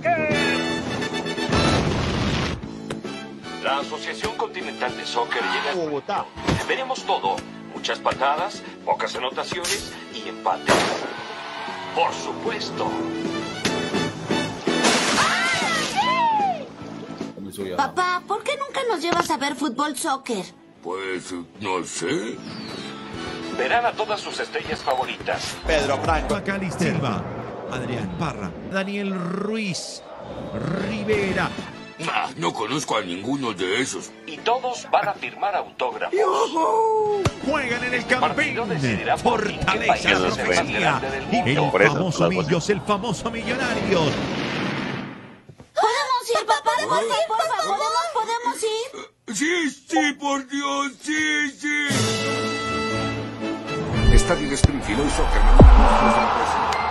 Soccer. 0.00 0.28
La 3.62 3.78
Asociación 3.78 4.36
Continental 4.36 4.96
de 4.96 5.04
Soccer 5.04 5.42
llega 5.42 5.72
a 5.72 5.74
Bogotá. 5.74 6.24
Veremos 6.66 7.04
todo. 7.04 7.36
Muchas 7.74 7.98
patadas, 7.98 8.62
pocas 8.84 9.14
anotaciones 9.16 9.92
y 10.14 10.28
empates. 10.28 10.74
Por 11.94 12.12
supuesto. 12.12 12.90
Papá, 17.76 18.22
¿por 18.26 18.42
qué 18.42 18.56
nunca 18.56 18.80
nos 18.88 19.02
llevas 19.02 19.28
a 19.30 19.36
ver 19.36 19.54
fútbol 19.54 19.96
soccer? 19.96 20.44
Pues 20.82 21.34
no 21.60 21.84
sé. 21.84 22.36
Verán 23.58 23.84
a 23.84 23.92
todas 23.92 24.20
sus 24.20 24.38
estrellas 24.40 24.80
favoritas. 24.80 25.56
Pedro 25.66 25.98
Franco. 25.98 26.34
Macali 26.34 26.70
Silva, 26.70 27.22
Adrián 27.72 28.08
Parra, 28.18 28.50
Daniel 28.70 29.14
Ruiz, 29.14 30.02
Rivera. 30.88 31.48
Ah, 32.08 32.30
no 32.36 32.52
conozco 32.52 32.96
a 32.96 33.02
ninguno 33.02 33.52
de 33.52 33.80
esos. 33.80 34.10
Y 34.26 34.38
todos 34.38 34.88
van 34.90 35.08
a 35.08 35.12
firmar 35.12 35.54
autógrafos. 35.54 36.18
Juegan 37.44 37.84
en 37.84 37.94
el 37.94 38.04
partido 38.04 38.66
campín. 38.66 39.06
Fortaleza, 39.18 40.18
profecía. 40.18 41.00
Y 41.30 41.36
mundo. 41.54 41.78
el 41.78 41.88
famoso. 41.90 42.28
Millos, 42.30 42.70
el 42.70 42.80
famoso 42.80 43.30
Millonarios. 43.30 44.12
¿Podemos 45.74 46.30
ir, 46.40 46.46
papá? 46.46 46.70
¿Podemos 46.76 47.04
ir, 47.04 47.26
por 47.28 47.38
favor? 47.38 47.78
¿Podemos, 47.78 48.06
podemos 48.14 48.62
ir? 48.62 49.36
Sí, 49.36 49.70
sí, 49.70 50.12
por 50.18 50.48
Dios, 50.48 50.92
sí, 51.02 51.50
sí. 51.50 51.86
Estadio 54.12 54.48
de 54.48 54.54
Springfield, 54.54 55.00
hoy 55.00 55.10
Soccer, 55.10 55.42
mañana 55.42 56.89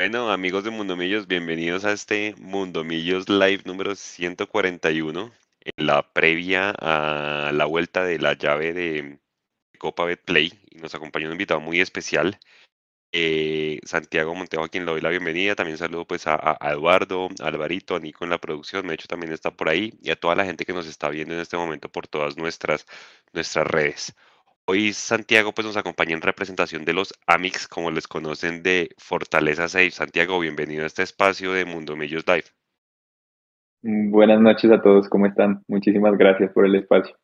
Bueno, 0.00 0.30
amigos 0.32 0.64
de 0.64 0.70
Mundo 0.70 0.96
Millos, 0.96 1.26
bienvenidos 1.26 1.84
a 1.84 1.92
este 1.92 2.34
Mundo 2.38 2.84
Millos 2.84 3.28
Live 3.28 3.64
número 3.66 3.94
141, 3.94 5.30
en 5.60 5.86
la 5.86 6.10
previa 6.14 6.70
a 6.70 7.52
la 7.52 7.66
vuelta 7.66 8.02
de 8.02 8.18
la 8.18 8.32
llave 8.32 8.72
de 8.72 9.18
Copa 9.78 10.06
Betplay. 10.06 10.58
Y 10.70 10.78
nos 10.78 10.94
acompaña 10.94 11.26
un 11.26 11.32
invitado 11.32 11.60
muy 11.60 11.82
especial, 11.82 12.38
eh, 13.12 13.78
Santiago 13.84 14.34
Montejo, 14.34 14.64
a 14.64 14.70
quien 14.70 14.86
le 14.86 14.92
doy 14.92 15.02
la 15.02 15.10
bienvenida. 15.10 15.54
También 15.54 15.76
saludo 15.76 16.06
pues 16.06 16.26
a, 16.26 16.56
Eduardo, 16.62 17.28
Alvarito, 17.40 17.94
a 17.94 18.00
Nico 18.00 18.24
en 18.24 18.30
la 18.30 18.38
producción, 18.38 18.86
de 18.86 18.94
hecho 18.94 19.06
también 19.06 19.34
está 19.34 19.50
por 19.50 19.68
ahí, 19.68 19.92
y 20.00 20.10
a 20.10 20.16
toda 20.16 20.34
la 20.34 20.46
gente 20.46 20.64
que 20.64 20.72
nos 20.72 20.86
está 20.86 21.10
viendo 21.10 21.34
en 21.34 21.40
este 21.40 21.58
momento 21.58 21.90
por 21.92 22.08
todas 22.08 22.38
nuestras, 22.38 22.86
nuestras 23.34 23.66
redes. 23.66 24.14
Hoy 24.72 24.92
Santiago 24.92 25.52
pues 25.52 25.66
nos 25.66 25.76
acompaña 25.76 26.14
en 26.14 26.22
representación 26.22 26.84
de 26.84 26.92
los 26.92 27.12
Amix, 27.26 27.66
como 27.66 27.90
les 27.90 28.06
conocen 28.06 28.62
de 28.62 28.90
Fortaleza 28.98 29.66
6. 29.66 29.92
Santiago, 29.92 30.38
bienvenido 30.38 30.84
a 30.84 30.86
este 30.86 31.02
espacio 31.02 31.52
de 31.52 31.64
Mundo 31.64 31.96
Millos 31.96 32.24
Live. 32.28 32.44
Buenas 33.82 34.40
noches 34.40 34.70
a 34.70 34.80
todos, 34.80 35.08
¿cómo 35.08 35.26
están? 35.26 35.64
Muchísimas 35.66 36.16
gracias 36.16 36.52
por 36.52 36.66
el 36.66 36.76
espacio. 36.76 37.16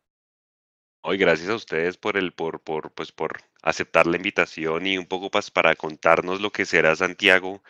Hoy 1.01 1.17
gracias 1.17 1.47
a 1.49 1.55
ustedes 1.55 1.97
por 1.97 2.17
el 2.17 2.33
por 2.33 2.59
por 2.59 2.91
pues 2.91 3.13
por 3.13 3.37
aceptar 3.63 4.07
la 4.07 4.17
invitación 4.17 4.85
y 4.85 4.97
un 4.97 5.05
poco 5.05 5.31
pues 5.31 5.49
para 5.49 5.73
contarnos 5.75 6.41
lo 6.41 6.49
que 6.49 6.65
será 6.65 6.97
Santiago 6.97 7.63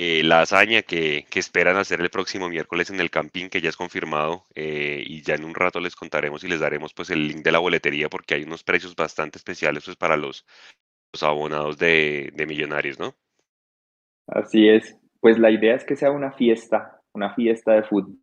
eh, 0.00 0.22
la 0.22 0.42
hazaña 0.42 0.82
que, 0.82 1.26
esperan 1.34 1.76
hacer 1.76 2.00
el 2.00 2.08
próximo 2.08 2.48
miércoles 2.48 2.88
en 2.90 3.00
el 3.00 3.10
Campín, 3.10 3.48
que 3.48 3.60
ya 3.60 3.68
es 3.68 3.76
confirmado, 3.76 4.44
eh, 4.54 5.02
y 5.04 5.22
ya 5.22 5.34
en 5.34 5.44
un 5.44 5.56
rato 5.56 5.80
les 5.80 5.96
contaremos 5.96 6.44
y 6.44 6.48
les 6.48 6.60
daremos 6.60 6.94
pues 6.94 7.10
el 7.10 7.26
link 7.26 7.42
de 7.42 7.50
la 7.50 7.58
boletería 7.58 8.08
porque 8.08 8.34
hay 8.34 8.44
unos 8.44 8.62
precios 8.62 8.94
bastante 8.94 9.38
especiales 9.38 9.84
pues 9.84 9.96
para 9.96 10.16
los, 10.16 10.46
los 11.12 11.22
abonados 11.24 11.78
de, 11.78 12.32
de 12.32 12.46
Millonarios, 12.46 13.00
¿no? 13.00 13.16
Así 14.28 14.68
es, 14.68 14.96
pues 15.18 15.36
la 15.40 15.50
idea 15.50 15.74
es 15.74 15.84
que 15.84 15.96
sea 15.96 16.12
una 16.12 16.30
fiesta, 16.30 17.02
una 17.12 17.34
fiesta 17.34 17.72
de 17.72 17.82
fútbol. 17.82 18.18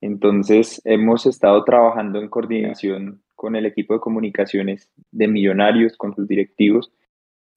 Entonces, 0.00 0.82
hemos 0.84 1.24
estado 1.24 1.62
trabajando 1.62 2.18
en 2.20 2.28
coordinación 2.28 3.22
con 3.36 3.54
el 3.54 3.64
equipo 3.64 3.94
de 3.94 4.00
comunicaciones 4.00 4.90
de 5.12 5.28
Millonarios, 5.28 5.96
con 5.96 6.16
sus 6.16 6.26
directivos, 6.26 6.92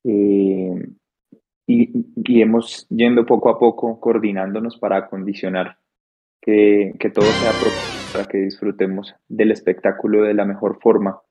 eh, 0.03 0.75
y, 1.67 2.05
y 2.15 2.41
hemos 2.41 2.87
yendo 2.89 3.25
poco 3.25 3.49
a 3.49 3.57
poco 3.59 3.99
coordinándonos 3.99 4.77
para 4.77 4.97
acondicionar 4.97 5.77
que, 6.41 6.93
que 6.99 7.09
todo 7.09 7.25
sea 7.25 7.51
propicio 7.59 8.01
para 8.11 8.25
que 8.27 8.37
disfrutemos 8.39 9.15
del 9.27 9.51
espectáculo 9.51 10.23
de 10.23 10.33
la 10.33 10.45
mejor 10.45 10.79
forma 10.81 11.21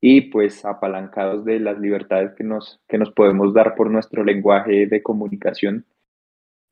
y 0.00 0.22
pues 0.30 0.64
apalancados 0.64 1.44
de 1.44 1.60
las 1.60 1.78
libertades 1.78 2.32
que 2.34 2.44
nos, 2.44 2.80
que 2.88 2.96
nos 2.98 3.10
podemos 3.12 3.52
dar 3.52 3.74
por 3.74 3.90
nuestro 3.90 4.24
lenguaje 4.24 4.86
de 4.86 5.02
comunicación, 5.02 5.84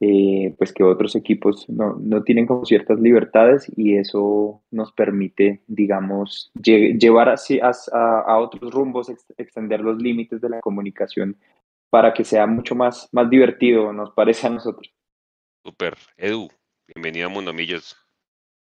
eh, 0.00 0.54
pues 0.56 0.72
que 0.72 0.84
otros 0.84 1.16
equipos 1.16 1.68
no, 1.68 1.96
no 2.00 2.22
tienen 2.22 2.46
como 2.46 2.64
ciertas 2.64 3.00
libertades 3.00 3.70
y 3.76 3.96
eso 3.96 4.62
nos 4.70 4.92
permite, 4.92 5.60
digamos, 5.66 6.52
lle- 6.54 6.96
llevar 6.98 7.28
así 7.28 7.58
a, 7.60 7.72
a- 7.92 8.38
otros 8.38 8.72
rumbos, 8.72 9.08
ex- 9.10 9.34
extender 9.36 9.80
los 9.80 10.00
límites 10.00 10.40
de 10.40 10.48
la 10.50 10.60
comunicación 10.60 11.36
para 11.90 12.12
que 12.12 12.24
sea 12.24 12.46
mucho 12.46 12.74
más, 12.74 13.08
más 13.12 13.28
divertido, 13.30 13.92
nos 13.92 14.10
parece 14.12 14.46
a 14.46 14.50
nosotros. 14.50 14.92
Super. 15.64 15.96
Edu, 16.16 16.48
bienvenido 16.86 17.26
a 17.26 17.30
Mundo 17.30 17.52
Millos. 17.52 17.96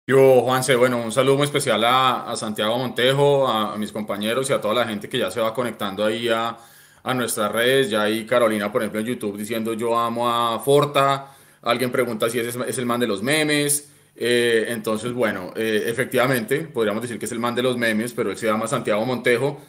Yo, 0.06 0.40
Juanse, 0.42 0.74
bueno, 0.74 1.00
un 1.00 1.12
saludo 1.12 1.36
muy 1.36 1.44
especial 1.44 1.84
a, 1.84 2.30
a 2.30 2.36
Santiago 2.36 2.76
Montejo, 2.76 3.46
a, 3.46 3.74
a 3.74 3.76
mis 3.76 3.92
compañeros 3.92 4.50
y 4.50 4.52
a 4.52 4.60
toda 4.60 4.74
la 4.74 4.86
gente 4.86 5.08
que 5.08 5.18
ya 5.18 5.30
se 5.30 5.40
va 5.40 5.54
conectando 5.54 6.04
ahí 6.04 6.28
a, 6.28 6.56
a 7.02 7.14
nuestras 7.14 7.52
redes. 7.52 7.90
Ya 7.90 8.02
ahí 8.02 8.26
Carolina, 8.26 8.72
por 8.72 8.82
ejemplo, 8.82 9.00
en 9.00 9.06
YouTube 9.06 9.36
diciendo 9.36 9.74
yo 9.74 9.96
amo 9.98 10.28
a 10.28 10.58
Forta. 10.58 11.36
Alguien 11.62 11.92
pregunta 11.92 12.28
si 12.28 12.40
ese 12.40 12.48
es, 12.48 12.56
es 12.56 12.78
el 12.78 12.86
man 12.86 12.98
de 12.98 13.06
los 13.06 13.22
memes. 13.22 13.92
Eh, 14.16 14.66
entonces, 14.68 15.12
bueno, 15.12 15.52
eh, 15.54 15.84
efectivamente, 15.86 16.62
podríamos 16.62 17.02
decir 17.02 17.18
que 17.18 17.26
es 17.26 17.32
el 17.32 17.38
man 17.38 17.54
de 17.54 17.62
los 17.62 17.76
memes, 17.76 18.12
pero 18.12 18.30
él 18.30 18.36
se 18.36 18.46
llama 18.46 18.66
Santiago 18.66 19.06
Montejo 19.06 19.60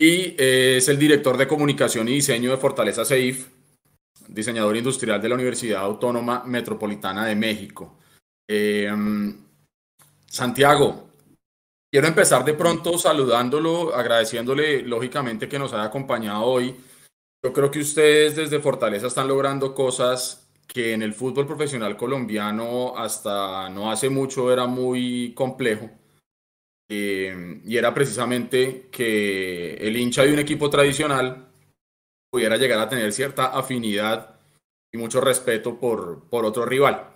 y 0.00 0.34
eh, 0.38 0.78
es 0.78 0.88
el 0.88 0.98
director 0.98 1.36
de 1.36 1.46
comunicación 1.46 2.08
y 2.08 2.12
diseño 2.12 2.50
de 2.50 2.56
Fortaleza 2.56 3.04
CEIF, 3.04 3.48
diseñador 4.28 4.74
industrial 4.74 5.20
de 5.20 5.28
la 5.28 5.34
Universidad 5.34 5.82
Autónoma 5.82 6.42
Metropolitana 6.46 7.26
de 7.26 7.36
México. 7.36 7.98
Eh, 8.48 8.90
Santiago, 10.26 11.10
quiero 11.92 12.06
empezar 12.06 12.46
de 12.46 12.54
pronto 12.54 12.96
saludándolo, 12.96 13.94
agradeciéndole 13.94 14.80
lógicamente 14.82 15.50
que 15.50 15.58
nos 15.58 15.74
haya 15.74 15.84
acompañado 15.84 16.44
hoy. 16.44 16.74
Yo 17.44 17.52
creo 17.52 17.70
que 17.70 17.80
ustedes 17.80 18.36
desde 18.36 18.58
Fortaleza 18.58 19.06
están 19.06 19.28
logrando 19.28 19.74
cosas 19.74 20.48
que 20.66 20.94
en 20.94 21.02
el 21.02 21.12
fútbol 21.12 21.46
profesional 21.46 21.98
colombiano 21.98 22.96
hasta 22.96 23.68
no 23.68 23.90
hace 23.90 24.08
mucho 24.08 24.50
era 24.50 24.66
muy 24.66 25.34
complejo. 25.34 25.90
Eh, 26.92 27.60
y 27.64 27.76
era 27.76 27.94
precisamente 27.94 28.88
que 28.90 29.74
el 29.74 29.96
hincha 29.96 30.24
de 30.24 30.32
un 30.32 30.40
equipo 30.40 30.68
tradicional 30.68 31.48
pudiera 32.32 32.56
llegar 32.56 32.80
a 32.80 32.88
tener 32.88 33.12
cierta 33.12 33.46
afinidad 33.46 34.40
y 34.92 34.98
mucho 34.98 35.20
respeto 35.20 35.78
por, 35.78 36.28
por 36.28 36.44
otro 36.44 36.66
rival. 36.66 37.10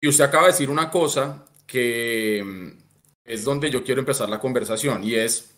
Y 0.00 0.08
usted 0.08 0.24
acaba 0.24 0.46
de 0.46 0.52
decir 0.52 0.70
una 0.70 0.90
cosa 0.90 1.46
que 1.66 2.42
mm, 2.42 2.82
es 3.24 3.44
donde 3.44 3.70
yo 3.70 3.84
quiero 3.84 4.00
empezar 4.00 4.30
la 4.30 4.40
conversación 4.40 5.04
y 5.04 5.16
es, 5.16 5.54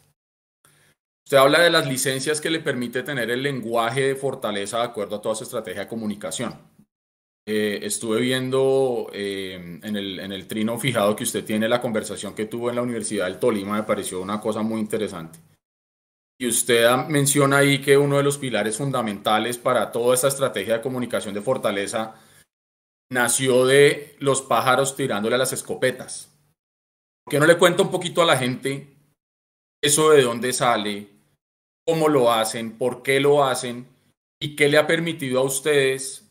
usted 1.24 1.36
habla 1.36 1.60
de 1.60 1.70
las 1.70 1.86
licencias 1.86 2.40
que 2.40 2.50
le 2.50 2.58
permite 2.58 3.04
tener 3.04 3.30
el 3.30 3.44
lenguaje 3.44 4.08
de 4.08 4.16
fortaleza 4.16 4.78
de 4.78 4.84
acuerdo 4.84 5.16
a 5.16 5.22
toda 5.22 5.36
su 5.36 5.44
estrategia 5.44 5.82
de 5.82 5.88
comunicación. 5.88 6.75
Eh, 7.48 7.78
estuve 7.86 8.20
viendo 8.20 9.08
eh, 9.12 9.78
en, 9.81 9.96
el, 9.96 10.19
en 10.19 10.32
el 10.32 10.48
trino 10.48 10.76
fijado 10.81 11.14
que 11.14 11.22
usted 11.22 11.44
tiene 11.44 11.69
la 11.69 11.81
conversación 11.81 12.34
que 12.34 12.46
tuvo 12.46 12.70
en 12.70 12.76
la 12.76 12.82
Universidad 12.82 13.26
del 13.26 13.38
Tolima, 13.38 13.76
me 13.76 13.84
pareció 13.84 14.20
una 14.20 14.40
cosa 14.40 14.62
muy 14.62 14.81
interesante. 14.81 15.38
Y 16.38 16.48
usted 16.48 16.84
ah, 16.87 17.06
menciona 17.08 17.58
ahí 17.58 17.81
que 17.81 17.96
uno 17.96 18.16
de 18.16 18.25
los 18.25 18.38
pilares 18.38 18.76
fundamentales 18.76 19.58
para 19.58 19.93
toda 19.93 20.14
esta 20.14 20.26
estrategia 20.26 20.75
de 20.75 20.82
comunicación 20.82 21.34
de 21.34 21.40
fortaleza 21.40 22.16
nació 23.10 23.64
de 23.64 24.16
los 24.19 24.42
pájaros 24.42 24.96
tirándole 24.96 25.37
a 25.37 25.38
las 25.38 25.52
escopetas. 25.52 26.37
¿Por 27.25 27.31
qué 27.31 27.38
no 27.38 27.46
le 27.46 27.58
cuenta 27.58 27.84
un 27.84 27.92
poquito 27.92 28.22
a 28.22 28.26
la 28.26 28.37
gente 28.37 28.88
eso 29.81 30.10
de 30.10 30.22
dónde 30.22 30.52
sale, 30.52 31.08
cómo 31.87 32.08
lo 32.08 32.32
hacen, 32.32 32.76
por 32.76 33.04
qué 33.04 33.20
lo 33.20 33.44
hacen 33.44 33.87
y 34.40 34.56
qué 34.56 34.69
le 34.69 34.78
ha 34.78 34.87
permitido 34.88 35.38
a 35.38 35.44
ustedes 35.44 36.25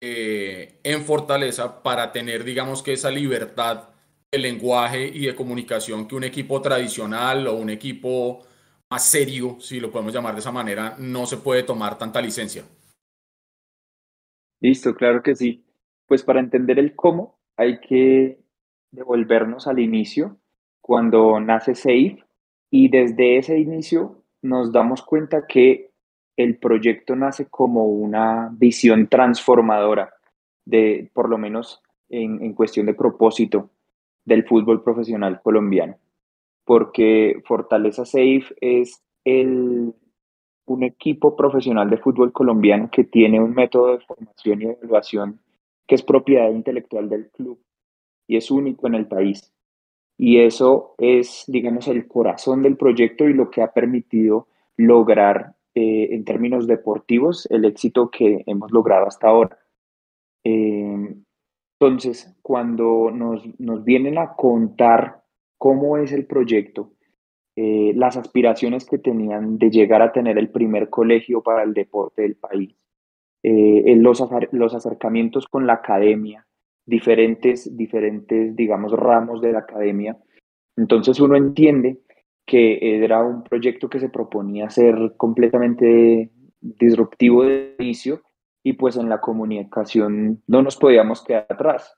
eh, 0.00 0.80
en 0.82 1.02
Fortaleza 1.02 1.82
para 1.82 2.12
tener, 2.12 2.44
digamos 2.44 2.82
que 2.82 2.92
esa 2.92 3.10
libertad 3.10 3.90
de 4.30 4.38
lenguaje 4.38 5.06
y 5.06 5.26
de 5.26 5.34
comunicación 5.34 6.06
que 6.06 6.14
un 6.14 6.24
equipo 6.24 6.60
tradicional 6.60 7.46
o 7.46 7.54
un 7.54 7.70
equipo 7.70 8.44
más 8.90 9.04
serio, 9.04 9.56
si 9.60 9.80
lo 9.80 9.90
podemos 9.90 10.12
llamar 10.12 10.34
de 10.34 10.40
esa 10.40 10.52
manera, 10.52 10.96
no 10.98 11.26
se 11.26 11.38
puede 11.38 11.62
tomar 11.62 11.98
tanta 11.98 12.20
licencia. 12.20 12.64
Listo, 14.60 14.94
claro 14.94 15.22
que 15.22 15.34
sí. 15.34 15.64
Pues 16.06 16.22
para 16.22 16.40
entender 16.40 16.78
el 16.78 16.94
cómo 16.94 17.38
hay 17.56 17.80
que 17.80 18.38
devolvernos 18.92 19.66
al 19.66 19.78
inicio, 19.78 20.38
cuando 20.80 21.40
nace 21.40 21.74
Safe, 21.74 22.24
y 22.70 22.88
desde 22.88 23.38
ese 23.38 23.58
inicio 23.58 24.24
nos 24.42 24.72
damos 24.72 25.02
cuenta 25.02 25.46
que 25.46 25.92
el 26.36 26.58
proyecto 26.58 27.16
nace 27.16 27.48
como 27.48 27.86
una 27.86 28.50
visión 28.52 29.08
transformadora 29.08 30.14
de, 30.64 31.10
por 31.14 31.28
lo 31.28 31.38
menos 31.38 31.82
en, 32.08 32.52
cuestión 32.54 32.86
de 32.86 32.94
propósito, 32.94 33.70
del 34.24 34.44
fútbol 34.44 34.82
profesional 34.82 35.40
colombiano, 35.42 35.96
porque 36.64 37.40
Fortaleza 37.44 38.04
Safe 38.04 38.44
es 38.60 39.02
el, 39.24 39.94
un 40.66 40.82
equipo 40.82 41.36
profesional 41.36 41.88
de 41.88 41.98
fútbol 41.98 42.32
colombiano 42.32 42.90
que 42.90 43.04
tiene 43.04 43.40
un 43.40 43.54
método 43.54 43.92
de 43.92 44.00
formación 44.00 44.62
y 44.62 44.64
evaluación 44.66 45.40
que 45.86 45.94
es 45.94 46.02
propiedad 46.02 46.50
intelectual 46.50 47.08
del 47.08 47.30
club 47.30 47.60
y 48.26 48.36
es 48.36 48.50
único 48.50 48.86
en 48.88 48.96
el 48.96 49.06
país. 49.06 49.52
Y 50.18 50.38
eso 50.38 50.94
es, 50.98 51.44
digamos, 51.46 51.88
el 51.88 52.08
corazón 52.08 52.62
del 52.62 52.76
proyecto 52.76 53.28
y 53.28 53.34
lo 53.34 53.50
que 53.50 53.62
ha 53.62 53.72
permitido 53.72 54.48
lograr 54.76 55.55
eh, 55.76 56.14
en 56.14 56.24
términos 56.24 56.66
deportivos 56.66 57.46
el 57.50 57.66
éxito 57.66 58.10
que 58.10 58.42
hemos 58.46 58.72
logrado 58.72 59.06
hasta 59.06 59.28
ahora. 59.28 59.58
Eh, 60.42 61.14
entonces, 61.78 62.34
cuando 62.40 63.10
nos, 63.10 63.44
nos, 63.60 63.84
vienen 63.84 64.16
a 64.16 64.32
contar 64.32 65.22
cómo 65.58 65.98
es 65.98 66.12
el 66.12 66.24
proyecto, 66.24 66.92
eh, 67.56 67.92
las 67.94 68.16
aspiraciones 68.16 68.86
que 68.86 68.96
tenían 68.96 69.58
de 69.58 69.68
llegar 69.68 70.00
a 70.00 70.12
tener 70.12 70.38
el 70.38 70.48
primer 70.48 70.88
colegio 70.88 71.42
para 71.42 71.62
el 71.62 71.74
deporte 71.74 72.22
del 72.22 72.36
país, 72.36 72.74
eh, 73.42 73.94
los, 73.96 74.24
los 74.52 74.74
acercamientos 74.74 75.46
con 75.46 75.66
la 75.66 75.74
academia, 75.74 76.46
diferentes, 76.86 77.76
diferentes, 77.76 78.56
digamos, 78.56 78.92
ramos 78.92 79.42
de 79.42 79.52
la 79.52 79.58
academia, 79.58 80.16
entonces 80.74 81.20
uno 81.20 81.36
entiende 81.36 82.00
que 82.46 83.04
era 83.04 83.22
un 83.24 83.42
proyecto 83.42 83.90
que 83.90 84.00
se 84.00 84.08
proponía 84.08 84.70
ser 84.70 85.14
completamente 85.16 86.30
disruptivo 86.60 87.44
de 87.44 87.74
inicio 87.78 88.22
y 88.62 88.74
pues 88.74 88.96
en 88.96 89.08
la 89.08 89.20
comunicación 89.20 90.42
no 90.46 90.62
nos 90.62 90.76
podíamos 90.76 91.22
quedar 91.22 91.46
atrás. 91.48 91.96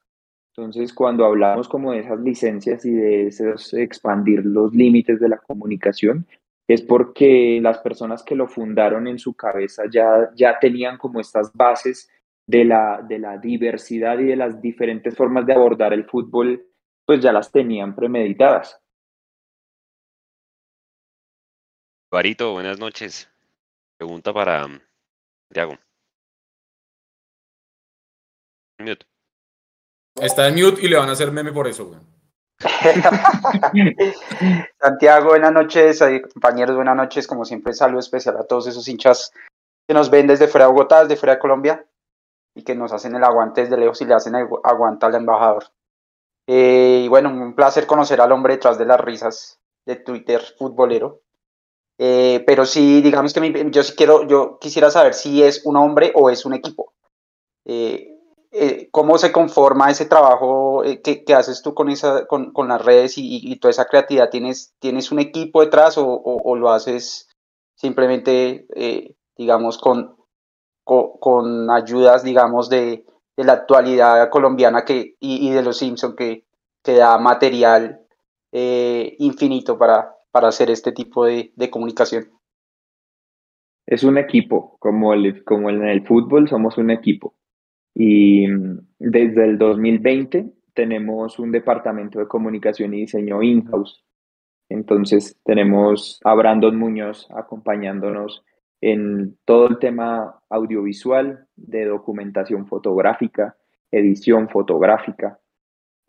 Entonces, 0.55 0.93
cuando 0.93 1.25
hablamos 1.25 1.69
como 1.69 1.91
de 1.91 1.99
esas 1.99 2.19
licencias 2.19 2.83
y 2.85 2.91
de 2.91 3.27
esos 3.27 3.73
expandir 3.73 4.45
los 4.45 4.73
límites 4.73 5.19
de 5.19 5.29
la 5.29 5.37
comunicación, 5.37 6.27
es 6.67 6.81
porque 6.81 7.59
las 7.61 7.79
personas 7.79 8.23
que 8.23 8.35
lo 8.35 8.47
fundaron 8.47 9.07
en 9.07 9.17
su 9.17 9.33
cabeza 9.35 9.83
ya, 9.91 10.29
ya 10.35 10.59
tenían 10.59 10.97
como 10.97 11.19
estas 11.19 11.53
bases 11.53 12.09
de 12.45 12.65
la, 12.65 13.03
de 13.07 13.19
la 13.19 13.37
diversidad 13.37 14.19
y 14.19 14.25
de 14.25 14.35
las 14.35 14.61
diferentes 14.61 15.15
formas 15.15 15.45
de 15.45 15.53
abordar 15.53 15.93
el 15.93 16.05
fútbol, 16.05 16.63
pues 17.05 17.21
ya 17.21 17.31
las 17.31 17.51
tenían 17.51 17.95
premeditadas. 17.95 18.79
Barito, 22.11 22.53
buenas 22.53 22.79
noches. 22.79 23.29
Pregunta 23.97 24.33
para 24.33 24.65
Santiago. 25.47 25.77
Mute. 28.79 29.05
Está 30.15 30.47
en 30.47 30.55
mute 30.55 30.81
y 30.81 30.87
le 30.87 30.97
van 30.97 31.09
a 31.09 31.11
hacer 31.11 31.31
meme 31.31 31.51
por 31.51 31.67
eso, 31.67 31.85
güey. 31.85 31.99
Santiago, 34.81 35.29
buenas 35.29 35.51
noches, 35.51 36.03
compañeros, 36.33 36.75
buenas 36.75 36.95
noches. 36.95 37.27
Como 37.27 37.45
siempre, 37.45 37.73
saludo 37.73 37.99
especial 37.99 38.37
a 38.37 38.47
todos 38.47 38.65
esos 38.65 38.87
hinchas 38.87 39.31
que 39.87 39.93
nos 39.93 40.09
ven 40.09 40.25
desde 40.25 40.47
fuera 40.47 40.65
de 40.65 40.71
Bogotá, 40.71 41.03
desde 41.03 41.15
fuera 41.15 41.35
de 41.35 41.39
Colombia, 41.39 41.85
y 42.55 42.63
que 42.63 42.73
nos 42.73 42.91
hacen 42.91 43.15
el 43.15 43.23
aguante 43.23 43.61
desde 43.61 43.77
lejos 43.77 44.01
y 44.01 44.05
le 44.05 44.15
hacen 44.15 44.33
el 44.33 44.47
aguante 44.63 45.05
al 45.05 45.13
embajador. 45.13 45.65
Eh, 46.47 47.03
y 47.05 47.07
bueno, 47.07 47.29
un 47.29 47.53
placer 47.53 47.85
conocer 47.85 48.19
al 48.19 48.31
hombre 48.31 48.55
detrás 48.55 48.79
de 48.79 48.85
las 48.85 48.99
risas 48.99 49.59
de 49.85 49.97
Twitter 49.97 50.41
futbolero. 50.57 51.21
Eh, 52.01 52.43
pero 52.47 52.65
sí, 52.65 53.01
digamos 53.01 53.33
que 53.33 53.69
yo 53.71 53.83
sí 53.83 53.93
quiero, 53.95 54.25
yo 54.25 54.57
quisiera 54.59 54.89
saber 54.89 55.13
si 55.13 55.43
es 55.43 55.65
un 55.65 55.75
hombre 55.75 56.13
o 56.15 56.29
es 56.29 56.45
un 56.45 56.53
equipo. 56.53 56.93
Eh, 57.65 58.19
eh, 58.51 58.87
cómo 58.89 59.19
se 59.19 59.31
conforma 59.31 59.91
ese 59.91 60.05
trabajo 60.05 60.83
eh, 60.83 61.01
que, 61.01 61.23
haces 61.35 61.61
tú 61.61 61.75
con, 61.75 61.89
esa, 61.89 62.25
con, 62.25 62.51
con 62.51 62.69
las 62.69 62.83
redes 62.83 63.13
y, 63.17 63.55
toda 63.57 63.69
esa 63.69 63.85
creatividad. 63.85 64.29
¿Tienes, 64.29 64.73
¿Tienes 64.79 65.11
un 65.11 65.19
equipo 65.19 65.61
detrás 65.61 65.95
o, 65.97 66.55
lo 66.55 66.71
haces 66.71 67.27
simplemente, 67.75 68.65
eh, 68.75 69.15
digamos, 69.37 69.77
con, 69.77 70.15
con, 70.83 71.69
ayudas, 71.69 72.23
digamos, 72.23 72.69
de, 72.69 73.05
de, 73.37 73.43
la 73.43 73.53
actualidad 73.53 74.29
colombiana 74.29 74.83
que, 74.83 75.15
y, 75.19 75.51
de 75.51 75.61
los 75.61 75.77
Simpson 75.77 76.15
que, 76.15 76.45
que 76.81 76.95
da 76.95 77.17
material 77.19 78.01
infinito 78.51 79.77
para, 79.77 80.15
para 80.31 80.49
hacer 80.49 80.69
este 80.69 80.91
tipo 80.91 81.25
de, 81.25 81.51
de 81.55 81.69
comunicación? 81.69 82.29
Es 83.85 84.03
un 84.03 84.17
equipo, 84.17 84.77
como, 84.79 85.13
el, 85.13 85.43
como 85.43 85.69
en 85.69 85.83
el 85.83 86.05
fútbol 86.05 86.47
somos 86.47 86.77
un 86.77 86.91
equipo 86.91 87.35
y 87.95 88.47
mm, 88.47 88.79
desde 88.99 89.45
el 89.45 89.57
2020 89.57 90.53
tenemos 90.73 91.39
un 91.39 91.51
departamento 91.51 92.19
de 92.19 92.27
comunicación 92.27 92.93
y 92.93 93.01
diseño 93.01 93.43
in-house. 93.43 94.03
Entonces 94.69 95.37
tenemos 95.43 96.19
a 96.23 96.33
Brandon 96.35 96.77
Muñoz 96.77 97.27
acompañándonos 97.31 98.45
en 98.81 99.37
todo 99.43 99.67
el 99.67 99.79
tema 99.79 100.39
audiovisual, 100.49 101.47
de 101.55 101.85
documentación 101.85 102.67
fotográfica, 102.67 103.57
edición 103.91 104.47
fotográfica. 104.47 105.39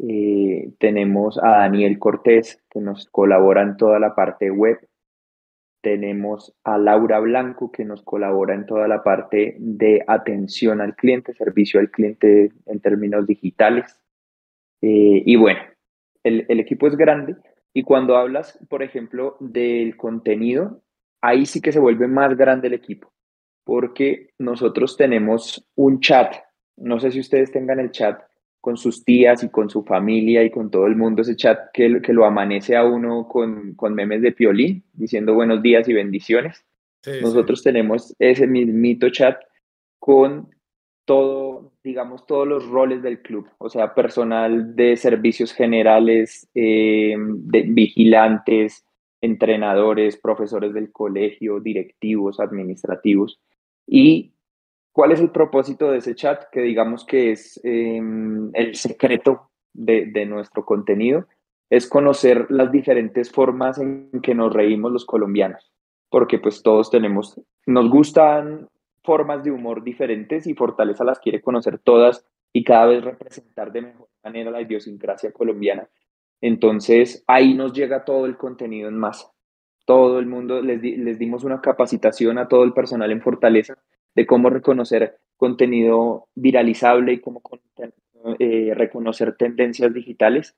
Eh, 0.09 0.73
tenemos 0.79 1.39
a 1.43 1.59
Daniel 1.59 1.99
Cortés, 1.99 2.63
que 2.71 2.81
nos 2.81 3.07
colabora 3.07 3.63
en 3.63 3.77
toda 3.77 3.99
la 3.99 4.15
parte 4.15 4.51
web. 4.51 4.79
Tenemos 5.83 6.55
a 6.65 6.79
Laura 6.79 7.21
Blanco, 7.21 7.71
que 7.71 7.85
nos 7.85 8.03
colabora 8.03 8.55
en 8.55 8.67
toda 8.67 8.89
la 8.89 9.03
parte 9.03 9.57
de 9.59 10.03
atención 10.07 10.81
al 10.81 10.95
cliente, 10.97 11.35
servicio 11.35 11.81
al 11.81 11.91
cliente 11.91 12.53
en 12.67 12.81
términos 12.81 13.27
digitales. 13.27 13.99
Eh, 14.83 15.23
y 15.25 15.37
bueno, 15.37 15.61
el, 16.23 16.47
el 16.49 16.61
equipo 16.61 16.87
es 16.87 16.97
grande. 16.97 17.37
Y 17.75 17.83
cuando 17.83 18.17
hablas, 18.17 18.59
por 18.69 18.83
ejemplo, 18.83 19.37
del 19.41 19.97
contenido, 19.97 20.83
ahí 21.21 21.47
sí 21.47 21.61
que 21.61 21.73
se 21.73 21.79
vuelve 21.79 22.09
más 22.09 22.37
grande 22.37 22.69
el 22.69 22.75
equipo, 22.75 23.13
porque 23.65 24.31
nosotros 24.39 24.97
tenemos 24.97 25.69
un 25.77 26.01
chat, 26.01 26.35
no 26.77 26.99
sé 26.99 27.13
si 27.13 27.21
ustedes 27.21 27.53
tengan 27.53 27.79
el 27.79 27.91
chat 27.91 28.21
con 28.61 28.77
sus 28.77 29.05
tías 29.05 29.43
y 29.43 29.49
con 29.49 29.71
su 29.71 29.83
familia 29.83 30.43
y 30.45 30.51
con 30.51 30.71
todo 30.71 30.87
el 30.87 30.97
mundo, 30.97 31.23
ese 31.23 31.37
chat 31.37 31.71
que, 31.73 32.03
que 32.03 32.13
lo 32.13 32.25
amanece 32.25 32.77
a 32.77 32.85
uno 32.85 33.27
con, 33.27 33.75
con, 33.75 33.95
memes 33.95 34.23
de 34.23 34.33
piolín, 34.33 34.85
diciendo 34.93 35.35
buenos 35.35 35.63
días 35.63 35.89
y 35.89 35.95
bendiciones. 35.95 36.65
Nosotros 37.23 37.63
tenemos 37.63 38.15
ese 38.19 38.47
mismito 38.47 39.09
chat 39.09 39.41
con 39.99 40.51
todo, 41.07 41.73
digamos, 41.83 42.27
todos 42.27 42.47
los 42.47 42.69
roles 42.69 43.03
del 43.03 43.23
club, 43.23 43.49
o 43.59 43.71
sea, 43.71 43.95
personal 43.95 44.77
de 44.77 44.97
servicios 44.97 45.53
generales, 45.53 46.49
eh, 46.55 47.17
de 47.19 47.63
vigilantes, 47.63 48.85
entrenadores, 49.23 50.19
profesores 50.19 50.75
del 50.75 50.93
colegio, 50.93 51.61
directivos, 51.61 52.39
administrativos, 52.39 53.41
y 53.87 54.33
¿Cuál 54.93 55.13
es 55.13 55.21
el 55.21 55.31
propósito 55.31 55.91
de 55.91 55.99
ese 55.99 56.15
chat? 56.15 56.45
Que 56.51 56.61
digamos 56.61 57.05
que 57.05 57.33
es 57.33 57.61
em, 57.63 58.51
el 58.55 58.75
secreto 58.75 59.51
de, 59.73 60.07
de, 60.07 60.27
nuestro 60.27 60.65
contenido, 60.65 61.27
es 61.71 61.89
conocer 61.89 62.47
las 62.51 62.73
diferentes 62.73 63.31
formas 63.31 63.79
en 63.79 64.11
que 64.23 64.35
nos 64.35 64.53
reímos 64.53 64.91
los 64.91 65.05
colombianos, 65.05 65.73
porque 66.09 66.39
pues 66.39 66.63
todos 66.63 66.91
tenemos, 66.91 67.41
nos 67.67 67.89
gustan 67.89 68.69
formas 69.05 69.45
de 69.45 69.53
humor 69.53 69.85
diferentes 69.85 70.47
y 70.47 70.55
Fortaleza 70.55 71.05
las 71.05 71.21
quiere 71.21 71.41
conocer 71.41 71.79
todas 71.79 72.27
y 72.53 72.65
cada 72.65 72.87
vez 72.87 73.05
representar 73.05 73.71
de 73.73 73.83
mejor 73.83 74.09
manera 74.25 74.51
la 74.51 74.61
idiosincrasia 74.61 75.33
colombiana. 75.33 75.89
Entonces 76.41 77.23
ahí 77.29 77.55
nos 77.55 77.73
llega 77.73 78.05
todo 78.05 78.27
el 78.27 78.37
contenido 78.37 78.89
en 78.89 78.99
masa. 78.99 79.31
Todo 79.87 80.19
el 80.19 80.27
mundo, 80.27 80.61
les, 80.61 80.83
les 80.83 81.19
dimos 81.19 81.45
una 81.45 81.61
capacitación 81.61 82.39
a 82.39 82.49
todo 82.49 82.65
el 82.65 82.73
personal 82.73 83.11
en 83.11 83.23
Fortaleza 83.23 83.77
de 84.15 84.27
cómo 84.27 84.51
reconocer 84.51 85.19
contenido 85.37 86.29
viralizable 86.35 87.15
y 87.15 87.21
cómo 87.21 87.41
eh, 88.39 88.73
reconocer 88.75 89.37
tendencias 89.37 89.93
digitales. 89.93 90.57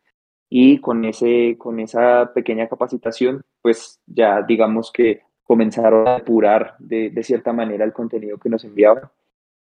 Y 0.48 0.80
con, 0.80 1.04
ese, 1.06 1.56
con 1.56 1.80
esa 1.80 2.32
pequeña 2.34 2.68
capacitación, 2.68 3.42
pues 3.62 4.00
ya 4.06 4.42
digamos 4.42 4.92
que 4.92 5.22
comenzaron 5.42 6.06
a 6.06 6.16
depurar 6.16 6.76
de, 6.78 7.08
de 7.10 7.22
cierta 7.22 7.52
manera 7.54 7.84
el 7.84 7.92
contenido 7.94 8.38
que 8.38 8.50
nos 8.50 8.64
enviaban. 8.64 9.04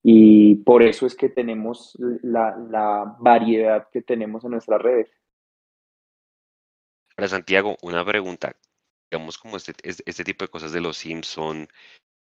Y 0.01 0.55
por 0.57 0.83
eso 0.83 1.05
es 1.05 1.15
que 1.15 1.27
tenemos 1.27 1.97
la, 2.21 2.55
la 2.69 3.17
variedad 3.19 3.89
que 3.91 4.01
tenemos 4.01 4.45
en 4.45 4.51
nuestras 4.51 4.81
redes. 4.81 5.09
Para 7.15 7.27
Santiago, 7.27 7.75
una 7.81 8.05
pregunta. 8.05 8.55
Digamos 9.11 9.37
como 9.37 9.57
este, 9.57 9.73
este 9.83 10.23
tipo 10.23 10.45
de 10.45 10.49
cosas 10.49 10.71
de 10.71 10.81
los 10.81 10.97
Simpson, 10.97 11.67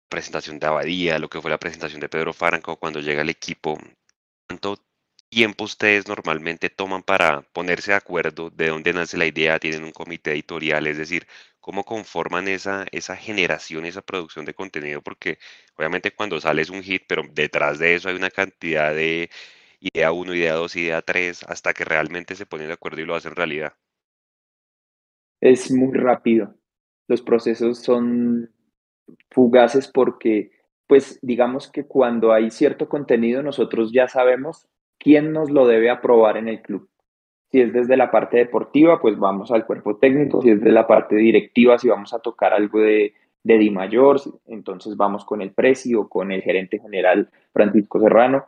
presentación 0.10 0.60
de 0.60 0.68
Abadía, 0.68 1.20
lo 1.20 1.30
que 1.30 1.42
fue 1.42 1.52
la 1.52 1.60
presentación 1.60 2.02
de 2.02 2.10
Pedro 2.10 2.34
Franco 2.34 2.78
cuando 2.78 3.00
llega 3.00 3.22
el 3.22 3.30
equipo, 3.30 3.78
¿cuánto 4.48 4.78
tiempo 5.30 5.66
ustedes 5.66 6.08
normalmente 6.08 6.70
toman 6.70 7.04
para 7.04 7.42
ponerse 7.54 7.92
de 7.92 7.98
acuerdo 7.98 8.50
de 8.50 8.70
dónde 8.70 8.94
nace 8.94 9.18
la 9.18 9.26
idea? 9.28 9.60
¿Tienen 9.60 9.84
un 9.84 9.92
comité 9.92 10.32
editorial? 10.32 10.88
Es 10.88 10.98
decir, 10.98 11.28
cómo 11.60 11.84
conforman 11.84 12.48
esa, 12.48 12.86
esa 12.92 13.16
generación, 13.16 13.86
esa 13.86 14.02
producción 14.02 14.46
de 14.46 14.54
contenido, 14.56 15.02
porque 15.02 15.38
obviamente 15.76 16.12
cuando 16.12 16.42
sale 16.42 16.64
es 16.64 16.70
un 16.70 16.82
hit, 16.84 17.04
pero 17.08 17.24
detrás 17.32 17.80
de 17.80 17.96
eso 17.96 18.10
hay 18.10 18.16
una 18.16 18.32
cantidad 18.32 18.94
de 18.94 19.30
idea 19.80 20.12
1, 20.12 20.34
idea 20.34 20.54
2, 20.54 20.76
idea 20.76 21.02
3, 21.02 21.44
hasta 21.44 21.74
que 21.74 21.86
realmente 21.86 22.36
se 22.36 22.46
ponen 22.46 22.68
de 22.68 22.74
acuerdo 22.74 23.02
y 23.02 23.06
lo 23.06 23.16
hacen 23.16 23.36
realidad. 23.36 23.74
Es 25.42 25.72
muy 25.72 25.96
rápido. 25.98 26.56
Los 27.08 27.22
procesos 27.22 27.80
son 27.80 28.52
fugaces 29.32 29.88
porque, 29.88 30.52
pues 30.88 31.20
digamos 31.22 31.72
que 31.72 31.86
cuando 31.86 32.34
hay 32.34 32.52
cierto 32.52 32.90
contenido, 32.90 33.44
nosotros 33.44 33.92
ya 33.92 34.08
sabemos 34.08 34.68
quién 34.98 35.32
nos 35.32 35.50
lo 35.50 35.68
debe 35.68 35.90
aprobar 35.90 36.38
en 36.38 36.48
el 36.48 36.62
club. 36.62 36.90
Si 37.52 37.62
es 37.62 37.74
desde 37.74 37.98
la 37.98 38.12
parte 38.12 38.38
deportiva, 38.38 39.02
pues 39.02 39.18
vamos 39.18 39.52
al 39.52 39.66
cuerpo 39.66 39.98
técnico. 39.98 40.42
Si 40.42 40.52
es 40.52 40.62
de 40.62 40.72
la 40.72 40.86
parte 40.86 41.16
directiva, 41.16 41.80
si 41.80 41.88
vamos 41.88 42.14
a 42.14 42.20
tocar 42.20 42.54
algo 42.54 42.80
de, 42.80 43.14
de 43.44 43.58
Di 43.58 43.72
Mayor, 43.72 44.22
entonces 44.46 44.96
vamos 44.96 45.26
con 45.26 45.42
el 45.42 45.52
precio, 45.52 46.08
con 46.08 46.32
el 46.32 46.42
gerente 46.42 46.80
general 46.80 47.30
Francisco 47.52 48.00
Serrano. 48.00 48.46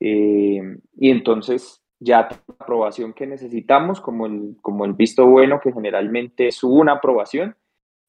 Eh, 0.00 0.78
y 0.96 1.10
entonces 1.10 1.82
ya 2.00 2.28
la 2.30 2.54
aprobación 2.58 3.12
que 3.12 3.26
necesitamos, 3.26 4.00
como 4.00 4.26
el, 4.26 4.56
como 4.62 4.84
el 4.84 4.92
visto 4.92 5.26
bueno, 5.26 5.60
que 5.60 5.72
generalmente 5.72 6.46
es 6.46 6.62
una 6.62 6.92
aprobación, 6.92 7.56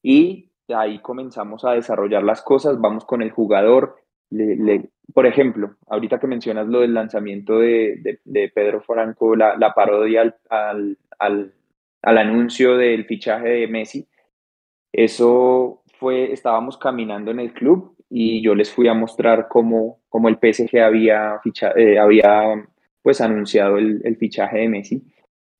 y 0.02 0.49
ahí 0.74 0.98
comenzamos 1.00 1.64
a 1.64 1.72
desarrollar 1.72 2.22
las 2.22 2.42
cosas, 2.42 2.80
vamos 2.80 3.04
con 3.04 3.22
el 3.22 3.30
jugador. 3.30 3.96
por 5.12 5.26
ejemplo, 5.26 5.76
ahorita 5.88 6.18
que 6.20 6.26
mencionas 6.26 6.68
lo 6.68 6.80
del 6.80 6.94
lanzamiento 6.94 7.58
de, 7.58 8.20
de, 8.24 8.48
Pedro 8.48 8.80
Franco, 8.80 9.34
la, 9.36 9.72
parodia 9.74 10.22
al, 10.22 10.98
al, 11.18 11.52
al, 12.02 12.18
anuncio 12.18 12.76
del 12.76 13.04
fichaje 13.06 13.48
de 13.48 13.66
Messi, 13.68 14.06
eso 14.92 15.82
fue, 15.98 16.32
estábamos 16.32 16.76
caminando 16.78 17.30
en 17.30 17.40
el 17.40 17.52
club 17.52 17.96
y 18.08 18.42
yo 18.42 18.54
les 18.54 18.72
fui 18.72 18.88
a 18.88 18.94
mostrar 18.94 19.48
cómo, 19.48 20.00
cómo 20.08 20.28
el 20.28 20.36
PSG 20.36 20.78
había, 20.80 21.38
ficha, 21.42 21.72
eh, 21.76 21.98
había 21.98 22.68
pues 23.02 23.20
anunciado 23.20 23.78
el, 23.78 24.00
el, 24.04 24.16
fichaje 24.16 24.58
de 24.58 24.68
Messi 24.68 25.02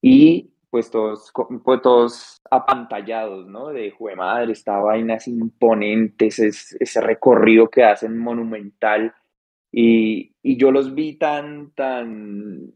y 0.02 0.50
pues 0.70 0.90
todos, 0.90 1.32
pues 1.64 1.82
todos 1.82 2.40
apantallados, 2.50 3.46
¿no? 3.46 3.68
De 3.68 3.90
jue 3.90 4.14
madre, 4.14 4.52
esta 4.52 4.78
vaina 4.78 5.16
es 5.16 5.28
imponente, 5.28 6.28
ese, 6.28 6.48
ese 6.48 7.00
recorrido 7.00 7.68
que 7.68 7.84
hacen 7.84 8.16
monumental 8.16 9.12
y, 9.72 10.32
y, 10.42 10.56
yo 10.56 10.70
los 10.72 10.94
vi 10.94 11.16
tan, 11.16 11.72
tan, 11.72 12.72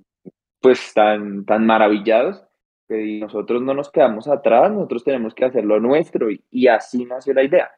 pues 0.61 0.93
tan, 0.95 1.45
tan 1.45 1.67
maravillados 1.67 2.45
que 2.89 3.19
nosotros 3.21 3.63
no 3.63 3.75
nos 3.75 3.91
quedamos 3.91 4.29
atrás, 4.29 4.71
nosotros 4.71 5.05
tenemos 5.05 5.35
que 5.35 5.45
hacer 5.45 5.65
lo 5.65 5.81
nuestro 5.81 6.31
y, 6.31 6.43
y 6.51 6.69
así 6.69 7.05
nació 7.05 7.35
la 7.35 7.45
idea 7.45 7.71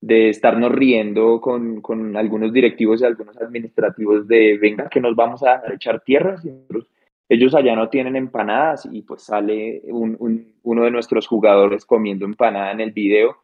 de 0.00 0.28
estarnos 0.28 0.70
riendo 0.72 1.40
con, 1.40 1.80
con, 1.80 2.16
algunos 2.16 2.52
directivos 2.52 3.00
y 3.00 3.04
algunos 3.04 3.36
administrativos 3.38 4.28
de 4.28 4.58
venga 4.58 4.88
que 4.88 5.00
nos 5.00 5.16
vamos 5.16 5.42
a 5.42 5.62
echar 5.72 6.00
tierras 6.00 6.44
y 6.44 6.50
ellos 7.28 7.54
allá 7.54 7.74
no 7.74 7.88
tienen 7.88 8.16
empanadas 8.16 8.88
y 8.90 9.02
pues 9.02 9.22
sale 9.22 9.82
un, 9.86 10.54
uno 10.62 10.84
de 10.84 10.90
nuestros 10.90 11.26
jugadores 11.26 11.84
comiendo 11.84 12.24
empanada 12.24 12.72
en 12.72 12.80
el 12.80 12.92
video 12.92 13.36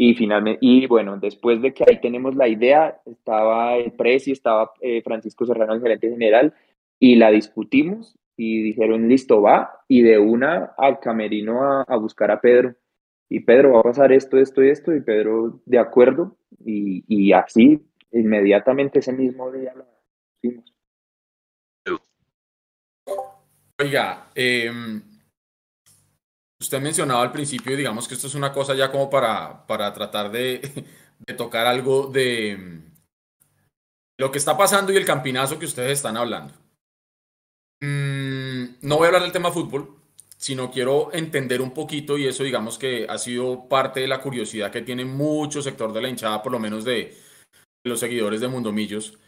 y 0.00 0.14
finalmente, 0.14 0.58
y 0.60 0.86
bueno, 0.86 1.16
después 1.18 1.60
de 1.60 1.74
que 1.74 1.84
ahí 1.84 2.00
tenemos 2.00 2.36
la 2.36 2.46
idea, 2.46 3.00
estaba 3.04 3.74
el 3.76 3.90
Presi, 3.92 4.30
estaba 4.30 4.70
eh, 4.80 5.02
Francisco 5.02 5.44
Serrano, 5.44 5.74
el 5.74 5.82
gerente 5.82 6.08
general, 6.08 6.54
y 7.00 7.16
la 7.16 7.32
discutimos 7.32 8.16
y 8.36 8.62
dijeron, 8.62 9.08
listo, 9.08 9.42
va, 9.42 9.82
y 9.88 10.02
de 10.02 10.20
una 10.20 10.72
al 10.78 11.00
camerino 11.00 11.64
a, 11.64 11.82
a 11.82 11.96
buscar 11.96 12.30
a 12.30 12.40
Pedro 12.40 12.76
y 13.28 13.40
Pedro, 13.40 13.72
va 13.72 13.80
a 13.80 13.82
pasar 13.82 14.12
esto, 14.12 14.38
esto 14.38 14.62
y 14.62 14.70
esto, 14.70 14.94
y 14.94 15.00
Pedro, 15.00 15.60
de 15.66 15.78
acuerdo, 15.78 16.36
y, 16.64 17.04
y 17.08 17.32
así, 17.32 17.84
inmediatamente 18.12 19.00
ese 19.00 19.12
mismo 19.12 19.50
día 19.50 19.74
lo 19.74 19.84
hicimos. 20.40 20.77
Oiga, 23.80 24.30
eh, 24.34 24.72
usted 26.60 26.80
mencionaba 26.80 27.22
al 27.22 27.30
principio, 27.30 27.76
digamos 27.76 28.08
que 28.08 28.14
esto 28.14 28.26
es 28.26 28.34
una 28.34 28.52
cosa 28.52 28.74
ya 28.74 28.90
como 28.90 29.08
para, 29.08 29.66
para 29.66 29.92
tratar 29.92 30.32
de, 30.32 30.84
de 31.26 31.34
tocar 31.34 31.66
algo 31.66 32.08
de 32.08 32.82
lo 34.18 34.32
que 34.32 34.38
está 34.38 34.56
pasando 34.56 34.92
y 34.92 34.96
el 34.96 35.04
campinazo 35.04 35.58
que 35.58 35.66
ustedes 35.66 35.92
están 35.92 36.16
hablando. 36.16 36.54
Mm, 37.80 38.78
no 38.82 38.96
voy 38.96 39.04
a 39.04 39.06
hablar 39.08 39.22
del 39.22 39.32
tema 39.32 39.52
fútbol, 39.52 39.96
sino 40.36 40.72
quiero 40.72 41.12
entender 41.12 41.62
un 41.62 41.72
poquito, 41.72 42.18
y 42.18 42.26
eso 42.26 42.42
digamos 42.42 42.78
que 42.78 43.06
ha 43.08 43.16
sido 43.18 43.68
parte 43.68 44.00
de 44.00 44.08
la 44.08 44.20
curiosidad 44.20 44.72
que 44.72 44.82
tiene 44.82 45.04
mucho 45.04 45.62
sector 45.62 45.92
de 45.92 46.02
la 46.02 46.08
hinchada, 46.08 46.42
por 46.42 46.50
lo 46.50 46.58
menos 46.58 46.84
de 46.84 47.16
los 47.84 48.00
seguidores 48.00 48.40
de 48.40 48.48
Mundomillos. 48.48 49.18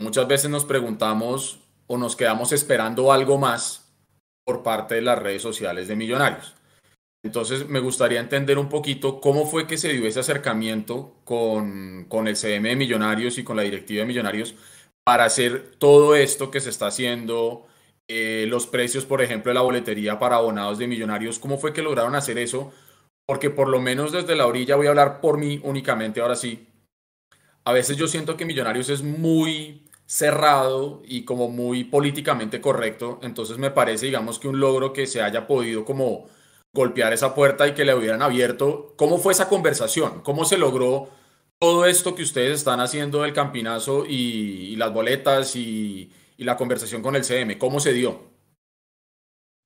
Muchas 0.00 0.28
veces 0.28 0.48
nos 0.48 0.64
preguntamos 0.64 1.58
o 1.88 1.98
nos 1.98 2.14
quedamos 2.14 2.52
esperando 2.52 3.10
algo 3.10 3.38
más 3.38 3.85
por 4.46 4.62
parte 4.62 4.94
de 4.94 5.02
las 5.02 5.18
redes 5.18 5.42
sociales 5.42 5.88
de 5.88 5.96
Millonarios. 5.96 6.54
Entonces 7.24 7.68
me 7.68 7.80
gustaría 7.80 8.20
entender 8.20 8.56
un 8.56 8.68
poquito 8.68 9.20
cómo 9.20 9.46
fue 9.46 9.66
que 9.66 9.76
se 9.76 9.92
dio 9.92 10.06
ese 10.06 10.20
acercamiento 10.20 11.16
con, 11.24 12.04
con 12.08 12.28
el 12.28 12.36
CM 12.36 12.68
de 12.68 12.76
Millonarios 12.76 13.36
y 13.38 13.44
con 13.44 13.56
la 13.56 13.62
directiva 13.62 14.02
de 14.02 14.06
Millonarios 14.06 14.54
para 15.04 15.24
hacer 15.24 15.76
todo 15.78 16.14
esto 16.14 16.50
que 16.50 16.60
se 16.60 16.70
está 16.70 16.86
haciendo, 16.88 17.66
eh, 18.08 18.46
los 18.48 18.66
precios, 18.66 19.04
por 19.04 19.22
ejemplo, 19.22 19.50
de 19.50 19.54
la 19.54 19.62
boletería 19.62 20.18
para 20.18 20.36
abonados 20.36 20.78
de 20.78 20.86
millonarios. 20.86 21.38
¿Cómo 21.38 21.58
fue 21.58 21.72
que 21.72 21.82
lograron 21.82 22.14
hacer 22.14 22.38
eso? 22.38 22.72
Porque 23.24 23.50
por 23.50 23.68
lo 23.68 23.80
menos 23.80 24.12
desde 24.12 24.36
la 24.36 24.46
orilla, 24.46 24.76
voy 24.76 24.86
a 24.86 24.90
hablar 24.90 25.20
por 25.20 25.38
mí 25.38 25.60
únicamente, 25.62 26.20
ahora 26.20 26.36
sí. 26.36 26.68
A 27.64 27.72
veces 27.72 27.96
yo 27.96 28.06
siento 28.06 28.36
que 28.36 28.44
Millonarios 28.44 28.88
es 28.88 29.02
muy 29.02 29.85
cerrado 30.06 31.02
y 31.04 31.24
como 31.24 31.48
muy 31.48 31.84
políticamente 31.84 32.60
correcto. 32.60 33.18
Entonces 33.22 33.58
me 33.58 33.70
parece, 33.70 34.06
digamos, 34.06 34.38
que 34.38 34.48
un 34.48 34.60
logro 34.60 34.92
que 34.92 35.06
se 35.06 35.20
haya 35.20 35.46
podido 35.46 35.84
como 35.84 36.26
golpear 36.72 37.12
esa 37.12 37.34
puerta 37.34 37.66
y 37.66 37.74
que 37.74 37.84
le 37.84 37.94
hubieran 37.94 38.22
abierto. 38.22 38.94
¿Cómo 38.96 39.18
fue 39.18 39.32
esa 39.32 39.48
conversación? 39.48 40.22
¿Cómo 40.22 40.44
se 40.44 40.58
logró 40.58 41.08
todo 41.58 41.86
esto 41.86 42.14
que 42.14 42.22
ustedes 42.22 42.52
están 42.52 42.80
haciendo 42.80 43.22
del 43.22 43.32
campinazo 43.32 44.04
y 44.06 44.76
las 44.76 44.92
boletas 44.92 45.56
y, 45.56 46.12
la 46.38 46.56
conversación 46.56 47.02
con 47.02 47.16
el 47.16 47.24
CM? 47.24 47.58
¿Cómo 47.58 47.80
se 47.80 47.92
dio? 47.92 48.20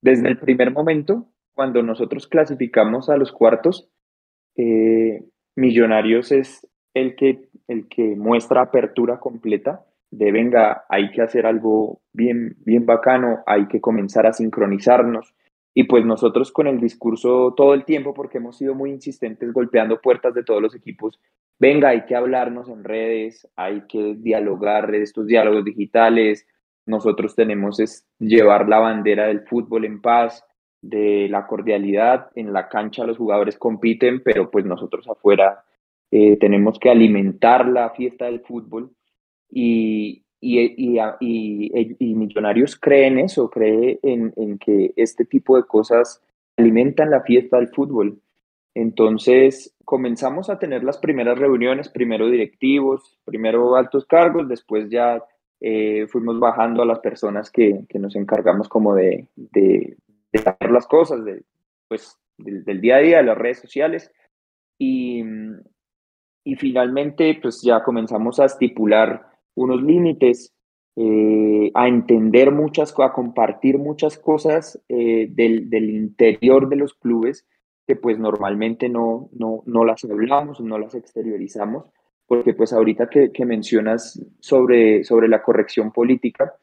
Desde 0.00 0.28
el 0.28 0.38
primer 0.38 0.70
momento, 0.70 1.26
cuando 1.52 1.82
nosotros 1.82 2.26
clasificamos 2.26 3.10
a 3.10 3.16
los 3.16 3.32
cuartos, 3.32 3.90
eh, 4.56 5.24
Millonarios 5.56 6.32
es 6.32 6.66
el 6.94 7.16
que, 7.16 7.50
el 7.66 7.88
que 7.88 8.14
muestra 8.16 8.62
apertura 8.62 9.18
completa 9.18 9.84
de 10.10 10.32
venga, 10.32 10.84
hay 10.88 11.10
que 11.10 11.22
hacer 11.22 11.46
algo 11.46 12.00
bien, 12.12 12.56
bien 12.64 12.86
bacano, 12.86 13.42
hay 13.46 13.66
que 13.68 13.80
comenzar 13.80 14.26
a 14.26 14.32
sincronizarnos. 14.32 15.34
Y 15.72 15.84
pues 15.84 16.04
nosotros 16.04 16.50
con 16.50 16.66
el 16.66 16.80
discurso 16.80 17.54
todo 17.56 17.74
el 17.74 17.84
tiempo, 17.84 18.12
porque 18.12 18.38
hemos 18.38 18.56
sido 18.56 18.74
muy 18.74 18.90
insistentes 18.90 19.52
golpeando 19.52 20.00
puertas 20.00 20.34
de 20.34 20.42
todos 20.42 20.60
los 20.60 20.74
equipos, 20.74 21.20
venga, 21.60 21.90
hay 21.90 22.06
que 22.06 22.16
hablarnos 22.16 22.68
en 22.68 22.82
redes, 22.82 23.48
hay 23.54 23.82
que 23.88 24.16
dialogar 24.16 24.92
estos 24.94 25.26
diálogos 25.26 25.64
digitales, 25.64 26.46
nosotros 26.86 27.36
tenemos 27.36 27.78
es 27.78 28.04
llevar 28.18 28.68
la 28.68 28.80
bandera 28.80 29.28
del 29.28 29.42
fútbol 29.42 29.84
en 29.84 30.00
paz, 30.00 30.44
de 30.82 31.28
la 31.28 31.46
cordialidad. 31.46 32.30
En 32.34 32.52
la 32.52 32.68
cancha 32.68 33.04
los 33.04 33.18
jugadores 33.18 33.58
compiten, 33.58 34.22
pero 34.22 34.50
pues 34.50 34.64
nosotros 34.64 35.08
afuera 35.08 35.64
eh, 36.10 36.36
tenemos 36.38 36.78
que 36.78 36.90
alimentar 36.90 37.68
la 37.68 37.90
fiesta 37.90 38.26
del 38.26 38.40
fútbol 38.40 38.90
y, 39.50 40.24
y, 40.40 40.60
y, 41.20 41.96
y 41.98 42.14
Millonarios 42.14 42.76
creen 42.76 43.18
eso, 43.18 43.50
cree 43.50 43.98
en, 44.02 44.32
en, 44.36 44.58
que 44.58 44.92
este 44.96 45.24
tipo 45.24 45.56
de 45.56 45.64
cosas 45.64 46.22
alimentan 46.56 47.10
la 47.10 47.22
fiesta 47.22 47.58
del 47.58 47.68
fútbol. 47.68 48.20
Entonces 48.74 49.74
comenzamos 49.84 50.48
a 50.48 50.58
tener 50.58 50.84
las 50.84 50.98
primeras 50.98 51.38
reuniones, 51.38 51.88
primero 51.88 52.28
directivos, 52.28 53.18
primero 53.24 53.76
altos 53.76 54.06
cargos, 54.06 54.48
después 54.48 54.88
ya 54.88 55.22
eh, 55.60 56.06
fuimos 56.08 56.38
bajando 56.38 56.82
a 56.82 56.86
las 56.86 57.00
personas 57.00 57.50
que, 57.50 57.84
que 57.88 57.98
nos 57.98 58.16
encargamos 58.16 58.68
como 58.68 58.94
de, 58.94 59.28
de, 59.36 59.96
hacer 60.32 60.70
las 60.70 60.86
cosas, 60.86 61.24
de, 61.24 61.42
pues, 61.88 62.18
del, 62.38 62.80
día 62.80 62.96
a 62.96 63.00
día, 63.00 63.16
de 63.18 63.24
las 63.24 63.36
redes 63.36 63.58
sociales. 63.58 64.10
Y, 64.78 65.22
y 66.44 66.54
finalmente, 66.56 67.38
pues 67.42 67.60
ya 67.62 67.82
comenzamos 67.82 68.40
a 68.40 68.46
estipular 68.46 69.29
unos 69.54 69.82
límites, 69.82 70.52
eh, 70.96 71.70
a 71.74 71.88
entender 71.88 72.50
muchas 72.50 72.92
cosas, 72.92 73.10
a 73.10 73.14
compartir 73.14 73.78
muchas 73.78 74.18
cosas 74.18 74.80
eh, 74.88 75.28
del, 75.30 75.70
del, 75.70 75.90
interior 75.90 76.68
de 76.68 76.76
los 76.76 76.94
clubes 76.94 77.46
que 77.86 77.96
pues 77.96 78.18
normalmente 78.18 78.88
no, 78.88 79.30
no, 79.32 79.62
no 79.66 79.84
las 79.84 80.04
hablamos, 80.04 80.60
no 80.60 80.78
las 80.78 80.94
exteriorizamos 80.94 81.90
porque 82.30 82.54
pues 82.54 82.72
ahorita 82.72 83.10
que, 83.10 83.32
que 83.32 83.44
mencionas 83.44 84.24
sobre, 84.38 85.02
sobre 85.02 85.26
la 85.26 85.42
corrección 85.42 85.90
política, 85.90 86.54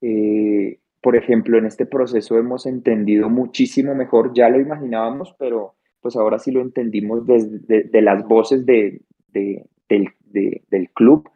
eh, 0.00 0.78
por 1.02 1.16
ejemplo, 1.16 1.58
en 1.58 1.66
este 1.66 1.84
proceso 1.84 2.38
hemos 2.38 2.64
entendido 2.64 3.28
muchísimo 3.28 3.92
mejor, 3.92 4.32
ya 4.32 4.48
lo 4.48 4.60
imaginábamos, 4.60 5.34
pero 5.36 5.74
pues 6.00 6.14
ahora 6.14 6.38
sí 6.38 6.52
lo 6.52 6.60
entendimos 6.60 7.26
desde 7.26 7.82
de, 7.82 8.02
las 8.02 8.24
voces 8.28 8.64
de, 8.64 9.02
del 9.32 10.90
club 10.94 11.28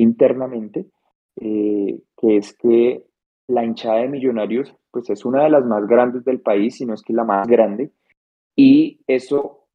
internamente, 0.00 0.86
eh, 1.36 2.00
que 2.16 2.36
es 2.36 2.54
que 2.54 3.06
la 3.48 3.64
hinchada 3.64 4.00
de 4.00 4.08
millonarios 4.08 4.74
pues 4.90 5.08
es 5.10 5.24
una 5.24 5.44
de 5.44 5.50
las 5.50 5.64
más 5.64 5.86
grandes 5.86 6.24
del 6.24 6.40
país, 6.40 6.76
si 6.76 6.86
no 6.86 6.94
es 6.94 7.02
que 7.02 7.12
la 7.12 7.24
más 7.24 7.46
grande, 7.46 7.92
y 8.56 9.00
eso 9.06 9.68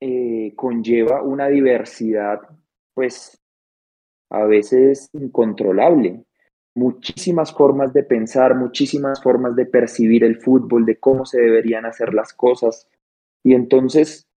eh, 0.00 0.52
conlleva 0.56 1.22
una 1.22 1.48
diversidad 1.48 2.40
pues 2.94 3.40
a 4.30 4.44
veces 4.44 5.08
incontrolable, 5.12 6.24
muchísimas 6.74 7.52
formas 7.52 7.92
de 7.92 8.02
pensar, 8.02 8.54
muchísimas 8.54 9.22
formas 9.22 9.56
de 9.56 9.66
percibir 9.66 10.24
el 10.24 10.40
fútbol, 10.40 10.84
de 10.84 10.98
cómo 10.98 11.24
se 11.24 11.40
deberían 11.40 11.86
hacer 11.86 12.14
las 12.14 12.32
cosas. 12.32 12.88
Y 13.42 13.54
entonces, 13.54 14.28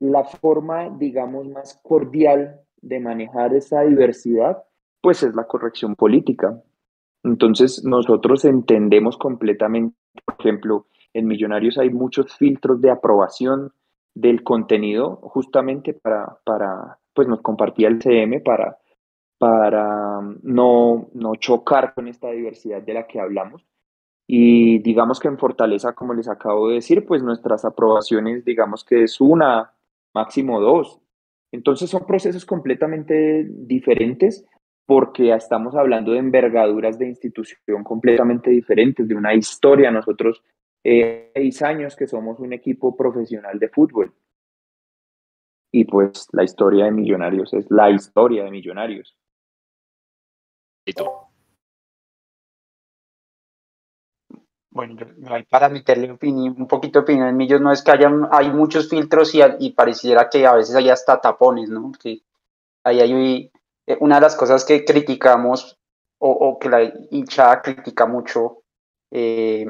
la 0.00 0.24
forma, 0.24 0.94
digamos, 0.98 1.48
más 1.48 1.78
cordial 1.82 2.60
de 2.82 3.00
manejar 3.00 3.54
esa 3.54 3.82
diversidad, 3.82 4.62
pues 5.00 5.22
es 5.22 5.34
la 5.34 5.46
corrección 5.46 5.94
política. 5.96 6.62
Entonces, 7.22 7.84
nosotros 7.84 8.44
entendemos 8.44 9.16
completamente, 9.16 9.96
por 10.24 10.36
ejemplo, 10.38 10.86
en 11.12 11.26
Millonarios 11.26 11.78
hay 11.78 11.90
muchos 11.90 12.36
filtros 12.36 12.80
de 12.80 12.90
aprobación 12.90 13.72
del 14.14 14.42
contenido 14.42 15.16
justamente 15.22 15.94
para, 15.94 16.38
para 16.44 16.98
pues 17.14 17.28
nos 17.28 17.40
compartía 17.42 17.88
el 17.88 18.00
CM 18.00 18.40
para 18.40 18.78
para 19.40 20.20
no, 20.42 21.08
no 21.14 21.34
chocar 21.36 21.94
con 21.94 22.08
esta 22.08 22.30
diversidad 22.30 22.82
de 22.82 22.92
la 22.92 23.06
que 23.06 23.20
hablamos. 23.20 23.64
Y 24.26 24.80
digamos 24.80 25.18
que 25.18 25.28
en 25.28 25.38
Fortaleza, 25.38 25.94
como 25.94 26.12
les 26.12 26.28
acabo 26.28 26.68
de 26.68 26.74
decir, 26.74 27.06
pues 27.06 27.22
nuestras 27.22 27.64
aprobaciones, 27.64 28.44
digamos 28.44 28.84
que 28.84 29.02
es 29.02 29.18
una, 29.18 29.72
máximo 30.12 30.60
dos. 30.60 30.99
Entonces 31.52 31.90
son 31.90 32.06
procesos 32.06 32.44
completamente 32.44 33.46
diferentes 33.48 34.46
porque 34.86 35.32
estamos 35.32 35.74
hablando 35.76 36.12
de 36.12 36.18
envergaduras 36.18 36.98
de 36.98 37.06
institución 37.06 37.84
completamente 37.84 38.50
diferentes, 38.50 39.06
de 39.06 39.14
una 39.14 39.34
historia. 39.34 39.90
Nosotros, 39.90 40.42
eh, 40.82 41.30
seis 41.34 41.62
años 41.62 41.94
que 41.94 42.06
somos 42.06 42.40
un 42.40 42.52
equipo 42.52 42.96
profesional 42.96 43.58
de 43.58 43.68
fútbol. 43.68 44.12
Y 45.72 45.84
pues 45.84 46.26
la 46.32 46.42
historia 46.42 46.86
de 46.86 46.90
Millonarios 46.90 47.54
es 47.54 47.70
la 47.70 47.90
historia 47.90 48.44
de 48.44 48.50
Millonarios. 48.50 49.16
Bueno, 54.72 54.96
para 55.48 55.68
meterle 55.68 56.12
un 56.12 56.68
poquito 56.68 57.00
de 57.00 57.02
opinión 57.02 57.28
en 57.28 57.36
Millos, 57.36 57.60
no 57.60 57.72
es 57.72 57.82
que 57.82 57.90
haya, 57.90 58.10
hay 58.30 58.52
muchos 58.52 58.88
filtros 58.88 59.34
y, 59.34 59.40
y, 59.58 59.72
pareciera 59.72 60.28
que 60.28 60.46
a 60.46 60.54
veces 60.54 60.76
hay 60.76 60.88
hasta 60.88 61.20
tapones, 61.20 61.68
¿no? 61.68 61.90
Que 62.00 62.22
ahí 62.84 63.00
hay 63.00 63.52
eh, 63.86 63.96
una 64.00 64.16
de 64.16 64.20
las 64.20 64.36
cosas 64.36 64.64
que 64.64 64.84
criticamos 64.84 65.76
o, 66.18 66.58
que 66.60 66.68
la 66.68 66.82
hinchada 67.10 67.62
critica 67.62 68.06
mucho 68.06 68.58
eh, 69.10 69.66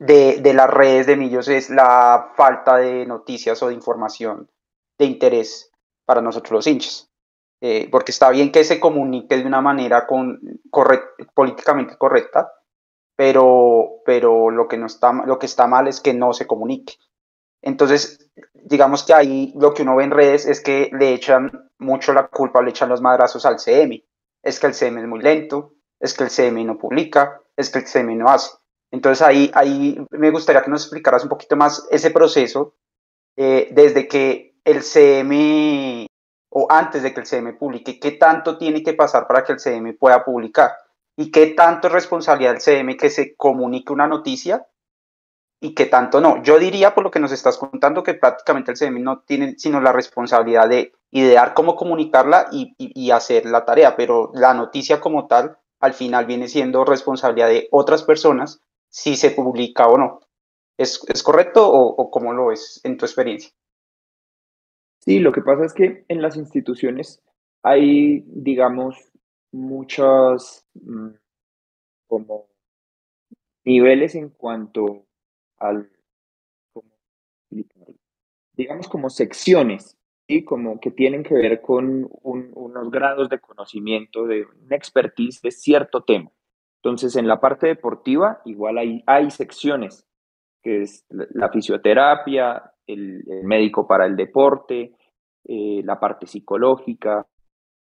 de, 0.00 0.40
de, 0.40 0.54
las 0.54 0.68
redes 0.68 1.06
de 1.06 1.16
Millos 1.16 1.48
es 1.48 1.70
la 1.70 2.32
falta 2.36 2.76
de 2.78 3.06
noticias 3.06 3.62
o 3.62 3.68
de 3.68 3.74
información 3.74 4.50
de 4.98 5.04
interés 5.06 5.70
para 6.04 6.20
nosotros 6.20 6.52
los 6.52 6.66
hinchas. 6.66 7.08
Eh, 7.60 7.88
porque 7.90 8.12
está 8.12 8.30
bien 8.30 8.52
que 8.52 8.62
se 8.62 8.78
comunique 8.78 9.36
de 9.36 9.44
una 9.44 9.60
manera 9.60 10.06
con, 10.06 10.40
políticamente 11.34 11.96
correcta, 11.96 12.52
pero, 13.18 14.02
pero 14.06 14.48
lo, 14.48 14.68
que 14.68 14.76
no 14.76 14.86
está, 14.86 15.12
lo 15.12 15.40
que 15.40 15.46
está 15.46 15.66
mal 15.66 15.88
es 15.88 16.00
que 16.00 16.14
no 16.14 16.32
se 16.32 16.46
comunique. 16.46 16.94
Entonces, 17.60 18.30
digamos 18.54 19.02
que 19.02 19.12
ahí 19.12 19.52
lo 19.56 19.74
que 19.74 19.82
uno 19.82 19.96
ve 19.96 20.04
en 20.04 20.12
redes 20.12 20.46
es 20.46 20.60
que 20.60 20.88
le 20.96 21.14
echan 21.14 21.68
mucho 21.78 22.12
la 22.12 22.28
culpa, 22.28 22.62
le 22.62 22.70
echan 22.70 22.88
los 22.88 23.00
madrazos 23.00 23.44
al 23.44 23.58
CM. 23.58 24.04
Es 24.40 24.60
que 24.60 24.68
el 24.68 24.74
CM 24.74 25.00
es 25.00 25.08
muy 25.08 25.20
lento, 25.20 25.74
es 25.98 26.14
que 26.14 26.22
el 26.22 26.30
CM 26.30 26.62
no 26.62 26.78
publica, 26.78 27.42
es 27.56 27.70
que 27.70 27.80
el 27.80 27.86
CM 27.86 28.14
no 28.14 28.28
hace. 28.28 28.52
Entonces 28.92 29.26
ahí, 29.26 29.50
ahí 29.52 30.00
me 30.10 30.30
gustaría 30.30 30.62
que 30.62 30.70
nos 30.70 30.82
explicaras 30.82 31.24
un 31.24 31.28
poquito 31.28 31.56
más 31.56 31.88
ese 31.90 32.12
proceso 32.12 32.76
eh, 33.36 33.68
desde 33.72 34.06
que 34.06 34.60
el 34.62 34.84
CM 34.84 36.06
o 36.50 36.68
antes 36.70 37.02
de 37.02 37.12
que 37.12 37.18
el 37.18 37.26
CM 37.26 37.54
publique, 37.54 37.98
qué 37.98 38.12
tanto 38.12 38.56
tiene 38.56 38.84
que 38.84 38.94
pasar 38.94 39.26
para 39.26 39.42
que 39.42 39.54
el 39.54 39.58
CM 39.58 39.94
pueda 39.94 40.24
publicar 40.24 40.70
y 41.18 41.32
qué 41.32 41.48
tanto 41.48 41.88
es 41.88 41.92
responsabilidad 41.92 42.52
del 42.52 42.60
CM 42.60 42.96
que 42.96 43.10
se 43.10 43.34
comunique 43.34 43.92
una 43.92 44.06
noticia 44.06 44.68
y 45.60 45.74
qué 45.74 45.86
tanto 45.86 46.20
no. 46.20 46.40
Yo 46.44 46.60
diría, 46.60 46.94
por 46.94 47.02
lo 47.02 47.10
que 47.10 47.18
nos 47.18 47.32
estás 47.32 47.58
contando, 47.58 48.04
que 48.04 48.14
prácticamente 48.14 48.70
el 48.70 48.76
CM 48.76 49.00
no 49.00 49.22
tiene 49.22 49.58
sino 49.58 49.80
la 49.80 49.90
responsabilidad 49.90 50.68
de 50.68 50.92
idear 51.10 51.54
cómo 51.54 51.74
comunicarla 51.74 52.46
y, 52.52 53.10
hacer 53.10 53.46
la 53.46 53.64
tarea, 53.64 53.96
pero 53.96 54.30
la 54.32 54.54
noticia 54.54 55.00
como 55.00 55.26
tal 55.26 55.58
al 55.80 55.92
final 55.92 56.24
viene 56.24 56.46
siendo 56.46 56.84
responsabilidad 56.84 57.48
de 57.48 57.66
otras 57.72 58.04
personas 58.04 58.60
si 58.88 59.16
se 59.16 59.32
publica 59.32 59.88
o 59.88 59.98
no. 59.98 60.20
¿Es, 60.76 61.00
correcto 61.24 61.68
o, 61.68 61.96
o 61.96 62.10
cómo 62.12 62.32
lo 62.32 62.52
es 62.52 62.80
en 62.84 62.96
tu 62.96 63.06
experiencia? 63.06 63.50
Sí, 65.00 65.18
lo 65.18 65.32
que 65.32 65.42
pasa 65.42 65.64
es 65.64 65.74
que 65.74 66.04
en 66.06 66.22
las 66.22 66.36
instituciones 66.36 67.20
hay, 67.64 68.22
digamos, 68.26 68.96
muchos 69.52 70.66
mm, 70.74 71.10
como 72.06 72.48
niveles 73.64 74.14
en 74.14 74.30
cuanto 74.30 75.06
al, 75.58 75.90
digamos, 78.54 78.88
como 78.88 79.10
secciones, 79.10 79.98
y 80.30 80.44
como 80.44 80.78
que 80.78 80.90
tienen 80.90 81.22
que 81.22 81.34
ver 81.34 81.62
con 81.62 82.06
unos 82.22 82.90
grados 82.90 83.30
de 83.30 83.40
conocimiento, 83.40 84.26
de 84.26 84.44
una 84.44 84.76
expertise 84.76 85.40
de 85.40 85.50
cierto 85.50 86.04
tema. 86.04 86.30
Entonces, 86.82 87.16
en 87.16 87.26
la 87.26 87.40
parte 87.40 87.66
deportiva, 87.66 88.42
igual 88.44 88.76
hay, 88.76 89.02
hay 89.06 89.30
secciones, 89.30 90.06
que 90.62 90.82
es 90.82 91.06
la 91.08 91.48
fisioterapia, 91.48 92.74
el, 92.86 93.24
médico 93.42 93.86
para 93.88 94.04
el 94.04 94.16
deporte, 94.16 94.94
eh, 95.44 95.80
la 95.82 95.98
parte 95.98 96.26
psicológica 96.26 97.26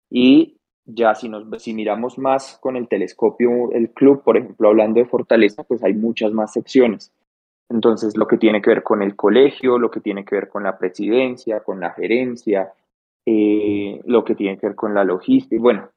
y 0.08 0.60
ya 0.86 1.14
si, 1.14 1.28
nos, 1.28 1.44
si 1.62 1.74
miramos 1.74 2.18
más 2.18 2.58
con 2.60 2.76
el 2.76 2.88
telescopio, 2.88 3.72
el 3.72 3.90
club, 3.90 4.22
por 4.22 4.36
ejemplo, 4.36 4.68
hablando 4.68 5.00
de 5.00 5.06
Fortaleza, 5.06 5.64
pues 5.64 5.82
hay 5.84 5.94
muchas 5.94 6.32
más 6.32 6.52
secciones. 6.52 7.12
Entonces, 7.68 8.16
lo 8.16 8.26
que 8.26 8.38
tiene 8.38 8.62
que 8.62 8.70
ver 8.70 8.82
con 8.82 9.02
el 9.02 9.16
colegio, 9.16 9.78
lo 9.78 9.90
que 9.90 10.00
tiene 10.00 10.24
que 10.24 10.36
ver 10.36 10.48
con 10.48 10.62
la 10.62 10.78
presidencia, 10.78 11.60
con 11.60 11.80
la 11.80 11.90
gerencia, 11.90 12.72
eh, 13.26 14.00
lo 14.04 14.24
que 14.24 14.34
tiene 14.34 14.56
que 14.58 14.68
ver 14.68 14.76
con 14.76 14.94
la 14.94 15.04
logística, 15.04 15.60
bueno. 15.60 15.90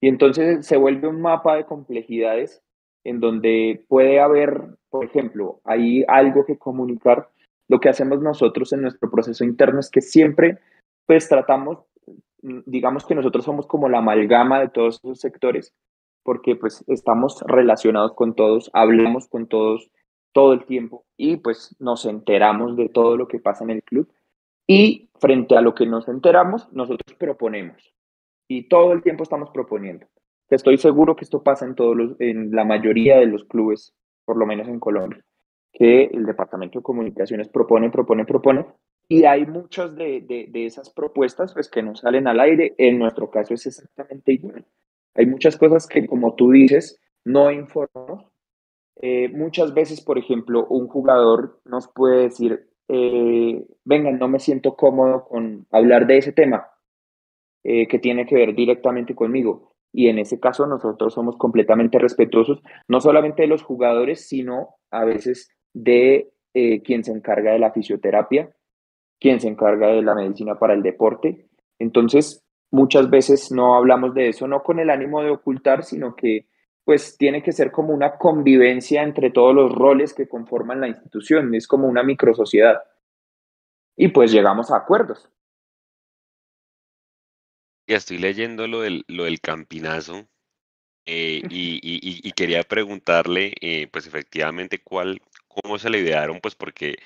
Y 0.00 0.08
entonces 0.08 0.66
se 0.66 0.76
vuelve 0.76 1.08
un 1.08 1.20
mapa 1.20 1.56
de 1.56 1.64
complejidades 1.64 2.62
en 3.04 3.20
donde 3.20 3.84
puede 3.88 4.20
haber, 4.20 4.76
por 4.90 5.04
ejemplo, 5.04 5.60
hay 5.64 6.04
algo 6.06 6.44
que 6.44 6.58
comunicar 6.58 7.28
lo 7.68 7.80
que 7.80 7.88
hacemos 7.88 8.20
nosotros 8.20 8.72
en 8.72 8.82
nuestro 8.82 9.10
proceso 9.10 9.44
interno 9.44 9.80
es 9.80 9.90
que 9.90 10.00
siempre, 10.00 10.58
pues 11.06 11.28
tratamos, 11.28 11.78
digamos 12.42 13.06
que 13.06 13.14
nosotros 13.14 13.44
somos 13.44 13.66
como 13.66 13.88
la 13.88 13.98
amalgama 13.98 14.60
de 14.60 14.68
todos 14.68 14.96
esos 14.96 15.20
sectores, 15.20 15.74
porque 16.22 16.56
pues 16.56 16.84
estamos 16.88 17.42
relacionados 17.46 18.14
con 18.14 18.34
todos, 18.34 18.70
hablamos 18.72 19.28
con 19.28 19.46
todos 19.46 19.90
todo 20.32 20.52
el 20.52 20.64
tiempo 20.66 21.04
y 21.16 21.38
pues 21.38 21.74
nos 21.78 22.04
enteramos 22.04 22.76
de 22.76 22.88
todo 22.88 23.16
lo 23.16 23.28
que 23.28 23.40
pasa 23.40 23.64
en 23.64 23.70
el 23.70 23.82
club. 23.82 24.08
Y 24.66 25.08
frente 25.18 25.56
a 25.56 25.62
lo 25.62 25.74
que 25.74 25.86
nos 25.86 26.08
enteramos, 26.08 26.70
nosotros 26.72 27.16
proponemos. 27.18 27.94
Y 28.46 28.68
todo 28.68 28.92
el 28.92 29.02
tiempo 29.02 29.22
estamos 29.22 29.50
proponiendo. 29.50 30.06
Estoy 30.50 30.76
seguro 30.76 31.16
que 31.16 31.24
esto 31.24 31.42
pasa 31.42 31.64
en, 31.64 31.74
todos 31.74 31.96
los, 31.96 32.20
en 32.20 32.50
la 32.50 32.64
mayoría 32.64 33.18
de 33.18 33.26
los 33.26 33.44
clubes, 33.44 33.94
por 34.26 34.36
lo 34.36 34.46
menos 34.46 34.68
en 34.68 34.78
Colombia 34.78 35.24
que 35.72 36.04
el 36.04 36.26
Departamento 36.26 36.78
de 36.78 36.82
Comunicaciones 36.82 37.48
propone, 37.48 37.90
propone, 37.90 38.24
propone, 38.24 38.66
y 39.08 39.24
hay 39.24 39.46
muchas 39.46 39.96
de, 39.96 40.20
de, 40.20 40.66
esas 40.66 40.90
propuestas 40.90 41.54
pues, 41.54 41.68
que 41.68 41.82
no 41.82 41.96
salen 41.96 42.26
al 42.26 42.40
aire. 42.40 42.74
En 42.78 42.98
nuestro 42.98 43.30
caso 43.30 43.54
es 43.54 43.66
exactamente 43.66 44.32
igual. 44.32 44.66
Hay 45.14 45.26
muchas 45.26 45.56
cosas 45.56 45.86
que, 45.86 46.06
como 46.06 46.34
tú 46.34 46.50
dices, 46.50 47.00
no 47.24 47.50
informamos. 47.50 48.26
Eh, 49.00 49.28
muchas 49.28 49.72
veces, 49.72 50.00
por 50.00 50.18
ejemplo, 50.18 50.66
un 50.66 50.88
jugador 50.88 51.60
nos 51.64 51.88
puede 51.88 52.22
decir, 52.24 52.68
eh, 52.88 53.64
venga, 53.84 54.10
no 54.12 54.28
me 54.28 54.40
siento 54.40 54.76
cómodo 54.76 55.24
con 55.24 55.66
hablar 55.70 56.06
de 56.06 56.18
ese 56.18 56.32
tema 56.32 56.68
eh, 57.64 57.88
que 57.88 57.98
tiene 57.98 58.26
que 58.26 58.34
ver 58.34 58.54
directamente 58.54 59.14
conmigo. 59.14 59.74
Y 59.92 60.08
en 60.08 60.18
ese 60.18 60.38
caso 60.38 60.66
nosotros 60.66 61.14
somos 61.14 61.36
completamente 61.36 61.98
respetuosos, 61.98 62.62
no 62.88 63.00
solamente 63.00 63.42
de 63.42 63.48
los 63.48 63.62
jugadores, 63.62 64.28
sino 64.28 64.76
a 64.90 65.04
veces 65.04 65.50
de 65.72 66.30
eh, 66.54 66.82
quien 66.82 67.04
se 67.04 67.12
encarga 67.12 67.52
de 67.52 67.58
la 67.58 67.72
fisioterapia, 67.72 68.50
quien 69.20 69.40
se 69.40 69.48
encarga 69.48 69.88
de 69.88 70.02
la 70.02 70.14
medicina 70.14 70.58
para 70.58 70.74
el 70.74 70.82
deporte. 70.82 71.46
Entonces, 71.78 72.44
muchas 72.70 73.10
veces 73.10 73.50
no 73.52 73.76
hablamos 73.76 74.14
de 74.14 74.28
eso, 74.30 74.46
no 74.48 74.62
con 74.62 74.78
el 74.80 74.90
ánimo 74.90 75.22
de 75.22 75.30
ocultar, 75.30 75.84
sino 75.84 76.14
que 76.16 76.46
pues 76.84 77.16
tiene 77.18 77.42
que 77.42 77.52
ser 77.52 77.70
como 77.70 77.92
una 77.92 78.16
convivencia 78.16 79.02
entre 79.02 79.30
todos 79.30 79.54
los 79.54 79.72
roles 79.74 80.14
que 80.14 80.28
conforman 80.28 80.80
la 80.80 80.88
institución, 80.88 81.54
es 81.54 81.68
como 81.68 81.86
una 81.86 82.02
microsociedad. 82.02 82.78
y 83.96 84.08
pues 84.08 84.32
llegamos 84.32 84.70
a 84.70 84.78
acuerdos. 84.78 85.28
Ya 87.86 87.96
estoy 87.96 88.18
leyendo 88.18 88.66
lo 88.68 88.80
del, 88.82 89.04
lo 89.08 89.24
del 89.24 89.40
campinazo 89.40 90.28
eh, 91.06 91.44
y, 91.48 91.80
y- 91.82 92.28
y 92.28 92.32
quería 92.32 92.62
preguntarle, 92.64 93.54
eh, 93.60 93.88
pues 93.92 94.06
efectivamente, 94.06 94.80
cuál, 94.82 95.22
cómo 95.48 95.78
se 95.78 95.90
le 95.90 96.00
idearon, 96.00 96.40
pues 96.40 96.54
porque 96.56 96.96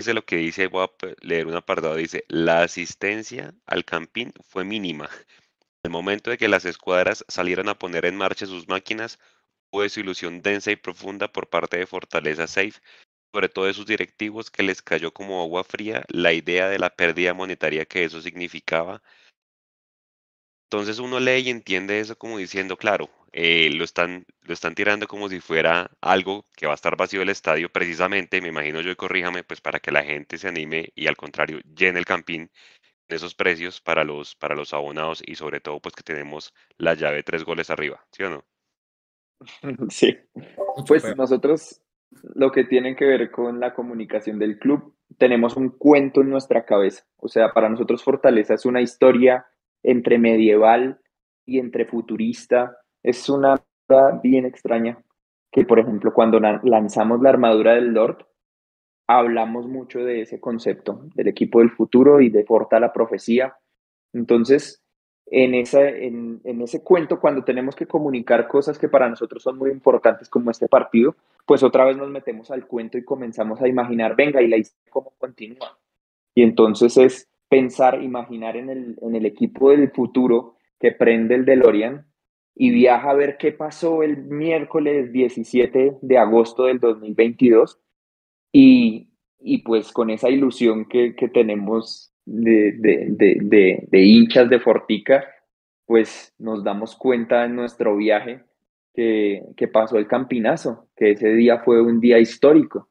es 0.00 0.06
de 0.06 0.14
lo 0.14 0.24
que 0.24 0.36
dice, 0.36 0.66
voy 0.66 0.84
a 0.84 0.90
leer 1.20 1.46
un 1.46 1.54
apartado, 1.54 1.94
dice, 1.96 2.24
la 2.28 2.62
asistencia 2.62 3.54
al 3.66 3.84
campín 3.84 4.32
fue 4.42 4.64
mínima. 4.64 5.08
El 5.82 5.90
momento 5.90 6.30
de 6.30 6.38
que 6.38 6.48
las 6.48 6.64
escuadras 6.64 7.24
salieron 7.28 7.68
a 7.68 7.78
poner 7.78 8.04
en 8.06 8.16
marcha 8.16 8.46
sus 8.46 8.68
máquinas, 8.68 9.18
hubo 9.70 9.82
desilusión 9.82 10.42
densa 10.42 10.70
y 10.70 10.76
profunda 10.76 11.32
por 11.32 11.48
parte 11.48 11.78
de 11.78 11.86
Fortaleza 11.86 12.46
Safe, 12.46 12.80
sobre 13.32 13.48
todo 13.48 13.66
de 13.66 13.74
sus 13.74 13.86
directivos, 13.86 14.50
que 14.50 14.62
les 14.62 14.82
cayó 14.82 15.12
como 15.12 15.42
agua 15.42 15.64
fría 15.64 16.04
la 16.08 16.32
idea 16.32 16.68
de 16.68 16.78
la 16.78 16.90
pérdida 16.90 17.34
monetaria 17.34 17.86
que 17.86 18.04
eso 18.04 18.20
significaba. 18.20 19.02
Entonces 20.70 20.98
uno 20.98 21.20
lee 21.20 21.40
y 21.40 21.50
entiende 21.50 22.00
eso 22.00 22.16
como 22.16 22.38
diciendo, 22.38 22.76
claro, 22.76 23.10
eh, 23.32 23.70
lo 23.72 23.84
están, 23.84 24.26
lo 24.42 24.52
están 24.52 24.74
tirando 24.74 25.06
como 25.06 25.28
si 25.28 25.40
fuera 25.40 25.90
algo 26.00 26.46
que 26.56 26.66
va 26.66 26.72
a 26.72 26.74
estar 26.74 26.96
vacío 26.96 27.22
el 27.22 27.28
estadio, 27.28 27.70
precisamente, 27.70 28.40
me 28.40 28.48
imagino 28.48 28.80
yo, 28.80 28.90
y 28.90 28.96
corríjame, 28.96 29.42
pues 29.44 29.60
para 29.60 29.80
que 29.80 29.92
la 29.92 30.02
gente 30.02 30.38
se 30.38 30.48
anime 30.48 30.92
y 30.94 31.06
al 31.06 31.16
contrario, 31.16 31.60
llene 31.74 31.98
el 31.98 32.06
campín 32.06 32.50
de 33.08 33.16
esos 33.16 33.34
precios 33.34 33.80
para 33.80 34.04
los, 34.04 34.34
para 34.36 34.54
los 34.54 34.72
abonados 34.72 35.22
y 35.26 35.34
sobre 35.34 35.60
todo 35.60 35.80
pues 35.80 35.94
que 35.94 36.02
tenemos 36.02 36.54
la 36.78 36.94
llave 36.94 37.22
tres 37.22 37.44
goles 37.44 37.70
arriba, 37.70 38.04
¿sí 38.12 38.22
o 38.22 38.30
no? 38.30 38.44
Sí. 39.90 40.16
Pues 40.86 41.16
nosotros 41.16 41.82
lo 42.34 42.50
que 42.50 42.64
tiene 42.64 42.96
que 42.96 43.04
ver 43.04 43.30
con 43.30 43.60
la 43.60 43.74
comunicación 43.74 44.38
del 44.38 44.58
club, 44.58 44.94
tenemos 45.18 45.56
un 45.56 45.70
cuento 45.70 46.20
en 46.20 46.30
nuestra 46.30 46.64
cabeza. 46.64 47.04
O 47.16 47.28
sea, 47.28 47.52
para 47.52 47.68
nosotros 47.68 48.02
Fortaleza 48.02 48.54
es 48.54 48.66
una 48.66 48.80
historia 48.80 49.46
entre 49.82 50.18
medieval 50.18 51.00
y 51.46 51.58
entre 51.58 51.84
futurista. 51.84 52.78
Es 53.02 53.28
una 53.28 53.62
bien 54.22 54.44
extraña 54.46 54.98
que, 55.50 55.64
por 55.64 55.80
ejemplo, 55.80 56.12
cuando 56.14 56.38
la- 56.38 56.60
lanzamos 56.62 57.20
la 57.20 57.30
armadura 57.30 57.74
del 57.74 57.92
Lord, 57.92 58.24
hablamos 59.08 59.66
mucho 59.66 59.98
de 60.00 60.22
ese 60.22 60.38
concepto, 60.38 61.00
del 61.14 61.28
equipo 61.28 61.58
del 61.58 61.70
futuro 61.70 62.20
y 62.20 62.30
de 62.30 62.44
Forta 62.44 62.78
la 62.78 62.92
profecía. 62.92 63.56
Entonces, 64.12 64.82
en, 65.26 65.54
esa, 65.54 65.88
en, 65.88 66.40
en 66.44 66.60
ese 66.62 66.84
cuento, 66.84 67.18
cuando 67.18 67.42
tenemos 67.42 67.74
que 67.74 67.86
comunicar 67.86 68.46
cosas 68.46 68.78
que 68.78 68.88
para 68.88 69.08
nosotros 69.08 69.42
son 69.42 69.58
muy 69.58 69.70
importantes 69.70 70.28
como 70.28 70.50
este 70.52 70.68
partido, 70.68 71.16
pues 71.46 71.62
otra 71.64 71.84
vez 71.84 71.96
nos 71.96 72.10
metemos 72.10 72.50
al 72.52 72.66
cuento 72.66 72.98
y 72.98 73.04
comenzamos 73.04 73.60
a 73.60 73.66
imaginar, 73.68 74.14
venga, 74.14 74.40
y 74.40 74.48
la 74.48 74.56
historia 74.56 74.90
cómo 74.92 75.12
continúa. 75.18 75.76
Y 76.34 76.42
entonces 76.42 76.96
es 76.96 77.28
pensar, 77.48 78.00
imaginar 78.00 78.56
en 78.56 78.70
el, 78.70 78.98
en 79.02 79.16
el 79.16 79.26
equipo 79.26 79.70
del 79.70 79.90
futuro 79.90 80.54
que 80.78 80.92
prende 80.92 81.34
el 81.34 81.44
DeLorean 81.44 82.06
y 82.62 82.68
viaja 82.68 83.08
a 83.08 83.14
ver 83.14 83.38
qué 83.38 83.52
pasó 83.52 84.02
el 84.02 84.18
miércoles 84.18 85.10
17 85.12 85.96
de 86.02 86.18
agosto 86.18 86.64
del 86.64 86.78
2022 86.78 87.80
y, 88.52 89.14
y 89.38 89.62
pues 89.62 89.92
con 89.92 90.10
esa 90.10 90.28
ilusión 90.28 90.84
que, 90.84 91.16
que 91.16 91.28
tenemos 91.28 92.12
de, 92.26 92.72
de, 92.72 93.06
de, 93.12 93.86
de, 93.88 94.02
hinchas 94.02 94.50
de 94.50 94.60
Fortica, 94.60 95.24
pues 95.86 96.34
nos 96.36 96.62
damos 96.62 96.96
cuenta 96.96 97.46
en 97.46 97.56
nuestro 97.56 97.96
viaje 97.96 98.44
que, 98.92 99.42
que 99.56 99.66
pasó 99.66 99.96
el 99.96 100.06
campinazo, 100.06 100.86
que 100.96 101.12
ese 101.12 101.32
día 101.32 101.60
fue 101.60 101.80
un 101.80 101.98
día 101.98 102.18
histórico. 102.18 102.90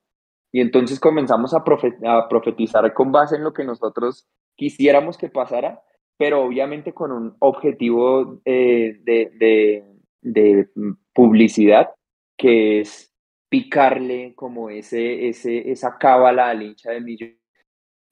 Y 0.52 0.62
entonces 0.62 1.00
comenzamos 1.00 1.54
a 1.54 1.64
profetizar 1.64 2.92
con 2.96 3.12
base 3.12 3.36
en 3.36 3.44
lo 3.44 3.54
que 3.54 3.66
nosotros 3.66 4.28
quisiéramos 4.56 5.16
que 5.16 5.30
pasara, 5.30 5.84
pero 6.20 6.44
obviamente 6.44 6.92
con 6.92 7.14
un 7.14 7.36
objetivo 7.40 8.42
eh, 8.44 9.00
de, 9.06 9.32
de, 9.40 9.86
de 10.22 10.68
publicidad, 11.14 11.92
que 12.38 12.82
es 12.82 13.14
picarle 13.48 14.34
como 14.36 14.70
ese, 14.70 15.30
ese, 15.30 15.72
esa 15.72 15.98
cábala 15.98 16.50
al 16.50 16.62
hincha 16.62 16.92
de 16.92 17.00
millón, 17.00 17.38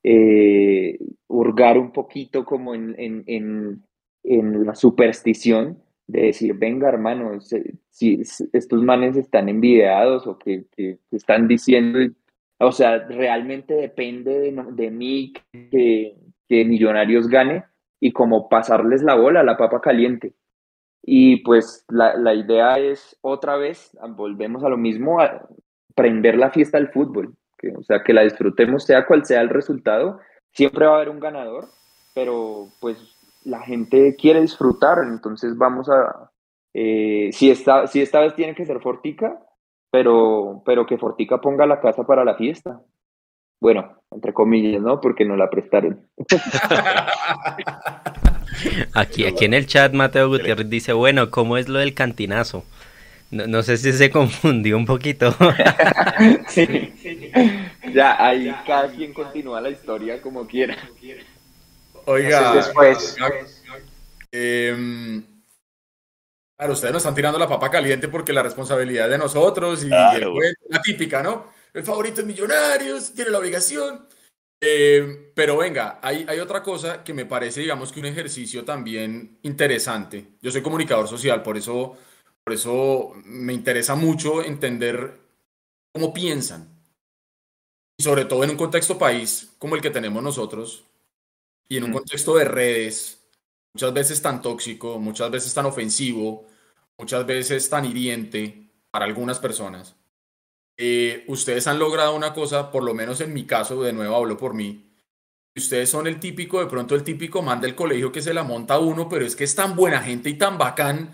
eh, 0.03 0.97
hurgar 1.27 1.77
un 1.77 1.91
poquito 1.91 2.45
como 2.45 2.73
en, 2.73 2.95
en, 2.97 3.83
en, 4.23 4.65
la 4.65 4.73
superstición 4.73 5.83
de 6.07 6.27
decir, 6.27 6.53
venga 6.53 6.87
hermano, 6.87 7.41
si, 7.89 8.21
estos 8.53 8.83
manes 8.83 9.17
están 9.17 9.49
envidiados 9.49 10.25
o 10.27 10.39
que, 10.39 10.63
que, 10.77 10.99
están 11.11 11.49
diciendo, 11.49 11.99
o 12.57 12.71
sea, 12.71 12.99
realmente 12.99 13.73
depende 13.73 14.39
de, 14.39 14.63
de 14.71 14.91
mí 14.91 15.33
que, 15.51 16.15
que 16.47 16.63
Millonarios 16.63 17.27
gane 17.27 17.65
y 17.99 18.11
como 18.11 18.49
pasarles 18.49 19.03
la 19.03 19.15
bola, 19.15 19.43
la 19.43 19.57
papa 19.57 19.81
caliente. 19.81 20.33
Y 21.03 21.37
pues 21.43 21.85
la, 21.89 22.15
la, 22.17 22.33
idea 22.33 22.79
es 22.79 23.17
otra 23.21 23.55
vez, 23.57 23.97
volvemos 24.15 24.63
a 24.63 24.69
lo 24.69 24.77
mismo, 24.77 25.21
a 25.21 25.47
prender 25.95 26.37
la 26.37 26.51
fiesta 26.51 26.77
del 26.77 26.89
fútbol, 26.89 27.35
que, 27.57 27.71
o 27.71 27.83
sea, 27.83 28.03
que 28.03 28.13
la 28.13 28.23
disfrutemos 28.23 28.83
sea 28.83 29.05
cual 29.05 29.25
sea 29.25 29.41
el 29.41 29.49
resultado, 29.49 30.19
siempre 30.51 30.85
va 30.85 30.93
a 30.93 30.95
haber 30.97 31.09
un 31.09 31.19
ganador, 31.19 31.65
pero 32.13 32.67
pues 32.81 32.97
la 33.45 33.61
gente 33.61 34.15
quiere 34.15 34.41
disfrutar, 34.41 34.99
entonces 35.03 35.57
vamos 35.57 35.89
a, 35.89 36.29
eh, 36.73 37.31
si, 37.31 37.49
esta, 37.49 37.87
si 37.87 38.01
esta 38.01 38.19
vez 38.19 38.35
tiene 38.35 38.53
que 38.53 38.65
ser 38.65 38.79
Fortica, 38.81 39.41
pero, 39.89 40.61
pero 40.63 40.85
que 40.85 40.99
Fortica 40.99 41.41
ponga 41.41 41.65
la 41.65 41.79
casa 41.79 42.05
para 42.05 42.23
la 42.23 42.35
fiesta. 42.35 42.81
Bueno, 43.59 44.01
entre 44.11 44.33
comillas, 44.33 44.81
¿no? 44.81 45.01
Porque 45.01 45.25
no 45.25 45.35
la 45.35 45.49
prestaron. 45.49 46.07
Aquí, 48.93 49.25
aquí 49.25 49.45
en 49.45 49.53
el 49.53 49.67
chat 49.67 49.93
Mateo 49.93 50.29
Gutiérrez 50.29 50.69
dice, 50.69 50.93
bueno, 50.93 51.29
¿cómo 51.29 51.57
es 51.57 51.69
lo 51.69 51.79
del 51.79 51.93
cantinazo? 51.93 52.63
No, 53.29 53.45
no 53.45 53.61
sé 53.61 53.77
si 53.77 53.91
se 53.93 54.09
confundió 54.11 54.77
un 54.77 54.85
poquito. 54.85 55.35
sí. 56.47 56.93
Ya, 57.93 58.25
ahí 58.25 58.53
cada 58.65 58.89
quien 58.89 59.13
continúa 59.13 59.61
la 59.61 59.69
historia 59.69 60.21
como 60.21 60.47
quiera. 60.47 60.77
Oiga, 62.05 62.55
después. 62.55 63.15
Eh, 64.31 65.21
claro, 66.57 66.73
ustedes 66.73 66.93
nos 66.93 67.01
están 67.01 67.15
tirando 67.15 67.37
la 67.37 67.47
papa 67.47 67.69
caliente 67.69 68.07
porque 68.07 68.33
la 68.33 68.43
responsabilidad 68.43 69.05
es 69.05 69.11
de 69.11 69.17
nosotros 69.17 69.83
y, 69.83 69.87
claro. 69.87 70.33
y 70.35 70.47
el, 70.47 70.55
la 70.69 70.81
típica, 70.81 71.21
¿no? 71.21 71.56
El 71.77 71.83
favorito 71.83 72.21
es 72.21 72.25
Millonarios, 72.25 73.13
tiene 73.13 73.29
la 73.29 73.37
obligación. 73.37 74.07
Eh, 74.59 75.31
pero 75.35 75.57
venga, 75.57 75.99
hay, 76.01 76.25
hay, 76.27 76.39
otra 76.39 76.63
cosa 76.63 77.03
que 77.03 77.13
me 77.13 77.27
parece, 77.27 77.61
digamos, 77.61 77.91
que 77.91 77.99
un 77.99 78.07
ejercicio 78.07 78.65
también 78.65 79.37
interesante. 79.43 80.25
Yo 80.41 80.49
soy 80.49 80.63
comunicador 80.63 81.07
social, 81.07 81.43
por 81.43 81.55
eso, 81.55 81.95
por 82.43 82.53
eso 82.53 83.13
me 83.25 83.53
interesa 83.53 83.93
mucho 83.93 84.43
entender 84.43 85.19
cómo 85.93 86.11
piensan. 86.15 86.67
Y 87.95 88.01
sobre 88.01 88.25
todo 88.25 88.43
en 88.43 88.49
un 88.49 88.57
contexto 88.57 88.97
país 88.97 89.51
como 89.59 89.75
el 89.75 89.81
que 89.83 89.91
tenemos 89.91 90.23
nosotros, 90.23 90.83
y 91.69 91.77
en 91.77 91.83
un 91.83 91.93
contexto 91.93 92.37
de 92.37 92.45
redes, 92.45 93.19
muchas 93.75 93.93
veces 93.93 94.19
tan 94.19 94.41
tóxico, 94.41 94.97
muchas 94.97 95.29
veces 95.29 95.53
tan 95.53 95.67
ofensivo, 95.67 96.47
muchas 96.97 97.23
veces 97.27 97.69
tan 97.69 97.85
hiriente 97.85 98.67
para 98.89 99.05
algunas 99.05 99.37
personas. 99.37 99.96
Eh, 100.77 101.25
ustedes 101.27 101.65
han 101.67 101.79
logrado 101.79 102.15
una 102.15 102.33
cosa, 102.33 102.71
por 102.71 102.83
lo 102.83 102.93
menos 102.93 103.19
en 103.21 103.33
mi 103.33 103.45
caso, 103.45 103.81
de 103.81 103.93
nuevo 103.93 104.15
hablo 104.15 104.37
por 104.37 104.53
mí, 104.53 104.87
ustedes 105.55 105.89
son 105.89 106.07
el 106.07 106.19
típico, 106.19 106.59
de 106.59 106.67
pronto 106.67 106.95
el 106.95 107.03
típico 107.03 107.41
man 107.41 107.59
del 107.59 107.75
colegio 107.75 108.11
que 108.11 108.21
se 108.21 108.33
la 108.33 108.43
monta 108.43 108.75
a 108.75 108.79
uno, 108.79 109.09
pero 109.09 109.25
es 109.25 109.35
que 109.35 109.43
es 109.43 109.55
tan 109.55 109.75
buena 109.75 110.01
gente 110.01 110.29
y 110.29 110.35
tan 110.35 110.57
bacán, 110.57 111.11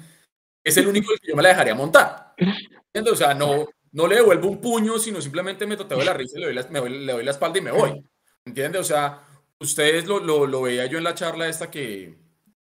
es 0.64 0.78
el 0.78 0.88
único 0.88 1.14
que 1.22 1.30
yo 1.30 1.36
me 1.36 1.44
la 1.44 1.50
dejaría 1.50 1.76
montar. 1.76 2.36
¿Entiendes? 2.38 3.14
O 3.14 3.16
sea, 3.16 3.34
no, 3.34 3.66
no 3.92 4.08
le 4.08 4.16
devuelvo 4.16 4.50
un 4.50 4.62
puño, 4.62 4.98
sino 5.00 5.22
simplemente 5.22 5.66
me 5.66 5.78
toteo 5.78 5.98
de 6.00 6.06
la 6.06 6.14
risa, 6.14 6.40
le 6.40 6.46
doy 6.48 6.56
la, 6.56 6.68
me 6.70 6.80
doy, 6.80 7.06
le 7.06 7.14
doy 7.14 7.24
la 7.24 7.32
espalda 7.32 7.60
y 7.60 7.62
me 7.62 7.72
voy. 7.72 8.04
¿Entiendes? 8.46 8.82
O 8.82 8.84
sea, 8.84 9.24
ustedes 9.60 10.06
lo, 10.06 10.20
lo, 10.20 10.46
lo, 10.46 10.62
veía 10.62 10.86
yo 10.86 10.98
en 10.98 11.04
la 11.06 11.16
charla 11.16 11.48
esta 11.48 11.72
que 11.72 12.18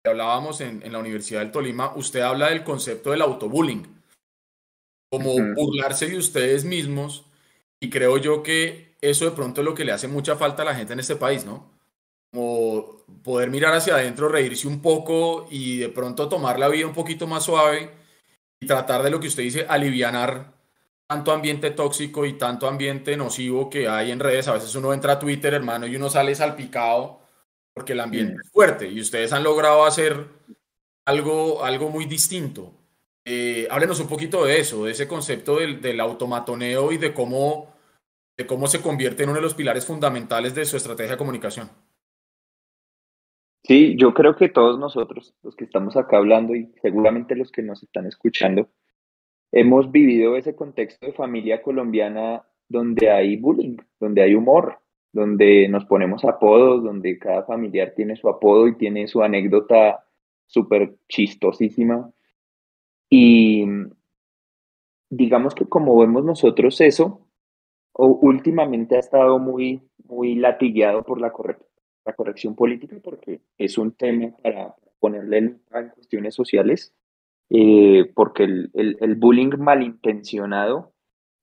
hablábamos 0.03 0.61
en, 0.61 0.81
en, 0.83 0.91
la 0.91 0.99
Universidad 0.99 1.41
del 1.41 1.51
Tolima, 1.51 1.93
usted 1.95 2.21
habla 2.21 2.49
del 2.49 2.63
concepto 2.63 3.11
del 3.11 3.21
autobullying, 3.21 3.96
como 5.09 5.33
uh 5.33 5.39
-huh. 5.39 5.55
burlarse 5.55 6.07
de 6.07 6.17
ustedes 6.17 6.65
mismos, 6.65 7.25
y 7.79 7.89
creo 7.89 8.17
yo 8.17 8.43
que 8.43 8.95
eso 9.01 9.25
de 9.25 9.31
pronto 9.31 9.61
es 9.61 9.65
lo 9.65 9.73
que 9.75 9.85
le 9.85 9.91
hace 9.91 10.07
mucha 10.07 10.35
falta 10.35 10.63
a 10.63 10.65
la 10.65 10.75
gente 10.75 10.93
en 10.93 10.99
este 10.99 11.15
país, 11.15 11.45
¿no? 11.45 11.71
Como 12.31 13.05
poder 13.23 13.49
mirar 13.49 13.73
hacia 13.73 13.95
adentro, 13.95 14.27
reírse 14.29 14.67
un 14.67 14.81
poco 14.81 15.47
y 15.49 15.77
de 15.77 15.89
pronto 15.89 16.27
tomar 16.27 16.59
la 16.59 16.67
vida 16.67 16.87
un 16.87 16.93
poquito 16.93 17.27
más 17.27 17.45
suave 17.45 17.91
y 18.59 18.67
tratar 18.67 19.03
de 19.03 19.09
lo 19.11 19.19
que 19.19 19.27
usted 19.27 19.43
dice, 19.43 19.65
alivianar 19.69 20.53
tanto 21.07 21.31
ambiente 21.31 21.71
tóxico 21.71 22.25
y 22.25 22.33
tanto 22.33 22.67
ambiente 22.67 23.15
nocivo 23.15 23.69
que 23.69 23.87
hay 23.87 24.11
en 24.11 24.19
redes. 24.19 24.47
A 24.47 24.53
veces 24.53 24.75
uno 24.75 24.93
entra 24.93 25.13
a 25.13 25.19
Twitter, 25.19 25.53
hermano, 25.53 25.87
y 25.87 25.95
uno 25.95 26.09
sale 26.09 26.35
salpicado 26.35 27.21
porque 27.73 27.93
el 27.93 28.01
ambiente 28.01 28.35
mm. 28.35 28.41
es 28.41 28.51
fuerte 28.51 28.89
y 28.89 28.99
ustedes 28.99 29.31
han 29.31 29.43
logrado 29.43 29.85
hacer 29.85 30.27
algo, 31.05 31.63
algo 31.63 31.89
muy 31.89 32.05
distinto. 32.05 32.73
Eh, 33.29 33.67
háblenos 33.69 33.99
un 33.99 34.07
poquito 34.07 34.45
de 34.45 34.57
eso, 34.57 34.85
de 34.85 34.91
ese 34.91 35.05
concepto 35.05 35.57
del, 35.57 35.99
automatoneo 35.99 36.93
y 36.93 36.97
de 36.97 37.13
cómo 37.13 37.67
de 38.37 38.47
cómo 38.47 38.67
se 38.67 38.81
convierte 38.81 39.23
en 39.23 39.29
uno 39.29 39.39
de 39.39 39.43
los 39.43 39.53
pilares 39.53 39.85
fundamentales 39.85 40.55
de 40.55 40.63
su 40.63 40.77
estrategia 40.77 41.13
de 41.13 41.17
comunicación. 41.17 41.67
Sí, 43.63 43.97
yo 43.97 44.13
creo 44.13 44.37
que 44.37 44.47
todos 44.47 44.79
nosotros, 44.79 45.35
los 45.43 45.57
que 45.57 45.65
estamos 45.65 45.97
acá 45.97 46.17
hablando 46.17 46.55
y 46.55 46.71
seguramente 46.81 47.35
los 47.35 47.51
que 47.51 47.63
nos 47.63 47.83
están 47.83 48.05
escuchando, 48.05 48.69
hemos 49.51 49.91
vivido 49.91 50.37
ese 50.37 50.55
contexto 50.55 51.07
de 51.07 51.11
familia 51.11 51.61
colombiana 51.61 52.43
donde 52.69 53.09
hay 53.11 53.35
bullying, 53.35 53.75
donde 53.99 54.21
hay 54.21 54.35
humor, 54.35 54.79
donde 55.11 55.67
nos 55.67 55.83
ponemos 55.83 56.23
apodos, 56.23 56.81
donde 56.81 57.19
cada 57.19 57.43
familiar 57.43 57.91
tiene 57.93 58.15
su 58.15 58.29
apodo 58.29 58.69
y 58.69 58.77
tiene 58.77 59.05
su 59.09 59.21
anécdota 59.21 60.05
súper 60.45 60.95
chistosísima. 61.09 62.09
Y 63.09 63.65
digamos 65.09 65.55
que 65.55 65.65
como 65.65 65.97
vemos 65.97 66.23
nosotros 66.23 66.81
eso, 66.81 67.27
últimamente 67.93 68.95
ha 68.95 68.99
estado 68.99 69.39
muy, 69.39 69.81
muy 70.03 70.35
latigueado 70.35 71.03
por 71.03 71.19
la, 71.19 71.33
la 72.05 72.13
corrección 72.13 72.55
política 72.55 72.95
porque 73.03 73.41
es 73.57 73.77
un 73.77 73.91
tema 73.93 74.35
para 74.41 74.75
ponerle 74.99 75.37
en 75.37 75.61
cuestiones 75.93 76.35
sociales, 76.35 76.93
eh, 77.49 78.11
porque 78.13 78.43
el, 78.43 78.71
el, 78.73 79.15
bullying 79.15 79.57
malintencionado 79.57 80.93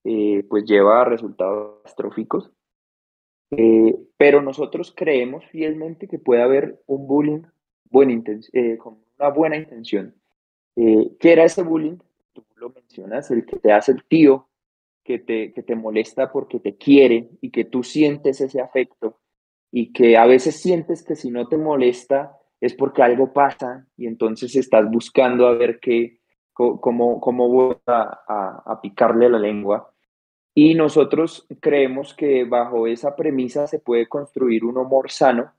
eh, 0.04 0.44
pues 0.48 0.64
lleva 0.64 1.00
a 1.00 1.04
resultados 1.04 1.78
catastróficos. 1.78 2.50
Eh, 3.50 3.94
pero 4.16 4.42
nosotros 4.42 4.92
creemos 4.96 5.44
fielmente 5.46 6.08
que 6.08 6.18
puede 6.18 6.42
haber 6.42 6.82
un 6.86 7.06
bullying 7.06 7.42
con 8.78 8.98
una 9.18 9.28
buena 9.28 9.56
intención. 9.56 10.14
¿Qué 10.76 11.32
era 11.32 11.44
ese 11.44 11.62
bullying? 11.62 11.98
Tú 12.32 12.44
lo 12.56 12.70
mencionas, 12.70 13.30
el 13.30 13.46
que 13.46 13.56
te 13.58 13.72
hace 13.72 13.92
el 13.92 14.04
tío, 14.04 14.48
que 15.04 15.18
te, 15.18 15.52
que 15.52 15.62
te 15.62 15.76
molesta 15.76 16.32
porque 16.32 16.58
te 16.58 16.76
quiere 16.76 17.30
y 17.40 17.50
que 17.50 17.64
tú 17.64 17.82
sientes 17.82 18.40
ese 18.40 18.60
afecto 18.60 19.20
y 19.70 19.92
que 19.92 20.16
a 20.16 20.26
veces 20.26 20.60
sientes 20.60 21.02
que 21.02 21.16
si 21.16 21.30
no 21.30 21.48
te 21.48 21.58
molesta 21.58 22.38
es 22.60 22.74
porque 22.74 23.02
algo 23.02 23.32
pasa 23.32 23.86
y 23.96 24.06
entonces 24.06 24.56
estás 24.56 24.90
buscando 24.90 25.46
a 25.46 25.54
ver 25.54 25.78
qué, 25.80 26.20
cómo, 26.54 27.20
cómo 27.20 27.48
voy 27.48 27.76
a, 27.86 28.62
a, 28.64 28.80
picarle 28.80 29.28
la 29.28 29.38
lengua. 29.38 29.92
Y 30.54 30.74
nosotros 30.74 31.46
creemos 31.60 32.14
que 32.14 32.44
bajo 32.44 32.86
esa 32.86 33.16
premisa 33.16 33.66
se 33.66 33.80
puede 33.80 34.08
construir 34.08 34.64
un 34.64 34.78
humor 34.78 35.10
sano, 35.10 35.52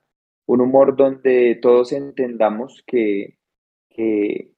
un 0.46 0.62
humor 0.62 0.96
donde 0.96 1.58
todos 1.60 1.92
entendamos 1.92 2.82
que, 2.86 3.38
que, 3.90 4.55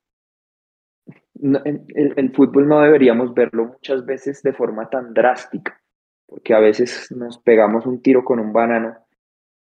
el, 1.40 2.32
fútbol 2.34 2.68
no 2.68 2.80
deberíamos 2.80 3.34
verlo 3.34 3.66
muchas 3.66 4.04
veces 4.04 4.42
de 4.42 4.52
forma 4.52 4.88
tan 4.90 5.14
drástica, 5.14 5.80
porque 6.26 6.54
a 6.54 6.58
veces 6.58 7.10
nos 7.12 7.38
pegamos 7.38 7.86
un 7.86 8.02
tiro 8.02 8.24
con 8.24 8.38
un 8.38 8.52
banano 8.52 8.96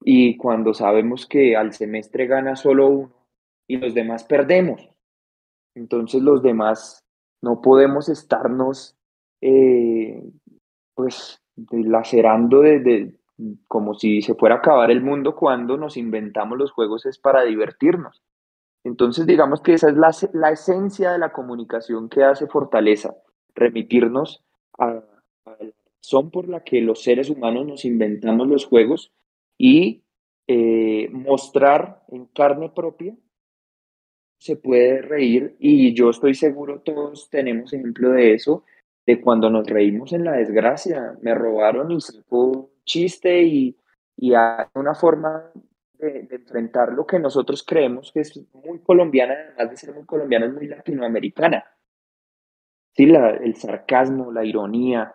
y 0.04 0.38
cuando 0.38 0.74
sabemos 0.74 1.26
que 1.28 1.56
al 1.56 1.74
semestre 1.74 2.28
gana 2.28 2.56
solo 2.56 2.88
uno 2.88 3.14
y 3.68 3.78
los 3.78 3.94
demás 3.94 4.24
perdemos, 4.24 4.90
entonces 5.76 6.22
los 6.22 6.42
demás 6.42 7.04
no 7.42 7.62
podemos 7.62 8.10
estarnos 8.10 8.96
eh, 9.42 10.24
pues 10.94 11.42
lacerando 11.72 12.62
de, 12.62 13.16
como 13.68 13.94
si 13.94 14.22
se 14.22 14.36
fuera 14.36 14.56
a 14.56 14.58
acabar 14.60 14.92
el 14.92 15.02
mundo 15.02 15.36
cuando 15.36 15.78
nos 15.78 15.98
inventamos 15.98 16.58
los 16.58 16.72
juegos 16.72 17.06
es 17.06 17.18
para 17.18 17.44
divertirnos. 17.44 18.22
Entonces, 18.84 19.28
digamos 19.28 19.62
que 19.62 19.74
esa 19.74 19.90
es 19.90 19.96
la, 19.96 20.12
la 20.34 20.52
esencia 20.52 21.12
de 21.12 21.20
la 21.20 21.32
comunicación 21.32 22.10
que 22.10 22.24
hace 22.24 22.48
Fortaleza, 22.48 23.16
remitirnos 23.54 24.44
a, 24.78 24.94
la 24.94 25.04
razón 26.02 26.32
por 26.32 26.48
la 26.48 26.64
que 26.64 26.82
los 26.82 27.04
seres 27.04 27.30
humanos 27.30 27.68
nos 27.68 27.86
inventamos 27.86 28.48
los 28.48 28.66
juegos 28.66 29.12
y 29.58 30.04
eh, 30.48 31.10
mostrar 31.12 32.02
en 32.10 32.26
carne 32.26 32.70
propia 32.70 33.16
se 34.40 34.56
puede 34.56 35.04
reír 35.04 35.56
y 35.60 35.94
yo 35.94 36.10
estoy 36.10 36.34
seguro 36.34 36.82
todos 36.82 37.30
tenemos 37.30 37.72
ejemplo 37.74 38.10
de 38.10 38.34
eso, 38.34 38.64
de 39.06 39.22
cuando 39.22 39.52
nos 39.52 39.68
reímos 39.68 40.14
en 40.14 40.26
la 40.26 40.32
desgracia, 40.32 41.16
me 41.22 41.36
robaron 41.36 41.92
y 41.92 42.00
un 42.30 42.68
chiste 42.84 43.44
y, 43.44 43.78
y 44.18 44.34
hay 44.34 44.66
una 44.74 44.96
forma 44.96 45.52
de, 46.02 46.28
enfrentar 46.32 46.92
lo 46.94 47.06
que 47.06 47.20
nosotros 47.20 47.64
creemos 47.66 48.12
que 48.12 48.22
es 48.22 48.40
muy 48.54 48.80
colombiana, 48.80 49.34
además 49.34 49.70
de 49.72 49.78
ser 49.78 49.94
muy 49.94 50.06
colombiana, 50.06 50.48
es 50.48 50.54
muy 50.54 50.68
latinoamericana. 50.68 51.64
Sí, 52.94 53.06
la, 53.06 53.30
el 53.30 53.56
sarcasmo, 53.56 54.32
la 54.32 54.44
ironía, 54.44 55.14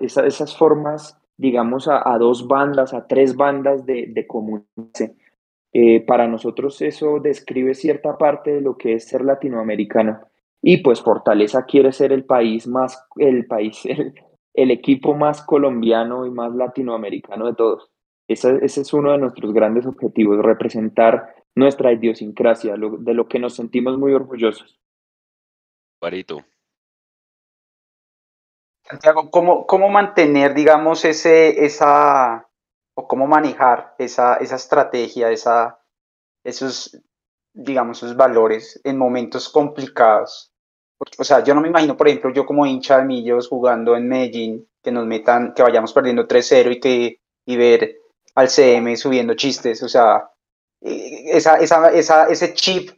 esas 0.00 0.56
formas, 0.56 1.20
digamos, 1.36 1.86
a, 1.88 2.16
dos 2.18 2.48
bandas, 2.48 2.94
a 2.94 3.06
tres 3.06 3.36
bandas 3.36 3.86
de, 3.86 4.06
de 4.08 4.26
comunicarse. 4.26 5.16
Eh, 5.72 6.00
para 6.00 6.26
nosotros 6.26 6.80
eso 6.80 7.20
describe 7.20 7.74
cierta 7.74 8.16
parte 8.16 8.50
de 8.50 8.60
lo 8.62 8.76
que 8.76 8.94
es 8.94 9.06
ser 9.06 9.22
latinoamericano. 9.22 10.20
Y 10.62 10.78
pues 10.78 11.02
Fortaleza 11.02 11.66
quiere 11.66 11.92
ser 11.92 12.12
el 12.12 12.24
país 12.24 12.66
más, 12.66 13.06
el 13.16 13.46
país, 13.46 13.84
el, 13.84 14.14
el 14.54 14.70
equipo 14.70 15.14
más 15.14 15.42
colombiano 15.42 16.26
y 16.26 16.30
más 16.30 16.54
latinoamericano 16.54 17.46
de 17.46 17.54
todos. 17.54 17.90
Ese, 18.28 18.58
es 18.62 18.92
uno 18.92 19.12
de 19.12 19.18
nuestros 19.18 19.52
grandes 19.52 19.86
objetivos, 19.86 20.44
representar 20.44 21.34
nuestra 21.54 21.92
idiosincrasia, 21.92 22.74
de 22.76 23.14
lo 23.14 23.28
que 23.28 23.38
nos 23.38 23.54
sentimos 23.54 23.98
muy 23.98 24.12
orgullosos. 24.12 24.80
Parito. 26.00 26.44
Santiago, 28.82 29.30
¿cómo, 29.30 29.66
¿cómo 29.66 29.88
mantener, 29.88 30.54
digamos, 30.54 31.04
ese, 31.04 31.64
esa, 31.64 32.48
o 32.94 33.08
cómo 33.08 33.26
manejar 33.26 33.94
esa, 33.98 34.36
esa 34.36 34.56
estrategia, 34.56 35.30
esa, 35.30 35.80
esos, 36.44 37.00
digamos, 37.52 37.98
esos 37.98 38.16
valores 38.16 38.80
en 38.84 38.98
momentos 38.98 39.48
complicados? 39.48 40.52
o 41.18 41.24
sea, 41.24 41.44
yo 41.44 41.54
no 41.54 41.60
me 41.60 41.68
imagino, 41.68 41.96
por 41.96 42.08
ejemplo, 42.08 42.32
yo 42.32 42.46
como 42.46 42.64
hincha 42.64 42.98
de 42.98 43.04
Millos 43.04 43.48
jugando 43.48 43.96
en 43.96 44.08
Medellín, 44.08 44.66
que 44.82 44.90
nos 44.90 45.06
metan, 45.06 45.52
que 45.52 45.62
vayamos 45.62 45.92
perdiendo 45.92 46.26
3-0 46.26 46.72
y 46.72 46.80
que 46.80 47.20
y 47.44 47.56
ver 47.56 47.96
al 48.36 48.48
CM 48.48 48.96
subiendo 48.96 49.34
chistes, 49.34 49.82
o 49.82 49.88
sea, 49.88 50.30
eh, 50.82 51.24
esa, 51.32 51.56
esa, 51.56 51.90
esa, 51.90 52.26
ese 52.26 52.54
chip 52.54 52.90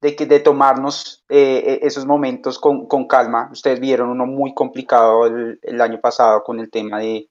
de, 0.00 0.14
que, 0.14 0.24
de 0.24 0.40
tomarnos 0.40 1.24
eh, 1.28 1.62
eh, 1.66 1.78
esos 1.82 2.06
momentos 2.06 2.58
con, 2.58 2.86
con, 2.86 3.06
calma. 3.06 3.48
Ustedes 3.52 3.80
vieron 3.80 4.08
uno 4.08 4.24
muy 4.24 4.54
complicado 4.54 5.26
el, 5.26 5.58
el 5.62 5.80
año 5.80 6.00
pasado 6.00 6.44
con 6.44 6.60
el 6.60 6.70
tema 6.70 7.00
de, 7.00 7.28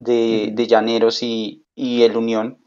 de, 0.00 0.50
de 0.52 0.66
Llaneros 0.66 1.22
y, 1.22 1.64
y, 1.74 2.02
el 2.02 2.16
Unión. 2.16 2.58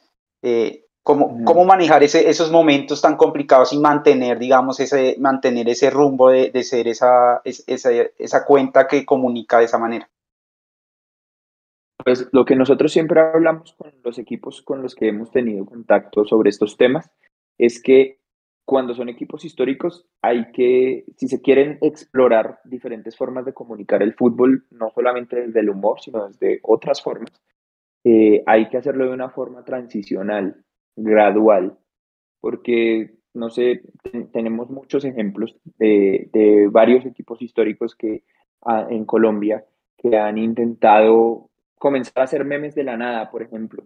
Eh, 0.42 0.86
¿cómo, 1.04 1.44
¿Cómo, 1.44 1.66
manejar 1.66 2.02
ese, 2.04 2.30
esos 2.30 2.50
momentos 2.50 3.02
tan 3.02 3.18
complicados 3.18 3.74
y 3.74 3.78
mantener, 3.78 4.40
digamos, 4.40 4.80
ese, 4.80 5.18
mantener 5.20 5.68
ese 5.68 5.90
rumbo 5.90 6.30
de, 6.30 6.50
de 6.52 6.64
ser 6.64 6.88
esa, 6.88 7.42
esa, 7.44 7.92
esa 8.18 8.46
cuenta 8.46 8.88
que 8.88 9.06
comunica 9.06 9.60
de 9.60 9.66
esa 9.66 9.78
manera? 9.78 10.10
Pues 12.04 12.30
lo 12.32 12.46
que 12.46 12.56
nosotros 12.56 12.92
siempre 12.94 13.20
hablamos 13.20 13.74
con 13.74 13.92
los 14.04 14.18
equipos 14.20 14.62
con 14.62 14.82
los 14.82 14.96
que 14.96 15.10
hemos 15.10 15.32
tenido 15.32 15.66
contacto 15.66 16.26
sobre 16.26 16.50
estos 16.50 16.78
temas 16.78 17.12
es 17.58 17.82
que 17.82 18.20
cuando 18.64 18.94
son 18.94 19.10
equipos 19.10 19.44
históricos 19.44 20.08
hay 20.22 20.52
que, 20.52 21.04
si 21.18 21.28
se 21.28 21.42
quieren 21.42 21.78
explorar 21.82 22.60
diferentes 22.64 23.18
formas 23.18 23.46
de 23.46 23.54
comunicar 23.54 24.02
el 24.04 24.14
fútbol, 24.14 24.66
no 24.70 24.92
solamente 24.92 25.48
desde 25.48 25.60
el 25.60 25.72
humor, 25.72 26.00
sino 26.00 26.28
desde 26.28 26.60
otras 26.62 27.02
formas, 27.02 27.32
eh, 28.04 28.44
hay 28.46 28.70
que 28.70 28.78
hacerlo 28.78 29.06
de 29.06 29.14
una 29.14 29.30
forma 29.32 29.66
transicional, 29.66 30.64
gradual, 30.96 31.80
porque, 32.40 33.16
no 33.34 33.50
sé, 33.50 33.82
tenemos 34.32 34.70
muchos 34.70 35.04
ejemplos 35.04 35.58
de, 35.78 36.30
de, 36.32 36.68
varios 36.72 37.06
equipos 37.06 37.42
históricos 37.42 37.96
que 37.96 38.24
ah, 38.62 38.88
en 38.90 39.06
Colombia 39.06 39.66
que 39.98 40.16
han 40.16 40.38
intentado 40.38 41.49
comenzar 41.80 42.22
a 42.22 42.24
hacer 42.26 42.46
memes 42.46 42.76
de 42.76 42.84
la 42.84 42.98
nada, 42.98 43.32
por 43.32 43.42
ejemplo. 43.42 43.84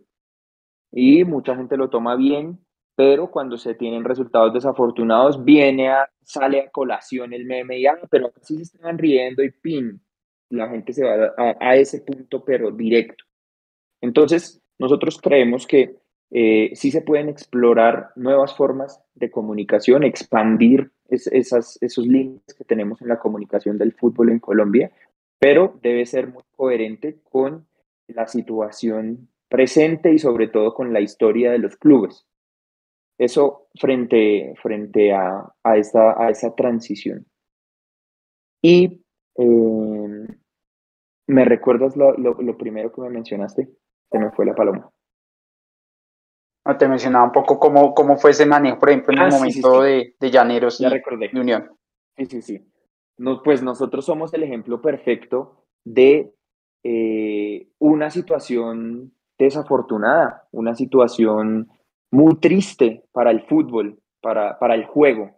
Y 0.92 1.24
mucha 1.24 1.56
gente 1.56 1.78
lo 1.78 1.90
toma 1.90 2.18
bien, 2.18 2.60
pero 2.96 3.32
cuando 3.32 3.58
se 3.58 3.76
tienen 3.76 4.04
resultados 4.04 4.54
desafortunados, 4.54 5.44
viene 5.44 5.90
a, 5.90 6.10
sale 6.22 6.62
a 6.62 6.70
colación 6.70 7.34
el 7.34 7.46
meme 7.46 7.80
y, 7.80 7.88
ah, 7.88 7.98
pero 8.10 8.32
así 8.40 8.58
se 8.66 8.78
están 8.78 8.98
riendo 8.98 9.44
y 9.44 9.52
pin, 9.52 10.02
la 10.50 10.70
gente 10.70 10.92
se 10.94 11.06
va 11.06 11.34
a, 11.60 11.76
ese 11.76 12.02
punto, 12.02 12.44
pero 12.44 12.72
directo. 12.72 13.24
Entonces, 14.02 14.62
nosotros 14.78 15.20
creemos 15.22 15.66
que 15.66 15.98
eh, 16.32 16.72
sí 16.74 16.92
se 16.92 17.02
pueden 17.02 17.30
explorar 17.30 18.10
nuevas 18.16 18.56
formas 18.56 19.02
de 19.16 19.32
comunicación, 19.32 20.04
expandir 20.04 20.92
esas, 21.08 21.78
esos 21.82 22.06
límites 22.08 22.56
que 22.56 22.64
tenemos 22.64 23.02
en 23.02 23.08
la 23.08 23.20
comunicación 23.20 23.78
del 23.78 23.94
fútbol 23.94 24.30
en 24.30 24.40
Colombia, 24.40 24.92
pero 25.40 25.80
debe 25.82 26.06
ser 26.06 26.28
muy 26.28 26.44
coherente 26.56 27.20
con 27.30 27.68
la 28.08 28.28
situación 28.28 29.30
presente 29.50 30.12
y 30.12 30.20
sobre 30.20 30.48
todo 30.48 30.74
con 30.74 30.94
la 30.94 31.02
historia 31.02 31.52
de 31.52 31.60
los 31.60 31.76
clubes. 31.78 32.26
Eso 33.18 33.68
frente, 33.80 34.54
frente 34.62 35.14
a, 35.14 35.54
a, 35.64 35.78
esta, 35.78 36.22
a 36.22 36.30
esa 36.30 36.56
transición. 36.56 37.26
Y 38.62 39.04
em, 39.36 40.28
¿Me 41.28 41.46
recuerdas 41.46 41.96
lo, 41.96 42.18
lo, 42.18 42.34
lo 42.42 42.58
primero 42.58 42.92
que 42.92 43.02
me 43.02 43.10
mencionaste? 43.10 43.70
Se 44.12 44.20
me 44.20 44.32
fue 44.32 44.46
la 44.46 44.56
paloma. 44.56 44.90
No, 46.66 46.78
te 46.78 46.88
mencionaba 46.88 47.26
un 47.26 47.32
poco 47.32 47.60
cómo, 47.60 47.94
cómo 47.94 48.18
fue 48.18 48.32
ese 48.32 48.46
manejo, 48.46 48.80
por 48.80 48.90
ejemplo, 48.90 49.14
en 49.14 49.20
Ah, 49.20 49.26
el 49.26 49.32
sí, 49.32 49.52
sí, 49.52 49.62
momento 49.62 49.84
sí. 49.84 49.88
De, 49.90 50.16
de 50.20 50.32
Llaneros 50.32 50.80
y 50.80 50.84
Ya 50.84 50.90
recordé. 50.90 51.30
de 51.34 51.40
Unión. 51.40 51.78
Sí, 52.18 52.26
sí, 52.26 52.42
sí. 52.42 52.72
No, 53.18 53.42
pues 53.44 53.62
nosotros 53.62 54.06
somos 54.06 54.34
el 54.34 54.44
ejemplo 54.44 54.82
perfecto 54.82 55.66
de 55.86 56.34
eh, 56.84 57.68
una 57.80 58.10
situación 58.10 59.14
desafortunada, 59.38 60.48
una 60.52 60.76
situación 60.76 61.70
muy 62.12 62.36
triste 62.40 63.06
para 63.12 63.32
el 63.32 63.42
fútbol, 63.44 64.00
para, 64.22 64.58
para 64.60 64.76
el 64.76 64.86
juego. 64.86 65.32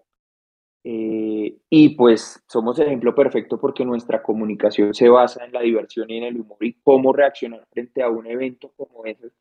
Eh, 0.83 1.57
y 1.69 1.95
pues 1.95 2.43
somos 2.47 2.77
ejemplo 2.79 3.15
perfecto 3.15 3.59
porque 3.59 3.83
nuestra 3.83 4.21
comunicación 4.21 4.93
se 4.93 5.09
basa 5.09 5.43
en 5.43 5.51
la 5.51 5.61
diversión 5.61 6.09
y 6.11 6.17
en 6.17 6.25
el 6.25 6.39
humor 6.39 6.57
y 6.61 6.73
cómo 6.83 7.11
reaccionar 7.11 7.65
frente 7.71 8.03
a 8.03 8.09
un 8.09 8.27
evento 8.27 8.71
como 8.77 9.03
ese 9.05 9.31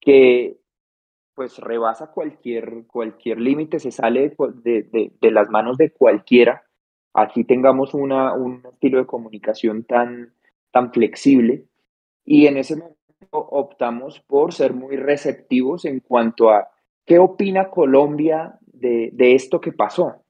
que 0.00 0.58
pues 1.34 1.58
rebasa 1.58 2.08
cualquier, 2.12 2.86
cualquier 2.86 3.40
límite, 3.40 3.80
se 3.80 3.90
sale 3.90 4.36
de- 4.64 4.82
de- 4.84 5.12
de 5.20 5.30
las 5.30 5.48
manos 5.50 5.78
de 5.78 5.90
cualquiera. 5.92 6.64
Aquí 7.14 7.44
tengamos 7.44 7.94
una, 7.94 8.34
un 8.34 8.62
estilo 8.72 8.98
de 8.98 9.06
comunicación 9.06 9.84
tan, 9.84 10.34
tan 10.72 10.92
flexible 10.92 11.66
y 12.24 12.46
en 12.46 12.56
ese 12.56 12.76
momento 12.76 12.98
optamos 13.32 14.20
por 14.20 14.52
ser 14.52 14.74
muy 14.74 14.96
receptivos 14.96 15.84
en 15.84 16.00
cuanto 16.00 16.50
a 16.50 16.68
qué 17.04 17.18
opina 17.18 17.70
Colombia 17.70 18.58
de, 18.66 19.10
de 19.12 19.34
esto 19.34 19.60
que 19.60 19.72
pasó. 19.72 20.22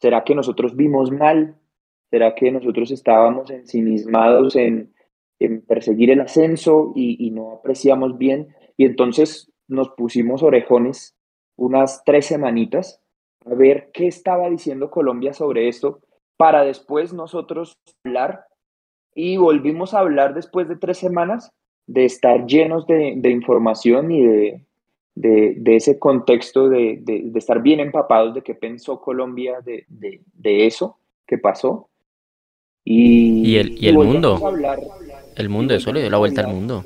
¿Será 0.00 0.24
que 0.24 0.34
nosotros 0.34 0.76
vimos 0.76 1.10
mal? 1.10 1.56
¿Será 2.10 2.34
que 2.34 2.50
nosotros 2.50 2.90
estábamos 2.90 3.50
ensimismados 3.50 4.56
en, 4.56 4.92
perseguir 5.66 6.10
el 6.10 6.20
ascenso 6.20 6.92
y, 6.94 7.26
y 7.26 7.30
no 7.30 7.52
apreciamos 7.52 8.18
bien? 8.18 8.54
Y 8.76 8.84
entonces 8.86 9.52
nos 9.68 9.90
pusimos 9.90 10.42
orejones 10.42 11.14
unas 11.56 12.02
tres 12.04 12.26
semanitas 12.26 13.00
a 13.46 13.54
ver 13.54 13.90
qué 13.92 14.06
estaba 14.06 14.50
diciendo 14.50 14.90
Colombia 14.90 15.32
sobre 15.32 15.68
esto 15.68 16.00
para 16.36 16.64
después 16.64 17.12
nosotros 17.12 17.74
hablar 18.04 18.46
y 19.14 19.36
volvimos 19.36 19.94
a 19.94 20.00
hablar 20.00 20.34
después 20.34 20.68
de 20.68 20.76
tres 20.76 20.98
semanas 20.98 21.52
de 21.86 22.04
estar 22.04 22.46
llenos 22.46 22.86
de, 22.86 23.14
de 23.16 23.30
información 23.30 24.12
y 24.12 24.24
de, 24.24 24.64
de, 25.14 25.54
de 25.58 25.76
ese 25.76 25.98
contexto 25.98 26.68
de, 26.68 27.02
estar 27.34 27.60
bien 27.62 27.80
empapados 27.80 28.34
de 28.34 28.42
qué 28.42 28.54
pensó 28.54 29.00
Colombia 29.00 29.60
de, 29.60 29.84
de, 29.88 30.20
de 30.34 30.66
eso 30.66 30.98
que 31.26 31.38
pasó. 31.38 31.88
Y, 32.84 33.50
Y 33.52 33.56
el, 33.56 33.72
y 33.82 33.88
el 33.88 33.94
mundo. 33.94 34.36
hablar. 34.46 34.80
El 35.36 35.48
mundo, 35.48 35.74
eso 35.74 35.92
le 35.92 36.00
dio 36.00 36.10
la 36.10 36.18
vuelta 36.18 36.42
al 36.42 36.48
mundo. 36.48 36.84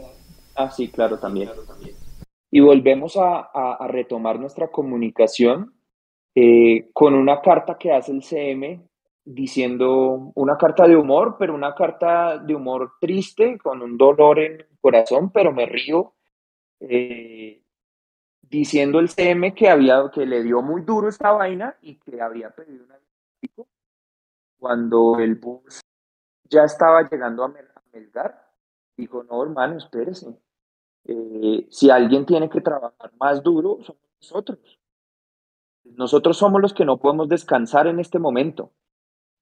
Ah, 0.55 0.71
sí, 0.71 0.89
claro, 0.89 1.19
también. 1.19 1.51
Y 2.51 2.61
volvemos 2.61 3.17
a, 3.17 3.51
a- 3.53 3.77
a 3.81 3.89
retomar 3.89 4.39
nuestra 4.39 4.69
comunicación 4.69 5.75
eh, 6.35 6.89
con 6.93 7.15
una 7.15 7.41
carta 7.41 7.77
que 7.79 7.93
hace 7.93 8.13
el 8.13 8.23
CM 8.23 8.81
diciendo 9.25 10.33
una 10.35 10.57
carta 10.59 10.87
de 10.87 10.97
humor, 10.97 11.37
pero 11.39 11.55
una 11.55 11.75
carta 11.75 12.39
de 12.39 12.55
humor 12.55 12.93
triste, 13.01 13.59
con 13.59 13.83
un 13.83 13.97
dolor 13.97 14.39
en 14.39 14.61
el 14.61 14.69
corazón, 14.81 15.31
pero 15.31 15.53
me 15.53 15.67
río, 15.67 16.15
eh, 16.81 17.63
diciendo 18.43 19.01
el 19.01 19.09
CM 19.09 19.55
que, 19.55 19.69
había, 19.71 20.11
que 20.13 20.27
le 20.27 20.43
dio 20.43 20.63
muy 20.63 20.83
duro 20.83 21.09
esta 21.09 21.33
vaina 21.33 21.77
y 21.83 21.97
que 21.99 22.21
había 22.21 22.51
pedido 22.51 22.85
una 22.85 22.99
cuando 24.59 25.19
el 25.19 25.35
bus 25.37 25.81
ya 26.51 26.65
estaba 26.65 27.09
llegando 27.09 27.45
a 27.45 27.49
Mel- 27.49 27.71
a 27.75 27.83
Melgar, 27.93 28.51
dijo, 28.97 29.25
no, 29.25 29.43
hermano, 29.43 29.77
espérese. 29.79 30.37
Eh, 31.05 31.67
si 31.71 31.91
alguien 31.91 32.27
tiene 32.27 32.49
que 32.51 32.61
trabajar 32.61 33.13
más 33.19 33.43
duro, 33.43 33.79
somos 33.83 34.03
nosotros. 34.21 34.81
Nosotros 35.85 36.37
somos 36.37 36.61
los 36.61 36.75
que 36.75 36.85
no 36.85 36.99
podemos 36.99 37.29
descansar 37.29 37.87
en 37.87 38.01
este 38.01 38.19
momento. 38.19 38.73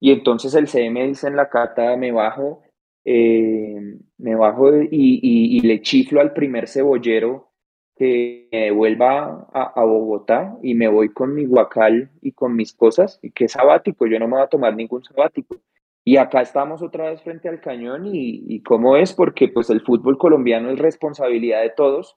Y 0.03 0.11
entonces 0.13 0.55
el 0.57 0.67
CM 0.69 1.07
dice 1.09 1.29
en 1.29 1.37
la 1.37 1.49
carta, 1.49 1.97
me 1.97 2.13
bajo, 2.13 2.63
eh, 3.05 3.99
me 4.19 4.35
bajo 4.35 4.75
y, 4.83 4.89
y- 4.91 5.59
y 5.59 5.61
le 5.61 5.81
chiflo 5.83 6.21
al 6.21 6.33
primer 6.35 6.69
cebollero 6.69 7.51
que 7.97 8.49
me 8.53 8.59
devuelva 8.67 9.49
a, 9.53 9.73
a 9.81 9.85
Bogotá 9.85 10.59
y 10.63 10.75
me 10.75 10.89
voy 10.89 11.11
con 11.13 11.35
mi 11.35 11.45
guacal 11.47 12.11
y 12.21 12.33
con 12.33 12.57
mis 12.57 12.73
cosas, 12.75 13.21
y 13.23 13.31
que 13.31 13.45
es 13.47 13.53
sabático, 13.53 14.07
yo 14.07 14.19
no 14.19 14.27
me 14.27 14.35
voy 14.37 14.43
a 14.45 14.49
tomar 14.49 14.75
ningún 14.75 15.05
sabático. 15.05 15.57
Y 16.05 16.17
acá 16.17 16.41
estamos 16.43 16.83
otra 16.83 17.11
vez 17.11 17.23
frente 17.23 17.49
al 17.49 17.61
cañón 17.61 18.07
y, 18.07 18.45
y 18.49 18.63
cómo 18.63 18.97
es, 18.97 19.13
porque 19.13 19.49
pues 19.49 19.71
el 19.71 19.83
fútbol 19.83 20.19
colombiano 20.19 20.71
es 20.71 20.79
responsabilidad 20.81 21.63
de 21.63 21.71
todos 21.71 22.17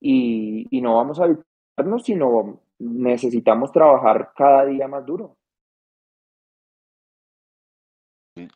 y, 0.00 0.66
y 0.70 0.82
no 0.82 0.96
vamos 0.96 1.20
a 1.20 1.26
evitarnos, 1.26 2.04
sino 2.04 2.62
necesitamos 2.80 3.72
trabajar 3.72 4.32
cada 4.36 4.66
día 4.66 4.88
más 4.88 5.06
duro. 5.06 5.37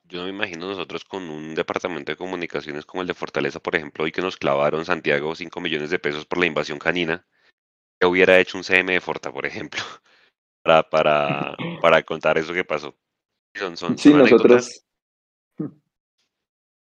Yo 0.05 0.21
no 0.21 0.25
me 0.25 0.31
imagino 0.31 0.69
nosotros 0.69 1.05
con 1.05 1.29
un 1.29 1.55
departamento 1.55 2.13
de 2.13 2.17
comunicaciones 2.17 2.85
como 2.85 3.03
el 3.03 3.09
de 3.09 3.15
Fortaleza, 3.15 3.61
por 3.61 3.77
ejemplo, 3.77 4.05
hoy 4.05 4.13
que 4.13 4.23
nos 4.23 4.37
clavaron 4.37 4.85
Santiago 4.85 5.35
5 5.35 5.61
millones 5.61 5.91
de 5.91 5.99
pesos 5.99 6.27
por 6.27 6.39
la 6.39 6.47
invasión 6.47 6.79
canina, 6.79 7.27
que 8.01 8.07
hubiera 8.07 8.39
hecho 8.39 8.59
un 8.59 8.65
CM 8.65 8.93
de 8.93 9.01
Forta, 9.01 9.33
por 9.33 9.47
ejemplo, 9.47 9.81
para, 10.63 10.89
para, 10.89 11.57
para 11.81 12.03
contar 12.03 12.39
eso 12.39 12.53
que 12.53 12.65
pasó. 12.65 12.97
Son, 13.57 13.77
son, 13.77 13.99
Sí, 13.99 14.11
son 14.11 14.21
anécdotas. 14.21 14.51
nosotros... 14.51 14.87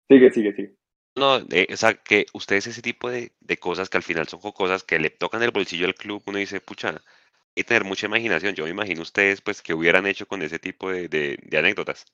Sigue, 0.10 0.32
sigue, 0.32 0.54
sigue. 0.54 0.78
No, 1.18 1.40
eh, 1.50 1.68
o 1.74 1.76
sea, 1.76 1.96
que 1.96 2.28
ustedes 2.34 2.68
ese 2.68 2.82
tipo 2.82 3.10
de, 3.10 3.34
de 3.42 3.58
cosas 3.58 3.90
que 3.90 3.98
al 3.98 4.04
final 4.04 4.28
son 4.28 4.40
cosas 4.40 4.84
que 4.84 5.00
le 5.00 5.10
tocan 5.10 5.42
el 5.42 5.52
bolsillo 5.52 5.86
al 5.86 5.96
club, 5.96 6.22
uno 6.28 6.38
dice, 6.38 6.62
pucha, 6.62 6.90
hay 6.90 7.00
que 7.56 7.64
tener 7.64 7.84
mucha 7.84 8.06
imaginación. 8.06 8.54
Yo 8.54 8.66
me 8.66 8.70
imagino 8.70 9.02
ustedes, 9.02 9.42
pues, 9.42 9.62
que 9.62 9.74
hubieran 9.74 10.06
hecho 10.06 10.28
con 10.28 10.44
ese 10.44 10.60
tipo 10.60 10.92
de, 10.92 11.10
de, 11.10 11.40
de 11.42 11.58
anécdotas. 11.58 12.06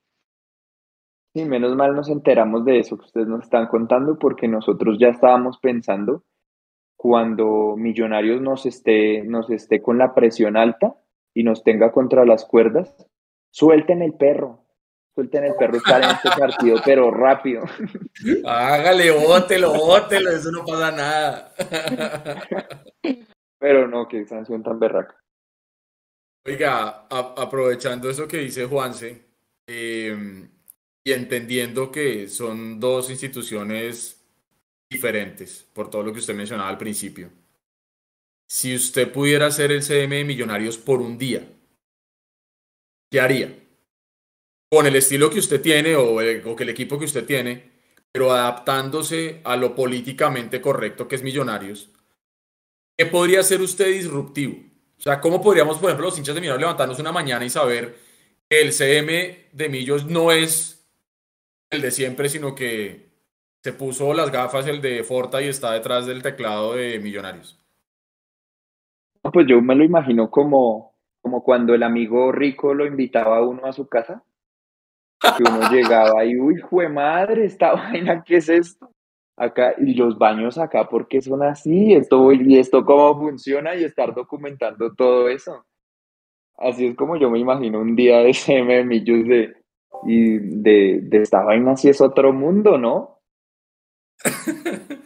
Sí, 1.34 1.46
menos 1.46 1.76
mal 1.76 1.96
nos 1.96 2.10
enteramos 2.10 2.64
de 2.64 2.80
eso 2.80 2.98
que 2.98 3.06
ustedes 3.06 3.28
nos 3.28 3.44
están 3.44 3.68
contando 3.68 4.20
porque 4.20 4.48
nosotros 4.48 4.98
ya 5.00 5.08
estábamos 5.10 5.58
pensando 5.60 6.24
cuando 6.96 7.76
Millonarios 7.76 8.40
nos 8.40 8.66
esté, 8.66 9.24
nos 9.24 9.50
esté 9.50 9.82
con 9.82 9.98
la 9.98 10.14
presión 10.14 10.56
alta 10.58 10.94
y 11.34 11.44
nos 11.44 11.64
tenga 11.64 11.92
contra 11.92 12.24
las 12.26 12.46
cuerdas, 12.46 12.96
suelten 13.50 14.04
el 14.04 14.14
perro, 14.14 14.64
suelten 15.16 15.44
el 15.46 15.56
perro 15.56 15.78
estar 15.78 16.04
en 16.04 16.12
este 16.12 16.30
partido, 16.40 16.78
pero 16.86 17.10
rápido. 17.10 17.64
Hágale, 18.46 19.10
bótelo, 19.12 19.74
bótelo, 19.74 20.30
eso 20.30 20.52
no 20.52 20.64
pasa 20.64 20.92
nada. 20.92 21.54
Pero 23.60 23.88
no, 23.88 24.08
qué 24.08 24.26
sanción 24.28 24.62
tan 24.62 24.80
berraca. 24.80 25.16
Oiga, 26.46 27.08
a- 27.10 27.34
aprovechando 27.38 28.10
eso 28.10 28.28
que 28.28 28.38
dice 28.38 28.66
Juanse, 28.66 29.26
eh, 29.68 30.48
y 31.04 31.12
entendiendo 31.14 31.92
que 31.92 32.28
son 32.30 32.80
dos 32.80 33.10
instituciones 33.10 34.22
diferentes, 34.90 35.66
por 35.74 35.90
todo 35.90 36.04
lo 36.04 36.14
que 36.14 36.20
usted 36.20 36.36
mencionaba 36.36 36.70
al 36.70 36.78
principio. 36.78 37.32
Si 38.48 38.74
usted 38.74 39.12
pudiera 39.12 39.52
ser 39.52 39.74
el 39.74 39.84
CM 39.84 40.16
de 40.16 40.24
Millonarios 40.24 40.78
por 40.78 41.02
un 41.02 41.18
día, 41.18 41.46
¿qué 43.10 43.20
haría? 43.22 43.50
Con 44.70 44.86
el 44.88 44.96
estilo 44.98 45.30
que 45.30 45.40
usted 45.40 45.62
tiene 45.62 45.96
o, 45.96 46.20
el- 46.20 46.46
o 46.46 46.54
que 46.56 46.64
el 46.64 46.70
equipo 46.70 47.00
que 47.00 47.06
usted 47.06 47.26
tiene, 47.26 47.72
pero 48.12 48.32
adaptándose 48.34 49.40
a 49.46 49.56
lo 49.56 49.74
políticamente 49.74 50.60
correcto 50.62 51.08
que 51.08 51.16
es 51.16 51.24
Millonarios, 51.24 51.90
¿qué 52.98 53.06
podría 53.06 53.44
ser 53.44 53.62
usted 53.62 53.88
disruptivo? 53.92 54.56
O 54.98 55.02
sea, 55.02 55.20
¿cómo 55.20 55.42
podríamos, 55.42 55.78
por 55.78 55.90
ejemplo, 55.90 56.08
los 56.08 56.18
hinchas 56.18 56.36
de 56.36 56.42
Millonarios 56.42 56.68
levantarnos 56.68 57.00
una 57.00 57.12
mañana 57.12 57.46
y 57.46 57.50
saber 57.50 57.98
que 58.50 58.62
el 58.62 58.74
CM 58.74 59.48
de 59.52 59.70
Millos 59.70 60.06
no 60.06 60.32
es 60.32 60.73
el 61.74 61.82
de 61.82 61.92
siempre, 61.92 62.30
sino 62.30 62.56
que 62.56 63.10
se 63.62 63.74
puso 63.74 64.14
las 64.14 64.32
gafas 64.32 64.68
el 64.68 64.82
de 64.82 65.04
Forta 65.04 65.42
y 65.42 65.48
está 65.48 65.72
detrás 65.72 66.06
del 66.06 66.22
teclado 66.22 66.74
de 66.76 67.00
Millonarios? 67.00 67.60
Pues 69.22 69.48
yo 69.48 69.62
me 69.62 69.76
lo 69.76 69.84
imagino 69.84 70.30
como, 70.30 70.96
como 71.22 71.44
cuando 71.44 71.74
el 71.74 71.84
amigo 71.84 72.32
rico 72.32 72.74
lo 72.74 72.86
invitaba 72.86 73.38
a 73.38 73.42
uno 73.42 73.66
a 73.66 73.74
su 73.74 73.88
casa, 73.88 74.24
que 75.20 75.44
uno 75.44 75.62
llegaba 75.72 76.26
y, 76.26 76.38
uy, 76.38 76.60
jue 76.60 76.90
madre, 76.90 77.46
esta 77.46 77.74
vaina, 77.74 78.24
¿qué 78.24 78.38
es 78.38 78.50
esto? 78.50 78.92
Acá, 79.36 79.74
y 79.80 79.96
los 79.96 80.18
baños 80.18 80.60
acá, 80.60 80.88
¿por 80.88 81.08
qué 81.08 81.22
son 81.22 81.42
así? 81.42 81.94
Esto, 81.94 82.32
y 82.34 82.60
esto 82.60 82.86
cómo 82.86 83.20
funciona 83.20 83.76
y 83.76 83.84
estar 83.84 84.14
documentando 84.14 84.94
todo 84.94 85.28
eso. 85.28 85.66
Así 86.58 86.86
es 86.86 86.96
como 86.96 87.18
yo 87.18 87.32
me 87.32 87.40
imagino 87.40 87.80
un 87.80 87.96
día 87.96 88.20
de 88.20 88.34
CM 88.34 88.86
de, 88.86 89.63
y 90.06 90.38
de, 90.40 91.00
de 91.04 91.22
esta 91.22 91.44
vaina, 91.44 91.78
si 91.78 91.90
es 91.90 92.02
otro 92.02 92.34
mundo, 92.34 92.78
¿no? 92.78 93.22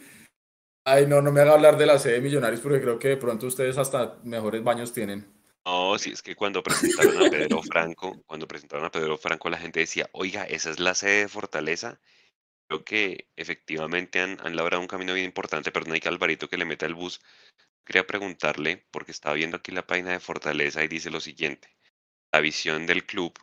Ay, 0.84 1.06
no, 1.06 1.20
no 1.20 1.32
me 1.32 1.40
haga 1.40 1.52
hablar 1.52 1.76
de 1.76 1.86
la 1.86 1.98
sede 1.98 2.14
de 2.14 2.20
Millonarios 2.22 2.60
porque 2.60 2.80
creo 2.80 2.98
que 2.98 3.08
de 3.08 3.16
pronto 3.18 3.46
ustedes 3.46 3.76
hasta 3.76 4.18
mejores 4.24 4.64
baños 4.64 4.92
tienen. 4.92 5.38
No, 5.66 5.98
sí, 5.98 6.12
es 6.12 6.22
que 6.22 6.34
cuando 6.34 6.62
presentaron 6.62 7.26
a 7.26 7.30
Pedro 7.30 7.62
Franco, 7.70 8.22
cuando 8.26 8.48
presentaron 8.48 8.86
a 8.86 8.90
Pedro 8.90 9.18
Franco, 9.18 9.50
la 9.50 9.58
gente 9.58 9.80
decía, 9.80 10.08
oiga, 10.12 10.44
esa 10.44 10.70
es 10.70 10.80
la 10.80 10.94
sede 10.94 11.20
de 11.20 11.28
Fortaleza. 11.28 12.00
creo 12.66 12.84
que 12.84 13.28
efectivamente 13.36 14.20
han, 14.20 14.38
han 14.40 14.56
labrado 14.56 14.80
un 14.80 14.88
camino 14.88 15.12
bien 15.12 15.26
importante. 15.26 15.72
Perdón, 15.72 15.92
hay 15.92 16.00
que 16.00 16.08
Alvarito 16.08 16.48
que 16.48 16.56
le 16.56 16.64
meta 16.64 16.86
el 16.86 16.94
bus. 16.94 17.20
Quería 17.84 18.06
preguntarle, 18.06 18.86
porque 18.90 19.12
estaba 19.12 19.34
viendo 19.34 19.58
aquí 19.58 19.72
la 19.72 19.86
página 19.86 20.12
de 20.12 20.20
Fortaleza 20.20 20.82
y 20.82 20.88
dice 20.88 21.10
lo 21.10 21.20
siguiente. 21.20 21.68
La 22.32 22.40
visión 22.40 22.86
del 22.86 23.04
club 23.04 23.38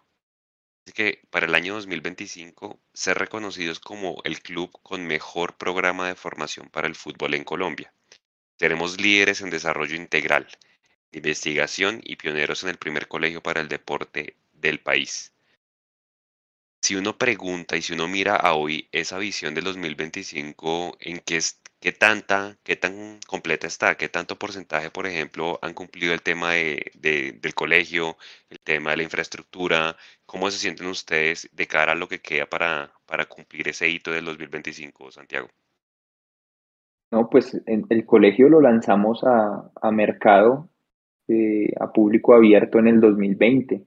que 0.93 1.21
para 1.29 1.45
el 1.45 1.55
año 1.55 1.73
2025 1.75 2.79
ser 2.93 3.17
reconocidos 3.17 3.79
como 3.79 4.21
el 4.23 4.41
club 4.41 4.71
con 4.83 5.05
mejor 5.05 5.57
programa 5.57 6.07
de 6.07 6.15
formación 6.15 6.69
para 6.69 6.88
el 6.88 6.95
fútbol 6.95 7.33
en 7.33 7.43
Colombia. 7.43 7.93
Seremos 8.57 8.99
líderes 8.99 9.41
en 9.41 9.49
desarrollo 9.49 9.95
integral, 9.95 10.47
investigación 11.11 12.01
y 12.03 12.15
pioneros 12.15 12.63
en 12.63 12.69
el 12.69 12.77
primer 12.77 13.07
colegio 13.07 13.41
para 13.41 13.61
el 13.61 13.67
deporte 13.67 14.36
del 14.53 14.79
país. 14.79 15.34
Si 16.86 16.95
uno 16.95 17.17
pregunta 17.17 17.75
y 17.75 17.81
si 17.81 17.93
uno 17.93 18.07
mira 18.07 18.36
a 18.36 18.53
hoy 18.53 18.88
esa 18.91 19.17
visión 19.17 19.55
del 19.55 19.63
2025, 19.65 20.95
¿en 20.99 21.19
qué, 21.19 21.38
es- 21.38 21.59
qué 21.79 21.91
tanta, 21.91 22.57
qué 22.63 22.75
tan 22.75 23.19
completa 23.27 23.67
está? 23.67 23.95
¿Qué 23.97 24.09
tanto 24.09 24.38
porcentaje, 24.38 24.91
por 24.91 25.07
ejemplo, 25.07 25.57
han 25.63 25.73
cumplido 25.73 26.13
el 26.13 26.21
tema 26.21 26.51
de, 26.53 26.91
de- 26.93 27.31
del 27.41 27.55
colegio, 27.55 28.17
el 28.49 28.59
tema 28.59 28.91
de 28.91 28.97
la 28.97 29.03
infraestructura? 29.03 29.97
¿Cómo 30.27 30.51
se 30.51 30.59
sienten 30.59 30.88
ustedes 30.88 31.49
de 31.51 31.67
cara 31.67 31.93
a 31.93 31.95
lo 31.95 32.07
que 32.07 32.21
queda 32.21 32.45
para, 32.47 32.93
para 33.07 33.25
cumplir 33.25 33.67
ese 33.67 33.89
hito 33.89 34.11
del 34.11 34.25
2025, 34.25 35.11
Santiago? 35.11 35.49
No, 37.11 37.29
pues 37.29 37.59
en- 37.65 37.86
el 37.89 38.05
colegio 38.05 38.49
lo 38.49 38.61
lanzamos 38.61 39.23
a, 39.23 39.71
a 39.81 39.91
mercado, 39.91 40.69
eh, 41.27 41.71
a 41.79 41.91
público 41.93 42.36
abierto 42.36 42.79
en 42.79 42.88
el 42.89 43.01
2020 43.01 43.86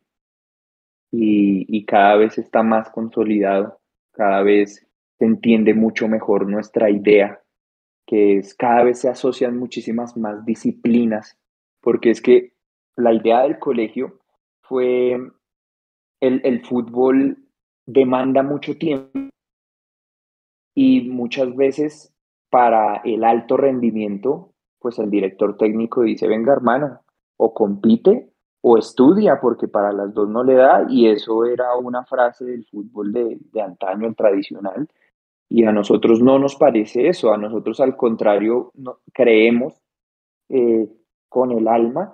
y, 1.10 1.66
y 1.68 1.84
cada 1.84 2.16
vez 2.16 2.38
está 2.38 2.62
más 2.62 2.90
consolidado, 2.90 3.80
cada 4.12 4.42
vez 4.42 4.86
se 5.18 5.24
entiende 5.24 5.74
mucho 5.74 6.08
mejor 6.08 6.48
nuestra 6.48 6.90
idea, 6.90 7.40
que 8.06 8.38
es 8.38 8.54
cada 8.54 8.84
vez 8.84 9.00
se 9.00 9.08
asocian 9.08 9.58
muchísimas 9.58 10.16
más 10.16 10.44
disciplinas, 10.44 11.38
porque 11.80 12.10
es 12.10 12.20
que 12.20 12.52
la 12.96 13.12
idea 13.12 13.42
del 13.42 13.58
colegio 13.58 14.20
fue 14.62 15.12
el, 16.20 16.40
el 16.44 16.64
fútbol 16.64 17.38
demanda 17.86 18.42
mucho 18.42 18.76
tiempo 18.76 19.30
y 20.74 21.08
muchas 21.08 21.54
veces 21.56 22.14
para 22.50 22.96
el 23.04 23.24
alto 23.24 23.56
rendimiento, 23.56 24.52
pues 24.78 24.98
el 24.98 25.10
director 25.10 25.56
técnico 25.56 26.02
dice, 26.02 26.28
venga 26.28 26.52
hermano, 26.52 27.00
o 27.36 27.54
compite 27.54 28.30
o 28.60 28.76
estudia, 28.76 29.40
porque 29.40 29.68
para 29.68 29.92
las 29.92 30.12
dos 30.12 30.28
no 30.28 30.42
le 30.42 30.54
da, 30.54 30.86
y 30.88 31.08
eso 31.08 31.44
era 31.44 31.76
una 31.76 32.04
frase 32.04 32.44
del 32.44 32.64
fútbol 32.64 33.12
de, 33.12 33.38
de 33.52 33.62
antaño, 33.62 34.06
el 34.06 34.16
tradicional, 34.16 34.88
y 35.48 35.64
a 35.64 35.72
nosotros 35.72 36.20
no 36.20 36.38
nos 36.38 36.56
parece 36.56 37.08
eso, 37.08 37.32
a 37.32 37.38
nosotros 37.38 37.80
al 37.80 37.96
contrario, 37.96 38.72
creemos 39.12 39.80
eh, 40.48 40.88
con 41.28 41.52
el 41.52 41.68
alma 41.68 42.12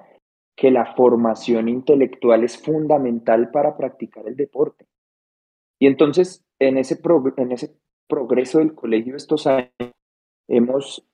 que 0.57 0.71
la 0.71 0.95
formación 0.95 1.69
intelectual 1.69 2.45
es 2.45 2.63
fundamental 2.63 3.51
para 3.51 3.77
practicar 3.77 4.27
el 4.29 4.37
deporte. 4.37 4.87
Y 5.81 5.89
entonces, 5.89 6.45
en 6.61 6.79
ese, 6.79 7.01
en 7.37 7.53
ese 7.53 7.77
progreso 8.07 8.59
del 8.59 8.75
colegio 8.75 9.17
estos 9.17 9.49
años, 9.49 9.73
hemos 10.47 11.05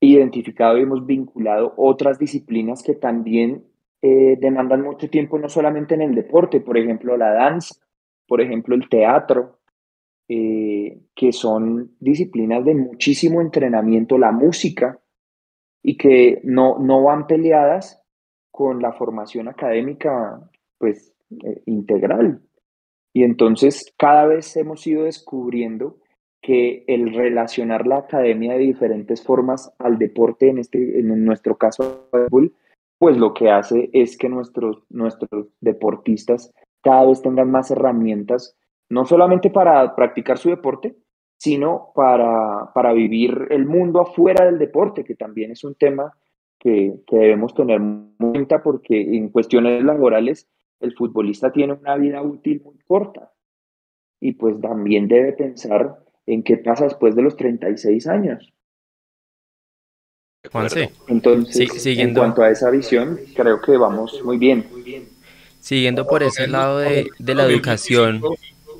identificado 0.00 0.78
y 0.78 0.82
hemos 0.82 1.04
vinculado 1.04 1.74
otras 1.76 2.18
disciplinas 2.18 2.82
que 2.82 2.94
también 2.94 3.64
eh, 4.00 4.36
demandan 4.40 4.82
mucho 4.82 5.10
tiempo, 5.10 5.38
no 5.38 5.48
solamente 5.48 5.94
en 5.94 6.02
el 6.02 6.14
deporte, 6.14 6.60
por 6.60 6.78
ejemplo, 6.78 7.16
la 7.16 7.32
danza, 7.32 7.74
por 8.26 8.40
ejemplo, 8.40 8.74
el 8.74 8.88
teatro, 8.88 9.58
eh, 10.28 11.00
que 11.14 11.32
son 11.32 11.96
disciplinas 11.98 12.64
de 12.64 12.74
muchísimo 12.74 13.40
entrenamiento, 13.40 14.18
la 14.18 14.30
música, 14.30 15.00
y 15.82 15.96
que 15.96 16.40
no, 16.44 16.78
no 16.78 17.02
van 17.02 17.26
peleadas 17.26 18.02
con 18.50 18.82
la 18.82 18.92
formación 18.92 19.48
académica 19.48 20.40
pues 20.78 21.14
eh, 21.30 21.62
integral. 21.66 22.42
Y 23.12 23.24
entonces 23.24 23.94
cada 23.96 24.26
vez 24.26 24.56
hemos 24.56 24.86
ido 24.86 25.04
descubriendo 25.04 25.98
que 26.40 26.84
el 26.86 27.14
relacionar 27.14 27.86
la 27.86 27.98
academia 27.98 28.52
de 28.52 28.60
diferentes 28.60 29.22
formas 29.22 29.72
al 29.78 29.98
deporte, 29.98 30.48
en, 30.48 30.58
este, 30.58 31.00
en 31.00 31.24
nuestro 31.24 31.56
caso, 31.56 32.08
pues 32.98 33.16
lo 33.16 33.32
que 33.34 33.50
hace 33.50 33.90
es 33.92 34.16
que 34.16 34.28
nuestros, 34.28 34.82
nuestros 34.88 35.48
deportistas 35.60 36.52
cada 36.82 37.06
vez 37.06 37.22
tengan 37.22 37.50
más 37.50 37.70
herramientas, 37.70 38.56
no 38.88 39.04
solamente 39.04 39.50
para 39.50 39.94
practicar 39.94 40.38
su 40.38 40.50
deporte, 40.50 40.96
sino 41.36 41.92
para, 41.94 42.72
para 42.74 42.92
vivir 42.92 43.46
el 43.50 43.66
mundo 43.66 44.00
afuera 44.00 44.44
del 44.44 44.58
deporte, 44.58 45.04
que 45.04 45.14
también 45.14 45.52
es 45.52 45.62
un 45.62 45.76
tema 45.76 46.12
que, 46.58 46.94
que 47.06 47.16
debemos 47.16 47.54
tener 47.54 47.80
en 47.80 48.14
cuenta 48.18 48.62
porque 48.62 49.00
en 49.00 49.28
cuestiones 49.28 49.84
laborales 49.84 50.48
el 50.80 50.94
futbolista 50.94 51.52
tiene 51.52 51.74
una 51.74 51.96
vida 51.96 52.22
útil 52.22 52.62
muy 52.64 52.78
corta 52.86 53.32
y 54.20 54.32
pues 54.32 54.60
también 54.60 55.06
debe 55.06 55.32
pensar 55.32 55.98
en 56.26 56.42
qué 56.42 56.56
pasa 56.56 56.84
después 56.84 57.14
de 57.14 57.22
los 57.22 57.36
36 57.36 58.06
años. 58.08 58.52
Juanse, 60.52 60.92
Entonces, 61.06 61.54
Sí, 61.54 61.70
en 61.96 62.10
siguiendo. 62.10 62.14
cuanto 62.14 62.42
a 62.42 62.50
esa 62.50 62.70
visión, 62.70 63.20
creo 63.34 63.60
que 63.60 63.76
vamos 63.76 64.20
muy 64.24 64.38
bien. 64.38 64.68
siguiendo 65.60 66.06
por 66.08 66.22
ese 66.24 66.46
lado 66.48 66.78
de, 66.78 67.14
de 67.18 67.34
la 67.34 67.44
educación, 67.44 68.28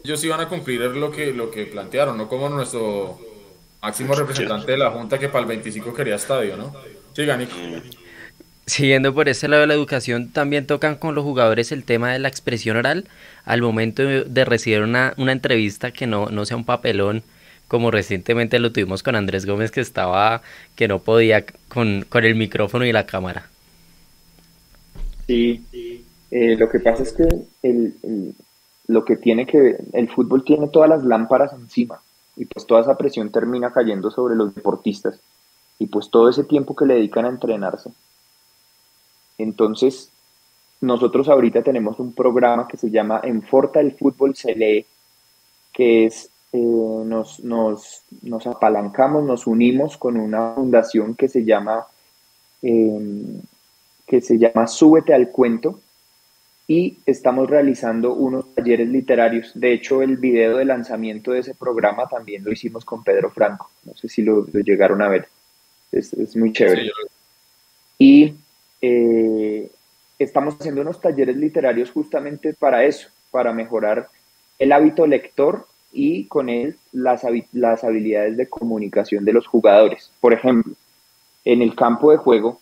Ellos 0.04 0.22
iban 0.24 0.40
a 0.40 0.48
cumplir 0.48 0.80
lo 0.96 1.10
que, 1.10 1.32
lo 1.32 1.50
que 1.50 1.66
plantearon, 1.66 2.16
no 2.16 2.28
como 2.28 2.48
nuestro 2.48 3.18
máximo 3.82 4.14
representante 4.14 4.72
de 4.72 4.78
la 4.78 4.90
Junta 4.90 5.18
que 5.18 5.28
para 5.28 5.42
el 5.42 5.48
25 5.48 5.92
quería 5.94 6.16
estadio, 6.16 6.56
¿no? 6.56 6.74
Sí, 7.14 7.26
Nico. 7.26 7.56
Siguiendo 8.66 9.14
por 9.14 9.28
ese 9.30 9.48
lado 9.48 9.62
de 9.62 9.66
la 9.66 9.74
educación, 9.74 10.30
también 10.30 10.66
tocan 10.66 10.96
con 10.96 11.14
los 11.14 11.24
jugadores 11.24 11.72
el 11.72 11.84
tema 11.84 12.12
de 12.12 12.18
la 12.18 12.28
expresión 12.28 12.76
oral 12.76 13.08
al 13.44 13.62
momento 13.62 14.02
de, 14.02 14.24
de 14.24 14.44
recibir 14.44 14.82
una, 14.82 15.14
una 15.16 15.32
entrevista 15.32 15.90
que 15.90 16.06
no, 16.06 16.26
no 16.30 16.44
sea 16.44 16.56
un 16.58 16.66
papelón, 16.66 17.24
como 17.68 17.90
recientemente 17.90 18.58
lo 18.58 18.72
tuvimos 18.72 19.02
con 19.02 19.14
Andrés 19.14 19.46
Gómez 19.46 19.70
que 19.70 19.80
estaba, 19.80 20.42
que 20.74 20.88
no 20.88 20.98
podía 20.98 21.44
con, 21.68 22.04
con 22.08 22.24
el 22.24 22.34
micrófono 22.34 22.84
y 22.84 22.92
la 22.92 23.06
cámara. 23.06 23.48
Sí, 25.26 25.62
eh, 26.30 26.56
lo 26.56 26.68
que 26.70 26.80
pasa 26.80 27.02
es 27.02 27.12
que 27.12 27.28
el, 27.62 28.34
lo 28.86 29.04
que 29.04 29.16
tiene 29.16 29.46
que 29.46 29.76
el 29.92 30.08
fútbol 30.08 30.42
tiene 30.44 30.68
todas 30.68 30.88
las 30.88 31.04
lámparas 31.04 31.52
encima 31.52 32.00
y 32.36 32.46
pues 32.46 32.66
toda 32.66 32.80
esa 32.80 32.96
presión 32.96 33.30
termina 33.30 33.70
cayendo 33.70 34.10
sobre 34.10 34.34
los 34.34 34.54
deportistas 34.54 35.20
y 35.78 35.86
pues 35.86 36.10
todo 36.10 36.28
ese 36.28 36.44
tiempo 36.44 36.74
que 36.74 36.86
le 36.86 36.94
dedican 36.94 37.26
a 37.26 37.28
entrenarse. 37.28 37.90
Entonces, 39.36 40.10
nosotros 40.80 41.28
ahorita 41.28 41.62
tenemos 41.62 41.98
un 41.98 42.12
programa 42.12 42.66
que 42.66 42.76
se 42.76 42.90
llama 42.90 43.20
Enforta 43.22 43.80
el 43.80 43.92
fútbol 43.92 44.34
se 44.34 44.54
lee, 44.54 44.86
que 45.72 46.06
es, 46.06 46.30
eh, 46.52 46.58
nos, 46.58 47.40
nos, 47.40 48.02
nos 48.22 48.46
apalancamos, 48.46 49.24
nos 49.24 49.46
unimos 49.46 49.96
con 49.96 50.16
una 50.16 50.54
fundación 50.54 51.14
que 51.14 51.28
se 51.28 51.44
llama, 51.44 51.86
eh, 52.62 53.40
que 54.06 54.20
se 54.20 54.38
llama 54.38 54.66
Súbete 54.66 55.12
al 55.12 55.28
cuento 55.30 55.80
y 56.66 56.98
estamos 57.06 57.48
realizando 57.48 58.12
unos 58.12 58.54
talleres 58.54 58.88
literarios. 58.88 59.52
De 59.54 59.72
hecho, 59.72 60.02
el 60.02 60.18
video 60.18 60.58
de 60.58 60.66
lanzamiento 60.66 61.32
de 61.32 61.40
ese 61.40 61.54
programa 61.54 62.06
también 62.06 62.44
lo 62.44 62.52
hicimos 62.52 62.84
con 62.84 63.02
Pedro 63.02 63.30
Franco. 63.30 63.70
No 63.84 63.94
sé 63.94 64.08
si 64.08 64.22
lo, 64.22 64.46
lo 64.52 64.60
llegaron 64.60 65.00
a 65.00 65.08
ver. 65.08 65.28
Es, 65.90 66.12
es 66.12 66.36
muy 66.36 66.52
chévere. 66.52 66.82
Sí, 66.84 66.90
Y 67.98 68.34
eh, 68.82 69.70
estamos 70.18 70.56
haciendo 70.60 70.82
unos 70.82 71.00
talleres 71.00 71.36
literarios 71.36 71.90
justamente 71.90 72.52
para 72.52 72.84
eso, 72.84 73.08
para 73.30 73.52
mejorar 73.52 74.08
el 74.58 74.72
hábito 74.72 75.06
lector 75.06 75.66
y 75.92 76.24
con 76.26 76.48
él 76.48 76.76
las, 76.92 77.24
las 77.52 77.84
habilidades 77.84 78.36
de 78.36 78.48
comunicación 78.48 79.24
de 79.24 79.32
los 79.32 79.46
jugadores. 79.46 80.10
Por 80.20 80.34
ejemplo, 80.34 80.74
en 81.44 81.62
el 81.62 81.74
campo 81.74 82.10
de 82.10 82.18
juego, 82.18 82.60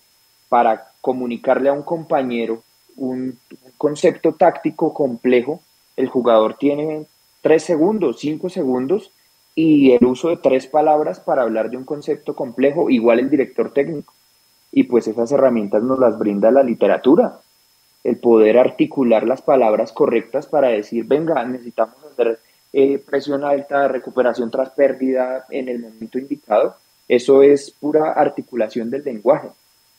para 0.49 0.91
comunicarle 1.01 1.69
a 1.69 1.73
un 1.73 1.83
compañero 1.83 2.63
un, 2.97 3.39
un 3.51 3.73
concepto 3.77 4.33
táctico 4.33 4.95
complejo, 4.95 5.61
el 5.97 6.09
jugador 6.09 6.57
tiene 6.57 7.07
tres 7.41 7.63
segundos, 7.63 8.21
cinco 8.21 8.49
segundos 8.49 9.11
y 9.55 9.93
el 9.93 10.05
uso 10.05 10.29
de 10.29 10.37
tres 10.37 10.67
palabras 10.67 11.19
para 11.19 11.43
hablar 11.43 11.71
de 11.71 11.77
un 11.77 11.85
concepto 11.85 12.35
complejo, 12.35 12.91
igual 12.91 13.19
el 13.19 13.31
director 13.31 13.73
técnico. 13.73 14.13
Y 14.71 14.85
pues 14.85 15.09
esas 15.09 15.33
herramientas 15.33 15.83
nos 15.83 15.99
las 15.99 16.19
brinda 16.19 16.51
la 16.51 16.63
literatura, 16.63 17.41
el 18.05 18.19
poder 18.19 18.59
articular 18.59 19.27
las 19.27 19.43
palabras 19.43 19.93
correctas 19.93 20.47
para 20.47 20.69
decir, 20.69 21.07
venga, 21.07 21.43
necesitamos 21.45 21.97
hacer 22.05 22.39
eh, 22.79 22.99
presión 22.99 23.43
alta, 23.43 23.89
recuperación 23.89 24.51
tras 24.51 24.69
pérdida 24.69 25.47
en 25.49 25.71
el 25.71 25.79
momento 25.79 26.19
indicado. 26.19 26.77
Eso 27.09 27.43
es 27.43 27.71
pura 27.71 28.13
articulación 28.13 28.91
del 28.91 29.03
lenguaje. 29.03 29.49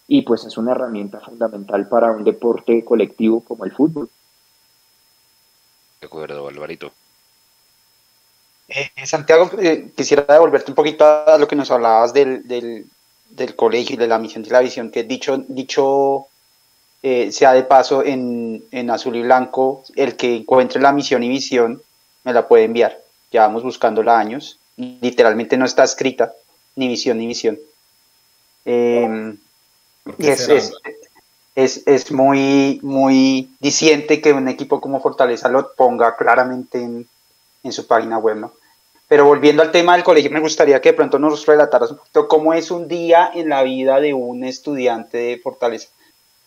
Y 0.08 0.22
pues 0.22 0.46
es 0.46 0.56
una 0.58 0.74
herramienta 0.74 1.20
fundamental 1.20 1.88
para 1.90 2.12
un 2.12 2.24
deporte 2.24 2.86
colectivo 2.86 3.42
como 3.42 3.66
el 3.66 3.72
fútbol. 3.72 4.12
De 6.00 6.06
acuerdo, 6.06 6.48
Alvarito. 6.48 6.92
Eh, 8.68 8.92
Santiago, 9.08 9.50
eh, 9.58 9.90
quisiera 9.98 10.26
devolverte 10.30 10.70
un 10.70 10.76
poquito 10.76 11.04
a 11.04 11.36
lo 11.40 11.48
que 11.48 11.56
nos 11.56 11.72
hablabas 11.72 12.14
del, 12.14 12.48
del, 12.48 12.86
del 13.32 13.56
colegio 13.56 13.96
y 13.96 13.98
de 13.98 14.08
la 14.08 14.20
misión 14.20 14.46
y 14.46 14.50
la 14.50 14.60
visión, 14.60 14.92
que 14.92 15.04
dicho, 15.04 15.44
dicho 15.48 16.28
eh, 17.02 17.32
sea 17.32 17.54
de 17.54 17.64
paso 17.64 18.06
en, 18.06 18.64
en, 18.70 18.92
azul 18.92 19.16
y 19.16 19.24
blanco, 19.24 19.84
el 19.96 20.16
que 20.16 20.36
encuentre 20.36 20.80
la 20.80 20.92
misión 20.92 21.24
y 21.24 21.30
visión 21.30 21.82
me 22.28 22.34
la 22.34 22.46
puede 22.46 22.66
enviar. 22.66 23.02
Llevamos 23.32 23.64
buscándola 23.64 24.20
años, 24.20 24.60
literalmente 24.76 25.56
no 25.56 25.64
está 25.64 25.86
escrita, 25.86 26.34
ni 26.76 26.90
visión 26.90 27.18
ni 27.18 27.26
visión. 27.26 27.58
Eh, 28.66 29.34
y 30.18 30.28
es, 30.28 30.50
es, 30.50 30.74
es, 31.56 31.84
es, 31.88 32.12
muy, 32.12 32.82
muy 32.84 33.50
diciente 33.62 34.20
que 34.20 34.34
un 34.34 34.50
equipo 34.50 34.82
como 34.82 35.00
Fortaleza 35.00 35.48
lo 35.48 35.74
ponga 35.74 36.18
claramente 36.18 36.84
en, 36.84 37.08
en 37.64 37.72
su 37.72 37.88
página 37.88 38.18
web, 38.18 38.36
¿no? 38.36 38.52
Pero 39.08 39.24
volviendo 39.24 39.62
al 39.62 39.72
tema 39.72 39.94
del 39.94 40.04
colegio, 40.04 40.30
me 40.30 40.42
gustaría 40.42 40.82
que 40.82 40.90
de 40.90 40.98
pronto 40.98 41.18
nos 41.18 41.46
relataras 41.46 41.92
un 41.92 41.98
poquito 41.98 42.28
cómo 42.28 42.54
es 42.54 42.72
un 42.72 42.90
día 42.90 43.32
en 43.34 43.48
la 43.48 43.64
vida 43.64 44.02
de 44.02 44.14
un 44.14 44.44
estudiante 44.44 45.18
de 45.18 45.38
Fortaleza. 45.38 45.88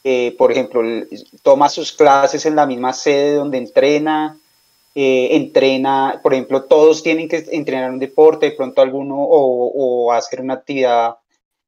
Eh, 0.05 0.35
por 0.37 0.53
ejemplo, 0.53 0.83
toma 1.43 1.71
sus 1.71 1.93
clases 1.93 2.45
en 2.45 2.57
la 2.57 2.67
misma 2.67 2.93
sede 2.93 3.37
donde 3.37 3.57
entrena, 3.57 4.37
eh, 4.95 5.37
entrena, 5.37 6.21
por 6.23 6.35
ejemplo, 6.35 6.65
todos 6.65 7.03
tienen 7.03 7.29
que 7.29 7.45
entrenar 7.53 7.91
un 7.91 8.01
deporte, 8.01 8.47
de 8.47 8.57
pronto 8.57 8.83
alguno, 8.83 9.17
o, 9.19 10.13
hacer 10.13 10.41
una 10.41 10.55
actividad 10.55 11.17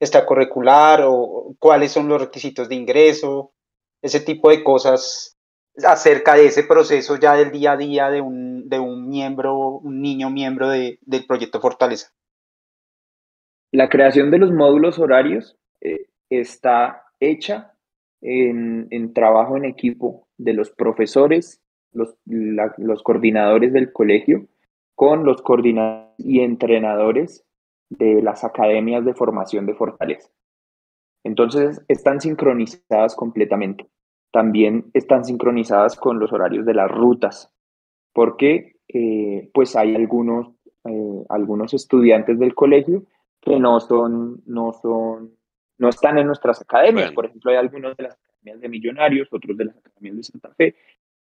extracurricular, 0.00 1.04
o 1.06 1.54
cuáles 1.58 1.92
son 1.92 2.08
los 2.08 2.20
requisitos 2.20 2.68
de 2.68 2.74
ingreso, 2.74 3.52
ese 4.02 4.20
tipo 4.20 4.50
de 4.50 4.64
cosas 4.64 5.36
acerca 5.84 6.34
de 6.34 6.46
ese 6.46 6.64
proceso 6.64 7.16
ya 7.16 7.34
del 7.34 7.50
día 7.50 7.72
a 7.72 7.76
día 7.76 8.10
de 8.10 8.20
un, 8.20 8.68
de 8.68 8.78
un 8.78 9.08
miembro, 9.08 9.56
un 9.56 10.02
niño 10.02 10.28
miembro 10.28 10.68
de, 10.68 10.98
del 11.02 11.24
proyecto 11.24 11.60
Fortaleza. 11.60 12.08
La 13.70 13.88
creación 13.88 14.30
de 14.30 14.38
los 14.38 14.52
módulos 14.52 14.98
horarios 14.98 15.56
eh, 15.80 16.06
está 16.28 17.04
hecha 17.20 17.72
en, 18.20 18.88
en, 18.90 19.14
trabajo 19.14 19.56
en 19.56 19.64
equipo 19.64 20.28
de 20.36 20.52
los 20.52 20.70
profesores, 20.70 21.61
los, 21.92 22.16
la, 22.26 22.74
los 22.78 23.02
coordinadores 23.02 23.72
del 23.72 23.92
colegio, 23.92 24.46
con 24.94 25.24
los 25.24 25.42
coordinadores 25.42 26.14
y 26.18 26.40
entrenadores 26.40 27.44
de 27.88 28.22
las 28.22 28.44
academias 28.44 29.04
de 29.04 29.14
formación 29.14 29.66
de 29.66 29.74
Fortaleza. 29.74 30.30
Entonces, 31.24 31.84
están 31.88 32.20
sincronizadas 32.20 33.14
completamente 33.14 33.86
también 34.32 34.90
están 34.94 35.24
sincronizadas 35.24 35.94
con 35.96 36.18
los 36.18 36.32
horarios 36.32 36.66
de 36.66 36.74
las 36.74 36.90
rutas, 36.90 37.52
porque 38.12 38.76
eh, 38.88 39.50
pues 39.54 39.76
hay 39.76 39.94
algunos, 39.94 40.48
eh, 40.84 41.24
algunos 41.28 41.74
estudiantes 41.74 42.38
del 42.38 42.54
colegio 42.54 43.04
que 43.40 43.60
no 43.60 43.78
son, 43.78 44.42
no 44.46 44.72
son, 44.72 45.36
no 45.78 45.88
están 45.88 46.18
en 46.18 46.26
nuestras 46.26 46.62
academias. 46.62 47.08
Bueno. 47.08 47.14
Por 47.14 47.26
ejemplo, 47.26 47.50
hay 47.50 47.58
algunos 47.58 47.96
de 47.96 48.04
las 48.04 48.14
academias 48.14 48.60
de 48.60 48.68
Millonarios, 48.68 49.28
otros 49.30 49.56
de 49.56 49.66
las 49.66 49.76
academias 49.76 50.16
de 50.16 50.22
Santa 50.22 50.54
Fe, 50.54 50.74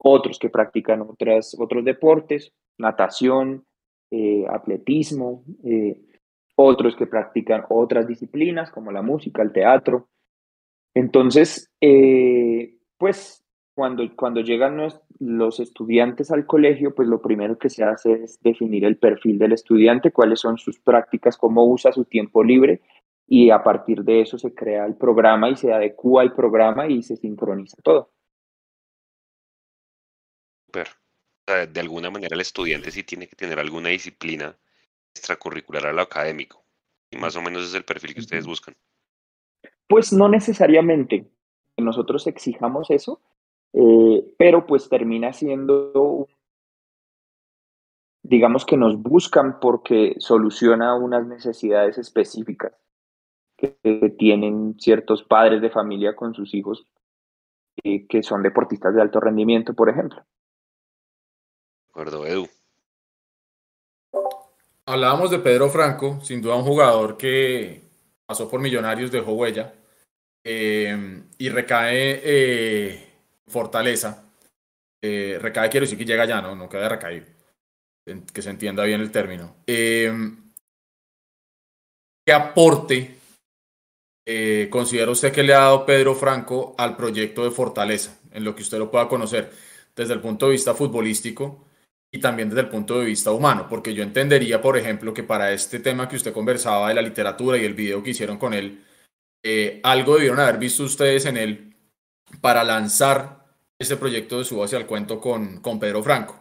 otros 0.02 0.38
que 0.38 0.48
practican 0.48 1.02
otras, 1.02 1.56
otros 1.58 1.84
deportes, 1.84 2.52
natación, 2.78 3.64
eh, 4.10 4.44
atletismo, 4.48 5.44
otros 6.56 6.96
que 6.96 7.06
practican 7.06 7.64
otras 7.68 8.06
disciplinas 8.06 8.70
como 8.70 8.92
la 8.92 9.02
música, 9.02 9.42
el 9.42 9.52
teatro. 9.52 10.08
Entonces, 10.94 11.70
eh, 11.80 12.76
pues 12.98 13.44
cuando, 13.74 14.04
cuando 14.16 14.40
llegan 14.40 14.76
los, 14.76 15.00
los, 15.18 15.60
estudiantes 15.60 16.30
al 16.30 16.44
colegio, 16.44 16.94
pues 16.94 17.08
lo 17.08 17.22
primero 17.22 17.58
que 17.58 17.70
se 17.70 17.84
hace 17.84 18.24
es 18.24 18.40
definir 18.42 18.84
el 18.84 18.98
perfil 18.98 19.38
del 19.38 19.52
estudiante, 19.52 20.10
cuáles 20.10 20.40
son 20.40 20.58
sus 20.58 20.78
prácticas, 20.80 21.38
cómo 21.38 21.64
usa 21.64 21.92
su 21.92 22.04
tiempo 22.04 22.44
libre 22.44 22.82
y 23.26 23.50
a 23.50 23.62
partir 23.62 24.02
de 24.02 24.20
eso 24.20 24.38
se 24.38 24.52
crea 24.54 24.84
el 24.84 24.96
programa 24.96 25.48
y 25.48 25.56
se 25.56 25.72
adecua 25.72 26.22
el 26.22 26.32
programa 26.32 26.88
y 26.88 27.02
se 27.02 27.16
sincroniza 27.16 27.76
todo. 27.82 28.10
Super. 30.70 30.86
O 30.86 31.52
sea, 31.52 31.66
de 31.66 31.80
alguna 31.80 32.10
manera 32.10 32.36
el 32.36 32.40
estudiante 32.40 32.92
sí 32.92 33.02
tiene 33.02 33.26
que 33.26 33.34
tener 33.34 33.58
alguna 33.58 33.88
disciplina 33.88 34.56
extracurricular 35.12 35.84
a 35.86 35.92
lo 35.92 36.02
académico. 36.02 36.62
Y 37.10 37.18
más 37.18 37.34
o 37.34 37.42
menos 37.42 37.64
es 37.64 37.74
el 37.74 37.84
perfil 37.84 38.14
que 38.14 38.20
ustedes 38.20 38.46
buscan. 38.46 38.76
Pues 39.88 40.12
no 40.12 40.28
necesariamente 40.28 41.28
nosotros 41.76 42.28
exijamos 42.28 42.88
eso, 42.90 43.20
eh, 43.72 44.32
pero 44.38 44.64
pues 44.64 44.88
termina 44.88 45.32
siendo, 45.32 46.28
digamos 48.22 48.64
que 48.64 48.76
nos 48.76 49.02
buscan 49.02 49.58
porque 49.58 50.14
soluciona 50.18 50.94
unas 50.94 51.26
necesidades 51.26 51.98
específicas 51.98 52.74
que 53.56 54.14
tienen 54.16 54.76
ciertos 54.78 55.24
padres 55.24 55.60
de 55.62 55.70
familia 55.70 56.14
con 56.14 56.32
sus 56.32 56.54
hijos 56.54 56.86
eh, 57.82 58.06
que 58.06 58.22
son 58.22 58.44
deportistas 58.44 58.94
de 58.94 59.02
alto 59.02 59.18
rendimiento, 59.18 59.74
por 59.74 59.88
ejemplo. 59.88 60.24
Acuerdo, 61.90 62.24
Edu. 62.24 62.48
Hablábamos 64.86 65.30
de 65.32 65.40
Pedro 65.40 65.68
Franco, 65.70 66.20
sin 66.22 66.40
duda 66.40 66.54
un 66.54 66.62
jugador 66.62 67.16
que 67.16 67.82
pasó 68.26 68.48
por 68.48 68.60
Millonarios, 68.60 69.10
dejó 69.10 69.32
huella 69.32 69.74
eh, 70.44 71.22
y 71.36 71.48
recae 71.48 72.20
eh, 72.22 73.08
Fortaleza. 73.48 74.24
Eh, 75.02 75.36
recae, 75.40 75.68
quiero 75.68 75.84
decir 75.84 75.98
que 75.98 76.04
llega 76.04 76.26
ya, 76.26 76.40
¿no? 76.40 76.54
No 76.54 76.68
queda 76.68 76.88
recaído. 76.88 77.26
Que 78.32 78.40
se 78.40 78.50
entienda 78.50 78.84
bien 78.84 79.00
el 79.00 79.10
término. 79.10 79.56
¿Qué 79.66 80.32
aporte 82.32 83.16
considera 84.70 85.10
usted 85.10 85.32
que 85.32 85.42
le 85.42 85.54
ha 85.54 85.60
dado 85.60 85.84
Pedro 85.84 86.14
Franco 86.14 86.76
al 86.78 86.96
proyecto 86.96 87.42
de 87.42 87.50
Fortaleza, 87.50 88.16
en 88.30 88.44
lo 88.44 88.54
que 88.54 88.62
usted 88.62 88.78
lo 88.78 88.92
pueda 88.92 89.08
conocer 89.08 89.52
desde 89.96 90.14
el 90.14 90.20
punto 90.20 90.46
de 90.46 90.52
vista 90.52 90.72
futbolístico 90.72 91.66
y 92.12 92.20
también 92.20 92.48
desde 92.48 92.62
el 92.62 92.68
punto 92.68 92.98
de 92.98 93.06
vista 93.06 93.32
humano? 93.32 93.66
Porque 93.68 93.94
yo 93.94 94.02
entendería, 94.02 94.60
por 94.60 94.76
ejemplo, 94.76 95.14
que 95.14 95.22
para 95.22 95.52
este 95.52 95.78
tema 95.80 96.08
que 96.08 96.16
usted 96.16 96.32
conversaba 96.32 96.88
de 96.88 96.94
la 96.94 97.02
literatura 97.02 97.58
y 97.58 97.64
el 97.64 97.74
video 97.74 98.02
que 98.02 98.10
hicieron 98.10 98.38
con 98.38 98.54
él, 98.54 98.84
eh, 99.42 99.80
algo 99.82 100.14
debieron 100.14 100.40
haber 100.40 100.58
visto 100.58 100.82
ustedes 100.82 101.26
en 101.26 101.36
él 101.36 101.74
para 102.40 102.64
lanzar 102.64 103.40
este 103.78 103.96
proyecto 103.96 104.38
de 104.38 104.44
Suba 104.44 104.66
hacia 104.66 104.78
el 104.78 104.86
cuento 104.86 105.20
con, 105.20 105.60
con 105.60 105.80
Pedro 105.80 106.02
Franco. 106.02 106.36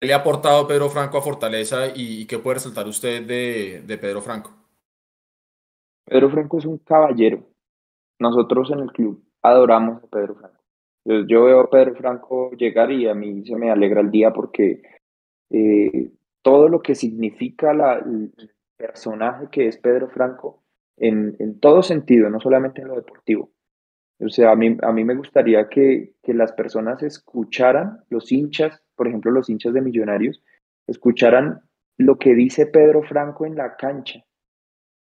¿Qué 0.00 0.08
le 0.08 0.14
ha 0.14 0.18
aportado 0.18 0.66
Pedro 0.66 0.88
Franco 0.88 1.18
a 1.18 1.22
Fortaleza 1.22 1.86
y, 1.94 2.22
y 2.22 2.26
qué 2.26 2.38
puede 2.38 2.54
resaltar 2.54 2.88
usted 2.88 3.24
de, 3.24 3.82
de, 3.86 3.98
Pedro 3.98 4.20
Franco? 4.20 4.50
Pedro 6.04 6.28
Franco 6.30 6.58
es 6.58 6.64
un 6.64 6.78
caballero. 6.78 7.46
Nosotros 8.18 8.70
en 8.72 8.80
el 8.80 8.90
club 8.90 9.24
adoramos 9.42 10.02
a 10.02 10.06
Pedro 10.08 10.34
Franco. 10.34 10.60
Yo 11.04 11.44
veo 11.44 11.60
a 11.60 11.70
Pedro 11.70 11.94
Franco 11.94 12.50
llegar 12.52 12.90
y 12.90 13.08
a 13.08 13.14
mí 13.14 13.44
se 13.46 13.56
me 13.56 13.70
alegra 13.70 14.00
el 14.00 14.10
día 14.10 14.32
porque 14.32 14.82
eh, 15.52 16.10
todo 16.40 16.68
lo 16.68 16.80
que 16.80 16.94
significa 16.94 17.74
la, 17.74 17.98
el 17.98 18.32
personaje 18.76 19.48
que 19.50 19.68
es 19.68 19.76
Pedro 19.76 20.08
Franco 20.08 20.62
en, 20.96 21.36
en, 21.38 21.60
todo 21.60 21.82
sentido, 21.82 22.30
no 22.30 22.40
solamente 22.40 22.80
en 22.80 22.88
lo 22.88 22.96
deportivo. 22.96 23.50
O 24.18 24.28
sea, 24.28 24.52
a 24.52 24.56
mí, 24.56 24.76
a 24.82 24.92
mí 24.92 25.04
me 25.04 25.14
gustaría 25.14 25.68
que, 25.68 26.14
que 26.22 26.32
las 26.32 26.52
personas 26.52 27.02
escucharan, 27.02 28.00
los 28.08 28.32
hinchas, 28.32 28.82
por 28.94 29.08
ejemplo, 29.08 29.30
los 29.30 29.50
hinchas 29.50 29.74
de 29.74 29.82
Millonarios, 29.82 30.42
escucharan 30.86 31.60
lo 31.98 32.18
que 32.18 32.34
dice 32.34 32.66
Pedro 32.66 33.02
Franco 33.02 33.44
en 33.44 33.56
la 33.56 33.76
cancha, 33.76 34.24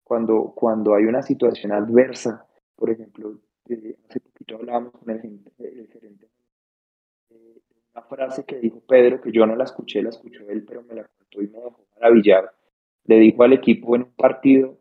cuando, 0.03 0.53
cuando 0.55 0.95
hay 0.95 1.05
una 1.05 1.21
situación 1.21 1.71
adversa. 1.71 2.45
Por 2.75 2.89
ejemplo, 2.89 3.39
eh, 3.69 3.95
hace 4.09 4.19
poquito 4.19 4.55
hablábamos 4.57 4.91
con 4.93 5.09
el, 5.09 5.39
el 5.59 5.87
gerente 5.87 6.27
eh, 7.29 7.61
una 7.93 8.03
frase 8.03 8.45
que 8.45 8.57
dijo 8.57 8.81
Pedro, 8.87 9.21
que 9.21 9.31
yo 9.31 9.45
no 9.45 9.55
la 9.55 9.65
escuché, 9.65 10.01
la 10.01 10.09
escuchó 10.09 10.47
él, 10.49 10.63
pero 10.63 10.83
me 10.83 10.95
la 10.95 11.03
contó 11.03 11.41
y 11.41 11.47
me 11.47 11.59
dejó 11.59 11.85
maravillado. 11.95 12.49
Le 13.05 13.19
dijo 13.19 13.43
al 13.43 13.53
equipo 13.53 13.95
en 13.95 14.03
un 14.03 14.13
partido 14.13 14.77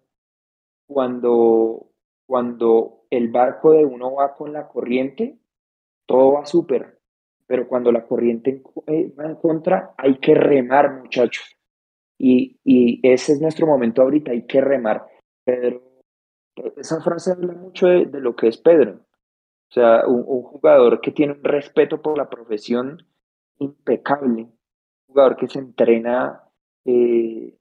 cuando, 0.87 1.91
cuando 2.27 3.05
el 3.11 3.29
barco 3.29 3.73
de 3.73 3.85
uno 3.85 4.15
va 4.15 4.35
con 4.37 4.53
la 4.53 4.69
corriente, 4.69 5.39
todo 6.07 6.33
va 6.35 6.47
súper, 6.47 7.01
pero 7.47 7.67
cuando 7.67 7.91
la 7.91 8.07
corriente 8.07 8.63
eh, 8.87 9.13
va 9.19 9.27
en 9.27 9.37
contra, 9.37 9.95
hay 9.97 10.19
que 10.19 10.35
remar, 10.35 11.01
muchachos. 11.01 11.57
Y, 12.19 12.61
y 12.65 13.01
ese 13.03 13.33
es 13.33 13.41
nuestro 13.41 13.67
momento 13.67 14.03
ahorita, 14.03 14.33
hay 14.33 14.47
que 14.47 14.61
remar. 14.61 15.07
Pedro, 15.45 15.83
esa 16.77 17.01
frase 17.01 17.33
habla 17.33 17.55
mucho 17.55 17.87
de, 17.87 18.07
de 18.07 18.21
lo 18.21 18.37
que 18.37 18.49
es 18.49 18.59
Pedro. 18.59 19.01
O 19.71 19.73
sea, 19.73 20.05
un, 20.07 20.43
jugador 20.43 21.01
que 21.01 21.13
tiene 21.13 21.33
un 21.35 21.45
respeto 21.45 22.03
por 22.03 22.19
la 22.19 22.29
profesión 22.29 23.07
impecable, 23.59 24.43
un 24.43 24.59
jugador 25.07 25.37
que 25.37 25.47
se 25.47 25.61
entrena 25.61 26.43
eh, 26.85 27.57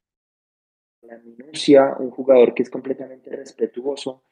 la 1.03 1.19
minucia, 1.19 1.95
un 1.99 2.09
jugador 2.09 2.55
que 2.55 2.63
es 2.63 2.69
completamente 2.71 3.29
respetuoso. 3.29 4.23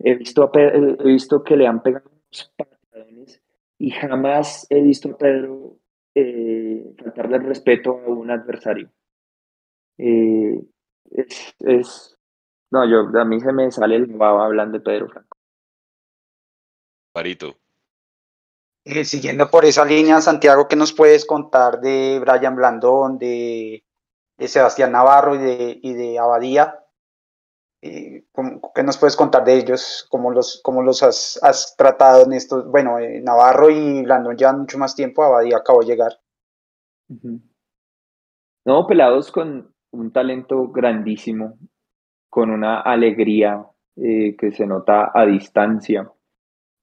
He 0.00 0.14
visto, 0.16 0.50
he 0.54 1.04
visto 1.04 1.44
que 1.44 1.56
le 1.56 1.68
han 1.68 1.82
pegado 1.82 2.10
unos 2.10 2.52
patadones 2.56 3.40
y 3.78 3.90
jamás 3.90 4.66
he 4.68 4.82
visto 4.82 5.10
a 5.10 5.16
Pedro 5.16 5.76
eh, 6.16 6.94
faltarle 6.98 7.36
el 7.36 7.44
respeto 7.44 7.90
a 7.92 8.10
un 8.10 8.30
adversario. 8.30 8.90
Eh, 9.98 10.60
es, 11.12 11.54
es, 11.60 12.18
no, 12.72 12.84
yo, 12.90 13.08
a 13.20 13.24
mí 13.24 13.38
se 13.38 13.52
me 13.52 13.70
sale 13.70 13.94
el 13.94 14.06
baba 14.06 14.46
hablando 14.46 14.78
de 14.78 14.84
Pedro 14.84 15.08
Franco. 15.08 15.33
Parito. 17.14 17.56
Eh, 18.84 19.04
siguiendo 19.04 19.48
por 19.48 19.64
esa 19.64 19.84
línea, 19.84 20.20
Santiago, 20.20 20.66
¿qué 20.66 20.74
nos 20.74 20.92
puedes 20.92 21.24
contar 21.24 21.80
de 21.80 22.18
Brian 22.20 22.56
Blandón, 22.56 23.18
de, 23.18 23.84
de 24.36 24.48
Sebastián 24.48 24.90
Navarro 24.92 25.36
y 25.36 25.38
de, 25.38 25.78
y 25.80 25.94
de 25.94 26.18
Abadía? 26.18 26.80
Eh, 27.82 28.24
¿cómo- 28.32 28.72
¿Qué 28.74 28.82
nos 28.82 28.98
puedes 28.98 29.14
contar 29.16 29.44
de 29.44 29.54
ellos? 29.56 30.06
¿Cómo 30.10 30.32
los, 30.32 30.60
cómo 30.64 30.82
los 30.82 31.02
has, 31.04 31.38
has 31.42 31.76
tratado 31.76 32.24
en 32.24 32.32
estos? 32.32 32.66
Bueno, 32.66 32.98
eh, 32.98 33.20
Navarro 33.20 33.70
y 33.70 34.02
Blandón 34.02 34.36
llevan 34.36 34.60
mucho 34.60 34.78
más 34.78 34.96
tiempo, 34.96 35.22
Abadía 35.22 35.58
acabó 35.58 35.80
de 35.80 35.86
llegar. 35.86 36.20
No, 38.66 38.86
pelados 38.88 39.30
con 39.30 39.72
un 39.92 40.12
talento 40.12 40.68
grandísimo, 40.68 41.58
con 42.28 42.50
una 42.50 42.80
alegría 42.80 43.64
eh, 43.96 44.34
que 44.36 44.50
se 44.52 44.66
nota 44.66 45.12
a 45.14 45.24
distancia. 45.26 46.10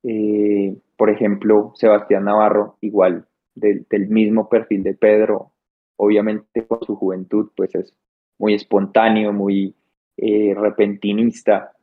Eh, 0.04 0.76
por 0.98 1.10
ejemplo, 1.10 1.74
Sebastián 1.76 2.26
Navarro, 2.26 2.78
igual, 2.82 3.28
del, 3.56 3.86
mismo 4.10 4.50
perfil 4.50 4.84
de 4.84 4.94
Pedro, 4.94 5.52
obviamente 5.98 6.66
con 6.68 6.84
su 6.84 6.96
juventud, 6.96 7.52
pues 7.56 7.76
es 7.76 7.94
muy 8.38 8.54
espontáneo, 8.56 9.34
muy 9.34 9.76
eh, 10.18 10.54
repentinista, 10.56 11.74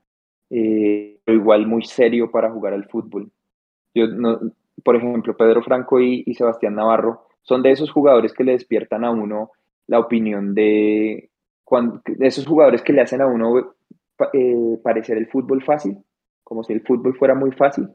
eh, 0.50 1.20
igual 1.26 1.66
muy 1.66 1.84
serio 1.84 2.30
para 2.30 2.50
jugar 2.50 2.72
al 2.74 2.88
fútbol. 2.88 3.30
Yo 3.94 4.06
no, 4.08 4.40
por 4.84 4.96
ejemplo, 4.96 5.36
Pedro 5.36 5.62
Franco 5.62 6.00
y, 6.00 6.24
Sebastián 6.34 6.74
Navarro 6.74 7.26
son 7.42 7.62
de 7.62 7.72
esos 7.72 7.90
jugadores 7.90 8.32
que 8.32 8.44
le 8.44 8.52
despiertan 8.52 9.04
a 9.04 9.10
uno 9.10 9.52
la 9.86 9.98
opinión 10.00 10.54
de, 10.54 11.30
cuan- 11.64 12.02
de 12.06 12.26
esos 12.26 12.46
jugadores 12.46 12.82
que 12.82 12.92
le 12.92 13.00
hacen 13.02 13.20
a 13.20 13.26
uno 13.26 13.74
eh, 14.32 14.78
parecer 14.82 15.16
el 15.18 15.28
fútbol 15.28 15.62
fácil, 15.62 15.96
como 16.44 16.62
si 16.64 16.72
el 16.72 16.82
fútbol 16.82 17.16
fuera 17.16 17.34
muy 17.34 17.52
fácil. 17.52 17.88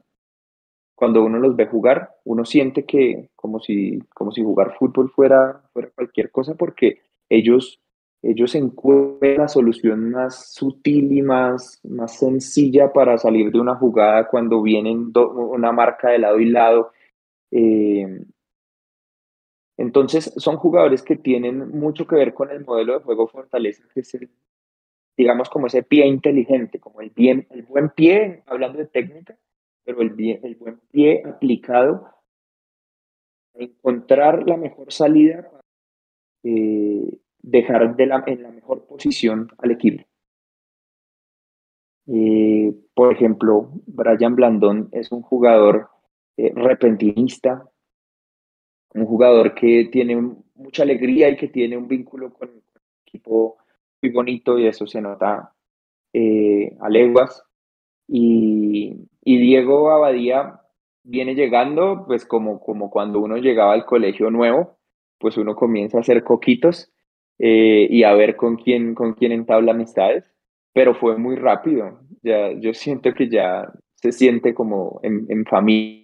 Cuando 0.96 1.24
uno 1.24 1.40
los 1.40 1.56
ve 1.56 1.66
jugar, 1.68 2.12
uno 2.24 2.46
siente 2.46 2.86
que 2.86 3.30
como 3.36 3.60
si, 3.60 4.00
como 4.14 4.32
si 4.32 4.44
jugar 4.44 4.76
fútbol 4.78 5.10
fuera, 5.10 5.62
fuera 5.74 5.90
cualquier 5.96 6.32
cosa, 6.32 6.56
porque 6.56 7.02
ellos, 7.30 7.82
ellos 8.22 8.56
encuentran 8.56 9.38
la 9.38 9.48
solución 9.48 10.12
más 10.12 10.54
sutil 10.54 11.12
y 11.12 11.22
más, 11.22 11.80
más 11.84 12.18
sencilla 12.18 12.94
para 12.94 13.18
salir 13.18 13.52
de 13.52 13.60
una 13.60 13.76
jugada 13.76 14.28
cuando 14.28 14.62
vienen 14.62 15.12
do- 15.12 15.32
una 15.32 15.72
marca 15.72 16.10
de 16.10 16.20
lado 16.20 16.40
y 16.40 16.46
lado. 16.50 16.92
Eh, 17.52 18.22
entonces, 19.78 20.32
son 20.38 20.58
jugadores 20.58 21.02
que 21.02 21.16
tienen 21.16 21.70
mucho 21.70 22.06
que 22.06 22.16
ver 22.16 22.34
con 22.34 22.52
el 22.52 22.64
modelo 22.64 22.94
de 22.94 23.04
juego 23.04 23.28
Fortaleza, 23.28 23.84
que 23.94 24.02
es 24.02 24.14
el, 24.14 24.30
digamos, 25.18 25.50
como 25.50 25.68
ese 25.68 25.84
pie 25.84 26.08
inteligente, 26.08 26.80
como 26.80 27.02
el, 27.02 27.12
bien, 27.12 27.48
el 27.52 27.64
buen 27.64 27.90
pie, 27.90 28.44
hablando 28.48 28.80
de 28.80 28.88
técnica, 28.88 29.38
pero 29.84 30.02
el, 30.02 30.12
bien, 30.12 30.40
el 30.44 30.56
buen 30.56 30.80
pie 30.92 31.24
aplicado 31.26 32.08
a 33.56 33.64
encontrar 33.64 34.48
la 34.48 34.58
mejor 34.58 34.92
salida 34.92 35.50
para 35.50 35.64
eh, 36.44 37.20
dejar 37.40 37.96
de 37.96 38.06
la, 38.06 38.24
en 38.26 38.44
la 38.44 38.52
mejor 38.52 38.86
posición 38.86 39.50
al 39.58 39.72
equipo. 39.72 40.04
Eh, 42.08 42.74
por 42.94 43.14
ejemplo, 43.14 43.70
Brian 43.86 44.36
Blandón 44.36 44.90
es 44.92 45.12
un 45.12 45.22
jugador 45.22 45.90
eh, 46.38 46.52
repentinista, 46.54 47.70
un 48.94 49.06
jugador 49.06 49.54
que 49.56 49.90
tiene 49.92 50.16
mucha 50.56 50.84
alegría 50.84 51.30
y 51.30 51.38
que 51.38 51.48
tiene 51.48 51.78
un 51.78 51.88
vínculo 51.88 52.34
con, 52.34 52.50
el 52.50 52.64
equipo 53.06 53.58
muy 54.02 54.12
bonito 54.12 54.60
y 54.60 54.68
eso 54.68 54.86
se 54.86 55.02
nota 55.02 55.54
eh, 56.12 56.76
a 56.80 56.90
leguas. 56.90 57.44
Y, 58.08 59.08
y 59.24 59.38
Diego 59.38 59.92
Abadía 59.92 60.60
viene 61.04 61.36
llegando, 61.36 62.04
pues 62.08 62.26
como, 62.26 62.60
como 62.60 62.90
cuando 62.90 63.20
uno 63.20 63.38
llegaba 63.38 63.74
al 63.74 63.86
colegio 63.86 64.30
nuevo, 64.30 64.78
pues 65.20 65.38
uno 65.38 65.56
comienza 65.56 65.98
a 65.98 66.02
hacer 66.02 66.24
coquitos 66.24 66.92
eh, 67.40 67.88
y 67.90 68.04
a 68.04 68.14
ver 68.14 68.36
con 68.36 68.58
quién, 68.58 68.96
con 68.96 69.14
quién 69.14 69.32
entabla 69.32 69.72
amistades, 69.72 70.32
pero 70.74 70.96
fue 70.96 71.18
muy 71.18 71.36
rápido. 71.36 72.00
Ya, 72.22 72.52
yo 72.54 72.74
siento 72.74 73.14
que 73.14 73.30
ya 73.30 73.72
se 73.96 74.12
siente 74.12 74.54
como 74.54 75.00
en, 75.04 75.26
en 75.30 75.46
familia. 75.46 76.04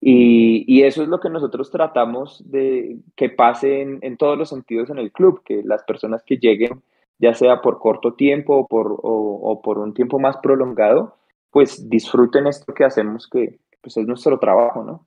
Y, 0.00 0.64
y 0.66 0.84
eso 0.84 1.02
es 1.02 1.08
lo 1.08 1.20
que 1.20 1.28
nosotros 1.28 1.70
tratamos 1.70 2.42
de 2.50 2.98
que 3.16 3.28
pase 3.28 3.82
en, 3.82 4.16
todos 4.16 4.38
los 4.38 4.48
sentidos 4.48 4.88
en 4.90 4.98
el 4.98 5.12
club, 5.12 5.42
que 5.44 5.62
las 5.62 5.84
personas 5.84 6.22
que 6.24 6.38
lleguen, 6.38 6.82
ya 7.18 7.34
sea 7.34 7.60
por 7.60 7.78
corto 7.78 8.14
tiempo 8.14 8.56
o 8.56 8.66
por, 8.66 8.98
o 9.02 9.60
por 9.62 9.78
un 9.78 9.92
tiempo 9.92 10.18
más 10.18 10.38
prolongado, 10.38 11.19
pues 11.50 11.88
disfruten 11.88 12.46
esto 12.46 12.72
que 12.72 12.84
hacemos, 12.84 13.28
que 13.28 13.60
pues 13.80 13.96
es 13.96 14.06
nuestro 14.06 14.38
trabajo, 14.38 14.84
¿no? 14.84 15.06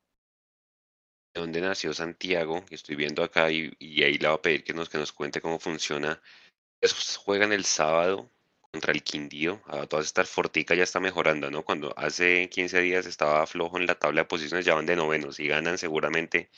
¿De 1.34 1.42
dónde 1.42 1.62
nació 1.62 1.94
Santiago? 1.94 2.64
Que 2.66 2.76
estoy 2.76 2.96
viendo 2.96 3.24
acá 3.24 3.50
y, 3.52 3.74
y 3.80 4.04
ahí 4.04 4.18
le 4.18 4.28
voy 4.28 4.38
a 4.38 4.42
pedir 4.42 4.64
que 4.64 4.74
nos, 4.74 4.90
que 4.90 4.98
nos 4.98 5.12
cuente 5.12 5.42
cómo 5.42 5.60
funciona. 5.60 6.22
Esos 6.80 7.18
juegan 7.18 7.52
el 7.54 7.66
sábado 7.66 8.30
contra 8.74 8.92
el 8.92 9.04
Quindío. 9.04 9.62
A 9.68 9.86
todas 9.88 10.06
estas 10.06 10.30
Fortica 10.30 10.76
ya 10.76 10.84
está 10.84 11.00
mejorando, 11.00 11.50
¿no? 11.50 11.64
Cuando 11.64 11.94
hace 11.98 12.50
15 12.50 12.82
días 12.82 13.06
estaba 13.06 13.46
flojo 13.48 13.78
en 13.78 13.88
la 13.88 13.96
tabla 13.96 14.22
de 14.22 14.28
posiciones, 14.28 14.66
ya 14.66 14.76
van 14.76 14.86
de 14.86 14.96
novenos. 14.96 15.38
Si 15.38 15.48
ganan, 15.48 15.78
seguramente 15.78 16.50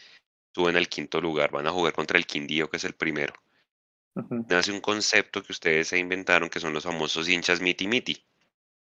suben 0.54 0.78
al 0.78 0.88
quinto 0.88 1.22
lugar. 1.22 1.52
Van 1.52 1.68
a 1.68 1.72
jugar 1.72 1.94
contra 1.94 2.18
el 2.18 2.26
Quindío, 2.26 2.70
que 2.70 2.78
es 2.78 2.84
el 2.86 2.94
primero. 2.94 3.34
Nace 4.50 4.72
un 4.72 4.80
concepto 4.80 5.44
que 5.44 5.52
ustedes 5.52 5.90
se 5.90 5.98
inventaron, 5.98 6.50
que 6.50 6.62
son 6.62 6.74
los 6.74 6.86
famosos 6.86 7.28
hinchas 7.28 7.60
miti 7.60 7.88
miti. 7.88 8.26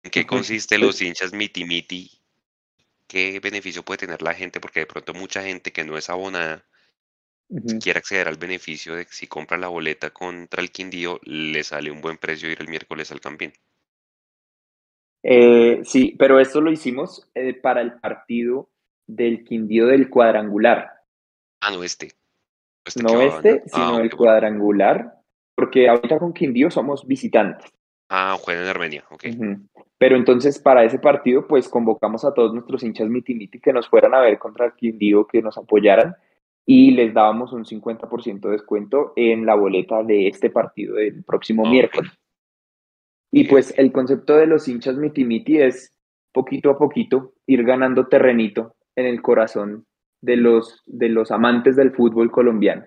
¿En 0.07 0.11
qué 0.11 0.25
consiste 0.25 0.79
los 0.79 1.03
hinchas 1.03 1.33
miti 1.33 1.65
miti? 1.65 2.09
¿Qué 3.09 3.41
beneficio 3.41 3.83
puede 3.83 3.99
tener 3.99 4.23
la 4.23 4.35
gente? 4.35 4.61
Porque 4.61 4.79
de 4.79 4.87
pronto 4.87 5.13
mucha 5.15 5.43
gente 5.43 5.73
que 5.73 5.83
no 5.83 5.99
es 5.99 6.09
abonada 6.09 6.65
Ujú. 7.49 7.81
quiere 7.81 7.99
acceder 7.99 8.29
al 8.29 8.37
beneficio 8.37 8.95
de 8.95 9.05
que 9.05 9.13
si 9.13 9.27
compra 9.27 9.59
la 9.59 9.67
boleta 9.67 10.11
contra 10.11 10.63
el 10.63 10.71
Quindío, 10.71 11.19
le 11.25 11.65
sale 11.65 11.91
un 11.91 12.01
buen 12.01 12.19
precio 12.19 12.49
ir 12.49 12.61
el 12.61 12.69
miércoles 12.69 13.11
al 13.11 13.21
Campín. 13.21 13.53
Eh, 15.25 15.81
sí, 15.83 16.15
pero 16.17 16.39
esto 16.39 16.61
lo 16.61 16.71
hicimos 16.71 17.29
eh, 17.35 17.55
para 17.55 17.81
el 17.81 17.95
partido 17.95 18.71
del 19.09 19.43
Quindío 19.43 19.89
del 19.89 20.09
cuadrangular. 20.09 20.89
Ah, 21.61 21.73
no 21.73 21.83
este. 21.83 22.13
Este 22.85 23.03
No 23.03 23.23
este. 23.23 23.65
Ah, 23.73 23.89
sino 23.89 23.95
el 23.99 24.11
bueno. 24.11 24.17
cuadrangular, 24.19 25.15
porque 25.57 25.89
ahorita 25.89 26.21
con 26.21 26.33
Quindío 26.33 26.71
somos 26.71 27.05
visitantes. 27.09 27.76
Ah, 28.09 28.37
juega 28.41 28.63
en 28.63 28.69
Armenia, 28.69 29.05
ok. 29.11 29.25
Pero 29.99 30.17
entonces 30.17 30.59
para 30.59 30.85
ese 30.85 30.99
partido 30.99 31.47
pues 31.47 31.69
convocamos 31.69 32.25
a 32.25 32.35
todos 32.35 32.53
nuestros 32.53 32.83
hinchas 32.83 33.09
miti 33.09 33.35
miti 33.35 33.59
que 33.59 33.73
nos 33.73 33.89
fueran 33.89 34.15
a 34.15 34.21
ver 34.21 34.39
contra 34.39 34.67
el 34.67 34.75
Quindío, 34.75 35.27
que 35.27 35.43
nos 35.43 35.59
apoyaran 35.59 36.15
y 36.65 36.93
les 36.93 37.15
dábamos 37.15 37.53
un 37.53 37.65
50% 37.65 38.41
de 38.41 38.51
descuento 38.51 39.13
en 39.17 39.47
la 39.47 39.55
boleta 39.55 40.03
de 40.03 40.29
este 40.29 40.51
partido 40.51 40.97
del 40.97 41.25
próximo 41.25 41.65
miércoles. 41.65 42.13
Y 43.33 43.45
pues 43.45 43.75
el 43.77 43.93
concepto 43.93 44.37
de 44.37 44.47
los 44.47 44.69
hinchas 44.69 44.97
miti 44.97 45.25
miti 45.25 45.61
es 45.61 45.95
poquito 46.33 46.71
a 46.71 46.79
poquito 46.79 47.35
ir 47.47 47.65
ganando 47.65 48.09
terrenito 48.09 48.77
en 48.95 49.07
el 49.07 49.23
corazón 49.23 49.87
de 50.21 50.37
los, 50.37 50.83
de 50.87 51.09
los 51.09 51.31
amantes 51.31 51.77
del 51.77 51.93
fútbol 51.93 52.31
colombiano. 52.31 52.87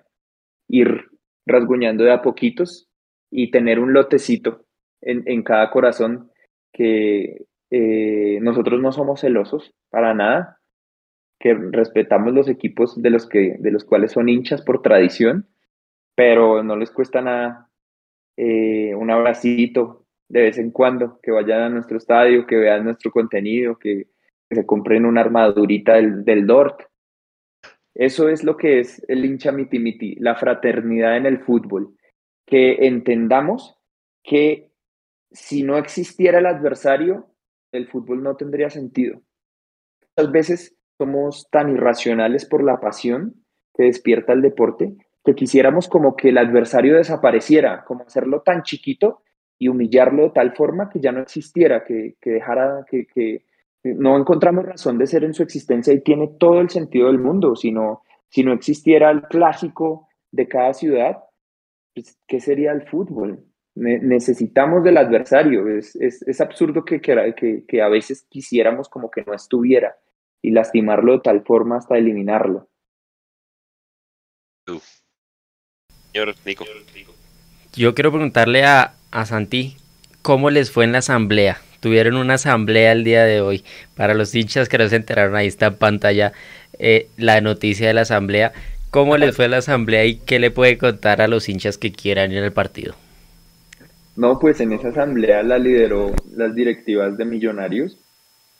Ir 0.68 1.08
rasguñando 1.46 2.04
de 2.04 2.12
a 2.12 2.22
poquitos 2.22 2.88
y 3.30 3.50
tener 3.50 3.80
un 3.80 3.92
lotecito 3.92 4.66
en, 5.02 5.22
en 5.26 5.42
cada 5.42 5.70
corazón 5.70 6.30
que 6.72 7.46
eh, 7.70 8.38
nosotros 8.42 8.80
no 8.80 8.92
somos 8.92 9.20
celosos 9.20 9.74
para 9.90 10.14
nada, 10.14 10.58
que 11.38 11.54
respetamos 11.54 12.34
los 12.34 12.48
equipos 12.48 13.00
de 13.00 13.10
los, 13.10 13.26
que, 13.26 13.56
de 13.58 13.70
los 13.70 13.84
cuales 13.84 14.12
son 14.12 14.28
hinchas 14.28 14.62
por 14.62 14.82
tradición, 14.82 15.48
pero 16.14 16.62
no 16.62 16.76
les 16.76 16.90
cuesta 16.90 17.22
nada 17.22 17.70
eh, 18.36 18.94
un 18.94 19.10
abracito 19.10 20.06
de 20.28 20.42
vez 20.42 20.58
en 20.58 20.70
cuando, 20.70 21.18
que 21.22 21.30
vayan 21.30 21.62
a 21.62 21.68
nuestro 21.70 21.96
estadio, 21.96 22.46
que 22.46 22.56
vean 22.56 22.84
nuestro 22.84 23.10
contenido, 23.10 23.78
que, 23.78 24.06
que 24.48 24.54
se 24.54 24.66
compren 24.66 25.06
una 25.06 25.22
armadurita 25.22 25.94
del, 25.94 26.24
del 26.24 26.46
Dort. 26.46 26.82
Eso 27.94 28.28
es 28.28 28.44
lo 28.44 28.56
que 28.56 28.80
es 28.80 29.04
el 29.08 29.24
hincha 29.24 29.50
miti 29.50 29.78
miti, 29.78 30.14
la 30.16 30.36
fraternidad 30.36 31.16
en 31.16 31.26
el 31.26 31.40
fútbol, 31.40 31.96
que 32.46 32.86
entendamos 32.86 33.76
que 34.22 34.69
si 35.30 35.62
no 35.62 35.78
existiera 35.78 36.38
el 36.38 36.46
adversario, 36.46 37.26
el 37.72 37.88
fútbol 37.88 38.22
no 38.22 38.36
tendría 38.36 38.70
sentido. 38.70 39.20
Muchas 40.16 40.32
veces 40.32 40.76
somos 40.98 41.48
tan 41.50 41.70
irracionales 41.70 42.44
por 42.44 42.64
la 42.64 42.80
pasión 42.80 43.44
que 43.74 43.84
despierta 43.84 44.32
el 44.32 44.42
deporte 44.42 44.96
que 45.24 45.34
quisiéramos 45.34 45.88
como 45.88 46.16
que 46.16 46.30
el 46.30 46.38
adversario 46.38 46.96
desapareciera, 46.96 47.84
como 47.84 48.04
hacerlo 48.04 48.42
tan 48.42 48.62
chiquito 48.62 49.22
y 49.58 49.68
humillarlo 49.68 50.24
de 50.24 50.30
tal 50.30 50.54
forma 50.54 50.88
que 50.88 51.00
ya 51.00 51.12
no 51.12 51.20
existiera, 51.20 51.84
que, 51.84 52.16
que 52.20 52.30
dejara, 52.30 52.84
que, 52.90 53.06
que 53.06 53.44
no 53.84 54.18
encontramos 54.18 54.64
razón 54.64 54.98
de 54.98 55.06
ser 55.06 55.24
en 55.24 55.34
su 55.34 55.42
existencia 55.42 55.92
y 55.92 56.00
tiene 56.00 56.28
todo 56.38 56.60
el 56.60 56.70
sentido 56.70 57.08
del 57.08 57.18
mundo, 57.18 57.54
sino 57.54 58.02
si 58.28 58.42
no 58.42 58.52
existiera 58.52 59.10
el 59.10 59.22
clásico 59.22 60.08
de 60.30 60.48
cada 60.48 60.72
ciudad, 60.72 61.18
pues, 61.94 62.18
¿qué 62.26 62.40
sería 62.40 62.72
el 62.72 62.88
fútbol? 62.88 63.44
Necesitamos 63.74 64.84
del 64.84 64.96
adversario. 64.96 65.68
Es, 65.68 65.96
es, 65.96 66.22
es 66.22 66.40
absurdo 66.40 66.84
que, 66.84 67.00
que, 67.00 67.64
que, 67.66 67.82
a 67.82 67.88
veces 67.88 68.26
quisiéramos 68.28 68.88
como 68.88 69.10
que 69.10 69.22
no 69.24 69.34
estuviera 69.34 69.96
y 70.42 70.50
lastimarlo 70.50 71.14
de 71.14 71.20
tal 71.20 71.42
forma 71.42 71.76
hasta 71.76 71.98
eliminarlo. 71.98 72.68
Señor 76.12 76.34
Nico. 76.44 76.64
Yo 77.72 77.94
quiero 77.94 78.10
preguntarle 78.10 78.64
a, 78.64 78.94
a 79.10 79.26
Santi, 79.26 79.76
¿cómo 80.22 80.50
les 80.50 80.70
fue 80.70 80.84
en 80.84 80.92
la 80.92 80.98
asamblea? 80.98 81.60
Tuvieron 81.80 82.16
una 82.16 82.34
asamblea 82.34 82.92
el 82.92 83.04
día 83.04 83.24
de 83.24 83.40
hoy. 83.40 83.64
Para 83.96 84.14
los 84.14 84.34
hinchas 84.34 84.68
que 84.68 84.78
no 84.78 84.88
se 84.88 84.96
enteraron, 84.96 85.34
ahí 85.36 85.46
está 85.46 85.66
en 85.66 85.76
pantalla 85.76 86.32
eh, 86.78 87.08
la 87.16 87.40
noticia 87.40 87.86
de 87.86 87.94
la 87.94 88.02
asamblea. 88.02 88.52
¿Cómo 88.90 89.16
les 89.16 89.36
fue 89.36 89.48
la 89.48 89.58
asamblea 89.58 90.04
y 90.04 90.16
qué 90.16 90.40
le 90.40 90.50
puede 90.50 90.76
contar 90.76 91.22
a 91.22 91.28
los 91.28 91.48
hinchas 91.48 91.78
que 91.78 91.92
quieran 91.92 92.32
ir 92.32 92.42
al 92.42 92.52
partido? 92.52 92.96
No, 94.16 94.38
pues 94.38 94.60
en 94.60 94.72
esa 94.72 94.88
asamblea 94.88 95.42
la 95.42 95.58
lideró 95.58 96.12
las 96.34 96.54
directivas 96.54 97.16
de 97.16 97.24
Millonarios, 97.24 97.96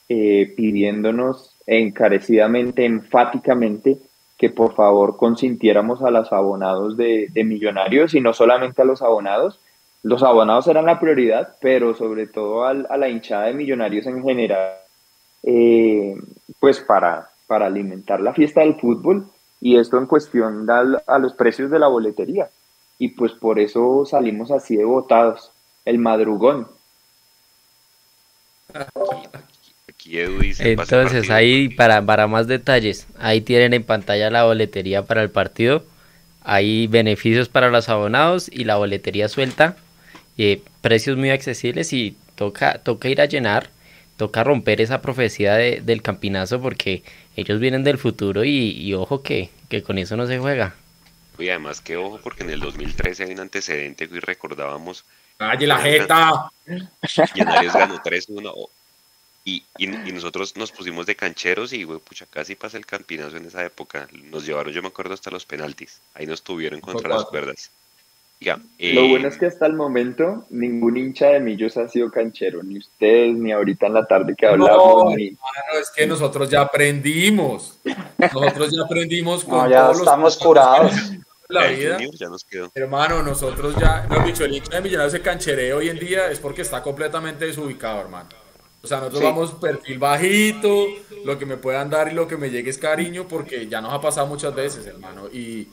eh, 0.07 0.53
pidiéndonos 0.55 1.55
encarecidamente, 1.67 2.85
enfáticamente, 2.85 3.97
que 4.37 4.49
por 4.49 4.73
favor 4.73 5.17
consintiéramos 5.17 6.01
a 6.01 6.09
los 6.09 6.31
abonados 6.31 6.97
de, 6.97 7.29
Millonarios 7.45 8.15
y 8.15 8.21
no 8.21 8.33
solamente 8.33 8.81
a 8.81 8.85
los 8.85 9.01
abonados. 9.01 9.59
Los 10.03 10.23
abonados 10.23 10.67
eran 10.67 10.85
la 10.85 10.99
prioridad, 10.99 11.55
pero 11.61 11.93
sobre 11.93 12.25
todo 12.27 12.65
a 12.65 12.73
la 12.73 13.09
hinchada 13.09 13.45
de 13.45 13.53
Millonarios 13.53 14.07
en 14.07 14.23
general, 14.23 14.77
eh, 15.43 16.15
pues 16.59 16.79
para, 16.79 17.29
para 17.45 17.67
alimentar 17.67 18.19
la 18.19 18.33
fiesta 18.33 18.61
del 18.61 18.75
fútbol 18.75 19.25
y 19.59 19.77
esto 19.77 19.97
en 19.99 20.07
cuestión 20.07 20.67
a 20.69 21.19
los 21.19 21.33
precios 21.33 21.69
de 21.69 21.77
la 21.77 21.87
boletería 21.87 22.49
y 23.01 23.07
pues 23.07 23.31
por 23.31 23.57
eso 23.57 24.05
salimos 24.05 24.51
así 24.51 24.77
de 24.77 24.85
votados, 24.85 25.51
el 25.85 25.97
madrugón. 25.97 26.67
Entonces 30.59 31.31
ahí 31.31 31.69
para, 31.69 32.05
para 32.05 32.27
más 32.27 32.45
detalles, 32.45 33.07
ahí 33.17 33.41
tienen 33.41 33.73
en 33.73 33.83
pantalla 33.83 34.29
la 34.29 34.43
boletería 34.43 35.01
para 35.01 35.23
el 35.23 35.31
partido, 35.31 35.83
hay 36.43 36.85
beneficios 36.85 37.49
para 37.49 37.71
los 37.71 37.89
abonados 37.89 38.51
y 38.53 38.65
la 38.65 38.75
boletería 38.75 39.29
suelta, 39.29 39.77
eh, 40.37 40.61
precios 40.81 41.17
muy 41.17 41.31
accesibles 41.31 41.93
y 41.93 42.15
toca, 42.35 42.83
toca 42.83 43.09
ir 43.09 43.19
a 43.19 43.25
llenar, 43.25 43.71
toca 44.15 44.43
romper 44.43 44.79
esa 44.79 45.01
profecía 45.01 45.55
del 45.55 46.03
campinazo 46.03 46.61
porque 46.61 47.01
ellos 47.35 47.59
vienen 47.59 47.83
del 47.83 47.97
futuro 47.97 48.43
y, 48.43 48.93
ojo 48.93 49.23
que, 49.23 49.49
que 49.69 49.81
con 49.81 49.97
eso 49.97 50.15
no 50.17 50.27
se 50.27 50.37
juega. 50.37 50.75
Y 51.37 51.49
además 51.49 51.81
que 51.81 51.97
ojo, 51.97 52.19
porque 52.21 52.43
en 52.43 52.51
el 52.51 52.59
2013 52.59 53.23
hay 53.23 53.31
un 53.33 53.39
antecedente 53.39 54.07
que 54.07 54.19
recordábamos. 54.19 55.05
¡Calle 55.37 55.67
la 55.67 55.77
jeta! 55.77 56.51
Millonarios 57.33 57.73
ganó 57.73 58.01
3-1. 58.01 58.69
Y, 59.43 59.63
y, 59.79 59.87
nosotros 59.87 60.55
nos 60.55 60.71
pusimos 60.71 61.07
de 61.07 61.15
cancheros 61.15 61.73
y, 61.73 61.83
güey, 61.83 61.99
pucha, 61.99 62.27
casi 62.29 62.53
pasa 62.53 62.77
el 62.77 62.85
campinazo 62.85 63.37
en 63.37 63.45
esa 63.45 63.65
época. 63.65 64.07
Nos 64.29 64.45
llevaron, 64.45 64.71
yo 64.71 64.83
me 64.83 64.89
acuerdo, 64.89 65.15
hasta 65.15 65.31
los 65.31 65.45
penaltis. 65.45 65.99
Ahí 66.13 66.27
nos 66.27 66.43
tuvieron 66.43 66.79
contra 66.79 67.09
las 67.09 67.25
cuerdas. 67.25 67.71
Lo 68.79 69.07
bueno 69.07 69.27
es 69.27 69.37
que 69.37 69.45
hasta 69.45 69.67
el 69.67 69.73
momento 69.73 70.45
ningún 70.49 70.97
hincha 70.97 71.27
de 71.27 71.39
Millos 71.39 71.77
ha 71.77 71.87
sido 71.87 72.09
canchero, 72.09 72.63
ni 72.63 72.79
ustedes, 72.79 73.35
ni 73.35 73.51
ahorita 73.51 73.85
en 73.85 73.93
la 73.93 74.05
tarde 74.05 74.33
que 74.35 74.47
hablamos. 74.47 75.13
No, 75.13 75.15
es 75.15 75.91
que 75.95 76.07
nosotros 76.07 76.49
ya 76.49 76.61
aprendimos. 76.61 77.77
Nosotros 78.17 78.71
ya 78.71 78.81
aprendimos. 78.83 79.43
Con 79.45 79.69
ya 79.69 79.91
estamos 79.91 80.37
curados. 80.37 80.91
La 81.51 81.67
vida. 81.67 81.97
Ya 82.13 82.29
nos 82.29 82.43
quedó. 82.45 82.71
Hermano, 82.73 83.21
nosotros 83.21 83.75
ya, 83.79 84.07
el 84.09 84.27
hincha 84.27 84.45
de 84.45 84.81
Millonarios 84.81 85.11
se 85.11 85.21
cancheré 85.21 85.73
hoy 85.73 85.89
en 85.89 85.99
día 85.99 86.31
es 86.31 86.39
porque 86.39 86.61
está 86.61 86.81
completamente 86.81 87.45
desubicado, 87.45 88.01
hermano. 88.01 88.29
O 88.83 88.87
sea, 88.87 88.97
nosotros 88.97 89.21
vamos 89.21 89.51
perfil 89.51 89.99
bajito, 89.99 90.87
lo 91.23 91.37
que 91.37 91.45
me 91.45 91.57
puedan 91.57 91.89
dar 91.89 92.11
y 92.11 92.15
lo 92.15 92.27
que 92.27 92.37
me 92.37 92.49
llegue 92.49 92.69
es 92.69 92.77
cariño, 92.77 93.27
porque 93.27 93.67
ya 93.67 93.79
nos 93.79 93.93
ha 93.93 94.01
pasado 94.01 94.25
muchas 94.27 94.55
veces, 94.55 94.87
hermano. 94.87 95.27
Y, 95.27 95.67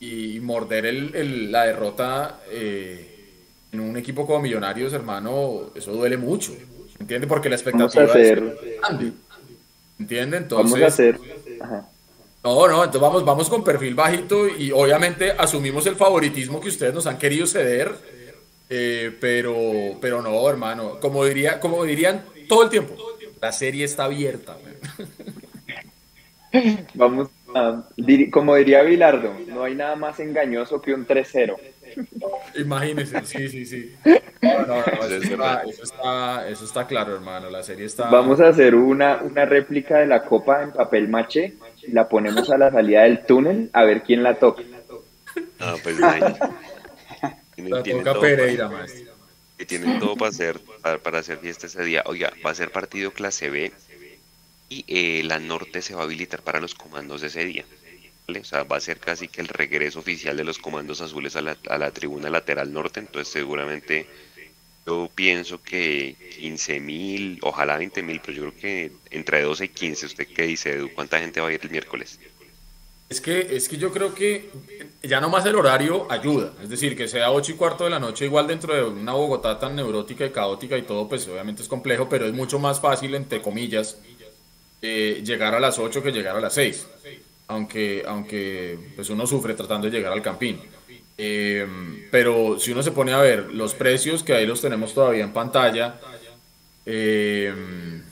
y 0.00 0.40
morder 0.40 0.84
el, 0.86 1.50
la 1.50 1.64
derrota 1.64 2.40
eh, 2.50 3.10
en 3.72 3.80
un 3.80 3.96
equipo 3.96 4.26
como 4.26 4.40
Millonarios, 4.40 4.92
hermano, 4.92 5.70
eso 5.74 5.92
duele 5.92 6.16
mucho. 6.16 6.52
¿Entiende? 6.98 7.26
Porque 7.26 7.48
la 7.48 7.54
expectativa 7.54 8.02
vamos 8.02 8.14
a 8.14 8.18
hacer, 8.18 8.58
es 8.98 9.12
¿Entiende? 9.98 10.36
Entonces. 10.36 10.72
Vamos 10.72 10.82
a 10.82 10.86
hacer. 10.86 11.18
No, 12.42 12.66
no, 12.66 12.84
entonces 12.84 13.00
vamos, 13.00 13.24
vamos 13.24 13.50
con 13.50 13.62
perfil 13.62 13.94
bajito 13.94 14.48
y 14.48 14.72
obviamente 14.72 15.32
asumimos 15.32 15.84
el 15.86 15.96
favoritismo 15.96 16.60
que 16.60 16.68
ustedes 16.68 16.94
nos 16.94 17.06
han 17.06 17.18
querido 17.18 17.46
ceder, 17.46 17.94
eh, 18.70 19.14
pero, 19.20 19.54
pero 20.00 20.22
no, 20.22 20.48
hermano, 20.48 20.98
como, 21.00 21.24
diría, 21.24 21.60
como 21.60 21.84
dirían 21.84 22.24
todo 22.48 22.62
el 22.62 22.70
tiempo, 22.70 22.94
la 23.40 23.52
serie 23.52 23.84
está 23.84 24.04
abierta. 24.04 24.56
Vamos 26.94 27.28
como 28.30 28.56
diría 28.56 28.82
Bilardo, 28.82 29.34
no 29.48 29.64
hay 29.64 29.74
nada 29.74 29.96
más 29.96 30.20
engañoso 30.20 30.80
que 30.80 30.94
un 30.94 31.06
3-0. 31.06 31.56
Imagínense, 32.56 33.24
sí, 33.24 33.48
sí, 33.48 33.66
sí. 33.66 33.96
eso, 36.48 36.64
está, 36.64 36.86
claro, 36.86 37.14
hermano. 37.14 37.50
La 37.50 37.62
serie 37.64 37.86
está. 37.86 38.08
Vamos 38.08 38.40
a 38.40 38.48
hacer 38.48 38.76
una, 38.76 39.16
una 39.22 39.44
réplica 39.44 39.98
de 39.98 40.06
la 40.06 40.22
copa 40.22 40.62
en 40.62 40.72
papel 40.72 41.08
maché. 41.08 41.54
La 41.88 42.08
ponemos 42.08 42.50
a 42.50 42.58
la 42.58 42.70
salida 42.70 43.02
del 43.02 43.24
túnel 43.24 43.70
a 43.72 43.84
ver 43.84 44.02
quién 44.02 44.22
la 44.22 44.34
toca. 44.38 44.62
Ah, 45.58 45.76
pues 45.82 45.98
La 47.58 47.82
toca 47.82 48.20
Pereira, 48.20 48.68
maestro. 48.68 49.12
Que 49.58 49.66
tienen 49.66 49.98
todo 49.98 50.16
para 50.16 50.30
hacer, 50.30 50.58
para 51.02 51.18
hacer 51.18 51.38
fiesta 51.38 51.66
ese 51.66 51.84
día. 51.84 52.02
Oiga, 52.06 52.32
va 52.44 52.50
a 52.50 52.54
ser 52.54 52.72
partido 52.72 53.12
clase 53.12 53.50
B 53.50 53.72
y 54.70 54.84
eh, 54.88 55.22
la 55.24 55.38
norte 55.38 55.82
se 55.82 55.94
va 55.94 56.00
a 56.00 56.04
habilitar 56.04 56.40
para 56.42 56.60
los 56.60 56.74
comandos 56.74 57.20
de 57.20 57.26
ese 57.26 57.44
día. 57.44 57.64
O 58.28 58.44
sea, 58.44 58.62
va 58.62 58.76
a 58.76 58.80
ser 58.80 58.98
casi 58.98 59.28
que 59.28 59.40
el 59.40 59.48
regreso 59.48 59.98
oficial 59.98 60.36
de 60.36 60.44
los 60.44 60.58
comandos 60.58 61.00
azules 61.00 61.36
a 61.36 61.42
la, 61.42 61.56
a 61.68 61.78
la 61.78 61.90
tribuna 61.90 62.30
lateral 62.30 62.72
norte, 62.72 63.00
entonces 63.00 63.32
seguramente 63.32 64.06
yo 64.86 65.10
pienso 65.14 65.62
que 65.62 66.16
15 66.38 66.80
mil, 66.80 67.38
ojalá 67.42 67.76
20 67.76 68.02
mil, 68.02 68.20
pero 68.20 68.32
yo 68.32 68.42
creo 68.42 68.56
que 68.56 68.92
entre 69.10 69.42
12 69.42 69.64
y 69.64 69.68
15, 69.68 70.06
¿usted 70.06 70.26
qué 70.34 70.42
dice, 70.42 70.72
Edu? 70.72 70.90
¿Cuánta 70.94 71.18
gente 71.18 71.40
va 71.40 71.48
a 71.48 71.52
ir 71.52 71.60
el 71.62 71.70
miércoles? 71.70 72.18
Es 73.10 73.20
que, 73.20 73.56
es 73.56 73.68
que 73.68 73.76
yo 73.76 73.92
creo 73.92 74.14
que 74.14 74.50
ya 75.02 75.20
nomás 75.20 75.44
el 75.44 75.56
horario 75.56 76.06
ayuda, 76.10 76.52
es 76.62 76.68
decir, 76.68 76.96
que 76.96 77.08
sea 77.08 77.32
8 77.32 77.52
y 77.52 77.54
cuarto 77.56 77.82
de 77.82 77.90
la 77.90 77.98
noche, 77.98 78.24
igual 78.24 78.46
dentro 78.46 78.72
de 78.72 78.84
una 78.84 79.12
Bogotá 79.14 79.58
tan 79.58 79.74
neurótica 79.74 80.24
y 80.24 80.30
caótica 80.30 80.78
y 80.78 80.82
todo, 80.82 81.08
pues 81.08 81.26
obviamente 81.26 81.60
es 81.60 81.68
complejo, 81.68 82.08
pero 82.08 82.24
es 82.26 82.32
mucho 82.32 82.60
más 82.60 82.80
fácil, 82.80 83.16
entre 83.16 83.42
comillas, 83.42 83.98
eh, 84.80 85.22
llegar 85.24 85.56
a 85.56 85.60
las 85.60 85.80
8 85.80 86.04
que 86.04 86.12
llegar 86.12 86.36
a 86.36 86.40
las 86.40 86.54
6, 86.54 86.86
aunque, 87.48 88.04
aunque 88.06 88.78
pues 88.94 89.10
uno 89.10 89.26
sufre 89.26 89.54
tratando 89.54 89.90
de 89.90 89.96
llegar 89.96 90.12
al 90.12 90.22
campín. 90.22 90.60
Eh, 91.22 91.66
pero 92.10 92.58
si 92.58 92.72
uno 92.72 92.82
se 92.82 92.92
pone 92.92 93.12
a 93.12 93.18
ver 93.18 93.52
los 93.52 93.74
precios, 93.74 94.22
que 94.22 94.32
ahí 94.32 94.46
los 94.46 94.62
tenemos 94.62 94.94
todavía 94.94 95.22
en 95.22 95.34
pantalla, 95.34 96.00
el 96.86 98.02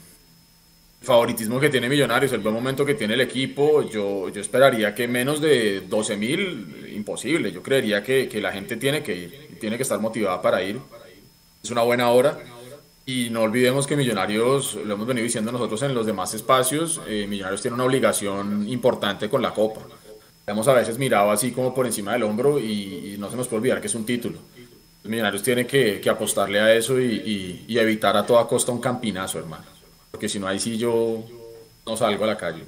favoritismo 1.00 1.58
que 1.58 1.70
tiene 1.70 1.88
Millonarios, 1.88 2.32
el 2.32 2.40
buen 2.40 2.54
momento 2.54 2.84
que 2.84 2.92
tiene 2.92 3.14
el 3.14 3.22
equipo, 3.22 3.88
yo, 3.88 4.28
yo 4.28 4.40
esperaría 4.42 4.94
que 4.94 5.08
menos 5.08 5.40
de 5.40 5.80
12 5.88 6.16
mil, 6.18 6.86
imposible. 6.94 7.50
Yo 7.50 7.62
creería 7.62 8.02
que, 8.02 8.28
que, 8.28 8.42
la 8.42 8.52
gente 8.52 8.76
tiene 8.76 9.02
que 9.02 9.16
ir, 9.16 9.58
tiene 9.58 9.78
que 9.78 9.84
estar 9.84 9.98
motivada 10.00 10.42
para 10.42 10.62
ir. 10.62 10.78
Es 11.62 11.70
una 11.70 11.82
buena 11.82 12.10
hora. 12.10 12.38
Y 13.06 13.30
no 13.30 13.40
olvidemos 13.40 13.86
que 13.86 13.96
Millonarios, 13.96 14.74
lo 14.74 14.92
hemos 14.92 15.06
venido 15.06 15.24
diciendo 15.24 15.50
nosotros 15.50 15.80
en 15.82 15.94
los 15.94 16.04
demás 16.04 16.34
espacios, 16.34 17.00
eh, 17.08 17.26
Millonarios 17.26 17.62
tiene 17.62 17.74
una 17.74 17.84
obligación 17.84 18.68
importante 18.68 19.30
con 19.30 19.40
la 19.40 19.54
Copa. 19.54 19.80
Hemos 20.48 20.66
a 20.66 20.72
veces 20.72 20.98
mirado 20.98 21.30
así 21.30 21.52
como 21.52 21.74
por 21.74 21.86
encima 21.86 22.12
del 22.12 22.22
hombro 22.24 22.58
y, 22.58 23.16
no 23.18 23.30
se 23.30 23.36
nos 23.36 23.46
puede 23.48 23.60
olvidar 23.60 23.80
que 23.80 23.86
es 23.86 23.94
un 23.94 24.06
título. 24.06 24.38
Millonarios 25.04 25.42
tiene 25.42 25.66
que, 25.66 26.02
apostarle 26.08 26.60
a 26.60 26.74
eso 26.74 27.00
y, 27.00 27.64
evitar 27.68 28.16
a 28.16 28.26
toda 28.26 28.46
costa 28.46 28.72
un 28.72 28.80
campinazo, 28.80 29.38
hermano. 29.38 29.64
Porque 30.10 30.28
si 30.28 30.38
no, 30.38 30.48
ahí 30.48 30.58
sí 30.58 30.78
yo 30.78 31.22
no 31.86 31.96
salgo 31.96 32.24
a 32.24 32.28
la 32.28 32.36
calle. 32.36 32.64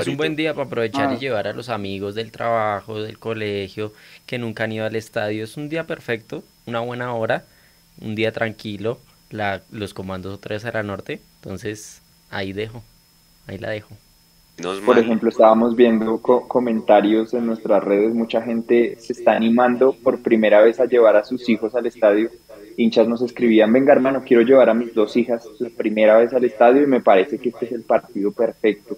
Es 0.00 0.08
un 0.08 0.16
buen 0.16 0.34
día 0.34 0.52
para 0.52 0.66
aprovechar 0.66 1.12
y 1.12 1.14
ah. 1.14 1.18
llevar 1.18 1.46
a 1.46 1.52
los 1.52 1.68
amigos 1.68 2.16
del 2.16 2.32
trabajo, 2.32 3.00
del 3.00 3.20
colegio, 3.20 3.92
que 4.26 4.36
nunca 4.36 4.64
han 4.64 4.72
ido 4.72 4.84
al 4.84 4.96
estadio. 4.96 5.44
Es 5.44 5.56
un 5.56 5.68
día 5.68 5.84
perfecto, 5.84 6.42
una 6.66 6.80
buena 6.80 7.14
hora 7.14 7.44
un 8.00 8.14
día 8.14 8.32
tranquilo, 8.32 9.00
la, 9.30 9.62
los 9.70 9.94
comandos 9.94 10.34
otra 10.34 10.54
vez 10.54 10.64
a 10.64 10.72
la 10.72 10.82
norte, 10.82 11.20
entonces 11.36 12.02
ahí 12.30 12.52
dejo, 12.52 12.82
ahí 13.46 13.58
la 13.58 13.70
dejo. 13.70 13.96
Por 14.84 14.98
ejemplo, 14.98 15.28
estábamos 15.28 15.76
viendo 15.76 16.18
comentarios 16.18 17.34
en 17.34 17.46
nuestras 17.46 17.84
redes, 17.84 18.14
mucha 18.14 18.40
gente 18.40 18.96
se 18.98 19.12
está 19.12 19.32
animando 19.32 19.94
por 20.02 20.22
primera 20.22 20.62
vez 20.62 20.80
a 20.80 20.86
llevar 20.86 21.16
a 21.16 21.24
sus 21.24 21.48
hijos 21.48 21.74
al 21.74 21.86
estadio. 21.86 22.30
Hinchas 22.78 23.06
nos 23.06 23.22
escribían, 23.22 23.72
venga 23.72 23.92
hermano, 23.92 24.22
quiero 24.24 24.42
llevar 24.42 24.70
a 24.70 24.74
mis 24.74 24.94
dos 24.94 25.16
hijas 25.16 25.46
la 25.58 25.68
primera 25.68 26.16
vez 26.16 26.32
al 26.32 26.44
estadio 26.44 26.82
y 26.82 26.86
me 26.86 27.00
parece 27.00 27.38
que 27.38 27.50
este 27.50 27.66
es 27.66 27.72
el 27.72 27.82
partido 27.82 28.32
perfecto. 28.32 28.96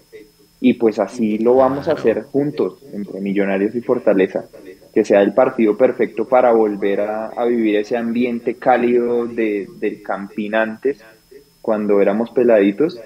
Y 0.60 0.74
pues 0.74 0.98
así 0.98 1.38
lo 1.38 1.56
vamos 1.56 1.88
a 1.88 1.92
hacer 1.92 2.22
juntos, 2.24 2.82
entre 2.92 3.20
Millonarios 3.20 3.74
y 3.74 3.80
Fortaleza 3.80 4.44
que 4.92 5.04
sea 5.04 5.22
el 5.22 5.32
partido 5.32 5.76
perfecto 5.76 6.24
para 6.24 6.50
volver 6.52 7.02
a, 7.02 7.26
a 7.28 7.44
vivir 7.44 7.76
ese 7.76 7.96
ambiente 7.96 8.54
cálido 8.54 9.26
de, 9.26 9.68
del 9.78 10.02
campín 10.02 10.54
antes, 10.54 11.04
cuando 11.60 12.00
éramos 12.00 12.30
peladitos, 12.30 13.00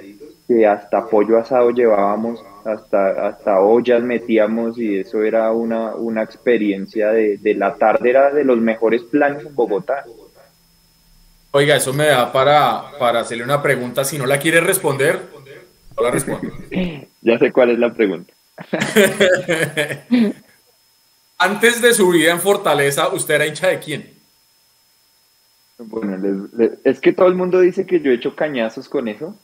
que 0.48 0.66
hasta 0.66 1.06
pollo 1.08 1.38
asado 1.38 1.70
llevábamos, 1.70 2.42
hasta, 2.64 3.26
hasta 3.28 3.60
ollas 3.60 4.02
metíamos 4.02 4.78
y 4.78 4.98
eso 4.98 5.22
era 5.22 5.50
una, 5.52 5.94
una 5.94 6.22
experiencia 6.22 7.08
de, 7.10 7.36
de 7.38 7.54
la 7.54 7.74
tarde, 7.74 8.10
era 8.10 8.30
de 8.30 8.44
los 8.44 8.58
mejores 8.58 9.02
planes 9.02 9.44
en 9.46 9.54
Bogotá. 9.54 10.04
Oiga, 11.52 11.76
eso 11.76 11.92
me 11.92 12.06
da 12.06 12.32
para, 12.32 12.92
para 12.98 13.20
hacerle 13.20 13.44
una 13.44 13.60
pregunta. 13.62 14.04
Si 14.04 14.16
no 14.18 14.24
la 14.26 14.38
quiere 14.38 14.60
responder, 14.60 15.20
no 15.96 16.02
la 16.02 16.10
respondo. 16.10 16.48
ya 17.20 17.38
sé 17.38 17.52
cuál 17.52 17.70
es 17.70 17.78
la 17.78 17.92
pregunta. 17.92 18.32
Antes 21.38 21.82
de 21.82 21.92
su 21.92 22.08
vida 22.10 22.30
en 22.32 22.40
Fortaleza, 22.40 23.08
¿usted 23.08 23.34
era 23.34 23.46
hincha 23.46 23.68
de 23.68 23.78
quién? 23.80 24.10
Bueno, 25.78 26.16
les- 26.16 26.52
les- 26.54 26.78
es 26.84 27.00
que 27.00 27.12
todo 27.12 27.26
el 27.26 27.34
mundo 27.34 27.58
dice 27.60 27.84
que 27.86 28.00
yo 28.00 28.10
he 28.12 28.14
hecho 28.14 28.36
cañazos 28.36 28.88
con 28.88 29.08
eso, 29.08 29.36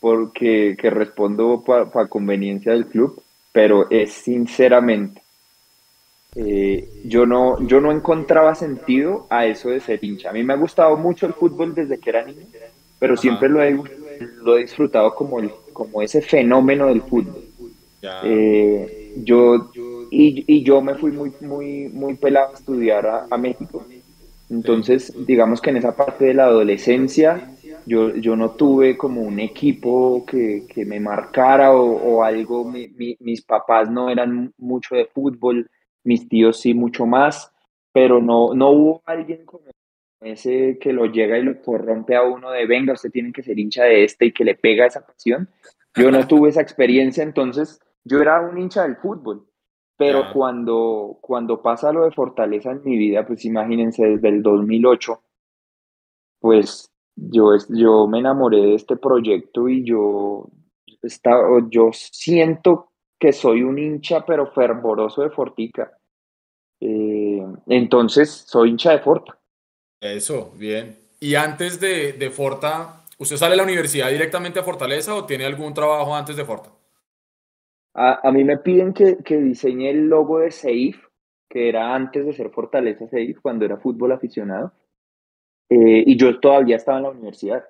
porque 0.00 0.76
que 0.78 0.90
respondo 0.90 1.62
para 1.64 2.06
conveniencia 2.06 2.72
del 2.72 2.86
club, 2.86 3.20
pero 3.52 3.90
es 3.90 4.12
sinceramente, 4.12 5.22
eh, 6.36 6.88
yo, 7.04 7.26
no, 7.26 7.60
yo 7.66 7.80
no 7.80 7.90
encontraba 7.90 8.54
sentido 8.54 9.26
a 9.30 9.46
eso 9.46 9.70
de 9.70 9.80
ser 9.80 10.02
hincha. 10.04 10.30
A 10.30 10.32
mí 10.32 10.44
me 10.44 10.52
ha 10.52 10.56
gustado 10.56 10.96
mucho 10.96 11.26
el 11.26 11.32
fútbol 11.32 11.74
desde 11.74 11.98
que 11.98 12.10
era 12.10 12.24
niño, 12.24 12.42
pero 12.98 13.16
siempre 13.16 13.48
lo 13.48 13.62
he, 13.62 13.76
lo 14.42 14.56
he 14.56 14.62
disfrutado 14.62 15.14
como, 15.14 15.40
el, 15.40 15.50
como 15.72 16.02
ese 16.02 16.22
fenómeno 16.22 16.86
del 16.86 17.02
fútbol. 17.02 17.42
Eh, 18.02 19.14
yo 19.24 19.70
y, 20.10 20.44
y 20.46 20.62
yo 20.62 20.80
me 20.80 20.94
fui 20.94 21.10
muy 21.10 21.32
muy 21.40 21.88
muy 21.88 22.14
pelado 22.14 22.52
a 22.52 22.54
estudiar 22.54 23.06
a, 23.06 23.26
a 23.28 23.36
México 23.36 23.84
entonces 24.48 25.12
digamos 25.26 25.60
que 25.60 25.70
en 25.70 25.78
esa 25.78 25.96
parte 25.96 26.26
de 26.26 26.34
la 26.34 26.44
adolescencia 26.44 27.50
yo, 27.86 28.14
yo 28.16 28.36
no 28.36 28.50
tuve 28.52 28.96
como 28.96 29.22
un 29.22 29.38
equipo 29.40 30.24
que, 30.26 30.66
que 30.68 30.84
me 30.84 31.00
marcara 31.00 31.72
o, 31.74 31.82
o 31.84 32.22
algo. 32.24 32.64
Mi- 32.64 32.88
mi- 32.88 33.16
mis 33.20 33.42
papás 33.42 33.90
no 33.90 34.10
eran 34.10 34.52
mucho 34.58 34.94
de 34.94 35.06
fútbol 35.06 35.68
mis 36.04 36.28
tíos 36.28 36.60
sí 36.60 36.74
mucho 36.74 37.06
más 37.06 37.52
pero 37.92 38.20
no 38.22 38.54
no 38.54 38.70
hubo 38.70 39.02
alguien 39.04 39.44
como 39.44 39.64
ese 40.20 40.78
que 40.80 40.92
lo 40.92 41.06
llega 41.06 41.36
y 41.38 41.42
lo 41.42 41.60
corrompe 41.60 42.14
a 42.16 42.22
uno 42.22 42.50
de 42.50 42.66
venga 42.66 42.92
usted 42.94 43.10
tiene 43.10 43.32
que 43.32 43.42
ser 43.42 43.58
hincha 43.58 43.84
de 43.84 44.04
este 44.04 44.26
y 44.26 44.32
que 44.32 44.44
le 44.44 44.54
pega 44.54 44.86
esa 44.86 45.04
pasión 45.04 45.48
yo 45.96 46.10
no 46.12 46.26
tuve 46.28 46.50
esa 46.50 46.60
experiencia, 46.62 47.22
entonces 47.24 47.80
yo 48.04 48.20
era 48.22 48.40
un 48.40 48.56
hincha 48.56 48.84
del 48.84 48.96
fútbol, 48.96 49.46
pero 49.96 50.22
Ya. 50.22 50.32
cuando, 50.32 51.18
cuando 51.20 51.60
pasa 51.60 51.92
lo 51.92 52.04
de 52.04 52.12
Fortaleza 52.12 52.70
en 52.70 52.82
mi 52.84 52.96
vida, 52.96 53.26
pues 53.26 53.44
imagínense, 53.44 54.04
desde 54.06 54.28
el 54.28 54.42
2008, 54.42 55.20
pues 56.40 56.90
yo, 57.20 57.56
yo 57.70 58.06
me 58.06 58.20
enamoré 58.20 58.58
de 58.58 58.74
este 58.74 58.96
proyecto 58.96 59.68
y 59.68 59.84
yo, 59.84 60.48
estaba, 61.02 61.66
yo 61.70 61.90
siento 61.92 62.92
que 63.18 63.32
soy 63.32 63.62
un 63.62 63.78
hincha, 63.78 64.24
pero 64.24 64.52
fervoroso 64.52 65.22
de 65.22 65.30
Fortica. 65.30 65.98
Eh, 66.80 67.44
entonces, 67.66 68.30
soy 68.30 68.70
hincha 68.70 68.92
de 68.92 69.00
Forta. 69.00 69.38
Eso, 70.00 70.52
bien. 70.56 70.96
Y 71.18 71.34
antes 71.34 71.80
de, 71.80 72.12
de 72.12 72.30
Forta, 72.30 73.04
¿usted 73.18 73.36
sale 73.36 73.54
a 73.54 73.56
la 73.56 73.64
universidad 73.64 74.10
directamente 74.10 74.60
a 74.60 74.64
Fortaleza 74.64 75.14
o 75.14 75.26
tiene 75.26 75.44
algún 75.44 75.74
trabajo 75.74 76.14
antes 76.14 76.36
de 76.36 76.44
Forta? 76.44 76.70
A, 77.94 78.28
a 78.28 78.30
mí 78.30 78.44
me 78.44 78.58
piden 78.58 78.92
que, 78.92 79.18
que 79.24 79.38
diseñe 79.38 79.90
el 79.90 80.08
logo 80.08 80.38
de 80.38 80.52
Seif, 80.52 81.04
que 81.48 81.68
era 81.68 81.96
antes 81.96 82.24
de 82.24 82.32
ser 82.32 82.50
Fortaleza 82.50 83.08
Seif, 83.08 83.40
cuando 83.40 83.64
era 83.64 83.78
fútbol 83.78 84.12
aficionado. 84.12 84.72
Eh, 85.70 86.04
y 86.06 86.16
yo 86.16 86.38
todavía 86.40 86.76
estaba 86.76 86.98
en 86.98 87.04
la 87.04 87.10
universidad. 87.10 87.64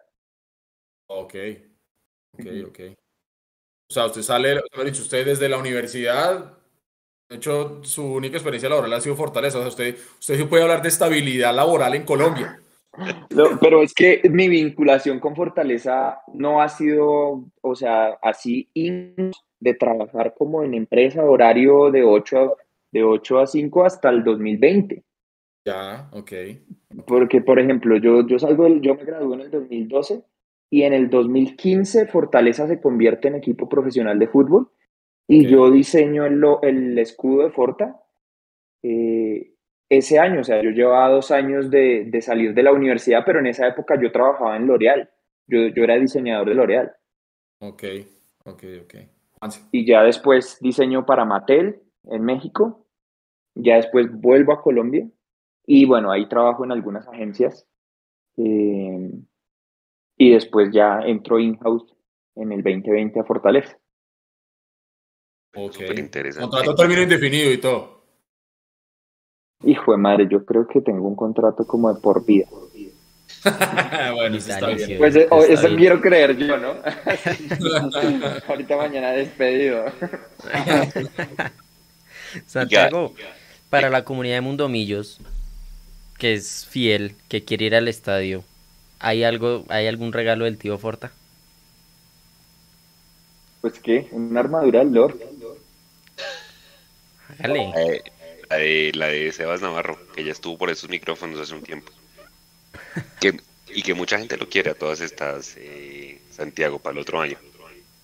Ok, 1.09 1.35
ok, 2.35 2.47
ok. 2.69 2.81
O 3.91 3.95
sea, 3.95 4.07
usted 4.07 4.23
sale, 4.23 4.55
mejor 4.55 4.85
dicho, 4.85 5.03
usted 5.03 5.25
desde 5.25 5.49
la 5.49 5.59
universidad, 5.59 6.59
de 7.29 7.37
hecho, 7.37 7.83
su 7.85 8.15
única 8.15 8.37
experiencia 8.37 8.69
laboral 8.71 8.93
ha 8.95 9.01
sido 9.01 9.17
Fortaleza. 9.17 9.59
O 9.59 9.61
sea, 9.61 9.69
usted, 9.69 9.97
usted 10.19 10.37
sí 10.37 10.45
puede 10.45 10.63
hablar 10.63 10.83
de 10.83 10.89
estabilidad 10.89 11.55
laboral 11.55 11.95
en 11.95 12.05
Colombia. 12.05 12.61
No, 13.31 13.59
pero 13.61 13.83
es 13.83 13.95
que 13.95 14.23
mi 14.31 14.49
vinculación 14.49 15.21
con 15.21 15.37
Fortaleza 15.37 16.21
no 16.33 16.61
ha 16.61 16.69
sido, 16.69 17.45
o 17.61 17.75
sea, 17.75 18.19
así 18.23 18.69
de 18.75 19.75
trabajar 19.75 20.35
como 20.37 20.63
en 20.63 20.75
empresa, 20.75 21.23
horario 21.23 21.91
de 21.91 22.03
8 22.03 22.39
a, 22.39 22.53
de 22.91 23.05
8 23.05 23.39
a 23.39 23.47
5 23.47 23.85
hasta 23.85 24.09
el 24.09 24.25
2020. 24.25 25.05
Ya, 25.69 26.09
ok. 26.13 26.33
Porque, 27.07 27.43
por 27.43 27.59
ejemplo, 27.59 27.97
yo, 27.99 28.27
yo 28.27 28.39
salgo, 28.39 28.65
del- 28.65 28.81
yo 28.81 28.95
me 28.95 29.05
gradué 29.05 29.35
en 29.35 29.41
el 29.43 29.51
2012 29.51 30.25
y 30.71 30.83
en 30.83 30.95
el 30.95 31.11
2015 31.11 32.07
Fortaleza 32.07 32.67
se 32.67 32.81
convierte 32.81 33.29
en 33.29 33.35
equipo 33.35 33.69
profesional 33.69 34.19
de 34.19 34.29
fútbol 34.29 34.71
y 35.29 35.47
yo 35.47 35.71
diseño 35.71 36.25
el, 36.25 36.43
el 36.63 36.99
escudo 36.99 37.45
de 37.45 37.51
Forta 37.51 38.01
eh, 38.83 39.53
ese 39.91 40.19
año, 40.19 40.41
o 40.41 40.45
sea, 40.45 40.63
yo 40.63 40.71
llevaba 40.71 41.11
dos 41.11 41.31
años 41.31 41.71
de, 41.71 42.05
de 42.07 42.23
salir 42.23 42.55
de 42.55 42.63
la 42.63 42.73
universidad, 42.73 43.23
pero 43.27 43.41
en 43.41 43.47
esa 43.47 43.67
época 43.67 44.01
yo 44.01 44.11
trabajaba 44.13 44.57
en 44.57 44.67
L'Oreal, 44.67 45.11
yo, 45.47 45.69
yo 45.69 45.85
era 45.85 45.97
diseñador 45.97 46.49
de 46.49 46.55
L'Oreal. 46.55 46.93
Ok, 47.61 47.85
ok, 48.45 48.65
ok. 48.85 48.95
Y 49.73 49.87
ya 49.87 50.03
después 50.03 50.59
diseño 50.61 51.05
para 51.07 51.25
Mattel 51.25 51.81
en 52.05 52.23
México, 52.25 52.87
ya 53.55 53.77
después 53.77 54.07
vuelvo 54.13 54.53
a 54.53 54.63
Colombia 54.63 55.07
y 55.71 55.85
bueno, 55.85 56.11
ahí 56.11 56.27
trabajo 56.27 56.65
en 56.65 56.73
algunas 56.73 57.07
agencias 57.09 57.67
eh, 58.39 59.11
y 60.17 60.33
después 60.33 60.71
ya 60.73 61.01
entro 61.01 61.39
in-house 61.39 61.95
en 62.37 62.53
el 62.53 62.63
2020 62.63 63.21
a 63.21 63.25
Fortaleza. 63.25 63.79
Ok. 65.55 65.79
interesante. 65.95 66.41
Contrato 66.41 66.75
término 66.75 67.03
indefinido 67.03 67.53
y 67.53 67.59
todo. 67.59 68.01
Hijo 69.63 69.93
de 69.93 69.99
madre, 69.99 70.27
yo 70.31 70.47
creo 70.47 70.67
que 70.67 70.81
tengo 70.81 71.07
un 71.07 71.17
contrato 71.17 71.67
como 71.67 71.93
de 71.93 72.01
por 72.01 72.25
vida. 72.25 72.47
bueno, 74.15 74.39
eso 74.39 74.51
está 74.51 74.69
bien. 74.69 74.97
Pues 74.97 75.17
eh, 75.17 75.25
Está 75.25 75.53
eso 75.53 75.67
bien. 75.67 75.77
quiero 75.77 76.01
creer 76.01 76.35
yo, 76.39 76.57
¿no? 76.57 76.77
Ahorita 78.49 78.77
mañana 78.79 79.11
despedido. 79.11 79.85
Santiago, 82.47 83.13
para 83.69 83.91
la 83.91 84.03
comunidad 84.03 84.37
de 84.37 84.41
Mundomillos, 84.41 85.21
que 86.19 86.35
es 86.35 86.67
fiel, 86.67 87.15
que 87.29 87.45
quiere 87.45 87.67
ir 87.67 87.75
al 87.75 87.89
estadio, 87.89 88.45
¿hay 88.99 89.25
algo, 89.25 89.65
hay 89.69 89.87
algún 89.87 90.13
regalo 90.13 90.45
del 90.45 90.59
tío 90.59 90.79
Forta? 90.79 91.13
Pues 93.61 93.79
qué, 93.81 94.09
una 94.13 94.41
armadura 94.41 94.81
del 94.81 94.93
Lord. 94.93 95.17
Hágale. 97.39 97.69
La 97.69 97.81
de, 97.81 98.03
la 98.49 98.57
de- 98.57 98.93
la 98.95 99.07
de 99.09 99.33
Sebas 99.33 99.61
Navarro, 99.63 99.99
que 100.15 100.25
ya 100.25 100.33
estuvo 100.33 100.57
por 100.59 100.71
esos 100.71 100.89
micrófonos 100.89 101.41
hace 101.41 101.55
un 101.55 101.63
tiempo. 101.63 101.93
Que- 103.21 103.41
y 103.71 103.83
que 103.83 103.95
mucha 103.95 104.19
gente 104.19 104.37
lo 104.39 104.49
quiere 104.49 104.71
a 104.71 104.75
todas 104.75 105.01
estas, 105.01 105.55
eh, 105.59 106.21
Santiago, 106.31 106.79
para 106.79 106.95
el 106.95 107.01
otro 107.03 107.21
año. 107.21 107.37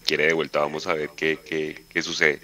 Quiere 0.05 0.27
de 0.27 0.35
vuelta, 0.35 0.61
vamos 0.61 0.87
a 0.87 0.95
ver 0.95 1.11
qué, 1.17 1.39
qué, 1.45 1.85
qué 1.89 2.03
sucede. 2.03 2.41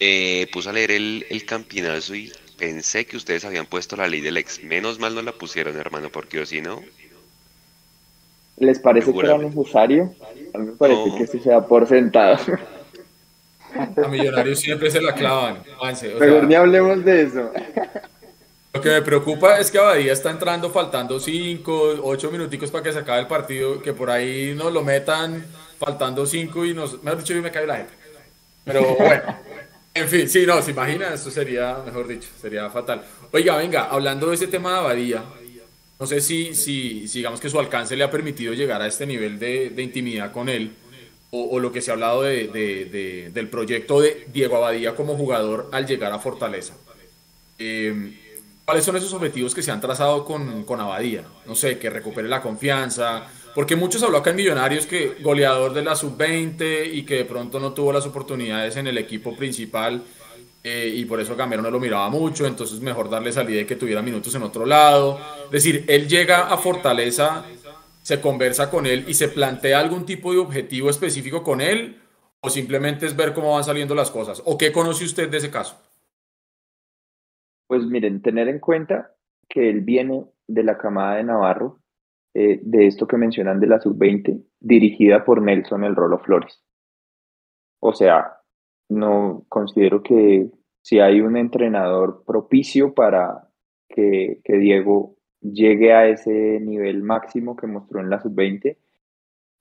Eh, 0.00 0.48
puse 0.52 0.68
a 0.70 0.72
leer 0.72 0.90
el, 0.92 1.26
el 1.30 1.44
campinazo 1.46 2.14
y 2.14 2.32
pensé 2.58 3.06
que 3.06 3.16
ustedes 3.16 3.44
habían 3.44 3.66
puesto 3.66 3.96
la 3.96 4.08
ley 4.08 4.20
del 4.20 4.36
ex. 4.36 4.62
Menos 4.62 4.98
mal 4.98 5.14
no 5.14 5.22
la 5.22 5.32
pusieron, 5.32 5.76
hermano, 5.76 6.10
porque 6.10 6.40
o 6.40 6.46
si 6.46 6.60
no, 6.60 6.82
¿Les 8.58 8.78
parece 8.78 9.12
que 9.12 9.18
era 9.18 9.36
necesario? 9.36 10.14
A 10.54 10.58
mí 10.58 10.66
me 10.66 10.72
parece 10.72 11.06
No. 11.08 11.16
que 11.16 11.24
eso 11.24 11.38
sea 11.42 11.60
por 11.60 11.86
sentado. 11.86 12.38
A 14.02 14.08
Millonarios 14.08 14.60
siempre 14.60 14.90
se 14.90 15.02
la 15.02 15.14
clavan. 15.14 15.62
Juanse, 15.76 16.14
o 16.14 16.18
Mejor 16.18 16.38
sea, 16.40 16.48
ni 16.48 16.54
hablemos 16.54 17.04
de 17.04 17.22
eso. 17.22 17.50
Lo 18.72 18.80
que 18.80 18.88
me 18.88 19.02
preocupa 19.02 19.58
es 19.58 19.70
que 19.70 19.78
Abadía 19.78 20.12
está 20.12 20.30
entrando 20.30 20.70
faltando 20.70 21.20
5, 21.20 22.00
8 22.02 22.30
minuticos 22.30 22.70
para 22.70 22.82
que 22.84 22.92
se 22.92 23.00
acabe 23.00 23.20
el 23.20 23.26
partido, 23.26 23.82
que 23.82 23.92
por 23.92 24.08
ahí 24.10 24.54
nos 24.54 24.72
lo 24.72 24.82
metan 24.82 25.44
faltando 25.78 26.24
5 26.24 26.64
y 26.64 26.72
nos... 26.72 27.02
Mejor 27.02 27.18
dicho, 27.18 27.34
yo 27.34 27.42
me 27.42 27.50
cae 27.50 27.66
la 27.66 27.76
gente. 27.76 27.92
Pero 28.64 28.94
bueno, 28.96 29.22
en 29.96 30.08
fin, 30.08 30.28
sí, 30.28 30.44
no, 30.46 30.60
se 30.62 30.70
imagina, 30.72 31.14
eso 31.14 31.30
sería, 31.30 31.78
mejor 31.84 32.06
dicho, 32.08 32.28
sería 32.40 32.68
fatal. 32.70 33.02
Oiga, 33.32 33.56
venga, 33.56 33.84
hablando 33.84 34.28
de 34.28 34.34
ese 34.34 34.46
tema 34.46 34.72
de 34.72 34.78
Abadía, 34.78 35.24
no 35.98 36.06
sé 36.06 36.20
si, 36.20 36.54
si, 36.54 37.08
si 37.08 37.18
digamos 37.20 37.40
que 37.40 37.48
su 37.48 37.58
alcance 37.58 37.96
le 37.96 38.04
ha 38.04 38.10
permitido 38.10 38.52
llegar 38.52 38.82
a 38.82 38.86
este 38.86 39.06
nivel 39.06 39.38
de, 39.38 39.72
intimidad 39.78 40.32
con 40.32 40.48
él, 40.48 40.72
o, 41.30 41.42
o 41.50 41.58
lo 41.60 41.72
que 41.72 41.80
se 41.80 41.90
ha 41.90 41.94
hablado 41.94 42.22
de, 42.22 42.48
de- 42.48 42.84
de- 42.86 43.30
del 43.32 43.48
proyecto 43.48 44.00
de 44.00 44.26
Diego 44.32 44.56
Abadía 44.56 44.94
como 44.94 45.16
jugador 45.16 45.68
al 45.72 45.86
llegar 45.86 46.12
a 46.12 46.18
Fortaleza. 46.18 46.74
Eh, 47.58 48.18
¿Cuáles 48.64 48.84
son 48.84 48.96
esos 48.96 49.12
objetivos 49.12 49.54
que 49.54 49.62
se 49.62 49.70
han 49.70 49.80
trazado 49.80 50.24
con, 50.24 50.64
con 50.64 50.80
Abadía? 50.80 51.24
No 51.46 51.54
sé, 51.54 51.78
que 51.78 51.88
recupere 51.88 52.28
la 52.28 52.42
confianza, 52.42 53.26
porque 53.56 53.74
muchos 53.74 54.02
habló 54.02 54.18
acá 54.18 54.30
en 54.30 54.36
Millonarios 54.36 54.86
que 54.86 55.14
goleador 55.22 55.72
de 55.72 55.82
la 55.82 55.96
sub-20 55.96 56.92
y 56.92 57.06
que 57.06 57.14
de 57.14 57.24
pronto 57.24 57.58
no 57.58 57.72
tuvo 57.72 57.90
las 57.90 58.04
oportunidades 58.04 58.76
en 58.76 58.86
el 58.86 58.98
equipo 58.98 59.34
principal. 59.34 60.02
eh, 60.62 60.92
y 60.94 61.06
por 61.06 61.20
eso 61.20 61.34
Gamero 61.34 61.62
no 61.62 61.70
lo 61.70 61.80
miraba 61.80 62.10
mucho, 62.10 62.44
entonces 62.44 62.80
mejor 62.80 63.08
darle 63.08 63.32
salida 63.32 63.62
y 63.62 63.64
que 63.64 63.76
tuviera 63.76 64.02
minutos 64.02 64.34
en 64.34 64.42
otro 64.42 64.66
lado. 64.66 65.18
Es 65.46 65.50
decir, 65.52 65.86
él 65.88 66.06
llega 66.06 66.48
a 66.52 66.58
Fortaleza, 66.58 67.46
se 68.02 68.20
conversa 68.20 68.68
con 68.68 68.84
él 68.84 69.06
y 69.08 69.14
se 69.14 69.28
plantea 69.28 69.80
algún 69.80 70.04
tipo 70.04 70.32
de 70.32 70.38
objetivo 70.38 70.90
específico 70.90 71.42
con 71.42 71.62
él, 71.62 71.98
o 72.40 72.50
simplemente 72.50 73.06
es 73.06 73.16
ver 73.16 73.32
cómo 73.32 73.54
van 73.54 73.64
saliendo 73.64 73.94
las 73.94 74.10
cosas. 74.10 74.42
¿O 74.44 74.58
qué 74.58 74.70
conoce 74.70 75.04
usted 75.04 75.30
de 75.30 75.38
ese 75.38 75.50
caso? 75.50 75.80
Pues 77.68 77.84
miren, 77.84 78.20
tener 78.20 78.48
en 78.48 78.58
cuenta 78.58 79.14
que 79.48 79.70
él 79.70 79.80
viene 79.80 80.26
de 80.46 80.62
la 80.62 80.76
camada 80.76 81.16
de 81.16 81.24
Navarro, 81.24 81.78
eh, 82.38 82.60
de 82.62 82.86
esto 82.86 83.06
que 83.06 83.16
mencionan 83.16 83.60
de 83.60 83.66
la 83.66 83.80
sub-20, 83.80 84.44
dirigida 84.60 85.24
por 85.24 85.40
Nelson 85.40 85.84
El 85.84 85.96
Rolo 85.96 86.18
Flores. 86.18 86.62
O 87.80 87.94
sea, 87.94 88.40
no 88.90 89.46
considero 89.48 90.02
que 90.02 90.50
si 90.82 91.00
hay 91.00 91.22
un 91.22 91.38
entrenador 91.38 92.24
propicio 92.26 92.92
para 92.92 93.48
que, 93.88 94.42
Diego 94.46 95.16
llegue 95.40 95.94
a 95.94 96.08
ese 96.08 96.60
nivel 96.60 97.02
máximo 97.02 97.56
que 97.56 97.68
mostró 97.68 98.00
en 98.00 98.10
la 98.10 98.20
sub-20, 98.20 98.76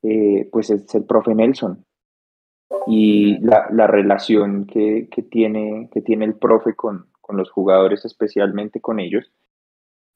eh, 0.03 0.49
pues 0.51 0.69
es 0.69 0.93
el 0.95 1.05
profe 1.05 1.33
Nelson. 1.33 1.85
Y 2.87 3.37
la, 3.39 3.87
relación 3.87 4.65
que, 4.65 5.07
tiene, 5.31 5.87
que 5.93 6.01
tiene 6.01 6.25
el 6.25 6.35
profe 6.35 6.75
con, 6.75 7.07
los 7.29 7.49
jugadores, 7.51 8.03
especialmente 8.03 8.81
con 8.81 8.99
ellos, 8.99 9.31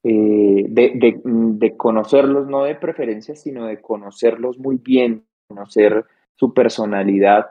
eh, 0.02 0.64
de, 0.68 1.20
de, 1.24 1.76
conocerlos, 1.76 2.46
no 2.46 2.64
de 2.64 2.74
preferencia, 2.74 3.34
sino 3.36 3.66
de 3.66 3.80
conocerlos 3.80 4.58
muy 4.58 4.76
bien, 4.76 5.26
conocer 5.46 6.04
su 6.36 6.54
personalidad, 6.54 7.50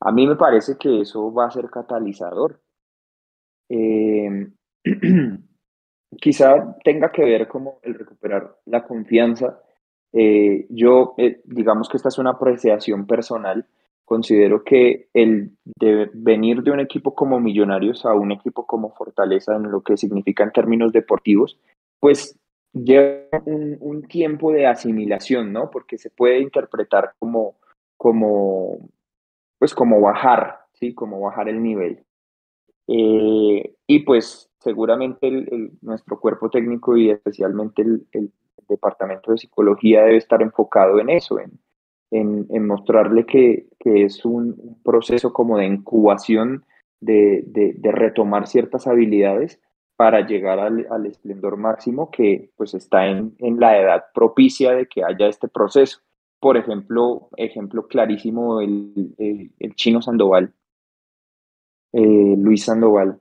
a 0.00 0.12
mí 0.12 0.26
me 0.26 0.36
parece 0.36 0.76
que 0.76 1.00
eso 1.00 1.32
va 1.32 1.46
a 1.46 1.50
ser 1.50 1.70
catalizador. 1.70 2.60
Eh, 3.70 4.48
quizá 6.20 6.76
tenga 6.84 7.10
que 7.10 7.24
ver 7.24 7.48
como 7.48 7.78
el 7.82 7.94
recuperar 7.94 8.58
la 8.66 8.84
confianza. 8.84 9.60
Eh, 10.12 10.66
yo, 10.68 11.14
eh, 11.16 11.40
digamos 11.44 11.88
que 11.88 11.96
esta 11.96 12.10
es 12.10 12.18
una 12.18 12.30
apreciación 12.32 13.06
personal, 13.06 13.66
considero 14.04 14.64
que 14.64 15.08
el 15.14 15.52
venir 16.12 16.62
de 16.62 16.70
un 16.70 16.80
equipo 16.80 17.14
como 17.14 17.40
Millonarios 17.40 18.04
a 18.04 18.14
un 18.14 18.32
equipo 18.32 18.66
como 18.66 18.94
Fortaleza 18.94 19.56
en 19.56 19.70
lo 19.70 19.82
que 19.82 19.96
significa 19.96 20.44
en 20.44 20.52
términos 20.52 20.92
deportivos, 20.92 21.58
pues 22.00 22.38
lleva 22.72 23.42
un, 23.46 24.02
tiempo 24.08 24.52
de 24.52 24.66
asimilación, 24.66 25.52
¿no? 25.52 25.70
Porque 25.70 25.96
se 25.96 26.10
puede 26.10 26.40
interpretar 26.40 27.14
como, 27.18 27.54
como 27.96 28.90
pues 29.58 29.74
como 29.74 30.00
bajar, 30.00 30.60
¿sí? 30.74 30.92
Como 30.94 31.20
bajar 31.20 31.48
el 31.48 31.62
nivel. 31.62 32.04
Eh, 32.86 33.74
y 33.86 33.98
pues 34.00 34.50
seguramente 34.58 35.28
el, 35.28 35.72
nuestro 35.80 36.20
cuerpo 36.20 36.50
técnico 36.50 36.96
y 36.96 37.10
especialmente 37.10 37.82
el, 37.82 38.32
departamento 38.66 39.30
de 39.30 39.36
psicología 39.36 40.04
debe 40.04 40.16
estar 40.16 40.40
enfocado 40.40 40.98
en 40.98 41.10
eso, 41.10 41.38
en, 41.38 41.52
en, 42.14 42.66
mostrarle 42.66 43.26
que, 43.26 43.66
que, 43.78 44.04
es 44.04 44.24
un 44.24 44.78
proceso 44.84 45.32
como 45.32 45.58
de 45.58 45.66
incubación, 45.66 46.64
de, 47.00 47.42
de, 47.46 47.92
retomar 47.92 48.46
ciertas 48.46 48.86
habilidades 48.86 49.60
para 49.96 50.26
llegar 50.26 50.58
al, 50.58 51.06
esplendor 51.06 51.56
máximo 51.56 52.10
que 52.10 52.50
pues 52.56 52.74
está 52.74 53.06
en, 53.06 53.34
en 53.38 53.60
la 53.60 53.78
edad 53.78 54.04
propicia 54.14 54.72
de 54.72 54.86
que 54.86 55.04
haya 55.04 55.26
este 55.26 55.48
proceso. 55.48 56.00
Por 56.40 56.56
ejemplo, 56.56 57.28
ejemplo 57.36 57.86
clarísimo, 57.86 58.60
el, 58.60 59.14
el, 59.58 59.74
chino 59.74 60.00
Sandoval, 60.00 60.52
eh, 61.92 62.34
Luis 62.38 62.64
Sandoval, 62.64 63.20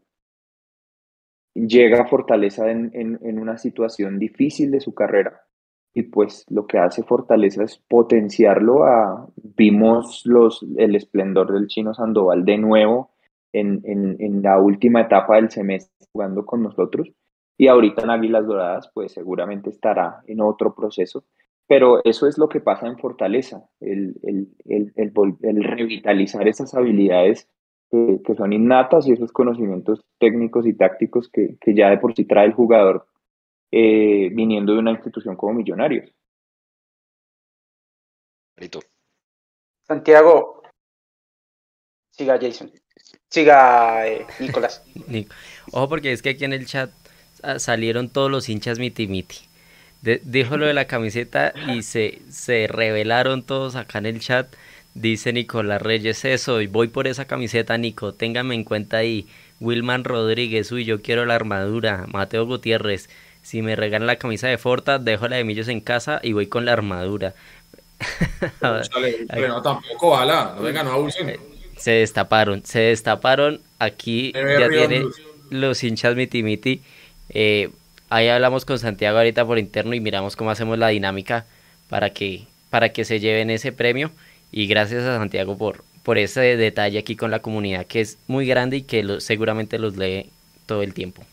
llega 1.53 2.01
a 2.01 2.07
Fortaleza 2.07 2.71
en, 2.71 2.91
en, 2.93 3.39
una 3.39 3.57
situación 3.57 4.17
difícil 4.17 4.71
de 4.71 4.81
su 4.81 4.93
carrera 4.93 5.43
y 5.93 6.03
pues 6.03 6.45
lo 6.49 6.65
que 6.65 6.79
hace 6.79 7.03
Fortaleza 7.03 7.63
es 7.63 7.77
potenciarlo 7.87 8.83
a, 8.83 9.27
vimos 9.35 10.23
los, 10.25 10.65
el 10.77 10.95
esplendor 10.95 11.53
del 11.53 11.67
chino 11.67 11.93
Sandoval 11.93 12.45
de 12.45 12.57
nuevo 12.57 13.11
en, 13.51 13.81
en, 13.85 14.41
la 14.41 14.59
última 14.59 15.01
etapa 15.01 15.35
del 15.35 15.51
semestre 15.51 16.07
jugando 16.11 16.45
con 16.45 16.63
nosotros 16.63 17.11
y 17.55 17.67
ahorita 17.67 18.01
en 18.03 18.09
Águilas 18.09 18.47
Doradas 18.47 18.89
pues 18.93 19.11
seguramente 19.11 19.69
estará 19.69 20.23
en 20.25 20.41
otro 20.41 20.73
proceso 20.73 21.23
pero 21.67 22.01
eso 22.03 22.27
es 22.27 22.37
lo 22.37 22.49
que 22.49 22.59
pasa 22.59 22.87
en 22.87 22.97
Fortaleza, 22.97 23.67
el, 23.79 24.15
revitalizar 25.41 26.47
esas 26.47 26.73
habilidades 26.73 27.49
que, 27.89 28.19
son 28.35 28.53
innatas 28.53 29.07
y 29.07 29.13
esos 29.13 29.31
conocimientos 29.31 30.05
técnicos 30.19 30.67
y 30.67 30.73
tácticos 30.73 31.29
que, 31.29 31.57
ya 31.73 31.89
de 31.89 31.97
por 31.97 32.13
sí 32.15 32.25
trae 32.25 32.45
el 32.45 32.53
jugador 32.53 33.05
eh, 33.75 34.29
viniendo 34.31 34.73
de 34.73 34.79
una 34.79 34.91
institución 34.91 35.35
como 35.35 35.55
Millonarios. 35.55 36.13
Santiago, 39.81 40.61
siga 42.11 42.37
Jason, 42.39 42.71
siga 43.29 44.07
eh, 44.07 44.27
Nicolás. 44.39 44.85
Ojo 45.71 45.89
porque 45.89 46.11
es 46.11 46.21
que 46.21 46.29
aquí 46.29 46.45
en 46.45 46.53
el 46.53 46.67
chat 46.67 46.91
ah, 47.41 47.57
salieron 47.57 48.09
todos 48.09 48.29
los 48.29 48.47
hinchas 48.47 48.77
miti 48.77 49.07
miti 49.07 49.49
dijo 50.23 50.57
lo 50.57 50.65
de 50.65 50.73
la 50.73 50.85
camiseta 50.85 51.53
y 51.73 51.81
se, 51.83 52.21
se 52.29 52.67
revelaron 52.67 53.43
todos 53.43 53.75
acá 53.75 53.99
en 53.99 54.05
el 54.05 54.19
chat. 54.19 54.53
Dice 54.93 55.33
Nicolás 55.33 55.81
Reyes 55.81 56.25
eso 56.25 56.61
y 56.61 56.67
voy 56.67 56.89
por 56.89 57.07
esa 57.07 57.25
camiseta, 57.25 57.77
Nico. 57.77 58.13
Téngame 58.13 58.53
en 58.53 58.63
cuenta 58.63 58.97
ahí. 58.97 59.27
Wilman 59.59 60.03
Rodríguez, 60.03 60.71
uy, 60.71 60.83
yo 60.85 61.01
quiero 61.01 61.25
la 61.25 61.35
armadura. 61.35 62.05
Mateo 62.11 62.45
Gutiérrez, 62.45 63.09
si 63.43 63.61
me 63.61 63.75
regalan 63.75 64.07
la 64.07 64.15
camisa 64.15 64.47
de 64.47 64.57
Forta, 64.57 64.97
dejo 64.97 65.27
la 65.27 65.35
de 65.35 65.43
Millos 65.43 65.67
en 65.67 65.81
casa 65.81 66.19
y 66.23 66.33
voy 66.33 66.47
con 66.47 66.65
la 66.65 66.73
armadura. 66.73 67.35
pero 68.59 69.47
no, 69.47 69.61
tampoco, 69.61 70.09
ojalá, 70.09 70.55
no 70.57 70.63
vengan, 70.63 70.87
no 70.87 71.07
Se 71.77 71.91
destaparon, 71.91 72.65
se 72.65 72.79
destaparon. 72.79 73.61
Aquí 73.77 74.33
ya 74.33 74.67
tiene 74.69 75.03
los 75.51 75.83
hinchas 75.83 76.15
miti 76.15 76.41
miti. 76.41 76.81
Eh, 77.29 77.69
Ahí 78.13 78.27
hablamos 78.27 78.63
con 78.63 78.77
Santiago 78.77 79.17
ahorita 79.17 79.43
por 79.43 79.57
interno 79.57 79.95
y 79.95 79.99
miramos 79.99 80.35
cómo 80.35 80.51
hacemos 80.51 80.77
la 80.77 80.89
dinámica 80.89 81.47
para 81.89 82.11
que, 82.11 82.43
para 82.69 82.89
que 82.89 83.05
se 83.05 83.19
lleven 83.19 83.49
ese 83.49 83.71
premio. 83.71 84.11
Y 84.51 84.67
gracias 84.67 85.01
a 85.01 85.17
Santiago 85.17 85.57
por, 85.57 85.83
por 86.03 86.19
ese 86.19 86.41
detalle 86.55 86.99
aquí 86.99 87.15
con 87.15 87.31
la 87.31 87.39
comunidad 87.39 87.87
que 87.87 88.01
es 88.01 88.19
muy 88.27 88.45
grande 88.45 88.77
y 88.77 88.81
que 88.83 89.19
seguramente 89.19 89.79
los 89.79 89.97
lee 89.97 90.29
todo 90.67 90.83
el 90.83 90.93
tiempo. 90.93 91.23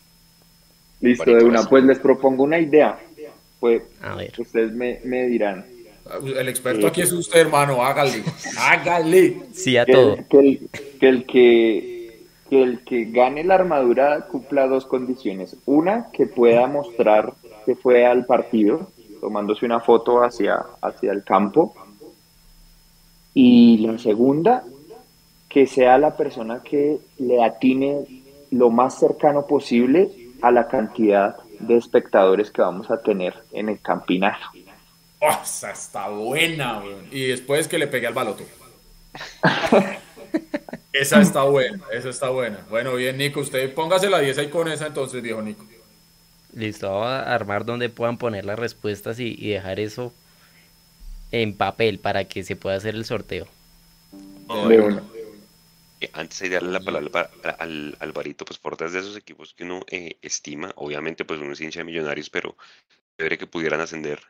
Listo, 1.01 1.35
de 1.35 1.45
una. 1.45 1.65
Pues 1.65 1.85
les 1.85 1.99
propongo 1.99 2.45
una 2.45 2.59
idea. 2.59 2.99
Pues 3.59 3.83
a 4.03 4.15
ver. 4.15 4.33
ustedes 4.39 4.73
me, 4.73 5.27
dirán. 5.27 5.65
El 6.25 6.49
experto 6.49 6.87
aquí 6.87 7.03
es 7.03 7.13
usted, 7.13 7.41
hermano. 7.41 7.83
Hágale. 7.83 8.23
Hágale. 8.59 9.43
Sí, 9.53 9.77
a 9.77 9.87
todo. 9.87 10.17
que 10.29 10.69
el 11.01 11.27
que 11.27 12.01
que 12.51 12.63
el 12.63 12.81
que 12.81 13.05
gane 13.05 13.45
la 13.45 13.55
armadura 13.55 14.27
cumpla 14.27 14.67
dos 14.67 14.85
condiciones. 14.85 15.57
Una, 15.67 16.09
que 16.13 16.27
pueda 16.27 16.67
mostrar 16.67 17.33
que 17.65 17.77
fue 17.77 18.05
al 18.05 18.27
partido, 18.27 18.91
tomándose 19.21 19.65
una 19.65 19.79
foto 19.79 20.25
hacia, 20.25 20.57
hacia 20.83 21.13
el 21.13 21.23
campo. 21.23 21.75
Y 23.33 23.79
la 23.79 23.97
segunda, 23.99 24.65
que 25.49 25.69
sea 25.69 25.97
la 25.97 26.17
persona 26.17 26.61
que 26.65 26.99
le 27.19 27.43
atine 27.43 28.05
lo 28.51 28.71
más 28.71 28.99
cercano 28.99 29.47
posible 29.47 30.11
a 30.43 30.51
la 30.51 30.69
cantidad 30.69 31.37
de 31.59 31.77
espectadores 31.77 32.51
que 32.51 32.63
vamos 32.63 32.91
a 32.91 32.99
tener 32.99 33.35
en 33.53 33.69
el 33.69 33.81
campinazo. 33.81 34.45
Oh, 35.21 35.39
esa 35.43 35.73
está 35.73 36.09
buena, 36.09 36.83
Y 37.11 37.27
después 37.27 37.69
que 37.69 37.79
le 37.79 37.87
pegue 37.87 38.07
al 38.07 38.15
baloto. 38.15 38.45
Esa 40.93 41.21
está 41.21 41.45
buena, 41.45 41.81
esa 41.93 42.09
está 42.09 42.31
buena. 42.31 42.59
Bueno, 42.69 42.95
bien, 42.95 43.17
Nico, 43.17 43.41
usted 43.41 43.73
póngase 43.75 44.11
la 44.11 44.19
10 44.19 44.39
ahí 44.39 44.49
con 44.49 44.67
esa 44.69 44.89
entonces, 44.89 45.23
viejo 45.23 45.41
Nico. 45.41 45.65
Listo, 46.53 46.89
vamos 46.89 47.07
a 47.07 47.33
armar 47.33 47.65
donde 47.65 47.89
puedan 47.89 48.19
poner 48.19 48.45
las 48.45 48.59
respuestas 48.59 49.21
y, 49.21 49.35
dejar 49.51 49.79
eso 49.79 50.13
en 51.31 51.55
papel 51.55 52.01
para 52.01 52.25
que 52.25 52.43
se 52.43 52.57
pueda 52.57 52.77
hacer 52.77 52.97
el 52.97 53.05
sorteo. 53.05 53.47
Eh, 56.01 56.11
antes 56.15 56.39
de 56.39 56.49
darle 56.49 56.73
la 56.73 56.81
palabra 56.81 57.31
al 57.59 57.97
Alvarito, 58.01 58.47
pues 58.47 58.59
por 58.59 58.77
de 58.77 58.99
esos 58.99 59.17
equipos 59.17 59.53
que 59.55 59.65
uno 59.65 59.85
eh, 59.89 60.19
estima, 60.23 60.73
obviamente 60.77 61.27
pues 61.27 61.41
uno 61.41 61.53
es 61.53 61.61
hincha 61.61 61.81
de 61.81 61.85
millonarios, 61.85 62.31
pero 62.31 62.57
debería 63.19 63.37
que 63.39 63.47
pudieran 63.47 63.81
ascender 63.81 64.23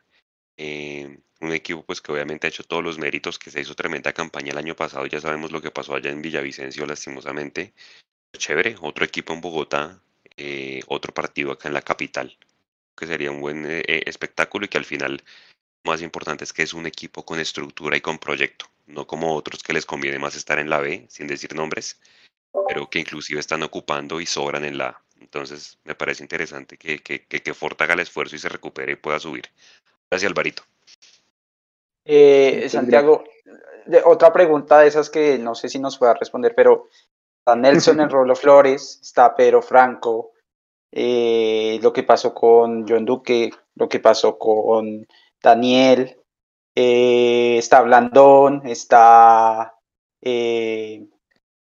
eh, 0.57 1.19
un 1.41 1.53
equipo 1.53 1.85
pues 1.85 2.01
que 2.01 2.11
obviamente 2.11 2.47
ha 2.47 2.51
hecho 2.51 2.65
todos 2.65 2.83
los 2.83 2.99
méritos, 2.99 3.39
que 3.39 3.53
se 3.53 3.61
hizo 3.61 3.77
tremenda 3.77 4.13
campaña 4.13 4.51
el 4.51 4.59
año 4.59 4.75
pasado, 4.75 5.07
ya 5.07 5.21
sabemos 5.21 5.53
lo 5.53 5.63
que 5.63 5.71
pasó 5.71 5.95
allá 5.95 6.11
en 6.11 6.23
Villavicencio 6.23 6.85
lastimosamente. 6.87 7.73
Chévere, 8.37 8.77
otro 8.81 9.05
equipo 9.05 9.33
en 9.33 9.41
Bogotá, 9.41 10.03
otro 10.89 11.15
partido 11.15 11.53
acá 11.53 11.69
en 11.69 11.75
la 11.75 11.83
capital, 11.83 12.37
que 12.97 13.07
sería 13.07 13.31
un 13.31 13.41
buen 13.41 13.67
espectáculo 13.67 14.67
y 14.67 14.69
que 14.69 14.79
al 14.79 14.85
final 14.85 15.23
más 15.85 16.03
importante 16.03 16.45
es 16.45 16.53
que 16.53 16.63
es 16.63 16.75
un 16.75 16.87
equipo 16.87 17.25
con 17.25 17.39
estructura 17.41 17.97
y 17.97 18.01
con 18.01 18.19
proyecto, 18.19 18.67
no 18.91 19.07
como 19.07 19.35
otros 19.35 19.63
que 19.63 19.73
les 19.73 19.87
conviene 19.87 20.19
más 20.19 20.35
estar 20.37 20.59
en 20.59 20.71
la 20.71 20.81
B, 20.81 21.07
sin 21.09 21.27
decir 21.27 21.55
nombres, 21.55 22.01
pero 22.69 22.89
que 22.89 22.99
inclusive 22.99 23.41
están 23.41 23.63
ocupando 23.63 24.21
y 24.21 24.27
sobran 24.27 24.65
en 24.65 24.79
la 24.79 24.89
A. 24.89 25.03
Entonces, 25.21 25.79
me 25.85 25.95
parece 25.95 26.23
interesante 26.23 26.77
que, 26.79 26.99
que, 27.01 27.25
que, 27.27 27.43
que 27.43 27.55
Ford 27.55 27.77
haga 27.81 27.95
el 27.95 28.01
esfuerzo 28.01 28.37
y 28.37 28.39
se 28.39 28.49
recupere 28.49 28.93
y 28.93 28.97
pueda 28.97 29.19
subir. 29.21 29.45
Gracias, 30.11 30.29
Alvarito. 30.31 30.63
Eh, 32.05 32.67
Santiago, 32.69 33.25
de- 33.87 34.03
otra 34.05 34.33
pregunta 34.33 34.81
de 34.81 34.89
esas 34.89 35.11
que 35.11 35.39
no 35.39 35.55
sé 35.55 35.69
si 35.69 35.79
nos 35.79 35.99
pueda 35.99 36.15
responder, 36.15 36.55
pero 36.55 36.89
está 37.39 37.55
Nelson 37.57 38.01
en 38.01 38.11
Rolo 38.11 38.35
Flores, 38.35 38.99
está 39.03 39.35
Pedro 39.37 39.63
Franco, 39.63 40.33
eh, 40.93 41.79
lo 41.83 41.93
que 41.93 42.03
pasó 42.03 42.35
con 42.35 42.89
John 42.89 43.05
Duque, 43.05 43.51
lo 43.77 43.89
que 43.89 44.01
pasó 44.01 44.39
con 44.39 45.07
Daniel, 45.43 46.17
eh, 46.83 47.59
está 47.59 47.83
Blandón, 47.83 48.63
está, 48.65 49.75
eh, 50.23 51.07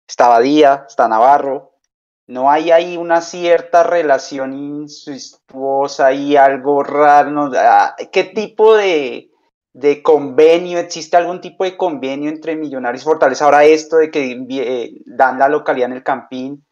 está 0.07 0.28
Badía, 0.28 0.86
está 0.88 1.07
Navarro. 1.07 1.74
No 2.26 2.49
hay 2.49 2.72
ahí 2.72 2.97
una 2.97 3.22
cierta 3.22 3.84
relación 3.84 4.53
incestuosa 4.53 6.14
y 6.14 6.36
algo 6.36 6.82
raro. 6.82 7.51
ah, 7.55 7.95
¿Qué 8.11 8.24
tipo 8.24 8.76
de, 8.76 9.30
de 9.74 10.01
convenio? 10.01 10.80
¿Existe 10.80 11.16
algún 11.16 11.41
tipo 11.41 11.64
de 11.64 11.78
convenio 11.78 12.32
entre 12.32 12.55
Millonarios 12.55 13.03
y 13.03 13.05
Fortaleza? 13.05 13.45
Ahora 13.45 13.66
esto 13.66 13.97
de 13.97 14.09
que 14.09 14.32
eh, 14.49 14.93
dan 15.05 15.38
la 15.38 15.47
localidad 15.47 15.91
en 15.91 15.97
el 15.97 16.03
Campín. 16.03 16.66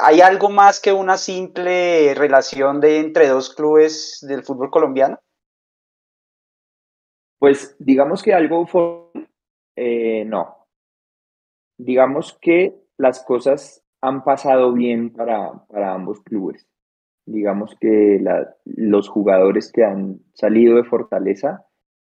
¿Hay 0.00 0.20
algo 0.20 0.50
más 0.50 0.80
que 0.80 0.92
una 0.92 1.16
simple 1.16 2.14
relación 2.14 2.80
de 2.80 2.98
entre 2.98 3.28
dos 3.28 3.54
clubes 3.54 4.18
del 4.28 4.42
fútbol 4.42 4.70
colombiano? 4.70 5.21
Pues 7.42 7.74
digamos 7.80 8.22
que 8.22 8.32
algo 8.34 8.68
fue, 8.68 9.08
eh, 9.74 10.24
no. 10.24 10.68
Digamos 11.76 12.38
que 12.40 12.76
las 12.96 13.24
cosas 13.24 13.82
han 14.00 14.22
pasado 14.22 14.72
bien 14.72 15.10
para, 15.12 15.52
para 15.66 15.92
ambos 15.92 16.20
clubes. 16.20 16.68
Digamos 17.26 17.74
que 17.80 18.20
la- 18.22 18.54
los 18.64 19.08
jugadores 19.08 19.72
que 19.72 19.82
han 19.82 20.20
salido 20.34 20.76
de 20.76 20.84
Fortaleza, 20.84 21.66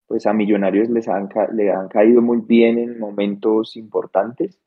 pues 0.05 0.27
a 0.27 0.33
Millonarios 0.33 0.91
les 0.91 1.07
han, 1.07 1.27
le 1.53 1.71
han 1.71 1.87
caído 1.87 2.21
muy 2.21 2.41
bien 2.41 2.77
en 2.77 2.99
momentos 2.99 3.77
importantes. 3.77 4.59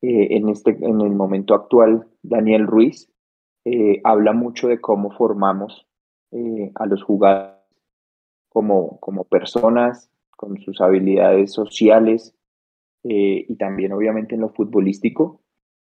Eh, 0.00 0.28
en, 0.38 0.48
este, 0.48 0.70
en 0.70 1.02
el 1.02 1.10
momento 1.10 1.52
actual, 1.52 2.08
Daniel 2.22 2.66
Ruiz 2.66 3.12
eh, 3.66 4.00
habla 4.04 4.32
mucho 4.32 4.68
de 4.68 4.80
cómo 4.80 5.10
formamos 5.10 5.86
eh, 6.30 6.72
a 6.76 6.86
los 6.86 7.02
jugadores 7.02 7.61
como, 8.52 8.98
como 9.00 9.24
personas, 9.24 10.10
con 10.36 10.58
sus 10.60 10.80
habilidades 10.80 11.52
sociales 11.52 12.34
eh, 13.04 13.46
y 13.48 13.56
también 13.56 13.92
obviamente 13.92 14.34
en 14.34 14.42
lo 14.42 14.50
futbolístico. 14.50 15.40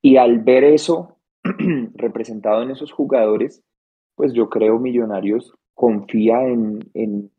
Y 0.01 0.17
al 0.17 0.39
ver 0.39 0.63
eso 0.63 1.17
representado 1.95 2.61
en 2.61 2.71
esos 2.71 2.91
jugadores, 2.91 3.63
pues 4.15 4.33
yo 4.33 4.49
creo 4.49 4.79
Millonarios 4.79 5.55
confía 5.73 6.45
en, 6.45 6.79
en, 6.93 7.31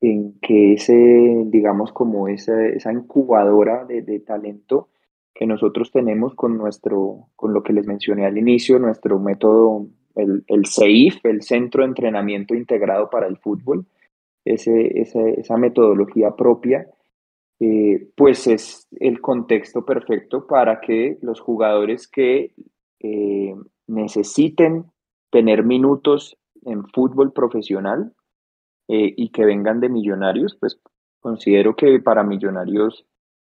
en 0.00 0.38
que 0.40 0.74
ese, 0.74 1.42
digamos, 1.46 1.92
como 1.92 2.28
esa, 2.28 2.66
esa 2.66 2.92
incubadora 2.92 3.84
de, 3.84 4.02
de 4.02 4.20
talento 4.20 4.90
que 5.34 5.46
nosotros 5.46 5.90
tenemos 5.90 6.34
con 6.34 6.58
nuestro, 6.58 7.28
con 7.34 7.52
lo 7.52 7.62
que 7.62 7.72
les 7.72 7.86
mencioné 7.86 8.26
al 8.26 8.38
inicio, 8.38 8.78
nuestro 8.78 9.18
método, 9.18 9.86
el, 10.14 10.44
el 10.46 10.66
CEIF, 10.66 11.24
el 11.24 11.42
Centro 11.42 11.82
de 11.82 11.88
Entrenamiento 11.88 12.54
Integrado 12.54 13.08
para 13.08 13.26
el 13.26 13.38
Fútbol, 13.38 13.86
ese, 14.54 15.00
ese- 15.00 15.40
esa 15.40 15.56
metodología 15.56 16.34
propia, 16.36 16.88
eh, 17.60 18.08
pues 18.16 18.46
es 18.46 18.86
el 19.00 19.20
contexto 19.20 19.84
perfecto 19.84 20.46
para 20.46 20.80
que 20.80 21.18
los 21.22 21.40
jugadores 21.40 22.06
que 22.08 22.54
eh, 23.00 23.54
necesiten 23.86 24.84
tener 25.30 25.64
minutos 25.64 26.36
en 26.64 26.84
fútbol 26.88 27.32
profesional 27.32 28.12
eh, 28.88 29.12
y 29.16 29.30
que 29.30 29.44
vengan 29.44 29.80
de 29.80 29.88
millonarios, 29.88 30.56
pues 30.58 30.80
considero 31.20 31.74
que 31.76 32.00
para 32.00 32.22
millonarios 32.22 33.06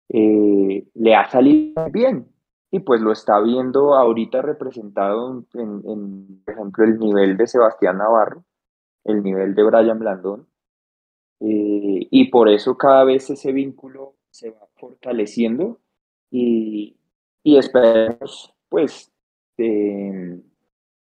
eh, 0.09 0.85
le 0.93 1.15
ha 1.15 1.29
salido 1.29 1.89
bien. 1.91 2.27
Y 2.71 2.79
pues 2.81 3.01
lo 3.01 3.11
está 3.11 3.39
viendo 3.39 3.95
ahorita 3.95 4.41
representado 4.43 5.43
en, 5.55 5.81
en, 5.85 6.41
por 6.45 6.53
ejemplo, 6.53 6.83
el 6.85 6.99
nivel 6.99 7.35
de 7.35 7.47
Sebastián 7.47 7.97
Navarro, 7.97 8.43
el 9.05 9.23
nivel 9.23 9.55
de 9.55 9.63
Brian 9.63 9.97
Blandón, 9.97 10.47
eh, 11.39 12.07
y 12.09 12.29
por 12.29 12.49
eso 12.49 12.77
cada 12.77 13.03
vez 13.03 13.29
ese 13.29 13.51
vínculo 13.51 14.15
se 14.29 14.51
va 14.51 14.67
fortaleciendo 14.75 15.79
y, 16.29 16.95
y 17.43 17.57
esperemos 17.57 18.53
pues 18.69 19.11
eh, 19.57 20.39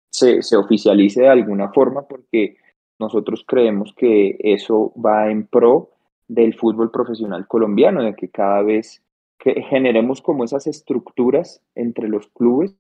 se, 0.10 0.42
se 0.42 0.56
oficialice 0.56 1.22
de 1.22 1.30
alguna 1.30 1.70
forma 1.70 2.08
porque 2.08 2.58
nosotros 3.00 3.44
creemos 3.48 3.94
que 3.96 4.38
eso 4.40 4.94
va 4.96 5.30
en 5.30 5.46
pro 5.46 5.92
del 6.28 6.56
fútbol 6.56 6.92
profesional 6.92 7.48
colombiano, 7.48 8.04
de 8.04 8.16
que 8.16 8.30
cada 8.30 8.62
vez 8.62 9.04
que 9.40 9.62
generemos 9.62 10.22
como 10.22 10.44
esas 10.44 10.68
estructuras 10.68 11.62
entre 11.76 12.08
los 12.08 12.28
clubes 12.28 12.76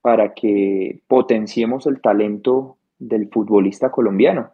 para 0.00 0.34
que 0.34 1.00
potenciemos 1.06 1.86
el 1.86 2.00
talento 2.00 2.76
del 2.98 3.28
futbolista 3.28 3.90
colombiano. 3.90 4.52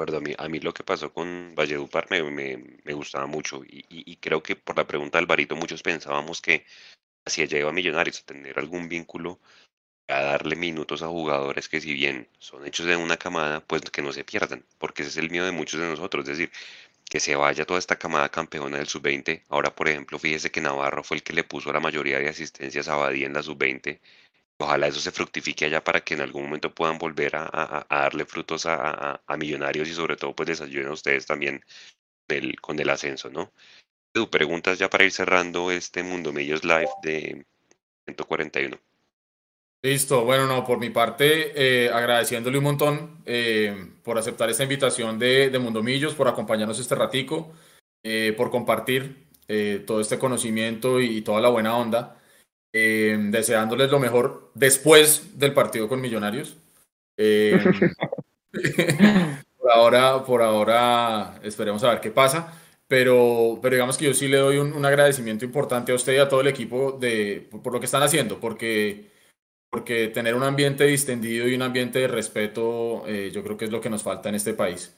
Acuerdo, 0.00 0.16
a 0.18 0.20
mí, 0.22 0.34
a 0.38 0.48
mí 0.48 0.60
lo 0.60 0.72
que 0.72 0.82
pasó 0.82 1.12
con 1.12 1.54
Valledupar 1.54 2.06
me, 2.10 2.22
me, 2.22 2.56
me 2.84 2.94
gustaba 2.94 3.26
mucho 3.26 3.62
y, 3.64 3.80
y- 3.90 4.10
y 4.12 4.16
creo 4.16 4.42
que 4.42 4.56
por 4.56 4.76
la 4.78 4.86
pregunta 4.86 5.18
de 5.18 5.22
Alvarito 5.24 5.56
muchos 5.56 5.82
pensábamos 5.82 6.40
que 6.40 6.64
hacia 7.26 7.44
allá 7.44 7.58
iba 7.60 7.72
Millonarios 7.72 8.20
a 8.20 8.26
tener 8.26 8.58
algún 8.58 8.88
vínculo 8.88 9.40
a 10.08 10.22
darle 10.22 10.56
minutos 10.56 11.02
a 11.02 11.08
jugadores 11.08 11.68
que 11.68 11.80
si 11.80 11.94
bien 11.94 12.28
son 12.38 12.66
hechos 12.66 12.86
de 12.86 12.96
una 12.96 13.16
camada, 13.18 13.60
pues 13.66 13.82
que 13.90 14.02
no 14.02 14.12
se 14.12 14.24
pierdan, 14.24 14.64
porque 14.78 15.02
ese 15.02 15.10
es 15.12 15.16
el 15.18 15.30
miedo 15.30 15.46
de 15.46 15.52
muchos 15.52 15.80
de 15.80 15.88
nosotros, 15.88 16.24
es 16.28 16.38
decir, 16.38 16.52
que 17.10 17.20
se 17.20 17.36
vaya 17.36 17.66
toda 17.66 17.78
esta 17.78 17.96
camada 17.98 18.28
campeona 18.30 18.78
del 18.78 18.88
sub-20. 18.88 19.44
Ahora, 19.48 19.74
por 19.74 19.88
ejemplo, 19.88 20.18
fíjese 20.18 20.50
que 20.50 20.60
Navarro 20.60 21.02
fue 21.04 21.16
el 21.18 21.22
que 21.22 21.32
le 21.34 21.44
puso 21.44 21.72
la 21.72 21.80
mayoría 21.80 22.18
de 22.18 22.28
asistencias 22.28 22.88
a 22.88 22.96
Badía 22.96 23.26
en 23.26 23.34
la 23.34 23.42
sub-20. 23.42 24.00
Ojalá 24.60 24.88
eso 24.88 25.00
se 25.00 25.10
fructifique 25.10 25.64
allá 25.64 25.82
para 25.82 26.02
que 26.02 26.14
en 26.14 26.20
algún 26.20 26.44
momento 26.44 26.74
puedan 26.74 26.98
volver 26.98 27.34
a, 27.34 27.86
darle 27.88 28.26
frutos 28.26 28.66
a, 28.66 29.20
Millonarios 29.38 29.88
y 29.88 29.94
sobre 29.94 30.16
todo 30.16 30.34
pues 30.34 30.48
les 30.48 30.60
ayuden 30.60 30.88
a 30.88 30.92
ustedes 30.92 31.24
también 31.24 31.64
con 32.60 32.78
el 32.78 32.90
ascenso, 32.90 33.30
¿no? 33.30 33.52
Edu, 34.14 34.28
preguntas 34.28 34.78
ya 34.78 34.90
para 34.90 35.04
ir 35.04 35.12
cerrando 35.12 35.70
este 35.70 36.02
Mundo 36.02 36.32
Millos 36.32 36.62
Live 36.62 36.90
de 37.02 37.46
141. 38.06 38.78
Listo, 39.82 40.24
bueno, 40.24 40.46
no, 40.46 40.62
por 40.64 40.78
mi 40.78 40.90
parte, 40.90 41.52
eh, 41.54 41.90
agradeciéndole 41.90 42.58
un 42.58 42.64
montón 42.64 43.22
eh, 43.24 43.92
por 44.02 44.18
aceptar 44.18 44.50
esta 44.50 44.64
invitación 44.64 45.18
de, 45.18 45.48
de 45.48 45.58
Mundomillos, 45.58 46.14
por 46.14 46.28
acompañarnos 46.28 46.78
este 46.78 46.94
ratico, 46.94 47.54
eh, 48.02 48.34
por 48.36 48.50
compartir 48.50 49.26
eh, 49.48 49.82
todo 49.84 50.00
este 50.00 50.18
conocimiento 50.18 51.00
y, 51.00 51.22
toda 51.22 51.40
la 51.40 51.48
buena 51.48 51.76
onda, 51.76 52.19
eh, 52.72 53.16
deseándoles 53.30 53.90
lo 53.90 53.98
mejor 53.98 54.50
después 54.54 55.38
del 55.38 55.52
partido 55.52 55.88
con 55.88 56.00
Millonarios. 56.00 56.56
Eh, 57.16 57.58
por 59.58 59.70
ahora, 59.70 60.24
por 60.24 60.42
ahora, 60.42 61.40
esperemos 61.42 61.82
a 61.84 61.90
ver 61.90 62.00
qué 62.00 62.10
pasa. 62.10 62.52
Pero, 62.88 63.60
pero 63.62 63.76
digamos 63.76 63.96
que 63.96 64.06
yo 64.06 64.14
sí 64.14 64.26
le 64.26 64.38
doy 64.38 64.58
un, 64.58 64.84
agradecimiento 64.84 65.44
importante 65.44 65.92
a 65.92 65.94
usted 65.94 66.14
y 66.14 66.18
a 66.18 66.28
todo 66.28 66.40
el 66.40 66.48
equipo 66.48 66.98
de, 67.00 67.46
por, 67.48 67.62
por 67.62 67.72
lo 67.72 67.78
que 67.78 67.86
están 67.86 68.02
haciendo, 68.02 68.40
porque 68.40 69.10
porque 69.70 70.08
tener 70.08 70.34
un 70.34 70.42
ambiente 70.42 70.84
distendido 70.84 71.48
y 71.48 71.54
un 71.54 71.62
ambiente 71.62 72.00
de 72.00 72.08
respeto, 72.08 73.04
eh, 73.06 73.30
yo 73.32 73.42
creo 73.44 73.56
que 73.56 73.66
es 73.66 73.70
lo 73.70 73.80
que 73.80 73.88
nos 73.88 74.02
falta 74.02 74.28
en 74.28 74.34
este 74.34 74.52
país. 74.52 74.94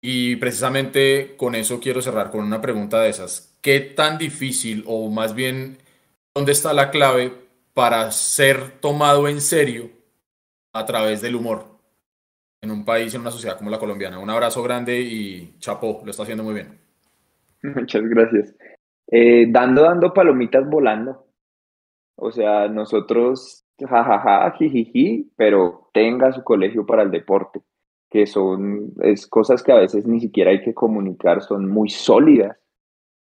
Y 0.00 0.36
precisamente 0.36 1.34
con 1.36 1.54
eso 1.54 1.80
quiero 1.80 2.02
cerrar 2.02 2.30
con 2.30 2.44
una 2.44 2.60
pregunta 2.60 3.00
de 3.00 3.10
esas. 3.10 3.56
¿Qué 3.62 3.80
tan 3.80 4.18
difícil, 4.18 4.84
o 4.86 5.08
más 5.10 5.34
bien, 5.34 5.78
dónde 6.34 6.52
está 6.52 6.72
la 6.72 6.90
clave 6.90 7.32
para 7.74 8.10
ser 8.10 8.80
tomado 8.80 9.28
en 9.28 9.40
serio 9.40 9.90
a 10.72 10.84
través 10.84 11.22
del 11.22 11.36
humor 11.36 11.66
en 12.60 12.70
un 12.70 12.84
país, 12.84 13.14
en 13.14 13.20
una 13.20 13.30
sociedad 13.30 13.56
como 13.56 13.70
la 13.70 13.78
colombiana? 13.78 14.18
Un 14.18 14.30
abrazo 14.30 14.62
grande 14.62 15.00
y 15.00 15.56
chapó, 15.58 16.02
lo 16.04 16.10
está 16.10 16.22
haciendo 16.22 16.44
muy 16.44 16.54
bien. 16.54 16.78
Muchas 17.62 18.02
gracias. 18.02 18.54
Eh, 19.10 19.46
dando, 19.48 19.82
dando 19.82 20.12
palomitas 20.12 20.68
volando. 20.68 21.26
O 22.16 22.30
sea, 22.32 22.68
nosotros, 22.68 23.64
jajaja, 23.78 24.50
jijiji, 24.58 25.30
pero 25.36 25.88
tenga 25.92 26.32
su 26.32 26.42
colegio 26.42 26.84
para 26.84 27.02
el 27.02 27.10
deporte, 27.10 27.62
que 28.10 28.26
son 28.26 28.92
es 29.02 29.26
cosas 29.26 29.62
que 29.62 29.72
a 29.72 29.76
veces 29.76 30.06
ni 30.06 30.20
siquiera 30.20 30.50
hay 30.50 30.60
que 30.62 30.74
comunicar, 30.74 31.42
son 31.42 31.68
muy 31.68 31.88
sólidas. 31.88 32.56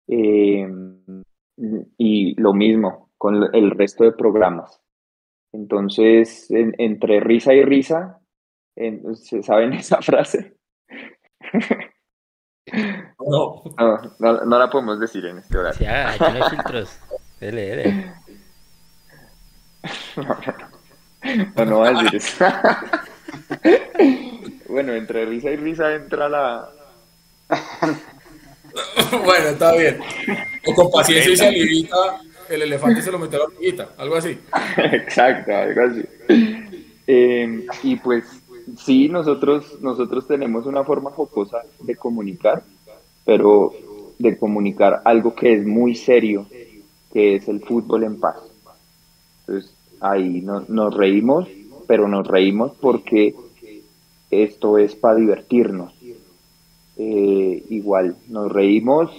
Eh, 0.07 0.67
y 1.97 2.39
lo 2.41 2.53
mismo 2.53 3.09
con 3.17 3.53
el 3.55 3.71
resto 3.71 4.03
de 4.03 4.11
programas. 4.13 4.81
Entonces, 5.53 6.49
en- 6.51 6.75
entre 6.77 7.19
risa 7.19 7.53
y 7.53 7.63
risa, 7.63 8.19
en- 8.75 9.15
¿se 9.15 9.43
¿saben 9.43 9.73
esa 9.81 10.01
frase? 10.01 10.55
No. 13.19 13.63
No, 13.77 13.97
no, 14.19 14.45
no 14.45 14.59
la 14.59 14.69
podemos 14.69 14.99
decir 14.99 15.25
en 15.25 15.39
este 15.39 15.57
horario. 15.57 15.77
Sí, 15.77 15.85
aquí 15.85 16.23
no 16.37 16.43
hay 16.45 16.49
filtros. 16.49 16.99
Dele, 17.39 17.61
dele. 17.75 18.13
No, 21.55 21.65
no 21.65 21.79
va 21.81 21.89
a 21.89 22.01
decir 22.01 22.15
eso. 22.15 22.43
bueno, 24.69 24.93
entre 24.93 25.23
risa 25.27 25.51
y 25.51 25.55
risa 25.55 25.93
entra 25.93 26.27
la. 26.27 26.67
bueno, 29.25 29.47
está 29.49 29.75
bien. 29.75 29.99
O 30.65 30.73
con 30.73 30.91
paciencia 30.91 31.31
y 31.33 31.37
salivita, 31.37 31.95
el 32.49 32.61
elefante 32.63 33.01
se 33.01 33.11
lo 33.11 33.19
mete 33.19 33.35
a 33.35 33.39
la 33.39 33.45
hormiguita, 33.45 33.89
algo 33.97 34.15
así. 34.15 34.37
Exacto, 34.77 35.55
algo 35.55 35.81
así. 35.81 36.01
Eh, 37.07 37.63
y 37.83 37.95
pues 37.97 38.25
sí, 38.77 39.09
nosotros, 39.09 39.79
nosotros 39.81 40.27
tenemos 40.27 40.65
una 40.65 40.83
forma 40.83 41.11
jocosa 41.11 41.61
de 41.79 41.95
comunicar, 41.95 42.63
pero 43.25 43.73
de 44.19 44.37
comunicar 44.37 45.01
algo 45.05 45.33
que 45.35 45.53
es 45.53 45.65
muy 45.65 45.95
serio, 45.95 46.45
que 47.11 47.35
es 47.35 47.47
el 47.47 47.59
fútbol 47.61 48.03
en 48.03 48.19
paz. 48.19 48.37
Entonces, 49.47 49.73
ahí 49.99 50.41
no- 50.41 50.63
nos 50.67 50.93
reímos, 50.95 51.47
pero 51.87 52.07
nos 52.07 52.27
reímos 52.27 52.71
porque 52.79 53.35
esto 54.29 54.77
es 54.77 54.95
para 54.95 55.15
divertirnos. 55.15 55.91
Eh, 56.97 57.63
igual, 57.69 58.15
nos 58.27 58.51
reímos 58.51 59.11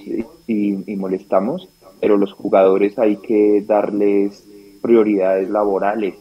y, 0.47 0.97
molestamos, 0.97 1.69
pero 2.01 2.17
los 2.17 2.33
jugadores 2.33 2.99
hay 2.99 3.17
que 3.17 3.63
darles 3.67 4.47
prioridades 4.81 5.49
laborales. 5.49 6.15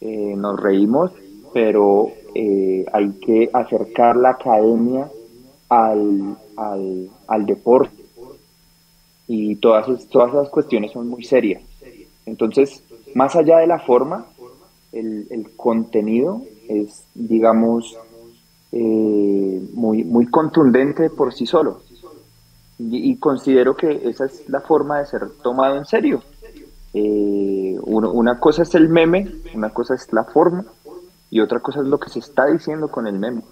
Eh, 0.00 0.34
nos 0.36 0.60
reímos, 0.60 1.12
pero 1.52 2.10
eh, 2.34 2.84
hay 2.92 3.10
que 3.20 3.50
acercar 3.52 4.16
la 4.16 4.30
academia 4.30 5.08
al, 5.68 6.36
al, 6.56 7.10
al 7.26 7.46
deporte. 7.46 8.02
Y 9.26 9.56
todas, 9.56 10.08
todas 10.08 10.30
esas 10.30 10.48
cuestiones 10.48 10.92
son 10.92 11.08
muy 11.08 11.22
serias. 11.22 11.62
Entonces, 12.26 12.82
más 13.14 13.36
allá 13.36 13.58
de 13.58 13.66
la 13.66 13.78
forma, 13.78 14.26
el, 14.92 15.26
el 15.30 15.50
contenido 15.56 16.42
es, 16.68 17.04
digamos, 17.14 17.96
eh, 18.72 19.60
muy, 19.72 20.04
muy 20.04 20.26
contundente 20.26 21.10
por 21.10 21.32
sí 21.32 21.46
solo. 21.46 21.82
Y, 22.78 23.18
considero 23.18 23.76
que 23.76 23.90
esa 24.08 24.26
es 24.26 24.44
la 24.48 24.60
forma 24.60 24.98
de 24.98 25.06
ser 25.06 25.22
tomado 25.42 25.76
en 25.76 25.84
serio. 25.84 26.22
Eh, 26.92 27.76
una 27.82 28.38
cosa 28.40 28.62
es 28.62 28.74
el 28.74 28.88
meme, 28.88 29.32
una 29.52 29.70
cosa 29.70 29.94
es 29.94 30.12
la 30.12 30.24
forma 30.24 30.64
y 31.30 31.40
otra 31.40 31.60
cosa 31.60 31.80
es 31.80 31.86
lo 31.86 31.98
que 31.98 32.10
se 32.10 32.20
está 32.20 32.46
diciendo 32.46 32.88
con 32.88 33.06
el 33.06 33.18
meme. 33.18 33.42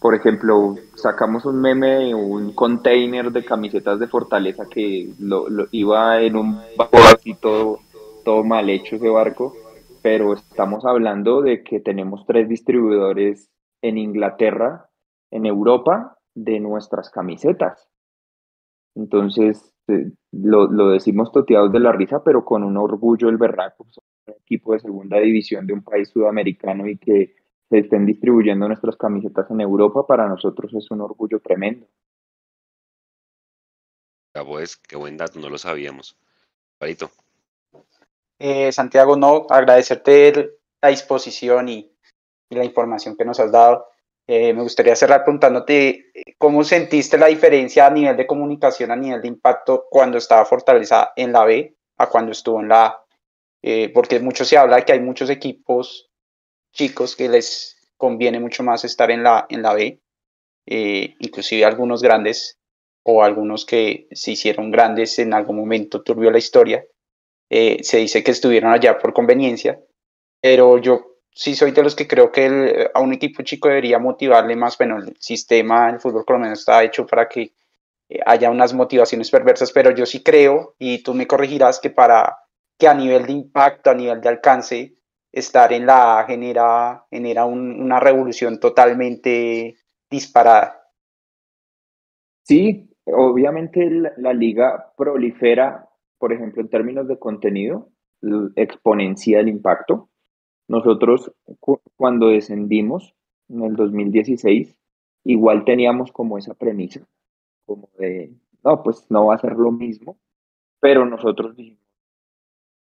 Por 0.00 0.14
ejemplo, 0.16 0.76
sacamos 0.96 1.44
un 1.46 1.60
meme 1.60 1.88
de 2.06 2.14
un 2.14 2.52
container 2.52 3.30
de 3.30 3.44
camisetas 3.44 4.00
de 4.00 4.08
Fortaleza 4.08 4.66
que 4.68 5.14
lo, 5.18 5.48
lo- 5.48 5.68
iba 5.70 6.20
en 6.20 6.36
un 6.36 6.64
barco 6.74 6.98
así 7.14 7.34
todo, 7.34 7.80
todo 8.24 8.42
mal 8.42 8.68
hecho 8.68 8.96
ese 8.96 9.08
barco, 9.08 9.60
pero 10.02 10.32
estamos 10.34 10.84
hablando 10.84 11.42
de 11.42 11.62
que 11.62 11.78
tenemos 11.78 12.26
tres 12.26 12.48
distribuidores 12.48 13.48
en 13.82 13.98
Inglaterra, 13.98 14.88
en 15.30 15.46
Europa, 15.46 16.18
de 16.34 16.60
nuestras 16.60 17.10
camisetas. 17.10 17.88
Entonces, 18.94 19.74
eh, 19.88 20.12
lo, 20.32 20.70
lo 20.70 20.90
decimos 20.90 21.32
toteados 21.32 21.72
de 21.72 21.80
la 21.80 21.92
risa, 21.92 22.22
pero 22.24 22.44
con 22.44 22.64
un 22.64 22.76
orgullo 22.76 23.28
el 23.28 23.36
berraco. 23.36 23.86
Un 24.26 24.34
equipo 24.34 24.72
de 24.72 24.80
segunda 24.80 25.18
división 25.18 25.66
de 25.66 25.74
un 25.74 25.82
país 25.82 26.08
sudamericano 26.08 26.86
y 26.88 26.96
que 26.96 27.34
se 27.68 27.78
estén 27.78 28.06
distribuyendo 28.06 28.68
nuestras 28.68 28.96
camisetas 28.96 29.50
en 29.50 29.60
Europa, 29.60 30.06
para 30.06 30.28
nosotros 30.28 30.72
es 30.74 30.90
un 30.90 31.00
orgullo 31.00 31.40
tremendo. 31.40 31.86
Ya 34.34 34.44
pues, 34.44 34.76
qué 34.76 34.96
buen 34.96 35.16
dato, 35.16 35.40
no 35.40 35.48
lo 35.48 35.58
sabíamos. 35.58 36.16
Parito. 36.78 37.10
Eh, 38.38 38.72
Santiago, 38.72 39.16
no, 39.16 39.46
agradecerte 39.48 40.58
la 40.82 40.88
disposición 40.88 41.68
y, 41.68 41.91
y 42.52 42.56
la 42.56 42.64
información 42.64 43.16
que 43.16 43.24
nos 43.24 43.40
has 43.40 43.50
dado. 43.50 43.86
Eh, 44.26 44.52
me 44.52 44.62
gustaría 44.62 44.94
cerrar 44.94 45.24
preguntándote 45.24 46.12
cómo 46.38 46.62
sentiste 46.62 47.18
la 47.18 47.26
diferencia 47.26 47.86
a 47.86 47.90
nivel 47.90 48.16
de 48.16 48.26
comunicación, 48.26 48.90
a 48.90 48.96
nivel 48.96 49.20
de 49.22 49.28
impacto 49.28 49.86
cuando 49.90 50.18
estaba 50.18 50.44
Fortaleza 50.44 51.12
en 51.16 51.32
la 51.32 51.44
B 51.44 51.74
a 51.98 52.08
cuando 52.08 52.32
estuvo 52.32 52.60
en 52.60 52.68
la 52.68 52.86
A. 52.86 53.04
Eh, 53.62 53.90
porque 53.92 54.20
mucho 54.20 54.44
se 54.44 54.58
habla 54.58 54.76
de 54.76 54.84
que 54.84 54.92
hay 54.92 55.00
muchos 55.00 55.30
equipos 55.30 56.10
chicos 56.72 57.16
que 57.16 57.28
les 57.28 57.76
conviene 57.96 58.38
mucho 58.40 58.62
más 58.62 58.84
estar 58.84 59.10
en 59.10 59.22
la, 59.22 59.46
en 59.48 59.62
la 59.62 59.72
B, 59.74 60.00
eh, 60.66 61.14
inclusive 61.20 61.64
algunos 61.64 62.02
grandes 62.02 62.58
o 63.04 63.22
algunos 63.22 63.64
que 63.64 64.08
se 64.10 64.32
hicieron 64.32 64.70
grandes 64.70 65.18
en 65.18 65.32
algún 65.34 65.56
momento 65.56 66.02
turbio 66.02 66.30
la 66.30 66.38
historia 66.38 66.84
eh, 67.50 67.82
se 67.82 67.98
dice 67.98 68.24
que 68.24 68.30
estuvieron 68.30 68.72
allá 68.72 68.98
por 68.98 69.12
conveniencia, 69.12 69.78
pero 70.40 70.78
yo 70.78 71.11
sí 71.34 71.54
soy 71.54 71.72
de 71.72 71.82
los 71.82 71.94
que 71.96 72.06
creo 72.08 72.30
que 72.32 72.46
el- 72.46 72.90
a 72.94 73.00
un 73.00 73.12
equipo 73.12 73.42
chico 73.42 73.68
debería 73.68 73.98
motivarle 73.98 74.56
más, 74.56 74.76
bueno, 74.78 74.98
el 74.98 75.16
sistema 75.18 75.86
del 75.90 76.00
fútbol 76.00 76.24
colombiano 76.24 76.54
está 76.54 76.82
hecho 76.84 77.06
para 77.06 77.28
que 77.28 77.52
eh, 78.10 78.20
haya 78.26 78.50
unas 78.50 78.74
motivaciones 78.74 79.30
perversas, 79.30 79.72
pero 79.72 79.90
yo 79.92 80.06
sí 80.06 80.22
creo, 80.22 80.76
y 80.78 81.02
tú 81.02 81.14
me 81.14 81.26
corregirás, 81.26 81.80
que 81.80 81.90
para 81.90 82.38
que 82.78 82.88
a 82.88 82.94
nivel 82.94 83.26
de 83.26 83.32
impacto, 83.32 83.90
a 83.90 83.94
nivel 83.94 84.20
de 84.20 84.28
alcance, 84.30 84.94
estar 85.32 85.72
en 85.72 85.86
la 85.86 86.20
A 86.20 86.26
genera, 86.26 87.06
genera 87.10 87.46
un- 87.46 87.80
una 87.82 88.00
revolución 88.00 88.60
totalmente 88.60 89.76
disparada. 90.10 90.88
Sí, 92.44 92.88
obviamente 93.06 93.88
la, 94.16 94.32
liga 94.32 94.92
prolifera, 94.96 95.88
por 96.18 96.32
ejemplo, 96.32 96.62
en 96.62 96.68
términos 96.68 97.08
de 97.08 97.18
contenido, 97.18 97.90
exponencia 98.56 99.40
el 99.40 99.48
impacto. 99.48 100.08
Nosotros 100.74 101.32
cu- 101.60 101.80
cuando 101.96 102.28
descendimos 102.28 103.14
en 103.48 103.62
el 103.64 103.76
2016, 103.76 104.76
igual 105.24 105.64
teníamos 105.64 106.12
como 106.12 106.38
esa 106.38 106.54
premisa, 106.54 107.06
como 107.66 107.90
de, 107.98 108.34
no, 108.64 108.82
pues 108.84 109.06
no 109.10 109.26
va 109.26 109.36
a 109.36 109.44
ser 109.46 109.54
lo 109.54 109.72
mismo, 109.72 110.18
pero 110.80 111.06
nosotros 111.06 111.56
dijimos, 111.56 111.82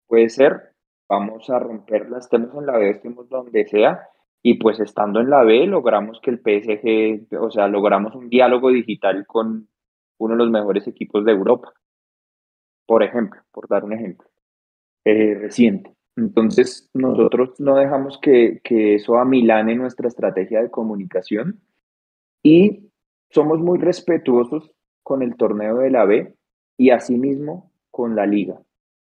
puede 0.06 0.28
ser, 0.28 0.74
vamos 1.08 1.48
a 1.50 1.58
romperla, 1.58 2.18
estemos 2.18 2.54
en 2.54 2.66
la 2.66 2.76
B, 2.78 2.90
estemos 2.90 3.28
donde 3.28 3.66
sea, 3.66 4.00
y 4.42 4.54
pues 4.54 4.80
estando 4.80 5.20
en 5.20 5.30
la 5.30 5.42
B 5.42 5.66
logramos 5.66 6.20
que 6.20 6.30
el 6.30 6.40
PSG, 6.40 7.26
o 7.40 7.50
sea, 7.50 7.68
logramos 7.68 8.14
un 8.14 8.28
diálogo 8.28 8.70
digital 8.70 9.26
con 9.26 9.68
uno 10.18 10.34
de 10.34 10.38
los 10.38 10.50
mejores 10.50 10.86
equipos 10.86 11.24
de 11.24 11.32
Europa, 11.32 11.72
por 12.86 13.02
ejemplo, 13.02 13.40
por 13.52 13.68
dar 13.68 13.84
un 13.84 13.92
ejemplo 13.94 14.28
eh, 15.04 15.34
reciente. 15.36 15.94
Entonces, 16.16 16.90
nosotros 16.92 17.58
no 17.60 17.76
dejamos 17.76 18.18
que, 18.20 18.60
que 18.62 18.96
eso 18.96 19.18
amilane 19.18 19.74
nuestra 19.74 20.08
estrategia 20.08 20.60
de 20.60 20.70
comunicación 20.70 21.60
y 22.42 22.90
somos 23.30 23.60
muy 23.60 23.78
respetuosos 23.78 24.72
con 25.02 25.22
el 25.22 25.36
torneo 25.36 25.78
de 25.78 25.90
la 25.90 26.04
B 26.04 26.34
y 26.76 26.90
asimismo 26.90 27.72
con 27.90 28.16
la 28.16 28.26
liga, 28.26 28.60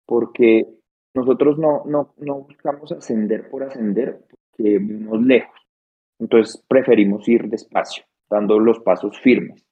porque 0.05 0.67
nosotros 1.13 1.57
no, 1.57 1.83
no, 1.85 2.13
no 2.17 2.41
buscamos 2.41 2.91
ascender 2.91 3.49
por 3.49 3.63
ascender, 3.63 4.25
porque 4.29 4.79
vivimos 4.79 5.21
lejos. 5.21 5.59
Entonces, 6.19 6.63
preferimos 6.67 7.27
ir 7.27 7.49
despacio, 7.49 8.03
dando 8.29 8.59
los 8.59 8.79
pasos 8.79 9.19
firmes. 9.19 9.65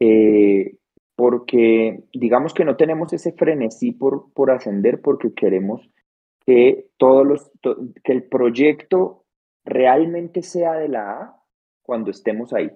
Eh, 0.00 0.76
porque 1.14 2.04
digamos 2.12 2.52
que 2.52 2.64
no 2.64 2.76
tenemos 2.76 3.12
ese 3.12 3.32
frenesí 3.32 3.92
por, 3.92 4.32
por 4.34 4.50
ascender 4.50 5.00
porque 5.00 5.32
queremos 5.32 5.88
que 6.46 6.88
todos 6.96 7.26
los 7.26 7.52
to- 7.60 7.76
que 8.04 8.12
el 8.12 8.22
proyecto 8.24 9.24
realmente 9.64 10.42
sea 10.42 10.74
de 10.74 10.88
la 10.88 11.10
A 11.20 11.42
cuando 11.82 12.10
estemos 12.10 12.52
ahí. 12.52 12.70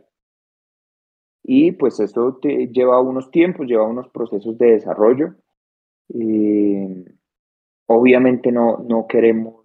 Y 1.43 1.73
pues 1.73 2.01
eso 2.01 2.39
te 2.43 2.69
lleva 2.69 3.01
unos 3.01 3.31
tiempos, 3.31 3.67
lleva 3.67 3.87
unos 3.87 4.09
procesos 4.09 4.59
de 4.59 4.73
desarrollo. 4.73 5.35
Obviamente 7.87 8.53
no, 8.53 8.79
no 8.79 9.07
queremos, 9.09 9.65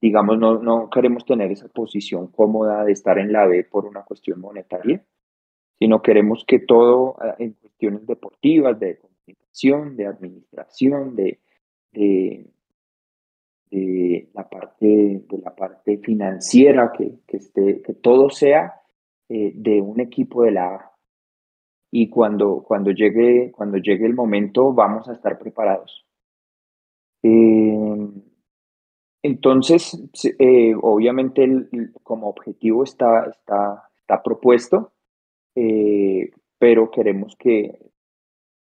digamos, 0.00 0.38
no, 0.38 0.58
no 0.62 0.90
queremos 0.90 1.24
tener 1.24 1.50
esa 1.50 1.68
posición 1.68 2.26
cómoda 2.28 2.84
de 2.84 2.92
estar 2.92 3.18
en 3.18 3.32
la 3.32 3.46
B 3.46 3.64
por 3.64 3.86
una 3.86 4.02
cuestión 4.02 4.40
monetaria, 4.40 5.02
sino 5.78 6.02
queremos 6.02 6.44
que 6.46 6.58
todo 6.58 7.16
ah, 7.20 7.34
en 7.38 7.52
cuestiones 7.54 8.06
deportivas, 8.06 8.78
de 8.78 8.98
comunicación, 8.98 9.96
de 9.96 10.06
administración, 10.06 11.16
de, 11.16 11.40
de, 11.92 12.46
de 13.72 14.28
la 14.34 14.48
parte, 14.48 14.86
de 15.28 15.38
la 15.38 15.54
parte 15.56 15.98
financiera, 15.98 16.92
que, 16.92 17.20
que, 17.26 17.38
esté, 17.38 17.82
que 17.82 17.94
todo 17.94 18.30
sea 18.30 18.74
eh, 19.28 19.52
de 19.54 19.80
un 19.80 20.00
equipo 20.00 20.42
de 20.42 20.50
la 20.52 20.74
A. 20.74 20.92
Y 21.90 22.08
cuando, 22.08 22.62
cuando, 22.62 22.90
llegue, 22.90 23.50
cuando 23.52 23.78
llegue 23.78 24.06
el 24.06 24.14
momento 24.14 24.72
vamos 24.72 25.08
a 25.08 25.12
estar 25.12 25.38
preparados. 25.38 26.06
Eh, 27.22 28.08
entonces, 29.22 30.02
eh, 30.38 30.74
obviamente 30.80 31.44
el- 31.44 31.68
el- 31.72 31.92
como 32.02 32.28
objetivo 32.28 32.82
está, 32.82 33.26
está, 33.26 33.88
está 33.98 34.22
propuesto, 34.22 34.92
eh, 35.54 36.30
pero 36.58 36.90
queremos 36.90 37.36
que 37.36 37.78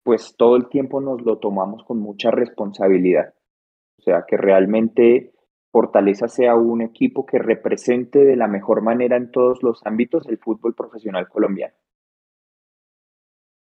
pues 0.03 0.35
todo 0.35 0.57
el 0.57 0.67
tiempo 0.67 0.99
nos 0.99 1.21
lo 1.21 1.37
tomamos 1.39 1.83
con 1.85 1.97
mucha 1.99 2.29
responsabilidad. 2.29 3.33
O 4.03 4.11
sea, 4.11 4.25
que 4.27 4.35
realmente 4.35 5.31
Fortaleza 5.71 6.27
sea 6.27 6.55
un 6.55 6.81
equipo 6.81 7.25
que 7.25 7.39
represente 7.39 8.19
de 8.19 8.35
la 8.35 8.49
mejor 8.49 8.81
manera 8.81 9.15
en 9.15 9.31
todos 9.31 9.63
los 9.63 9.79
ámbitos 9.85 10.27
el 10.27 10.37
fútbol 10.37 10.75
profesional 10.75 11.29
colombiano. 11.29 11.73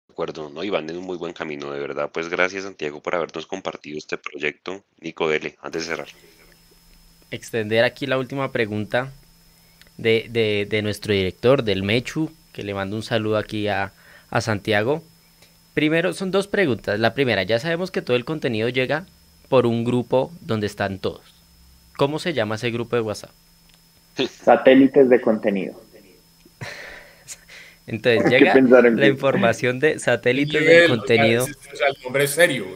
De 0.07 0.13
acuerdo, 0.13 0.49
¿no? 0.49 0.63
Y 0.63 0.69
van 0.69 0.89
en 0.89 0.97
un 0.97 1.03
muy 1.03 1.17
buen 1.17 1.33
camino, 1.33 1.69
de 1.69 1.81
verdad. 1.81 2.09
Pues 2.13 2.29
gracias, 2.29 2.63
Santiago, 2.63 3.01
por 3.01 3.13
habernos 3.13 3.45
compartido 3.45 3.97
este 3.97 4.17
proyecto. 4.17 4.85
Nico, 5.01 5.27
dele, 5.27 5.57
antes 5.61 5.85
de 5.85 5.95
cerrar. 5.95 6.07
Extender 7.29 7.83
aquí 7.83 8.07
la 8.07 8.17
última 8.17 8.53
pregunta 8.53 9.11
de, 9.97 10.27
de, 10.29 10.65
de 10.69 10.81
nuestro 10.81 11.13
director, 11.13 11.63
del 11.63 11.83
Mechu, 11.83 12.31
que 12.53 12.63
le 12.63 12.73
mando 12.73 12.95
un 12.95 13.03
saludo 13.03 13.37
aquí 13.37 13.67
a, 13.67 13.91
a 14.29 14.39
Santiago. 14.39 15.03
Primero, 15.73 16.13
son 16.13 16.31
dos 16.31 16.47
preguntas. 16.47 17.01
La 17.01 17.13
primera, 17.13 17.43
ya 17.43 17.59
sabemos 17.59 17.91
que 17.91 18.01
todo 18.01 18.15
el 18.15 18.23
contenido 18.23 18.69
llega 18.69 19.05
por 19.51 19.65
un 19.65 19.83
grupo 19.83 20.31
donde 20.39 20.65
están 20.65 20.97
todos. 20.97 21.19
¿Cómo 21.97 22.19
se 22.19 22.31
llama 22.31 22.55
ese 22.55 22.71
grupo 22.71 22.95
de 22.95 23.01
WhatsApp? 23.01 23.31
Satélites 24.15 25.09
de 25.09 25.19
contenido. 25.19 25.73
Entonces 27.85 28.31
llega 28.31 28.55
la 28.55 29.07
información 29.07 29.81
de 29.81 29.99
satélites 29.99 30.65
de 30.65 30.87
contenido. 30.87 31.43
O 31.43 31.75
sea, 31.75 31.89
el 31.89 32.01
nombre 32.01 32.23
es 32.23 32.31
serio. 32.31 32.65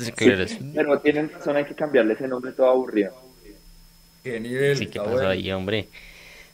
Sí, 0.00 0.12
pero 0.74 1.00
tienen 1.00 1.30
razón, 1.30 1.56
hay 1.56 1.64
que 1.64 1.74
cambiarle 1.74 2.14
ese 2.14 2.28
nombre 2.28 2.52
todo 2.52 2.68
aburrido. 2.68 3.12
¿Qué 4.22 4.38
nivel? 4.38 4.76
Sí, 4.76 4.86
¿qué 4.86 4.98
pasó 5.00 5.28
ahí, 5.28 5.50
hombre? 5.50 5.88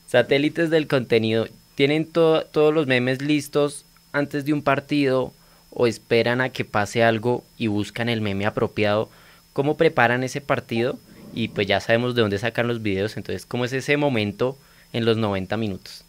Satélites 0.07 0.69
del 0.69 0.87
contenido. 0.87 1.47
¿Tienen 1.75 2.11
todos 2.11 2.73
los 2.73 2.87
memes 2.87 3.21
listos 3.21 3.85
antes 4.11 4.45
de 4.45 4.53
un 4.53 4.63
partido 4.63 5.31
o 5.73 5.87
esperan 5.87 6.41
a 6.41 6.49
que 6.49 6.65
pase 6.65 7.03
algo 7.03 7.43
y 7.57 7.67
buscan 7.67 8.09
el 8.09 8.21
meme 8.21 8.45
apropiado? 8.45 9.09
¿Cómo 9.53 9.77
preparan 9.77 10.23
ese 10.23 10.41
partido? 10.41 10.97
Y 11.33 11.49
pues 11.49 11.67
ya 11.67 11.79
sabemos 11.79 12.15
de 12.15 12.21
dónde 12.21 12.37
sacan 12.37 12.67
los 12.67 12.81
videos, 12.81 13.17
entonces, 13.17 13.45
¿cómo 13.45 13.65
es 13.65 13.73
ese 13.73 13.97
momento 13.97 14.55
en 14.93 15.05
los 15.05 15.17
90 15.17 15.57
minutos? 15.57 16.05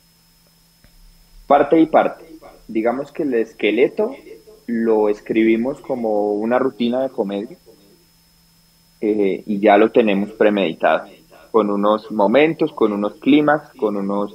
Parte 1.47 1.81
y 1.81 1.87
parte. 1.87 2.27
Digamos 2.69 3.13
que 3.13 3.23
el 3.23 3.35
esqueleto 3.35 4.15
lo 4.67 5.09
escribimos 5.09 5.81
como 5.81 6.35
una 6.35 6.59
rutina 6.59 7.03
de 7.03 7.11
comedia 7.11 7.57
eh, 9.01 9.43
y 9.47 9.59
ya 9.59 9.77
lo 9.77 9.91
tenemos 9.91 10.31
premeditado, 10.33 11.09
con 11.51 11.71
unos 11.71 12.11
momentos, 12.11 12.73
con 12.73 12.93
unos 12.93 13.15
climas, 13.15 13.69
con 13.77 13.97
unos 13.97 14.35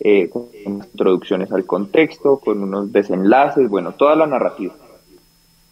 eh, 0.00 0.28
con 0.28 0.48
introducciones 0.64 1.50
al 1.50 1.66
contexto, 1.66 2.38
con 2.38 2.62
unos 2.62 2.92
desenlaces, 2.92 3.68
bueno, 3.68 3.92
toda 3.92 4.14
la 4.14 4.26
narrativa. 4.26 4.74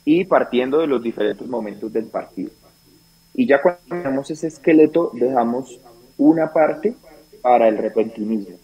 Y 0.05 0.25
partiendo 0.25 0.79
de 0.79 0.87
los 0.87 1.03
diferentes 1.03 1.47
momentos 1.47 1.93
del 1.93 2.07
partido. 2.07 2.51
Y 3.35 3.47
ya 3.47 3.61
cuando 3.61 3.81
tenemos 3.89 4.31
ese 4.31 4.49
esqueleto, 4.49 5.11
dejamos 5.15 5.79
una 6.17 6.53
parte 6.53 6.95
para 7.43 7.69
el 7.69 7.79
repentinismo. 7.79 8.57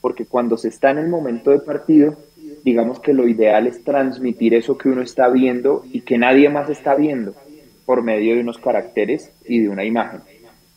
Porque 0.00 0.26
cuando 0.26 0.56
se 0.56 0.68
está 0.68 0.90
en 0.90 0.98
el 0.98 1.08
momento 1.08 1.50
de 1.50 1.60
partido, 1.60 2.16
digamos 2.64 2.98
que 3.00 3.12
lo 3.12 3.28
ideal 3.28 3.66
es 3.66 3.84
transmitir 3.84 4.54
eso 4.54 4.76
que 4.76 4.88
uno 4.88 5.02
está 5.02 5.28
viendo 5.28 5.84
y 5.92 6.00
que 6.00 6.18
nadie 6.18 6.48
más 6.48 6.68
está 6.70 6.94
viendo 6.94 7.34
por 7.86 8.02
medio 8.02 8.34
de 8.34 8.40
unos 8.40 8.58
caracteres 8.58 9.30
y 9.44 9.60
de 9.60 9.68
una 9.68 9.84
imagen. 9.84 10.20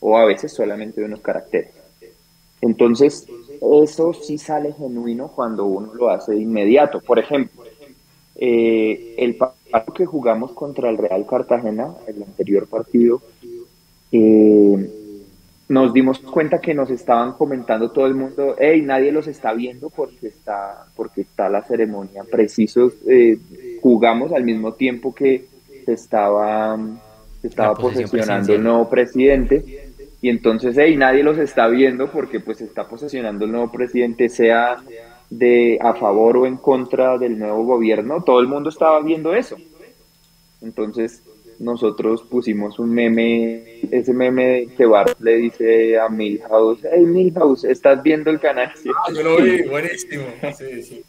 O 0.00 0.16
a 0.16 0.24
veces 0.24 0.52
solamente 0.52 1.00
de 1.00 1.06
unos 1.06 1.20
caracteres. 1.20 1.77
Entonces, 2.60 3.26
eso 3.60 4.12
sí 4.12 4.38
sale 4.38 4.72
genuino 4.72 5.28
cuando 5.28 5.64
uno 5.66 5.94
lo 5.94 6.10
hace 6.10 6.32
de 6.32 6.40
inmediato. 6.40 7.00
Por 7.00 7.18
ejemplo, 7.18 7.62
eh, 8.36 9.14
el 9.18 9.34
partido 9.34 9.94
que 9.94 10.06
jugamos 10.06 10.52
contra 10.52 10.90
el 10.90 10.98
Real 10.98 11.26
Cartagena, 11.26 11.94
el 12.06 12.22
anterior 12.22 12.66
partido, 12.66 13.20
eh, 14.12 14.90
nos 15.68 15.92
dimos 15.92 16.20
cuenta 16.20 16.60
que 16.60 16.72
nos 16.72 16.90
estaban 16.90 17.32
comentando 17.32 17.90
todo 17.90 18.06
el 18.06 18.14
mundo, 18.14 18.56
hey, 18.58 18.80
nadie 18.82 19.12
los 19.12 19.26
está 19.26 19.52
viendo 19.52 19.90
porque 19.90 20.28
está, 20.28 20.86
porque 20.96 21.22
está 21.22 21.48
la 21.50 21.62
ceremonia. 21.62 22.24
Preciso, 22.24 22.90
eh, 23.06 23.38
jugamos 23.82 24.32
al 24.32 24.44
mismo 24.44 24.72
tiempo 24.72 25.14
que 25.14 25.46
se 25.84 25.92
estaba, 25.92 26.78
se 27.42 27.48
estaba 27.48 27.74
posesionando 27.74 28.54
el 28.54 28.62
nuevo 28.62 28.88
presidente 28.88 29.87
y 30.20 30.28
entonces, 30.28 30.76
hey, 30.78 30.96
nadie 30.96 31.22
los 31.22 31.38
está 31.38 31.68
viendo 31.68 32.10
porque 32.10 32.40
pues 32.40 32.60
está 32.60 32.88
posesionando 32.88 33.44
el 33.44 33.52
nuevo 33.52 33.70
presidente, 33.70 34.28
sea 34.28 34.76
de 35.30 35.78
a 35.80 35.94
favor 35.94 36.38
o 36.38 36.46
en 36.46 36.56
contra 36.56 37.18
del 37.18 37.38
nuevo 37.38 37.64
gobierno, 37.64 38.22
todo 38.24 38.40
el 38.40 38.48
mundo 38.48 38.70
estaba 38.70 39.00
viendo 39.00 39.34
eso. 39.34 39.56
Entonces, 40.60 41.22
nosotros 41.58 42.22
pusimos 42.22 42.78
un 42.78 42.90
meme, 42.90 43.80
ese 43.90 44.12
meme 44.12 44.68
que 44.76 44.86
Bart 44.86 45.20
le 45.20 45.36
dice 45.36 45.98
a 45.98 46.08
Milhouse, 46.08 46.80
hey 46.90 47.04
Milhouse, 47.04 47.64
¿estás 47.64 48.02
viendo 48.02 48.30
el 48.30 48.40
canal? 48.40 48.72
Ah, 48.72 49.12
yo 49.12 49.22
lo 49.22 49.36
vi, 49.42 49.62
buenísimo. 49.62 50.24
Sí, 50.56 50.82
sí, 50.82 51.04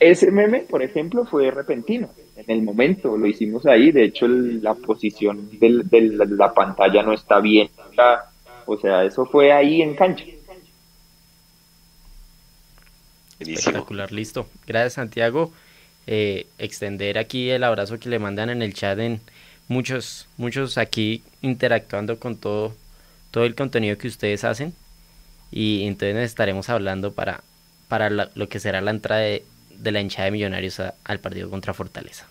Ese 0.00 0.30
meme, 0.30 0.60
por 0.60 0.82
ejemplo, 0.82 1.24
fue 1.24 1.50
repentino, 1.50 2.10
en 2.36 2.44
el 2.48 2.62
momento, 2.62 3.16
lo 3.16 3.26
hicimos 3.26 3.64
ahí, 3.66 3.92
de 3.92 4.04
hecho 4.04 4.26
la 4.26 4.74
posición 4.74 5.48
de 5.58 6.00
la 6.28 6.52
pantalla 6.52 7.02
no 7.02 7.12
está 7.12 7.40
bien, 7.40 7.70
o 8.66 8.76
sea, 8.76 9.04
eso 9.04 9.24
fue 9.26 9.52
ahí 9.52 9.82
en 9.82 9.94
cancha. 9.94 10.24
Espectacular, 13.38 14.10
listo. 14.12 14.46
Gracias 14.66 14.94
Santiago. 14.94 15.52
Eh, 16.06 16.46
extender 16.58 17.18
aquí 17.18 17.50
el 17.50 17.64
abrazo 17.64 17.98
que 17.98 18.08
le 18.08 18.18
mandan 18.18 18.50
en 18.50 18.62
el 18.62 18.74
chat 18.74 18.98
en 18.98 19.20
muchos, 19.68 20.28
muchos 20.36 20.76
aquí 20.76 21.22
interactuando 21.40 22.18
con 22.18 22.36
todo, 22.36 22.74
todo 23.30 23.44
el 23.44 23.54
contenido 23.54 23.96
que 23.98 24.08
ustedes 24.08 24.44
hacen. 24.44 24.74
Y 25.50 25.86
entonces 25.86 26.14
nos 26.14 26.24
estaremos 26.24 26.68
hablando 26.68 27.12
para, 27.12 27.42
para 27.88 28.10
lo 28.10 28.48
que 28.48 28.60
será 28.60 28.80
la 28.80 28.90
entrada 28.90 29.22
de, 29.22 29.44
la 29.82 30.00
hinchada 30.00 30.26
de 30.26 30.32
millonarios 30.32 30.80
al 31.04 31.20
partido 31.20 31.50
contra 31.50 31.74
Fortaleza. 31.74 32.26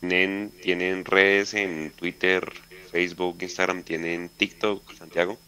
¿Tienen, 0.00 0.50
¿Tienen 0.62 1.04
redes 1.04 1.54
en 1.54 1.92
Twitter, 1.92 2.50
Facebook, 2.90 3.36
Instagram? 3.40 3.84
¿Tienen 3.84 4.30
TikTok, 4.36 4.94
Santiago? 4.94 5.38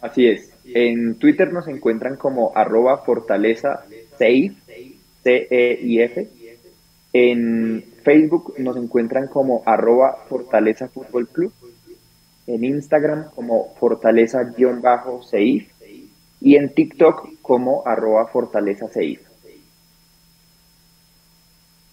Así 0.00 0.26
es. 0.26 0.50
En 0.72 1.16
Twitter 1.16 1.52
nos 1.52 1.68
encuentran 1.68 2.16
como 2.16 2.52
arroba 2.54 2.96
fortaleza 2.98 3.84
C-E-I-F. 4.18 6.28
En 7.12 7.84
Facebook 8.02 8.54
nos 8.58 8.76
encuentran 8.76 9.28
como 9.28 9.62
arroba 9.66 10.24
Fortaleza 10.28 10.88
Fútbol 10.88 11.28
Club. 11.28 11.52
En 12.46 12.64
Instagram 12.64 13.30
como 13.34 13.74
Fortaleza-Seif. 13.80 15.68
Y 16.40 16.56
en 16.56 16.74
TikTok 16.74 17.40
como 17.42 17.82
arroba 17.86 18.26
Fortaleza 18.28 18.88
Seif. 18.88 19.20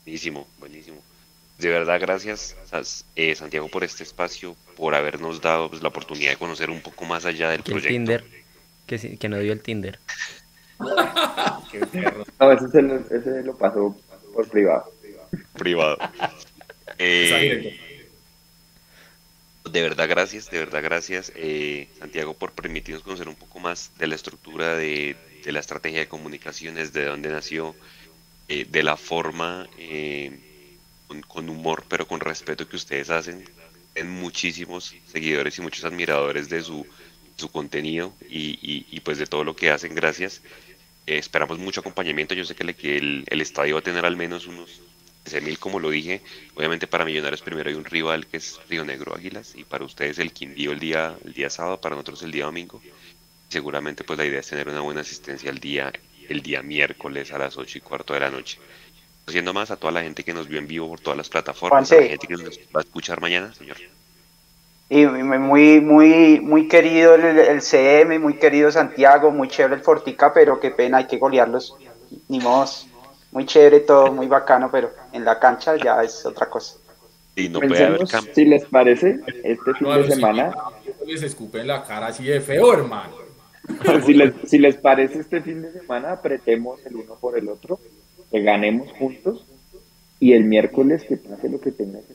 Buenísimo, 0.05 0.47
buenísimo. 0.59 1.01
De 1.57 1.69
verdad, 1.69 1.99
gracias 1.99 2.55
eh, 3.15 3.35
Santiago 3.35 3.69
por 3.69 3.83
este 3.83 4.03
espacio, 4.03 4.55
por 4.75 4.95
habernos 4.95 5.41
dado 5.41 5.69
pues, 5.69 5.81
la 5.81 5.89
oportunidad 5.89 6.31
de 6.31 6.37
conocer 6.37 6.69
un 6.69 6.81
poco 6.81 7.05
más 7.05 7.25
allá 7.25 7.49
del 7.51 7.63
proyecto. 7.63 7.87
El 7.87 7.93
Tinder, 7.93 8.25
que, 8.85 9.17
que 9.17 9.29
no 9.29 9.39
dio 9.39 9.53
el 9.53 9.61
Tinder. 9.61 9.99
no, 10.79 12.51
ese, 12.51 12.81
lo, 12.81 12.95
ese 12.97 13.43
lo 13.43 13.55
pasó 13.55 13.95
por 14.33 14.47
privado. 14.49 14.91
Privado. 15.53 15.97
Eh, 16.99 17.79
de 19.71 19.81
verdad, 19.81 20.07
gracias, 20.07 20.51
de 20.51 20.59
verdad, 20.59 20.83
gracias, 20.83 21.31
eh, 21.35 21.87
Santiago, 21.97 22.35
por 22.35 22.51
permitirnos 22.51 23.01
conocer 23.03 23.27
un 23.27 23.35
poco 23.35 23.59
más 23.59 23.91
de 23.97 24.05
la 24.05 24.13
estructura 24.13 24.75
de, 24.75 25.15
de 25.43 25.51
la 25.51 25.59
estrategia 25.59 25.99
de 25.99 26.07
comunicaciones, 26.07 26.93
de 26.93 27.05
dónde 27.05 27.29
nació, 27.29 27.75
de 28.47 28.83
la 28.83 28.97
forma 28.97 29.67
con, 31.27 31.49
humor, 31.49 31.83
pero 31.87 32.07
con 32.07 32.19
respeto 32.19 32.67
que 32.67 32.75
ustedes 32.75 33.09
hacen. 33.09 33.43
En 33.95 34.09
muchísimos 34.09 34.95
seguidores 35.05 35.57
y 35.59 35.61
muchos 35.61 35.85
admiradores 35.85 36.49
de 36.49 36.63
su, 36.63 36.83
su 37.35 37.49
contenido 37.49 38.13
y, 38.27 38.99
pues 39.01 39.19
de 39.19 39.27
todo 39.27 39.43
lo 39.43 39.55
que 39.55 39.69
hacen. 39.69 39.93
Gracias. 39.93 40.41
Eh, 41.05 41.17
esperamos 41.17 41.59
mucho 41.59 41.81
acompañamiento. 41.81 42.33
Yo 42.33 42.43
sé 42.45 42.55
que, 42.55 42.97
el, 42.97 43.23
el, 43.27 43.41
estadio 43.41 43.75
va 43.75 43.81
a 43.81 43.83
tener 43.83 44.05
al 44.05 44.15
menos 44.15 44.47
unos 44.47 44.81
mil 45.41 45.59
como 45.59 45.79
lo 45.79 45.89
dije. 45.89 46.21
Obviamente 46.55 46.87
para 46.87 47.05
Millonarios 47.05 47.41
primero 47.41 47.69
hay 47.69 47.75
un 47.75 47.85
rival 47.85 48.25
que 48.27 48.37
es 48.37 48.59
Río 48.67 48.83
Negro 48.83 49.15
Águilas 49.15 49.53
y 49.55 49.63
para 49.63 49.85
ustedes 49.85 50.19
el 50.19 50.33
Quindío 50.33 50.71
el 50.71 50.79
día, 50.79 51.15
el 51.23 51.33
día 51.33 51.49
sábado, 51.49 51.79
para 51.79 51.95
nosotros 51.95 52.23
el 52.23 52.31
día 52.31 52.45
domingo. 52.45 52.81
Seguramente 53.49 54.03
pues 54.03 54.17
la 54.17 54.25
idea 54.25 54.39
es 54.39 54.47
tener 54.47 54.67
una 54.67 54.81
buena 54.81 55.01
asistencia 55.01 55.49
el 55.49 55.59
día, 55.59 55.93
el 56.29 56.41
día 56.41 56.61
miércoles 56.61 57.31
a 57.31 57.37
las 57.37 57.57
8 57.57 57.77
y 57.77 57.81
cuarto 57.81 58.13
de 58.13 58.19
la 58.19 58.29
noche 58.29 58.59
haciendo 59.27 59.53
más 59.53 59.71
a 59.71 59.77
toda 59.77 59.91
la 59.93 60.03
gente 60.03 60.23
que 60.23 60.33
nos 60.33 60.47
vio 60.47 60.59
en 60.59 60.67
vivo 60.67 60.89
por 60.89 60.99
todas 60.99 61.17
las 61.17 61.29
plataformas, 61.29 61.91
a 61.91 61.95
la 61.95 62.03
gente 62.03 62.27
que 62.27 62.33
nos 62.33 62.59
va 62.75 62.79
a 62.79 62.81
escuchar 62.81 63.21
mañana, 63.21 63.53
señor. 63.53 63.77
Y 64.89 65.05
muy, 65.05 65.79
muy, 65.79 66.39
muy 66.41 66.67
querido 66.67 67.15
el, 67.15 67.61
CM, 67.61 68.19
muy 68.19 68.35
querido 68.35 68.71
Santiago, 68.71 69.31
muy 69.31 69.47
chévere 69.47 69.75
el 69.75 69.81
Fortica, 69.81 70.33
pero 70.33 70.59
qué 70.59 70.71
pena, 70.71 70.97
hay 70.97 71.07
que 71.07 71.17
golearlos. 71.17 71.75
Ni 72.27 72.39
modos. 72.39 72.87
muy 73.31 73.45
chévere 73.45 73.79
todo, 73.79 74.11
muy 74.11 74.27
bacano, 74.27 74.69
pero 74.69 74.91
en 75.11 75.25
la 75.25 75.39
cancha 75.39 75.75
ya 75.77 76.03
es 76.03 76.25
otra 76.25 76.47
cosa. 76.47 76.75
Y 77.35 77.49
no 77.49 77.59
puede 77.59 77.83
haber 77.83 77.99
Pensemos, 77.99 78.11
campo. 78.11 78.31
si 78.35 78.45
les 78.45 78.65
parece, 78.65 79.19
este 79.43 79.73
fin 79.73 79.87
No, 79.87 79.91
a 79.93 79.97
de 79.97 80.11
semana, 80.11 80.53
Les 81.07 81.23
escupe 81.23 81.61
en 81.61 81.67
la 81.67 81.83
cara 81.83 82.07
así 82.07 82.25
de 82.25 82.39
feo, 82.41 82.73
hermano. 82.73 83.22
Si 84.05 84.13
les, 84.13 84.33
si 84.45 84.59
les 84.59 84.75
parece 84.77 85.19
este 85.19 85.41
fin 85.41 85.61
de 85.61 85.71
semana, 85.71 86.11
apretemos 86.13 86.85
el 86.85 86.95
uno 86.95 87.15
por 87.15 87.37
el 87.37 87.47
otro, 87.49 87.79
que 88.31 88.41
ganemos 88.41 88.91
juntos 88.93 89.45
y 90.19 90.33
el 90.33 90.43
miércoles 90.43 91.03
que 91.07 91.17
pase 91.17 91.49
lo 91.49 91.59
que 91.59 91.71
tenga 91.71 91.99
que. 91.99 92.13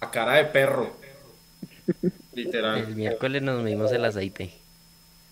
La 0.00 0.10
cara 0.10 0.34
de 0.36 0.44
perro. 0.46 0.96
El 2.02 2.44
Literal. 2.44 2.94
miércoles 2.94 3.42
nos 3.42 3.62
medimos 3.62 3.92
el 3.92 4.04
aceite. 4.04 4.52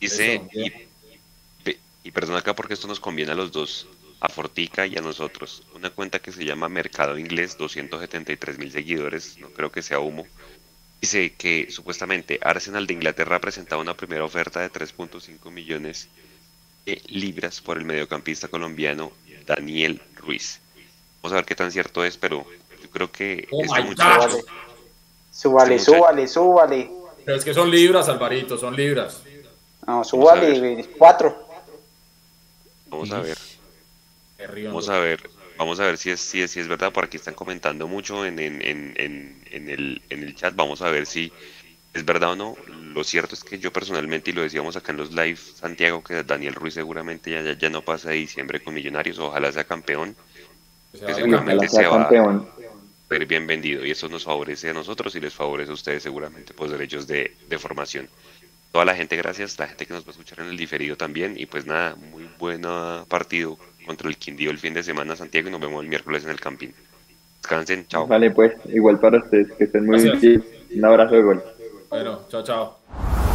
Dice, 0.00 0.42
y, 0.52 1.76
y 2.02 2.10
perdón 2.10 2.36
acá 2.36 2.54
porque 2.54 2.74
esto 2.74 2.88
nos 2.88 2.98
conviene 3.00 3.32
a 3.32 3.34
los 3.36 3.52
dos, 3.52 3.88
a 4.20 4.28
Fortica 4.28 4.86
y 4.86 4.96
a 4.96 5.00
nosotros. 5.00 5.62
Una 5.74 5.90
cuenta 5.90 6.18
que 6.18 6.32
se 6.32 6.44
llama 6.44 6.68
Mercado 6.68 7.16
Inglés, 7.16 7.56
273 7.56 8.58
mil 8.58 8.72
seguidores, 8.72 9.38
no 9.38 9.48
creo 9.50 9.70
que 9.70 9.80
sea 9.82 10.00
humo. 10.00 10.26
Dice 11.00 11.32
que 11.34 11.68
supuestamente 11.70 12.38
Arsenal 12.42 12.86
de 12.86 12.94
Inglaterra 12.94 13.36
ha 13.36 13.40
presentado 13.40 13.80
una 13.80 13.94
primera 13.94 14.24
oferta 14.24 14.60
de 14.60 14.70
3.5 14.70 15.50
millones 15.50 16.08
de 16.84 17.00
libras 17.06 17.60
por 17.60 17.78
el 17.78 17.84
mediocampista 17.84 18.48
colombiano 18.48 19.12
Daniel 19.46 20.02
Ruiz. 20.16 20.60
Vamos 21.22 21.32
a 21.32 21.36
ver 21.36 21.44
qué 21.44 21.54
tan 21.54 21.70
cierto 21.70 22.04
es, 22.04 22.16
pero 22.16 22.44
yo 22.82 22.90
creo 22.90 23.10
que 23.12 23.46
Oh 23.50 23.62
este 23.62 23.80
my 23.82 23.88
muchacho, 23.88 24.28
God. 24.38 24.44
Súbale, 25.30 25.74
Este 25.76 25.90
muchacho- 25.92 25.98
súbale, 26.06 26.28
súbale. 26.28 26.90
Pero 27.24 27.36
es 27.38 27.44
que 27.44 27.54
son 27.54 27.70
libras, 27.70 28.08
Alvarito, 28.08 28.58
son 28.58 28.74
libras. 28.74 29.22
No, 29.86 30.02
súbale, 30.02 30.84
cuatro. 30.96 31.46
vamos 32.88 33.10
a 33.12 33.20
ver. 33.20 33.38
Vamos 34.64 34.88
a 34.88 34.98
ver, 34.98 35.30
vamos 35.58 35.80
a 35.80 35.84
ver 35.84 35.98
si 35.98 36.10
es, 36.10 36.20
si 36.20 36.40
es, 36.42 36.50
si 36.52 36.60
es 36.60 36.68
verdad, 36.68 36.92
por 36.92 37.04
aquí 37.04 37.16
están 37.16 37.34
comentando 37.34 37.86
mucho 37.88 38.24
en, 38.24 38.38
en, 38.38 38.62
en, 38.62 38.94
en, 38.96 39.42
en 39.50 39.68
el, 39.70 40.02
en 40.08 40.22
el 40.22 40.34
chat, 40.34 40.54
vamos 40.54 40.80
a 40.82 40.90
ver 40.90 41.06
si 41.06 41.32
es 41.92 42.04
verdad 42.04 42.32
o 42.32 42.36
no. 42.36 42.56
Lo 42.94 43.04
cierto 43.04 43.34
es 43.34 43.44
que 43.44 43.58
yo 43.58 43.72
personalmente, 43.72 44.30
y 44.30 44.34
lo 44.34 44.42
decíamos 44.42 44.76
acá 44.76 44.92
en 44.92 44.98
los 44.98 45.12
live, 45.12 45.36
Santiago, 45.36 46.02
que 46.02 46.22
Daniel 46.22 46.54
Ruiz 46.54 46.74
seguramente 46.74 47.30
ya, 47.30 47.42
ya, 47.42 47.52
ya 47.58 47.70
no 47.70 47.82
pasa 47.82 48.10
de 48.10 48.16
diciembre 48.16 48.62
con 48.62 48.74
Millonarios, 48.74 49.18
ojalá 49.18 49.52
sea 49.52 49.64
campeón, 49.64 50.16
que 51.04 51.14
seguramente 51.14 51.66
ojalá 51.66 51.68
sea 51.68 51.82
se 51.82 51.86
va 51.88 52.08
campeón. 52.08 52.48
a 53.10 53.14
ver 53.14 53.26
bien 53.26 53.46
vendido 53.46 53.84
y 53.86 53.90
eso 53.90 54.08
nos 54.08 54.24
favorece 54.24 54.70
a 54.70 54.74
nosotros 54.74 55.14
y 55.16 55.20
les 55.20 55.34
favorece 55.34 55.70
a 55.70 55.74
ustedes 55.74 56.02
seguramente 56.02 56.54
por 56.54 56.68
derechos 56.70 57.06
de, 57.06 57.36
de 57.48 57.58
formación. 57.58 58.08
Toda 58.72 58.84
la 58.84 58.94
gente, 58.94 59.16
gracias, 59.16 59.58
la 59.58 59.66
gente 59.68 59.86
que 59.86 59.94
nos 59.94 60.04
va 60.04 60.08
a 60.08 60.10
escuchar 60.12 60.40
en 60.40 60.46
el 60.48 60.56
diferido 60.56 60.96
también 60.96 61.34
y 61.38 61.46
pues 61.46 61.64
nada, 61.66 61.96
muy 61.96 62.28
buen 62.38 62.62
partido 63.08 63.58
contra 63.88 64.08
el 64.08 64.16
Quindío 64.16 64.50
el 64.50 64.58
fin 64.58 64.74
de 64.74 64.84
semana 64.84 65.16
Santiago 65.16 65.48
y 65.48 65.50
nos 65.50 65.60
vemos 65.60 65.82
el 65.82 65.88
miércoles 65.88 66.22
en 66.24 66.30
el 66.30 66.38
Campín. 66.38 66.72
Descansen, 67.42 67.86
chao. 67.88 68.06
Vale, 68.06 68.30
pues, 68.30 68.52
igual 68.66 69.00
para 69.00 69.18
ustedes, 69.18 69.50
que 69.52 69.64
estén 69.64 69.86
muy 69.86 70.00
Gracias. 70.00 70.20
bien. 70.20 70.44
Un 70.76 70.84
abrazo 70.84 71.14
de 71.14 71.22
gol. 71.22 71.42
Bueno, 71.88 72.20
chao, 72.28 72.42
chao. 72.44 73.27